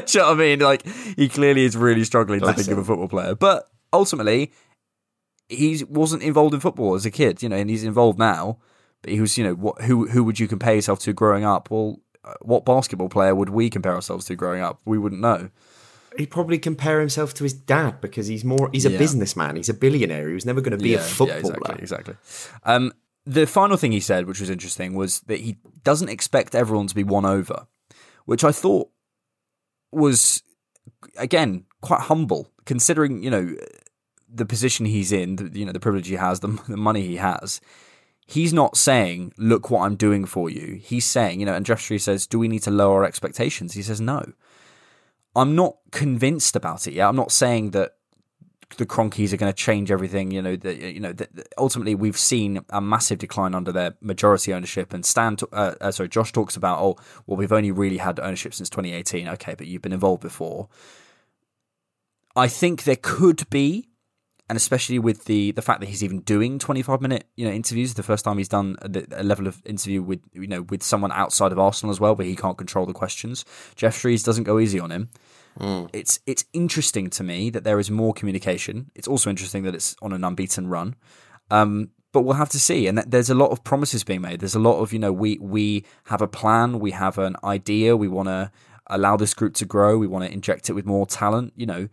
Do 0.06 0.18
you 0.18 0.24
know 0.24 0.30
what 0.30 0.36
I 0.36 0.40
mean? 0.40 0.58
Like, 0.60 0.86
he 1.16 1.28
clearly 1.28 1.64
is 1.64 1.76
really 1.76 2.04
struggling 2.04 2.40
to 2.40 2.46
Bless 2.46 2.56
think 2.56 2.68
of 2.70 2.78
a 2.78 2.84
football 2.84 3.08
player. 3.08 3.34
But 3.34 3.68
ultimately, 3.92 4.52
he 5.48 5.84
wasn't 5.88 6.22
involved 6.22 6.54
in 6.54 6.60
football 6.60 6.94
as 6.94 7.06
a 7.06 7.10
kid, 7.10 7.42
you 7.42 7.48
know, 7.48 7.56
and 7.56 7.70
he's 7.70 7.84
involved 7.84 8.18
now. 8.18 8.58
But 9.02 9.12
he 9.12 9.20
was, 9.20 9.38
you 9.38 9.44
know, 9.44 9.54
what, 9.54 9.82
who 9.82 10.08
who 10.08 10.24
would 10.24 10.38
you 10.40 10.48
compare 10.48 10.74
yourself 10.74 10.98
to 11.00 11.12
growing 11.12 11.44
up? 11.44 11.70
Well, 11.70 12.00
uh, 12.24 12.34
what 12.42 12.64
basketball 12.64 13.08
player 13.08 13.34
would 13.34 13.48
we 13.50 13.70
compare 13.70 13.94
ourselves 13.94 14.24
to 14.26 14.34
growing 14.34 14.60
up? 14.60 14.80
We 14.84 14.98
wouldn't 14.98 15.20
know. 15.20 15.50
he'd 16.16 16.30
probably 16.30 16.58
compare 16.58 16.98
himself 16.98 17.32
to 17.34 17.44
his 17.44 17.52
dad 17.52 18.00
because 18.00 18.26
he's 18.26 18.44
more 18.44 18.68
he's 18.72 18.84
a 18.86 18.90
Yeah. 18.90 18.98
businessman 18.98 19.54
he's 19.54 19.68
a 19.68 19.74
billionaire 19.74 20.26
he 20.26 20.34
was 20.34 20.44
never 20.44 20.60
going 20.60 20.76
to 20.76 20.82
be 20.82 20.94
a 20.94 20.98
footballer 20.98 21.38
exactly, 21.38 21.76
exactly. 21.78 22.14
Um, 22.64 22.92
the 23.24 23.46
final 23.46 23.76
thing 23.76 23.92
he 23.92 24.00
said, 24.00 24.26
which 24.26 24.40
was 24.40 24.50
interesting, 24.50 24.94
was 24.94 25.20
that 25.28 25.40
he 25.40 25.58
doesn't 25.84 26.08
expect 26.08 26.54
everyone 26.56 26.86
to 26.88 26.94
be 26.94 27.04
won 27.04 27.24
over, 27.24 27.66
which 28.24 28.42
I 28.42 28.50
thought 28.52 28.90
was 29.92 30.42
again 31.16 31.64
quite 31.80 32.02
humble, 32.02 32.48
considering 32.64 33.22
you 33.22 33.30
know 33.30 33.56
the 34.28 34.46
position 34.46 34.86
he's 34.86 35.12
in, 35.12 35.36
the, 35.36 35.58
you 35.58 35.64
know 35.64 35.72
the 35.72 35.80
privilege 35.80 36.08
he 36.08 36.14
has, 36.14 36.40
the, 36.40 36.48
the 36.68 36.76
money 36.76 37.06
he 37.06 37.16
has. 37.16 37.60
He's 38.26 38.52
not 38.52 38.76
saying, 38.76 39.32
"Look 39.38 39.70
what 39.70 39.82
I'm 39.82 39.96
doing 39.96 40.24
for 40.24 40.50
you." 40.50 40.78
He's 40.82 41.06
saying, 41.06 41.40
you 41.40 41.46
know, 41.46 41.54
and 41.54 41.64
Geoff 41.64 41.80
says, 41.80 42.26
"Do 42.26 42.38
we 42.38 42.48
need 42.48 42.62
to 42.64 42.70
lower 42.70 42.98
our 42.98 43.04
expectations?" 43.04 43.74
He 43.74 43.82
says, 43.82 44.00
"No." 44.00 44.32
I'm 45.36 45.54
not 45.54 45.76
convinced 45.92 46.56
about 46.56 46.88
it 46.88 46.94
yet. 46.94 47.08
I'm 47.08 47.14
not 47.14 47.30
saying 47.30 47.70
that 47.70 47.97
the 48.76 48.86
Kroenkes 48.86 49.32
are 49.32 49.36
going 49.36 49.52
to 49.52 49.56
change 49.56 49.90
everything. 49.90 50.30
You 50.30 50.42
know, 50.42 50.56
that 50.56 50.76
you 50.76 51.00
know, 51.00 51.12
that 51.12 51.30
ultimately 51.56 51.94
we've 51.94 52.18
seen 52.18 52.60
a 52.70 52.80
massive 52.80 53.18
decline 53.18 53.54
under 53.54 53.72
their 53.72 53.94
majority 54.00 54.52
ownership. 54.52 54.92
And 54.92 55.04
Stan, 55.04 55.36
uh, 55.52 55.74
uh, 55.80 55.90
sorry, 55.90 56.08
Josh 56.08 56.32
talks 56.32 56.56
about, 56.56 56.80
oh, 56.80 56.96
well, 57.26 57.36
we've 57.36 57.52
only 57.52 57.70
really 57.70 57.98
had 57.98 58.20
ownership 58.20 58.54
since 58.54 58.68
2018. 58.68 59.28
Okay, 59.28 59.54
but 59.54 59.66
you've 59.66 59.82
been 59.82 59.92
involved 59.92 60.22
before. 60.22 60.68
I 62.36 62.46
think 62.46 62.84
there 62.84 62.96
could 62.96 63.48
be, 63.50 63.88
and 64.48 64.56
especially 64.56 64.98
with 64.98 65.24
the 65.24 65.52
the 65.52 65.62
fact 65.62 65.80
that 65.80 65.88
he's 65.88 66.04
even 66.04 66.20
doing 66.20 66.58
25 66.58 67.00
minute 67.00 67.24
you 67.36 67.46
know 67.46 67.52
interviews, 67.52 67.94
the 67.94 68.02
first 68.02 68.24
time 68.24 68.38
he's 68.38 68.48
done 68.48 68.76
a, 68.82 69.20
a 69.20 69.24
level 69.24 69.46
of 69.46 69.60
interview 69.64 70.02
with 70.02 70.20
you 70.32 70.46
know 70.46 70.62
with 70.62 70.82
someone 70.82 71.10
outside 71.10 71.52
of 71.52 71.58
Arsenal 71.58 71.90
as 71.90 72.00
well, 72.00 72.14
where 72.14 72.26
he 72.26 72.36
can't 72.36 72.58
control 72.58 72.86
the 72.86 72.92
questions. 72.92 73.44
Geoff 73.76 73.96
Shreeves 73.96 74.22
doesn't 74.22 74.44
go 74.44 74.58
easy 74.58 74.78
on 74.78 74.92
him. 74.92 75.08
It's 75.92 76.20
it's 76.26 76.44
interesting 76.52 77.10
to 77.10 77.24
me 77.24 77.50
that 77.50 77.64
there 77.64 77.78
is 77.78 77.90
more 77.90 78.14
communication. 78.14 78.90
It's 78.94 79.08
also 79.08 79.30
interesting 79.30 79.64
that 79.64 79.74
it's 79.74 79.96
on 80.02 80.12
an 80.12 80.24
unbeaten 80.24 80.68
run. 80.68 80.94
Um, 81.50 81.90
but 82.12 82.22
we'll 82.22 82.36
have 82.36 82.48
to 82.50 82.60
see. 82.60 82.86
And 82.86 82.98
th- 82.98 83.08
there's 83.10 83.30
a 83.30 83.34
lot 83.34 83.50
of 83.50 83.64
promises 83.64 84.04
being 84.04 84.20
made. 84.20 84.40
There's 84.40 84.54
a 84.54 84.60
lot 84.60 84.80
of 84.80 84.92
you 84.92 84.98
know 84.98 85.12
we 85.12 85.38
we 85.38 85.84
have 86.04 86.22
a 86.22 86.28
plan, 86.28 86.78
we 86.78 86.92
have 86.92 87.18
an 87.18 87.36
idea, 87.44 87.96
we 87.96 88.08
want 88.08 88.28
to 88.28 88.50
allow 88.86 89.16
this 89.16 89.34
group 89.34 89.54
to 89.54 89.66
grow, 89.66 89.98
we 89.98 90.06
want 90.06 90.24
to 90.24 90.32
inject 90.32 90.70
it 90.70 90.72
with 90.72 90.86
more 90.86 91.06
talent. 91.06 91.52
You 91.56 91.66
know, 91.66 91.88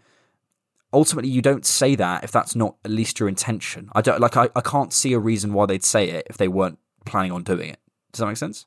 ultimately 0.93 1.29
you 1.29 1.41
don't 1.41 1.65
say 1.65 1.95
that 1.95 2.23
if 2.23 2.31
that's 2.31 2.55
not 2.55 2.75
at 2.85 2.91
least 2.91 3.19
your 3.19 3.29
intention. 3.29 3.89
I 3.93 4.01
don't 4.01 4.19
like 4.19 4.37
I, 4.37 4.49
I 4.55 4.61
can't 4.61 4.93
see 4.93 5.13
a 5.13 5.19
reason 5.19 5.53
why 5.53 5.65
they'd 5.65 5.83
say 5.83 6.09
it 6.09 6.27
if 6.29 6.37
they 6.37 6.47
weren't 6.47 6.79
planning 7.05 7.31
on 7.31 7.43
doing 7.43 7.69
it. 7.69 7.79
Does 8.11 8.19
that 8.19 8.27
make 8.27 8.37
sense? 8.37 8.65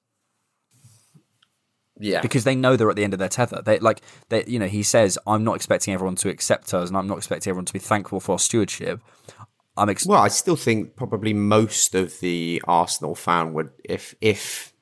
Yeah. 1.99 2.20
because 2.20 2.44
they 2.44 2.55
know 2.55 2.76
they're 2.76 2.90
at 2.90 2.96
the 2.96 3.05
end 3.05 3.12
of 3.12 3.18
their 3.18 3.28
tether. 3.28 3.61
They 3.64 3.78
like 3.78 4.03
they, 4.28 4.44
you 4.46 4.59
know, 4.59 4.66
he 4.66 4.82
says, 4.82 5.18
"I'm 5.26 5.44
not 5.44 5.57
expecting 5.57 5.94
everyone 5.94 6.16
to 6.16 6.28
accept 6.28 6.72
us, 6.74 6.88
and 6.88 6.96
I'm 6.96 7.07
not 7.07 7.18
expecting 7.18 7.51
everyone 7.51 7.64
to 7.66 7.72
be 7.72 7.78
thankful 7.78 8.20
for 8.20 8.32
our 8.32 8.38
stewardship." 8.38 9.01
I'm 9.76 9.88
ex- 9.88 10.07
Well, 10.07 10.20
I 10.20 10.28
still 10.28 10.57
think 10.57 10.96
probably 10.96 11.32
most 11.32 11.94
of 11.94 12.18
the 12.20 12.61
Arsenal 12.66 13.14
fan 13.14 13.53
would, 13.55 13.70
if 13.84 14.14
if 14.20 14.72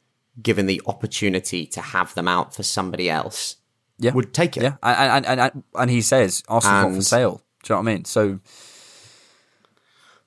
given 0.42 0.66
the 0.66 0.80
opportunity 0.86 1.66
to 1.66 1.80
have 1.80 2.14
them 2.14 2.28
out 2.28 2.54
for 2.54 2.62
somebody 2.62 3.08
else, 3.10 3.56
yeah, 3.98 4.12
would 4.12 4.32
take 4.34 4.56
it. 4.56 4.62
Yeah, 4.62 4.76
and 4.82 5.26
and 5.26 5.40
and, 5.40 5.62
and 5.74 5.90
he 5.90 6.00
says 6.02 6.42
Arsenal's 6.48 6.92
not 6.92 6.94
for 6.96 7.02
sale. 7.02 7.42
Do 7.62 7.72
you 7.74 7.76
know 7.76 7.82
what 7.82 7.90
I 7.90 7.94
mean? 7.94 8.04
So 8.04 8.40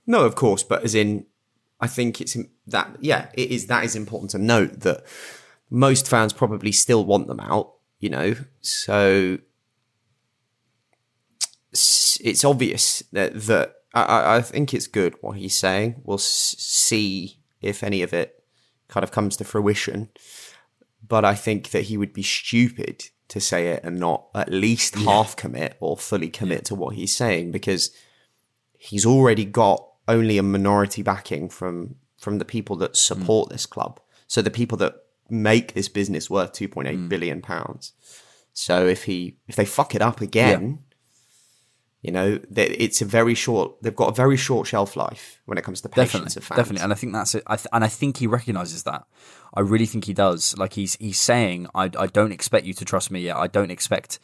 No, 0.06 0.26
of 0.26 0.36
course, 0.36 0.64
but 0.64 0.84
as 0.84 0.96
in, 0.96 1.26
I 1.80 1.88
think 1.88 2.20
it's 2.22 2.36
that. 2.68 2.96
Yeah, 3.00 3.30
it 3.34 3.52
is. 3.52 3.68
That 3.68 3.84
is 3.84 3.96
important 3.96 4.32
to 4.32 4.38
note 4.40 4.82
that 4.82 5.04
most 5.70 6.08
fans 6.08 6.34
probably 6.34 6.72
still 6.72 7.06
want 7.06 7.28
them 7.28 7.40
out. 7.40 7.74
You 8.00 8.10
know, 8.10 8.36
so 8.62 9.40
it's 11.72 12.46
obvious 12.46 13.04
that 13.12 13.34
that 13.42 13.76
I- 13.94 14.04
I, 14.04 14.36
I 14.38 14.42
think 14.42 14.74
it's 14.74 14.88
good 14.88 15.16
what 15.22 15.38
he's 15.38 15.58
saying. 15.58 16.02
We'll 16.04 16.18
see 16.18 17.40
if 17.62 17.84
any 17.84 18.02
of 18.02 18.14
it 18.14 18.44
kind 18.88 19.04
of 19.04 19.12
comes 19.12 19.36
to 19.38 19.44
fruition. 19.44 20.10
But 21.06 21.26
I 21.26 21.36
think 21.36 21.72
that 21.72 21.84
he 21.84 21.98
would 21.98 22.14
be 22.14 22.24
stupid 22.24 23.10
to 23.30 23.40
say 23.40 23.68
it 23.68 23.84
and 23.84 24.00
not 24.00 24.28
at 24.36 24.52
least 24.52 24.96
half 24.96 25.36
commit 25.36 25.78
or 25.80 25.98
fully 25.98 26.30
commit 26.30 26.66
to 26.66 26.76
what 26.76 26.96
he's 26.96 27.16
saying 27.16 27.52
because 27.52 27.92
he's 28.78 29.06
already 29.06 29.46
got 29.46 29.86
only 30.08 30.38
a 30.38 30.44
minority 30.44 31.04
backing 31.04 31.48
from 31.50 31.96
from 32.18 32.40
the 32.40 32.46
people 32.46 32.76
that 32.76 32.98
support 32.98 33.48
mm. 33.48 33.52
this 33.54 33.66
club. 33.66 34.00
So 34.28 34.42
the 34.42 34.52
people 34.52 34.78
that 34.80 34.96
make 35.30 35.74
this 35.74 35.90
business 35.90 36.30
worth 36.30 36.54
two 36.54 36.68
point 36.68 36.88
eight 36.88 37.10
billion 37.10 37.42
pounds. 37.42 37.94
So 38.54 38.88
if 38.88 39.06
he 39.06 39.38
if 39.48 39.56
they 39.56 39.66
fuck 39.66 39.96
it 39.96 40.02
up 40.02 40.22
again, 40.22 40.80
you 42.02 42.12
know, 42.12 42.40
that 42.50 42.82
it's 42.82 43.02
a 43.02 43.06
very 43.06 43.36
short. 43.36 43.82
They've 43.82 43.96
got 43.96 44.10
a 44.10 44.14
very 44.14 44.38
short 44.38 44.68
shelf 44.68 44.96
life 44.96 45.42
when 45.46 45.58
it 45.58 45.64
comes 45.64 45.82
to 45.82 45.90
patience 45.90 46.12
definitely, 46.12 46.40
of 46.40 46.44
fans. 46.46 46.58
definitely, 46.58 46.84
and 46.84 46.94
I 46.94 46.96
think 46.96 47.14
that's 47.14 47.36
it. 47.36 47.44
I 47.46 47.56
th- 47.58 47.68
and 47.74 47.84
I 47.84 47.88
think 47.88 48.18
he 48.18 48.28
recognizes 48.28 48.84
that. 48.84 49.06
I 49.54 49.62
really 49.62 49.86
think 49.86 50.06
he 50.06 50.14
does. 50.14 50.58
Like 50.58 50.74
he's 50.74 50.96
he's 50.96 51.20
saying, 51.20 51.68
I 51.76 51.90
I 51.98 52.08
don't 52.08 52.32
expect 52.32 52.66
you 52.66 52.74
to 52.74 52.86
trust 52.86 53.12
me 53.12 53.20
yet. 53.20 53.36
I 53.36 53.48
don't 53.48 53.72
expect, 53.72 54.20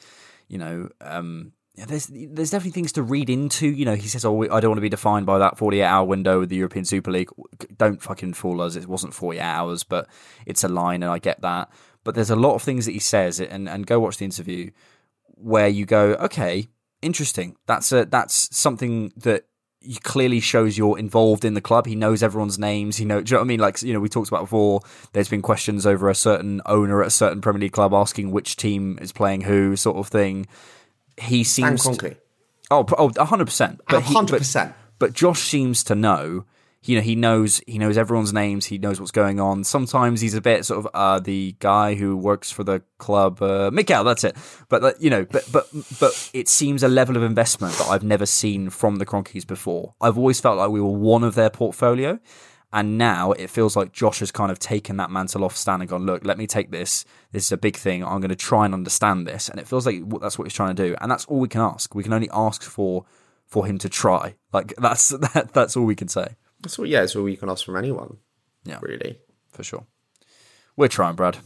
you 0.47 0.58
know, 0.58 0.89
um, 1.01 1.51
yeah, 1.51 1.64
there's 1.78 2.07
there's 2.07 2.51
definitely 2.51 2.71
things 2.71 2.93
to 2.93 3.03
read 3.03 3.30
into. 3.30 3.67
You 3.67 3.86
know, 3.86 3.95
he 3.95 4.07
says, 4.07 4.23
"Oh, 4.23 4.43
I 4.43 4.59
don't 4.59 4.71
want 4.71 4.78
to 4.78 4.82
be 4.82 4.89
defined 4.89 5.26
by 5.26 5.39
that 5.39 5.57
48 5.57 5.84
hour 5.84 6.05
window 6.05 6.39
with 6.39 6.49
the 6.49 6.55
European 6.55 6.86
Super 6.86 7.11
League." 7.11 7.30
Don't 7.78 8.01
fucking 8.01 8.34
fool 8.34 8.61
us. 8.61 8.76
It 8.76 8.88
wasn't 8.88 9.13
48 9.13 9.41
hours, 9.41 9.84
but 9.84 10.07
it's 10.45 10.63
a 10.63 10.69
line, 10.69 11.03
and 11.03 11.11
I 11.11 11.19
get 11.19 11.41
that. 11.41 11.69
But 12.03 12.15
there's 12.15 12.30
a 12.30 12.36
lot 12.36 12.55
of 12.55 12.61
things 12.61 12.86
that 12.86 12.93
he 12.93 12.99
says, 12.99 13.39
and 13.39 13.67
and 13.67 13.86
go 13.86 13.99
watch 13.99 14.17
the 14.17 14.26
interview 14.26 14.71
where 15.38 15.67
you 15.67 15.86
go, 15.86 16.13
okay, 16.13 16.67
interesting. 17.01 17.55
That's 17.67 17.91
a 17.91 18.05
that's 18.05 18.55
something 18.55 19.11
that 19.17 19.45
clearly 20.03 20.39
shows 20.39 20.78
you're 20.78 20.97
involved 20.97 21.45
in 21.45 21.53
the 21.53 21.61
club. 21.61 21.86
He 21.86 21.95
knows 21.95 22.23
everyone's 22.23 22.57
names. 22.57 22.97
He 22.97 23.05
know, 23.05 23.21
do 23.21 23.32
you 23.32 23.36
know 23.36 23.41
what 23.41 23.45
I 23.45 23.47
mean? 23.47 23.59
Like 23.59 23.82
you 23.82 23.93
know, 23.93 23.99
we 23.99 24.09
talked 24.09 24.30
about 24.30 24.41
before. 24.41 24.82
There's 25.13 25.30
been 25.30 25.41
questions 25.41 25.86
over 25.86 26.09
a 26.09 26.15
certain 26.15 26.61
owner 26.65 27.01
at 27.01 27.07
a 27.07 27.11
certain 27.11 27.41
Premier 27.41 27.61
League 27.61 27.73
club 27.73 27.93
asking 27.93 28.32
which 28.32 28.55
team 28.55 28.97
is 29.01 29.11
playing 29.11 29.41
who, 29.41 29.76
sort 29.76 29.97
of 29.97 30.07
thing. 30.07 30.47
He 31.18 31.43
seems 31.43 31.84
to- 31.84 31.89
Kroenke. 31.89 32.18
Oh, 32.72 32.84
pr- 32.84 32.95
oh, 32.97 33.11
hundred 33.26 33.45
percent. 33.45 33.82
A 33.89 33.99
he- 34.01 34.13
hundred 34.13 34.32
but- 34.34 34.38
percent. 34.39 34.74
But 34.97 35.13
Josh 35.13 35.41
seems 35.41 35.84
to 35.86 35.95
know. 35.95 36.45
You 36.84 36.97
know, 36.97 37.01
he 37.01 37.16
knows 37.16 37.61
he 37.66 37.80
knows 37.80 37.97
everyone's 37.97 38.32
names. 38.32 38.66
He 38.68 38.78
knows 38.78 38.99
what's 38.99 39.11
going 39.11 39.39
on. 39.39 39.63
Sometimes 39.63 40.22
he's 40.22 40.36
a 40.36 40.41
bit 40.41 40.66
sort 40.66 40.86
of 40.86 40.88
uh, 40.93 41.20
the 41.20 41.55
guy 41.59 41.95
who 41.95 42.16
works 42.16 42.51
for 42.51 42.63
the 42.63 42.84
club, 42.99 43.41
uh, 43.41 43.72
Mikael. 43.74 44.03
That's 44.03 44.24
it. 44.24 44.38
But 44.70 44.84
uh, 44.84 44.93
you 44.99 45.09
know, 45.09 45.26
but 45.26 45.51
but 45.51 45.68
but 45.99 46.30
it 46.34 46.47
seems 46.47 46.84
a 46.84 46.88
level 46.88 47.18
of 47.18 47.24
investment 47.24 47.74
that 47.80 47.88
I've 47.88 48.03
never 48.03 48.28
seen 48.28 48.70
from 48.70 48.97
the 48.97 49.05
Kroenkes 49.05 49.47
before. 49.47 49.95
I've 49.99 50.18
always 50.18 50.39
felt 50.39 50.57
like 50.57 50.70
we 50.70 50.80
were 50.80 50.89
one 50.91 51.24
of 51.24 51.34
their 51.34 51.49
portfolio, 51.49 52.20
and 52.76 52.97
now 52.97 53.32
it 53.32 53.49
feels 53.49 53.78
like 53.78 53.93
Josh 53.93 54.19
has 54.19 54.32
kind 54.32 54.51
of 54.51 54.59
taken 54.59 54.97
that 54.97 55.09
mantle 55.09 55.45
off 55.45 55.55
Stan 55.55 55.80
and 55.80 55.89
gone, 55.89 56.05
look, 56.05 56.26
let 56.26 56.38
me 56.38 56.45
take 56.45 56.71
this. 56.71 57.05
This 57.32 57.45
is 57.45 57.51
a 57.53 57.57
big 57.57 57.78
thing. 57.78 58.03
I'm 58.03 58.19
going 58.19 58.30
to 58.30 58.36
try 58.36 58.65
and 58.65 58.73
understand 58.73 59.26
this, 59.26 59.47
and 59.47 59.61
it 59.61 59.67
feels 59.67 59.86
like 59.86 60.03
that's 60.19 60.38
what 60.38 60.43
he's 60.45 60.53
trying 60.53 60.76
to 60.76 60.84
do, 60.89 60.95
and 60.99 61.09
that's 61.09 61.23
all 61.26 61.39
we 61.39 61.47
can 61.47 61.61
ask. 61.61 61.95
We 61.95 62.03
can 62.03 62.11
only 62.11 62.30
ask 62.34 62.61
for 62.61 63.05
for 63.47 63.65
him 63.65 63.78
to 63.78 63.88
try. 63.88 64.36
Like 64.51 64.76
that's 64.78 65.09
that, 65.34 65.51
that's 65.53 65.78
all 65.78 65.86
we 65.86 65.95
can 65.95 66.09
say. 66.09 66.36
That's 66.59 66.78
what. 66.78 66.89
Yeah, 66.89 67.03
it's 67.03 67.15
all 67.15 67.30
you 67.30 67.38
can 67.38 67.49
ask 67.49 67.63
from 67.65 67.78
anyone. 67.78 68.17
Yeah, 68.65 68.80
really, 68.82 69.19
for 69.53 69.63
sure. 69.63 69.86
We're 70.76 70.89
trying, 70.89 71.15
Brad. 71.15 71.38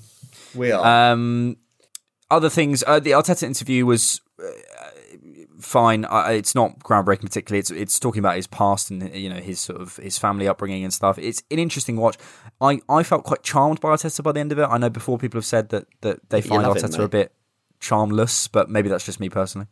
We 0.56 0.72
are. 0.72 1.12
Um, 1.12 1.58
other 2.32 2.50
things. 2.50 2.84
Uh, 2.88 3.00
the 3.00 3.12
Arteta 3.12 3.44
interview 3.44 3.86
was 3.86 4.20
uh, 4.44 4.48
fine. 5.60 6.06
I, 6.06 6.34
it's 6.34 6.56
not 6.56 6.80
groundbreaking 6.80 7.22
particularly. 7.22 7.60
It's 7.60 7.72
it's 7.72 8.00
talking 8.00 8.20
about 8.20 8.36
his 8.36 8.48
past 8.48 8.90
and 8.90 9.14
you 9.16 9.30
know 9.30 9.40
his 9.40 9.60
sort 9.60 9.82
of 9.82 9.98
his 9.98 10.18
family 10.18 10.48
upbringing 10.48 10.84
and 10.84 10.94
stuff. 10.94 11.18
It's 11.18 11.44
an 11.52 11.60
interesting 11.60 11.98
watch. 11.98 12.18
I, 12.62 12.80
I 12.90 13.04
felt 13.04 13.24
quite 13.24 13.44
charmed 13.44 13.80
by 13.80 13.90
Arteta 13.90 14.24
by 14.24 14.32
the 14.32 14.40
end 14.40 14.52
of 14.52 14.60
it. 14.60 14.64
I 14.64 14.78
know 14.78 14.90
before 14.90 15.18
people 15.18 15.38
have 15.38 15.46
said 15.46 15.70
that 15.70 15.86
that 16.02 16.30
they 16.30 16.42
find 16.42 16.64
love 16.64 16.78
him, 16.78 17.02
a 17.02 17.08
bit 17.08 17.34
charmless, 17.80 18.48
but 18.48 18.70
maybe 18.70 18.90
that's 18.90 19.06
just 19.06 19.20
me 19.20 19.30
personally. 19.30 19.68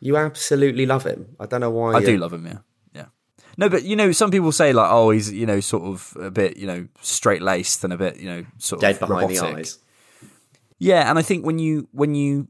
You 0.00 0.16
absolutely 0.16 0.86
love 0.86 1.04
him. 1.04 1.36
I 1.40 1.46
don't 1.46 1.60
know 1.60 1.70
why. 1.70 1.92
I 1.92 2.00
you- 2.00 2.06
do 2.06 2.16
love 2.18 2.32
him, 2.32 2.46
yeah. 2.46 2.58
Yeah. 2.94 3.06
No, 3.56 3.68
but 3.68 3.84
you 3.84 3.96
know, 3.96 4.12
some 4.12 4.30
people 4.30 4.52
say 4.52 4.72
like, 4.72 4.90
oh, 4.90 5.10
he's 5.10 5.32
you 5.32 5.46
know, 5.46 5.60
sort 5.60 5.84
of 5.84 6.16
a 6.20 6.30
bit, 6.30 6.56
you 6.56 6.66
know, 6.66 6.86
straight 7.00 7.42
laced 7.42 7.84
and 7.84 7.92
a 7.92 7.96
bit, 7.96 8.18
you 8.18 8.26
know, 8.26 8.44
sort 8.58 8.80
Dead 8.80 9.00
of 9.00 9.08
behind 9.08 9.30
the 9.30 9.36
robotic. 9.36 9.58
eyes. 9.58 9.78
Yeah, 10.78 11.08
and 11.08 11.18
I 11.18 11.22
think 11.22 11.46
when 11.46 11.58
you 11.58 11.88
when 11.92 12.14
you 12.14 12.48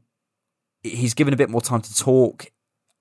he's 0.83 1.13
given 1.13 1.33
a 1.33 1.37
bit 1.37 1.49
more 1.49 1.61
time 1.61 1.81
to 1.81 1.95
talk. 1.95 2.47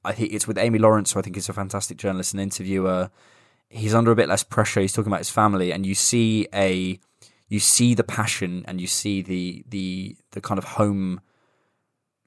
I 0.04 0.12
think 0.12 0.32
it's 0.32 0.46
with 0.46 0.58
Amy 0.58 0.78
Lawrence, 0.78 1.12
who 1.12 1.18
I 1.20 1.22
think 1.22 1.36
is 1.36 1.48
a 1.48 1.52
fantastic 1.52 1.96
journalist 1.96 2.32
and 2.32 2.40
interviewer. 2.40 3.10
He's 3.68 3.94
under 3.94 4.10
a 4.10 4.16
bit 4.16 4.28
less 4.28 4.44
pressure. 4.44 4.80
He's 4.80 4.92
talking 4.92 5.10
about 5.10 5.20
his 5.20 5.30
family, 5.30 5.72
and 5.72 5.84
you 5.86 5.94
see 5.94 6.46
a 6.54 6.98
you 7.48 7.60
see 7.60 7.94
the 7.94 8.04
passion 8.04 8.64
and 8.66 8.80
you 8.80 8.86
see 8.86 9.22
the 9.22 9.64
the 9.68 10.16
the 10.32 10.40
kind 10.40 10.58
of 10.58 10.64
home 10.64 11.20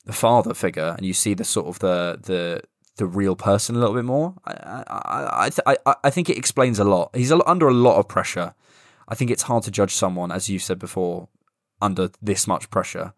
the 0.05 0.13
father 0.13 0.53
figure, 0.53 0.93
and 0.97 1.05
you 1.05 1.13
see 1.13 1.33
the 1.33 1.43
sort 1.43 1.67
of 1.67 1.79
the 1.79 2.19
the 2.21 2.61
the 2.97 3.05
real 3.05 3.35
person 3.35 3.75
a 3.75 3.79
little 3.79 3.93
bit 3.95 4.05
more. 4.05 4.33
I 4.45 4.83
I 4.87 5.49
I, 5.65 5.77
I, 5.85 5.95
I 6.05 6.09
think 6.09 6.29
it 6.29 6.37
explains 6.37 6.79
a 6.79 6.83
lot. 6.83 7.15
He's 7.15 7.31
a- 7.31 7.47
under 7.49 7.67
a 7.67 7.73
lot 7.73 7.97
of 7.97 8.07
pressure. 8.07 8.53
I 9.07 9.15
think 9.15 9.31
it's 9.31 9.43
hard 9.43 9.63
to 9.63 9.71
judge 9.71 9.93
someone, 9.93 10.31
as 10.31 10.49
you 10.49 10.59
said 10.59 10.79
before, 10.79 11.29
under 11.81 12.09
this 12.21 12.47
much 12.47 12.69
pressure. 12.69 13.13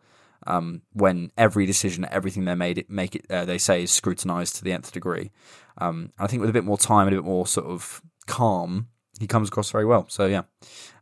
Um, 0.47 0.83
when 0.93 1.31
every 1.37 1.65
decision, 1.65 2.07
everything 2.09 2.45
they 2.45 2.55
made 2.55 2.77
it 2.77 2.89
make 2.89 3.15
it 3.15 3.25
uh, 3.29 3.45
they 3.45 3.57
say 3.57 3.83
is 3.83 3.91
scrutinized 3.91 4.55
to 4.55 4.63
the 4.63 4.71
nth 4.71 4.91
degree. 4.91 5.31
Um, 5.77 6.11
I 6.17 6.27
think 6.27 6.41
with 6.41 6.49
a 6.49 6.53
bit 6.53 6.63
more 6.63 6.77
time 6.77 7.07
and 7.07 7.15
a 7.15 7.19
bit 7.19 7.25
more 7.25 7.45
sort 7.45 7.67
of 7.67 8.01
calm, 8.25 8.87
he 9.19 9.27
comes 9.27 9.49
across 9.49 9.71
very 9.71 9.85
well. 9.85 10.07
So 10.09 10.25
yeah, 10.27 10.43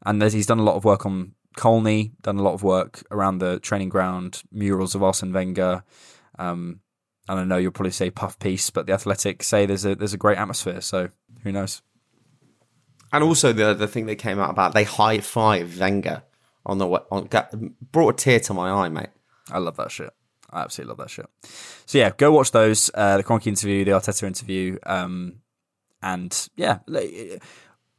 and 0.06 0.22
he's 0.22 0.48
done 0.48 0.60
a 0.60 0.64
lot 0.64 0.76
of 0.76 0.86
work 0.86 1.06
on 1.06 1.34
Colney, 1.56 2.14
done 2.22 2.38
a 2.38 2.44
lot 2.44 2.54
of 2.54 2.64
work 2.64 3.04
around 3.12 3.40
the 3.40 3.60
training 3.60 3.90
ground, 3.90 4.44
murals 4.52 4.96
of 4.96 5.04
Arsene 5.04 5.34
Wenger. 5.34 5.84
Um, 6.40 6.82
and 7.28 7.40
I 7.40 7.44
know 7.44 7.58
you'll 7.58 7.72
probably 7.72 7.92
say 7.92 8.10
puff 8.10 8.40
piece, 8.40 8.70
but 8.70 8.88
the 8.88 8.94
Athletic 8.94 9.44
say 9.44 9.66
there's 9.66 9.86
a 9.86 9.96
there's 9.96 10.14
a 10.14 10.18
great 10.18 10.38
atmosphere. 10.38 10.82
So 10.82 11.10
who 11.44 11.52
knows? 11.52 11.82
And 13.12 13.24
also 13.24 13.54
the 13.54 13.74
the 13.74 13.88
thing 13.88 14.06
that 14.06 14.16
came 14.16 14.40
out 14.40 14.50
about 14.50 14.74
they 14.74 14.84
high 14.84 15.20
five 15.20 15.78
Wenger 15.80 16.24
on 16.66 16.78
the 16.78 16.88
on 17.12 17.26
got, 17.26 17.54
brought 17.92 18.16
a 18.16 18.18
tear 18.18 18.40
to 18.42 18.54
my 18.54 18.70
eye, 18.70 18.90
mate. 18.90 19.10
I 19.52 19.60
love 19.60 19.78
that 19.78 19.92
shit. 19.92 20.12
I 20.50 20.62
absolutely 20.62 20.90
love 20.90 20.98
that 21.00 21.10
shit. 21.10 21.26
So 21.86 21.98
yeah, 21.98 22.12
go 22.16 22.32
watch 22.32 22.52
those. 22.52 22.90
Uh, 22.94 23.18
the 23.18 23.24
Kroenke 23.24 23.48
interview, 23.48 23.84
the 23.84 23.92
Arteta 23.92 24.26
interview, 24.26 24.78
um, 24.86 25.36
and 26.02 26.50
yeah, 26.56 26.80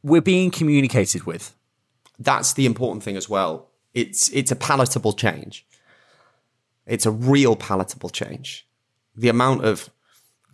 we're 0.03 0.21
being 0.21 0.51
communicated 0.51 1.25
with. 1.25 1.55
That's 2.17 2.53
the 2.53 2.65
important 2.65 3.03
thing 3.03 3.17
as 3.17 3.29
well. 3.29 3.69
It's 3.93 4.29
it's 4.29 4.51
a 4.51 4.55
palatable 4.55 5.13
change. 5.13 5.65
It's 6.85 7.05
a 7.05 7.11
real 7.11 7.55
palatable 7.55 8.09
change. 8.09 8.67
The 9.15 9.29
amount 9.29 9.63
of 9.63 9.89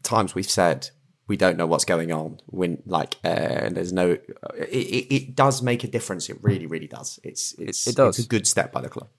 times 0.04 0.36
we've 0.36 0.50
said 0.50 0.90
we 1.28 1.38
don't 1.38 1.58
know 1.58 1.66
what's 1.66 1.86
going 1.86 2.12
on 2.12 2.40
when 2.48 2.82
like 2.86 3.16
uh, 3.24 3.28
and 3.28 3.76
there's 3.76 3.92
no 3.92 4.12
it, 4.12 4.70
it, 4.70 5.14
it 5.14 5.36
does 5.36 5.62
make 5.62 5.84
a 5.84 5.88
difference 5.88 6.30
it 6.30 6.38
really 6.42 6.68
really 6.68 6.88
does 6.88 7.20
it's 7.24 7.54
it's 7.58 7.88
it 7.88 7.96
does. 7.96 8.20
it's 8.20 8.28
a 8.28 8.30
good 8.30 8.46
step 8.46 8.72
by 8.72 8.82
the 8.82 8.90
club 8.90 9.10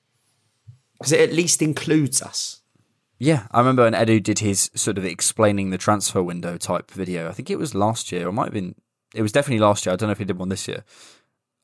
because 0.98 1.12
it 1.12 1.20
at 1.20 1.32
least 1.32 1.62
includes 1.62 2.22
us 2.22 2.62
Yeah, 3.18 3.46
I 3.50 3.60
remember 3.60 3.84
when 3.84 3.94
Edu 3.94 4.22
did 4.22 4.40
his 4.40 4.70
sort 4.74 4.98
of 4.98 5.04
explaining 5.04 5.70
the 5.70 5.78
transfer 5.78 6.22
window 6.22 6.58
type 6.58 6.90
video. 6.90 7.28
I 7.28 7.32
think 7.32 7.50
it 7.50 7.58
was 7.58 7.74
last 7.74 8.12
year, 8.12 8.28
or 8.28 8.32
might 8.32 8.46
have 8.46 8.52
been. 8.52 8.74
It 9.14 9.22
was 9.22 9.32
definitely 9.32 9.64
last 9.64 9.86
year. 9.86 9.92
I 9.92 9.96
don't 9.96 10.08
know 10.08 10.12
if 10.12 10.18
he 10.18 10.24
did 10.24 10.38
one 10.38 10.50
this 10.50 10.68
year. 10.68 10.84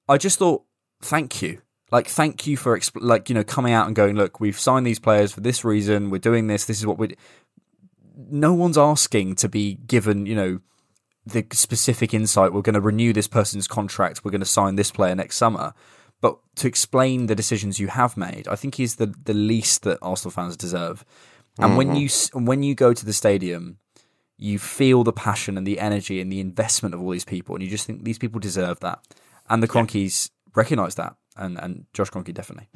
I 0.08 0.16
just 0.16 0.38
thought, 0.38 0.64
thank 1.02 1.42
you, 1.42 1.60
like 1.90 2.08
thank 2.08 2.46
you 2.46 2.56
for 2.56 2.76
exp- 2.76 3.02
like 3.02 3.28
you 3.28 3.34
know 3.34 3.44
coming 3.44 3.74
out 3.74 3.86
and 3.86 3.94
going, 3.94 4.16
look, 4.16 4.40
we've 4.40 4.58
signed 4.58 4.86
these 4.86 4.98
players 4.98 5.30
for 5.30 5.42
this 5.42 5.62
reason. 5.62 6.08
We're 6.08 6.18
doing 6.18 6.46
this. 6.46 6.64
This 6.64 6.78
is 6.78 6.86
what 6.86 6.98
we. 6.98 7.16
No 8.16 8.54
one's 8.54 8.78
asking 8.78 9.34
to 9.36 9.48
be 9.48 9.74
given, 9.74 10.26
you 10.26 10.34
know, 10.34 10.60
the 11.26 11.46
specific 11.52 12.14
insight. 12.14 12.52
We're 12.52 12.62
going 12.62 12.74
to 12.74 12.80
renew 12.80 13.12
this 13.12 13.28
person's 13.28 13.68
contract. 13.68 14.24
We're 14.24 14.30
going 14.30 14.40
to 14.40 14.46
sign 14.46 14.76
this 14.76 14.90
player 14.90 15.14
next 15.14 15.36
summer. 15.36 15.74
But 16.22 16.38
to 16.56 16.68
explain 16.68 17.26
the 17.26 17.34
decisions 17.34 17.78
you 17.78 17.88
have 17.88 18.16
made, 18.16 18.48
I 18.48 18.56
think 18.56 18.76
he's 18.76 18.94
the 18.96 19.12
the 19.24 19.34
least 19.34 19.82
that 19.82 19.98
Arsenal 20.00 20.30
fans 20.30 20.56
deserve. 20.56 21.04
And 21.58 21.76
when 21.76 21.88
Mhm. 21.90 22.00
you 22.00 22.40
when 22.50 22.62
you 22.62 22.74
go 22.74 22.94
to 22.94 23.04
the 23.04 23.12
stadium, 23.12 23.76
you 24.38 24.58
feel 24.58 25.04
the 25.04 25.12
passion 25.12 25.58
and 25.58 25.66
the 25.66 25.78
energy 25.78 26.20
and 26.20 26.32
the 26.32 26.40
investment 26.40 26.94
of 26.94 27.00
all 27.02 27.10
these 27.10 27.26
people, 27.26 27.54
and 27.54 27.62
you 27.62 27.68
just 27.68 27.86
think 27.86 28.04
these 28.04 28.18
people 28.18 28.40
deserve 28.40 28.80
that. 28.80 28.98
And 29.50 29.62
the 29.62 29.68
Kroenkes 29.68 30.30
recognise 30.54 30.94
that, 30.94 31.16
and 31.36 31.58
and 31.62 31.84
Josh 31.92 32.10
Kroenke 32.10 32.32
definitely. 32.32 32.68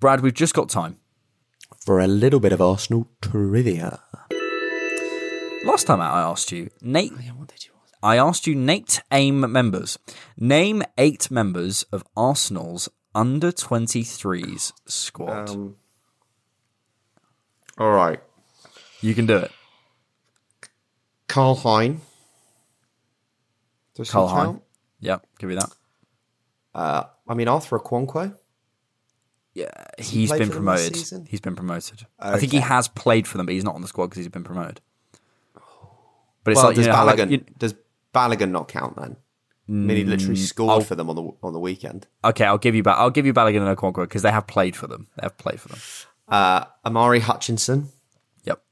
Brad, 0.00 0.20
we've 0.20 0.34
just 0.34 0.52
got 0.54 0.68
time. 0.68 0.96
For 1.86 2.00
a 2.00 2.06
little 2.06 2.40
bit 2.40 2.52
of 2.52 2.60
Arsenal 2.60 3.08
trivia. 3.22 4.00
Last 5.64 5.86
time 5.86 6.00
out, 6.00 6.14
I 6.14 6.22
asked 6.22 6.50
you, 6.52 6.68
Nate. 6.82 7.12
I 8.02 8.16
asked 8.16 8.46
you, 8.46 8.54
Nate 8.54 9.00
AIM 9.12 9.52
members. 9.52 9.98
Name 10.36 10.82
eight 10.98 11.30
members 11.30 11.84
of 11.92 12.04
Arsenal's 12.16 12.88
under 13.14 13.52
23s 13.52 14.72
squad. 14.86 15.50
Um, 15.50 15.76
all 17.78 17.90
right. 17.92 18.20
you 19.00 19.14
can 19.14 19.26
do 19.26 19.36
it. 19.36 19.50
Karl 21.28 21.54
Hein. 21.54 22.00
Does 23.94 24.08
he 24.08 24.12
Karl 24.12 24.28
Hein. 24.28 24.44
count? 24.46 24.62
Yep, 25.00 25.26
give 25.38 25.48
me 25.48 25.54
that. 25.56 25.70
Uh, 26.74 27.04
I 27.28 27.34
mean, 27.34 27.48
Arthur 27.48 27.78
Okonkwo. 27.78 28.34
Yeah, 29.54 29.66
Has 29.98 30.08
he 30.08 30.20
he's 30.20 30.30
played 30.30 30.38
been 30.40 30.48
for 30.48 30.54
them 30.54 30.64
this 30.64 30.88
promoted. 31.10 31.28
He's 31.28 31.40
been 31.40 31.56
promoted. 31.56 32.06
I 32.18 32.38
think 32.38 32.52
he 32.52 32.58
has 32.60 32.88
played 32.88 33.28
for 33.28 33.36
them, 33.36 33.44
but 33.46 33.52
he's 33.54 33.64
not 33.64 33.74
on 33.74 33.82
the 33.82 33.88
squad 33.88 34.06
because 34.06 34.18
he's 34.18 34.28
been 34.28 34.44
promoted. 34.44 34.80
But 36.44 36.52
it's 36.52 36.56
well, 36.58 36.66
like 36.68 36.76
you 36.76 36.82
does, 36.84 36.86
know, 36.88 36.94
how, 36.96 37.04
like, 37.04 37.30
you- 37.30 37.44
does 37.58 37.74
Balogun 38.14 38.50
not 38.50 38.68
count 38.68 38.96
then? 38.96 39.16
I 39.68 39.72
mean, 39.72 39.96
he 39.96 40.04
literally 40.04 40.34
Mm, 40.34 40.44
scored 40.46 40.70
I'll- 40.70 40.80
for 40.80 40.94
them 40.96 41.08
on 41.08 41.16
the 41.16 41.30
on 41.42 41.52
the 41.52 41.60
weekend. 41.60 42.06
okay, 42.24 42.44
I'll 42.44 42.58
give 42.58 42.74
you 42.74 42.82
back. 42.82 42.98
I'll 42.98 43.10
give 43.10 43.24
you 43.26 43.32
Balogun 43.32 43.66
and 43.66 43.76
Okonkwo 43.76 44.02
because 44.04 44.22
they 44.22 44.30
have 44.32 44.46
played 44.46 44.76
for 44.76 44.86
them. 44.86 45.06
They 45.16 45.22
have 45.24 45.38
played 45.38 45.60
for 45.60 45.68
them. 45.68 45.78
Uh, 46.28 46.64
Omari 46.84 47.20
Hutchinson. 47.20 47.88
Yep. 48.44 48.62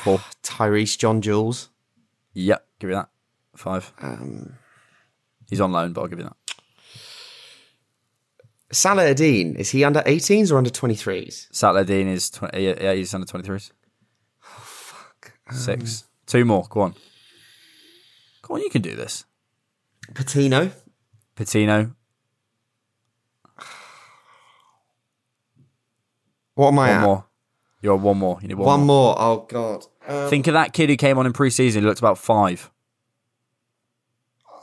Four. 0.00 0.18
Tyreece 0.42 0.96
John-Jules. 0.98 1.68
Yep. 2.34 2.66
Give 2.80 2.90
me 2.90 2.94
that. 2.94 3.08
Five. 3.56 3.92
Um, 4.00 4.54
He's 5.48 5.60
on 5.60 5.70
loan, 5.72 5.92
but 5.92 6.00
I'll 6.00 6.06
give 6.08 6.18
you 6.18 6.24
that. 6.24 6.36
Salah-Eddine. 8.72 9.54
Is 9.56 9.70
he 9.70 9.84
under 9.84 10.00
18s 10.02 10.50
or 10.50 10.58
under 10.58 10.70
23s? 10.70 11.46
Salah-Eddine 11.52 12.08
is 12.08 12.30
20, 12.30 12.60
yeah, 12.62 12.74
yeah, 12.80 12.92
he's 12.94 13.14
under 13.14 13.26
23s. 13.26 13.70
Oh, 14.44 14.62
fuck. 14.62 15.32
Six. 15.52 16.04
Two 16.26 16.44
more. 16.44 16.66
Go 16.68 16.80
on. 16.82 16.94
Go 18.46 18.54
on, 18.54 18.60
you 18.60 18.70
can 18.70 18.82
do 18.82 18.94
this. 18.94 19.24
Patino. 20.14 20.70
Patino. 21.34 21.92
What 26.54 26.68
am 26.68 26.78
I 26.78 26.88
One 26.88 26.96
at? 26.96 27.02
more. 27.02 27.24
You're 27.82 27.96
one 27.96 28.18
more. 28.18 28.38
You 28.40 28.48
need 28.48 28.54
one, 28.54 28.66
One 28.66 28.80
more. 28.80 29.14
more. 29.14 29.16
Oh 29.18 29.46
God. 29.48 29.86
Um, 30.08 30.30
Think 30.30 30.46
of 30.46 30.54
that 30.54 30.72
kid 30.72 30.88
who 30.88 30.96
came 30.96 31.18
on 31.18 31.26
in 31.26 31.32
pre-season. 31.32 31.82
He 31.82 31.86
looked 31.88 31.98
about 31.98 32.18
five. 32.18 32.70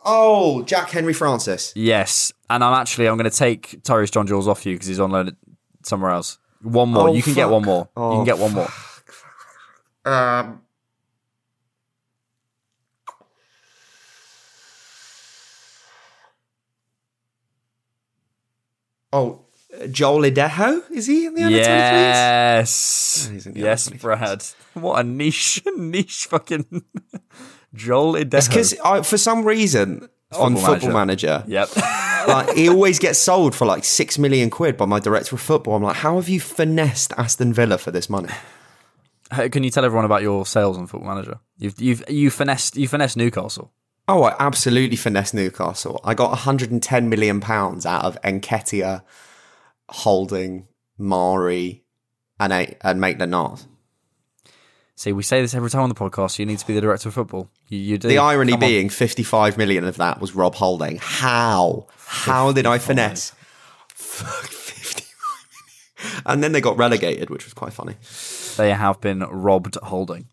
oh, 0.05 0.63
Jack 0.63 0.89
Henry 0.89 1.13
Francis. 1.13 1.71
Yes, 1.75 2.33
and 2.49 2.63
I'm 2.63 2.73
actually 2.73 3.07
I'm 3.07 3.17
going 3.17 3.29
to 3.29 3.37
take 3.37 3.83
Tyreece 3.83 4.11
John-Jules 4.11 4.47
off 4.47 4.65
you 4.65 4.75
because 4.75 4.87
he's 4.87 4.99
on 4.99 5.11
loan 5.11 5.27
at 5.29 5.35
somewhere 5.83 6.11
else. 6.11 6.37
One 6.61 6.89
more. 6.89 7.09
Oh, 7.09 7.13
you 7.13 7.21
can 7.21 7.33
get 7.33 7.43
fuck. 7.43 7.51
one 7.51 7.63
more. 7.65 7.89
you 7.95 8.01
Oh, 8.03 8.15
can 8.15 8.25
get 8.25 8.37
one 8.39 8.53
more. 8.53 8.69
Um. 10.05 10.61
Oh, 19.13 19.39
Joel 19.91 20.23
Ideho? 20.23 20.81
Is 20.91 21.07
he 21.07 21.25
in 21.27 21.35
the 21.35 21.43
under 21.43 21.57
23s? 21.57 21.63
Yes. 21.63 23.29
Oh, 23.31 23.37
the 23.51 23.59
Yes, 23.59 23.89
Brad. 23.89 24.43
What 24.73 24.99
a 24.99 25.03
niche, 25.03 25.61
niche 25.77 26.25
fucking 26.25 26.83
Joel 27.73 28.15
It's 28.15 28.47
because 28.47 28.73
for 29.07 29.17
some 29.17 29.45
reason 29.45 30.09
on 30.33 30.55
Football 30.55 30.73
Football 30.75 30.93
Manager, 30.93 31.43
Yep. 31.47 31.69
like 32.27 32.55
he 32.55 32.69
always 32.69 32.99
gets 32.99 33.19
sold 33.19 33.53
for 33.55 33.65
like 33.65 33.83
six 33.83 34.17
million 34.17 34.49
quid 34.49 34.77
by 34.77 34.85
my 34.85 34.99
director 34.99 35.35
of 35.35 35.41
football. 35.41 35.75
I'm 35.75 35.83
like, 35.83 35.97
how 35.97 36.15
have 36.15 36.29
you 36.29 36.39
finessed 36.39 37.13
Aston 37.17 37.53
Villa 37.53 37.77
for 37.77 37.91
this 37.91 38.09
money? 38.09 38.29
Can 39.51 39.63
you 39.63 39.69
tell 39.71 39.83
everyone 39.85 40.05
about 40.05 40.21
your 40.21 40.45
sales 40.45 40.77
on 40.77 40.85
Football 40.87 41.09
Manager? 41.09 41.39
You've 41.57 41.79
you've 41.81 42.03
you 42.09 42.29
finessed 42.29 42.75
you 42.77 42.87
finessed 42.87 43.17
Newcastle. 43.17 43.71
Oh, 44.07 44.23
I 44.23 44.35
absolutely 44.39 44.97
finessed 44.97 45.33
Newcastle. 45.33 45.99
I 46.03 46.13
got 46.13 46.29
110 46.31 47.09
million 47.09 47.39
pounds 47.39 47.85
out 47.85 48.03
of 48.03 48.21
Nketiah, 48.21 49.01
Holding, 49.89 50.67
Mari, 50.97 51.83
and 52.39 52.51
a- 52.51 52.75
and 52.85 52.99
Maitland 52.99 53.31
Niles. 53.31 53.67
See, 54.95 55.11
we 55.13 55.23
say 55.23 55.41
this 55.41 55.55
every 55.55 55.69
time 55.69 55.81
on 55.83 55.89
the 55.89 55.95
podcast. 55.95 56.37
You 56.37 56.45
need 56.45 56.59
to 56.59 56.67
be 56.67 56.73
the 56.73 56.81
director 56.81 57.09
of 57.09 57.15
football. 57.15 57.49
You, 57.67 57.79
you 57.79 57.97
do. 57.97 58.07
The 58.07 58.17
irony 58.19 58.51
Come 58.53 58.63
on. 58.63 58.69
being, 58.69 58.89
55 58.89 59.57
million 59.57 59.85
of 59.85 59.97
that 59.97 60.19
was 60.21 60.35
Rob 60.35 60.55
Holding. 60.55 60.99
How? 61.01 61.87
How 62.05 62.51
did 62.51 62.65
I 62.65 62.77
finesse? 62.77 63.33
Fuck, 63.87 64.45
55 64.45 66.03
million. 66.05 66.23
And 66.25 66.43
then 66.43 66.51
they 66.51 66.61
got 66.61 66.77
relegated, 66.77 67.29
which 67.29 67.45
was 67.45 67.53
quite 67.53 67.73
funny. 67.73 67.95
they 68.57 68.71
have 68.73 69.01
been 69.01 69.19
robbed 69.21 69.77
holding. 69.81 70.27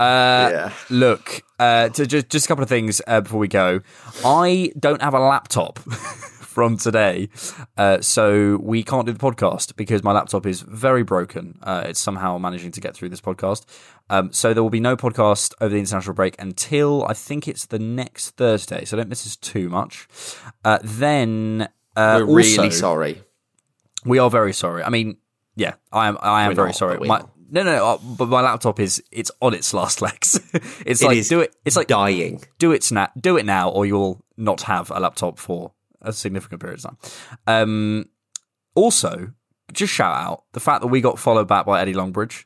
Uh, 0.00 0.48
Yeah. 0.52 0.72
Look, 0.88 1.42
uh, 1.58 1.90
to 1.90 2.06
just 2.06 2.28
just 2.30 2.46
a 2.46 2.48
couple 2.48 2.62
of 2.62 2.68
things 2.68 3.00
uh, 3.06 3.20
before 3.20 3.38
we 3.38 3.48
go. 3.48 3.80
I 4.24 4.72
don't 4.78 5.02
have 5.02 5.14
a 5.14 5.20
laptop 5.20 5.78
from 6.50 6.76
today, 6.78 7.28
uh, 7.76 8.00
so 8.00 8.58
we 8.62 8.82
can't 8.82 9.06
do 9.06 9.12
the 9.12 9.18
podcast 9.18 9.76
because 9.76 10.02
my 10.02 10.12
laptop 10.12 10.46
is 10.46 10.62
very 10.62 11.02
broken. 11.04 11.58
Uh, 11.62 11.84
it's 11.86 12.00
somehow 12.00 12.38
managing 12.38 12.70
to 12.72 12.80
get 12.80 12.94
through 12.96 13.10
this 13.10 13.20
podcast. 13.20 13.64
Um, 14.08 14.32
so 14.32 14.52
there 14.54 14.62
will 14.62 14.70
be 14.70 14.80
no 14.80 14.96
podcast 14.96 15.52
over 15.60 15.70
the 15.72 15.78
international 15.78 16.14
break 16.14 16.34
until 16.40 17.04
I 17.04 17.12
think 17.14 17.46
it's 17.46 17.66
the 17.66 17.78
next 17.78 18.30
Thursday. 18.36 18.84
So 18.84 18.96
don't 18.96 19.08
miss 19.08 19.24
us 19.26 19.36
too 19.36 19.68
much. 19.68 20.08
Uh, 20.64 20.78
then 20.82 21.68
uh, 21.94 22.16
We're 22.26 22.36
really 22.36 22.58
also- 22.58 22.70
sorry. 22.70 23.22
we 24.04 24.18
are 24.18 24.30
very 24.30 24.52
sorry. 24.52 24.82
I 24.82 24.88
mean, 24.88 25.18
yeah, 25.56 25.74
I 25.92 26.08
am. 26.08 26.16
I 26.22 26.42
am 26.44 26.48
We're 26.50 26.54
very 26.54 26.68
not, 26.68 26.76
sorry. 26.76 26.98
My. 27.06 27.22
No, 27.50 27.62
no, 27.62 27.76
no. 27.76 27.86
uh, 27.86 27.98
But 27.98 28.28
my 28.28 28.40
laptop 28.40 28.80
is 28.80 29.02
it's 29.12 29.30
on 29.40 29.54
its 29.54 29.72
last 29.74 30.00
legs. 30.06 30.40
it's 30.86 31.02
It 31.02 31.06
like 31.06 31.26
do 31.28 31.40
it. 31.40 31.54
It's 31.64 31.76
like 31.76 31.86
dying. 31.88 32.42
do 32.58 32.72
it 32.72 32.90
now. 32.92 33.08
Do 33.20 33.36
it 33.36 33.44
now, 33.46 33.70
or 33.70 33.86
you'll 33.86 34.24
not 34.36 34.62
have 34.62 34.90
a 34.90 35.00
laptop 35.00 35.38
for 35.38 35.72
a 36.02 36.12
significant 36.12 36.60
period 36.60 36.78
of 36.78 36.84
time. 36.84 36.96
Um, 37.46 38.04
also, 38.74 39.32
just 39.72 39.92
shout 39.92 40.14
out 40.16 40.44
the 40.52 40.60
fact 40.60 40.80
that 40.82 40.88
we 40.88 41.00
got 41.00 41.18
followed 41.18 41.48
back 41.48 41.66
by 41.66 41.80
Eddie 41.80 41.94
Longbridge. 41.94 42.44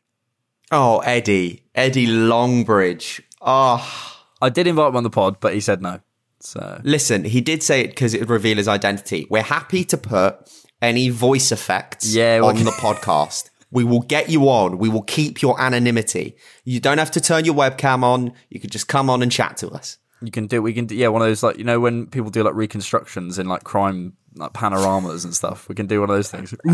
Oh, 0.72 0.98
Eddie. 1.00 1.64
Eddie 1.74 2.06
Longbridge. 2.06 3.20
Oh, 3.40 4.20
I 4.40 4.48
did 4.48 4.66
invite 4.66 4.88
him 4.88 4.96
on 4.96 5.02
the 5.04 5.10
pod, 5.10 5.38
but 5.40 5.54
he 5.54 5.60
said 5.60 5.82
no. 5.82 6.00
So 6.40 6.80
listen, 6.84 7.24
he 7.24 7.40
did 7.40 7.62
say 7.62 7.80
it 7.82 7.88
because 7.88 8.12
it 8.12 8.20
would 8.20 8.30
reveal 8.30 8.56
his 8.58 8.68
identity. 8.68 9.26
We're 9.30 9.42
happy 9.42 9.84
to 9.84 9.96
put 9.96 10.50
any 10.82 11.08
voice 11.08 11.52
effects 11.52 12.14
Yeah, 12.14 12.40
on 12.42 12.56
the 12.56 12.70
podcast. 12.72 13.48
We 13.70 13.84
will 13.84 14.02
get 14.02 14.30
you 14.30 14.48
on. 14.48 14.78
We 14.78 14.88
will 14.88 15.02
keep 15.02 15.42
your 15.42 15.60
anonymity. 15.60 16.36
You 16.64 16.80
don't 16.80 16.98
have 16.98 17.10
to 17.12 17.20
turn 17.20 17.44
your 17.44 17.54
webcam 17.54 18.02
on. 18.02 18.32
You 18.50 18.60
can 18.60 18.70
just 18.70 18.88
come 18.88 19.10
on 19.10 19.22
and 19.22 19.30
chat 19.32 19.56
to 19.58 19.68
us. 19.70 19.98
you 20.22 20.30
can 20.30 20.46
do. 20.46 20.62
We 20.62 20.72
can 20.72 20.86
do. 20.86 20.94
Yeah, 20.94 21.08
one 21.08 21.22
of 21.22 21.28
those 21.28 21.42
like 21.42 21.58
you 21.58 21.64
know 21.64 21.80
when 21.80 22.06
people 22.06 22.30
do 22.30 22.42
like 22.42 22.54
reconstructions 22.54 23.38
in 23.38 23.46
like 23.46 23.64
crime 23.64 24.14
like 24.36 24.52
panoramas 24.52 25.24
and 25.24 25.34
stuff. 25.34 25.68
We 25.68 25.74
can 25.74 25.86
do 25.86 26.00
one 26.00 26.10
of 26.10 26.16
those 26.16 26.30
things. 26.30 26.54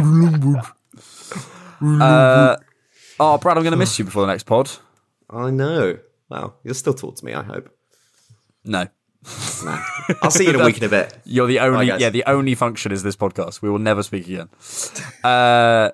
uh, 1.82 2.56
oh, 3.20 3.38
Brad, 3.38 3.56
I'm 3.56 3.62
going 3.62 3.72
to 3.72 3.76
miss 3.76 3.98
you 3.98 4.04
before 4.04 4.22
the 4.22 4.32
next 4.32 4.44
pod. 4.44 4.70
I 5.28 5.50
know. 5.50 5.98
Well, 6.28 6.56
you'll 6.64 6.74
still 6.74 6.94
talk 6.94 7.16
to 7.16 7.24
me, 7.24 7.34
I 7.34 7.42
hope. 7.42 7.70
No. 8.64 8.88
No. 9.64 9.78
I'll 10.22 10.30
see 10.30 10.44
you 10.44 10.50
in 10.50 10.60
a 10.60 10.64
week 10.64 10.78
in 10.78 10.84
a 10.84 10.88
bit. 10.88 11.16
You're 11.24 11.46
the 11.46 11.60
only, 11.60 11.86
yeah, 11.86 12.08
the 12.08 12.24
only 12.26 12.54
function 12.54 12.92
is 12.92 13.02
this 13.02 13.16
podcast. 13.16 13.60
We 13.60 13.68
will 13.68 13.78
never 13.78 14.02
speak 14.02 14.26
again. 14.26 14.48
Uh, 15.22 15.90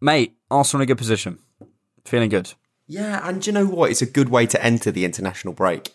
mate, 0.00 0.36
Arsenal 0.50 0.82
in 0.82 0.84
a 0.84 0.86
good 0.86 0.98
position. 0.98 1.38
Feeling 2.04 2.28
good. 2.30 2.54
Yeah, 2.86 3.26
and 3.26 3.42
do 3.42 3.50
you 3.50 3.52
know 3.52 3.66
what? 3.66 3.90
It's 3.90 4.02
a 4.02 4.06
good 4.06 4.30
way 4.30 4.46
to 4.46 4.64
enter 4.64 4.90
the 4.90 5.04
international 5.04 5.52
break. 5.52 5.92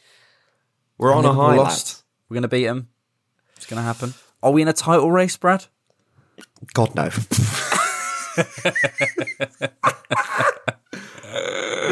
We're 0.97 1.13
on 1.13 1.25
a 1.25 1.33
high, 1.33 1.55
lost. 1.55 2.03
We're 2.29 2.35
going 2.35 2.43
to 2.43 2.47
beat 2.47 2.65
them. 2.65 2.89
It's 3.57 3.65
going 3.65 3.77
to 3.79 3.83
happen. 3.83 4.13
Are 4.43 4.51
we 4.51 4.61
in 4.61 4.67
a 4.67 4.73
title 4.73 5.11
race, 5.11 5.35
Brad? 5.37 5.65
God 6.73 6.93
no. 6.95 7.09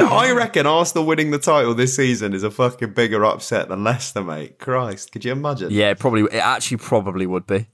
I 0.04 0.32
reckon 0.32 0.68
Arsenal 0.68 1.06
winning 1.06 1.32
the 1.32 1.40
title 1.40 1.74
this 1.74 1.96
season 1.96 2.34
is 2.34 2.44
a 2.44 2.52
fucking 2.52 2.94
bigger 2.94 3.26
upset 3.26 3.70
than 3.70 3.84
Leicester, 3.84 4.24
mate. 4.24 4.60
Christ, 4.60 5.12
could 5.12 5.26
you 5.26 5.32
imagine? 5.32 5.72
Yeah, 5.72 5.92
it 5.92 6.00
probably. 6.00 6.24
It 6.24 6.40
actually 6.40 6.78
probably 6.78 7.26
would 7.26 7.48
be. 7.48 7.68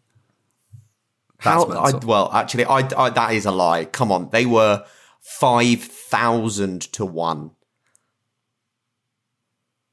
How? 1.40 1.66
I, 1.66 1.92
well, 2.06 2.32
actually, 2.34 2.66
I, 2.66 2.88
I, 2.98 3.10
that 3.12 3.34
is 3.34 3.46
a 3.46 3.52
lie. 3.52 3.86
Come 3.86 4.12
on, 4.12 4.30
they 4.32 4.46
were 4.46 4.86
five 5.22 5.82
thousand 5.84 6.82
to 6.94 7.06
one. 7.06 7.52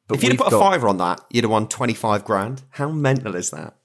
But 0.07 0.19
if 0.19 0.25
you'd 0.25 0.39
put 0.39 0.49
a 0.49 0.51
got- 0.51 0.61
fiver 0.61 0.89
on 0.89 0.99
that, 0.99 1.21
you'd 1.31 1.45
have 1.45 1.51
won 1.51 1.69
twenty 1.69 1.95
five 1.95 2.25
grand. 2.25 2.63
How 2.71 2.91
mental 2.91 3.35
is 3.35 3.51
that? 3.51 3.77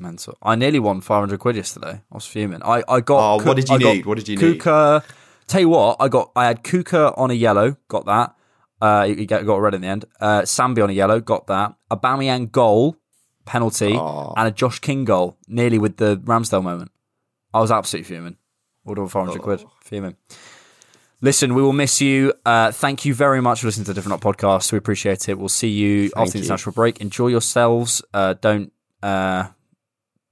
Mental. 0.00 0.38
I 0.40 0.54
nearly 0.54 0.78
won 0.78 1.00
500 1.00 1.40
quid 1.40 1.56
yesterday. 1.56 1.90
I 2.12 2.14
was 2.14 2.24
fuming. 2.24 2.62
I, 2.62 2.84
I 2.88 3.00
got. 3.00 3.18
Oh, 3.40 3.44
what 3.44 3.56
did 3.56 3.68
you 3.68 3.74
I 3.74 3.78
need? 3.78 4.06
What 4.06 4.16
did 4.16 4.28
you 4.28 4.36
need? 4.36 4.60
Kucka. 4.60 5.02
Tell 5.48 5.60
you 5.60 5.70
what, 5.70 5.96
I 5.98 6.06
got. 6.06 6.30
I 6.36 6.44
had 6.46 6.62
Kucka 6.62 7.18
on 7.18 7.32
a 7.32 7.34
yellow. 7.34 7.76
Got 7.88 8.06
that. 8.06 8.36
Uh, 8.80 9.06
you 9.08 9.26
got 9.26 9.44
got 9.44 9.56
red 9.56 9.74
in 9.74 9.80
the 9.80 9.88
end. 9.88 10.04
Uh, 10.20 10.42
Sambi 10.42 10.84
on 10.84 10.90
a 10.90 10.92
yellow. 10.92 11.18
Got 11.18 11.48
that. 11.48 11.74
A 11.90 11.96
Bamian 11.96 12.52
goal, 12.52 12.94
penalty, 13.44 13.94
Oh. 13.96 14.34
and 14.36 14.46
a 14.46 14.52
Josh 14.52 14.78
King 14.78 15.04
goal. 15.04 15.36
Nearly 15.48 15.80
with 15.80 15.96
the 15.96 16.16
Ramsdale 16.18 16.62
moment. 16.62 16.92
I 17.52 17.60
was 17.60 17.70
absolutely 17.70 18.08
fuming. 18.14 18.36
Order 18.84 19.02
of 19.02 19.12
500 19.12 19.40
quid. 19.42 19.64
Oh. 19.64 19.70
Fuming. 19.82 20.16
Listen, 21.20 21.54
we 21.54 21.62
will 21.62 21.72
miss 21.72 22.00
you. 22.00 22.32
Uh, 22.46 22.70
thank 22.70 23.04
you 23.04 23.12
very 23.12 23.40
much 23.40 23.60
for 23.60 23.66
listening 23.66 23.84
to 23.86 23.90
the 23.90 23.94
Different 23.94 24.22
Knock 24.22 24.36
podcast. 24.36 24.70
We 24.70 24.78
appreciate 24.78 25.28
it. 25.28 25.36
We'll 25.36 25.48
see 25.48 25.68
you 25.68 26.10
Thank 26.10 26.16
after 26.16 26.32
the 26.38 26.44
international 26.44 26.72
break. 26.74 27.00
Enjoy 27.00 27.26
yourselves. 27.26 28.02
Uh, 28.14 28.34
don't 28.40 28.72
uh, 29.02 29.48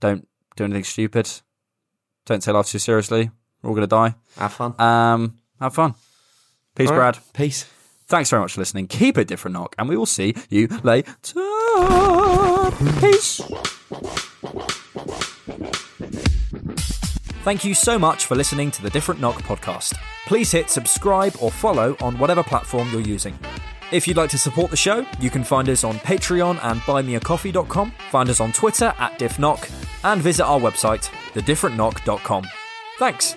don't 0.01 0.28
do 0.56 0.64
anything 0.64 0.84
stupid. 0.84 1.28
Don't 2.24 2.40
take 2.40 2.55
life 2.55 2.66
too 2.66 2.78
seriously. 2.78 3.30
We're 3.62 3.70
all 3.70 3.74
going 3.74 3.88
to 3.88 3.88
die. 3.88 4.14
Have 4.36 4.52
fun. 4.52 4.80
Um, 4.80 5.38
have 5.60 5.74
fun. 5.74 5.94
Peace, 6.76 6.88
right. 6.90 6.97
Brad. 6.97 7.18
Peace. 7.32 7.64
Thanks 8.06 8.30
very 8.30 8.43
much 8.43 8.52
for 8.52 8.60
listening. 8.60 8.86
Keep 8.86 9.18
it 9.18 9.26
different, 9.26 9.55
knock, 9.55 9.74
and 9.78 9.88
we 9.88 9.97
will 9.97 10.06
see 10.06 10.34
you 10.48 10.68
later. 10.84 11.12
Peace. 13.01 13.40
Thank 17.47 17.64
you 17.64 17.74
so 17.74 17.97
much 17.97 18.27
for 18.27 18.35
listening 18.35 18.73
to 18.73 18.82
the 18.82 18.90
Different 18.90 19.20
Knock 19.20 19.36
podcast. 19.43 19.97
Please 20.27 20.51
hit 20.51 20.68
subscribe 20.68 21.32
or 21.40 21.52
follow 21.52 21.97
on 22.01 22.18
whatever 22.18 22.43
platform 22.43 22.90
you're 22.90 23.01
using. 23.01 23.39
If 23.93 24.09
you'd 24.09 24.16
like 24.16 24.31
to 24.31 24.36
support 24.36 24.73
the 24.73 24.77
show, 24.77 25.06
you 25.20 25.31
can 25.31 25.44
find 25.44 25.68
us 25.68 25.85
on 25.85 25.94
Patreon 25.98 26.59
and 26.64 26.81
buymeacoffee.com, 26.81 27.93
find 28.10 28.28
us 28.31 28.40
on 28.40 28.51
Twitter 28.51 28.93
at 28.98 29.16
diffknock, 29.20 29.70
and 30.02 30.20
visit 30.20 30.44
our 30.44 30.59
website, 30.59 31.09
thedifferentknock.com. 31.35 32.48
Thanks. 32.98 33.36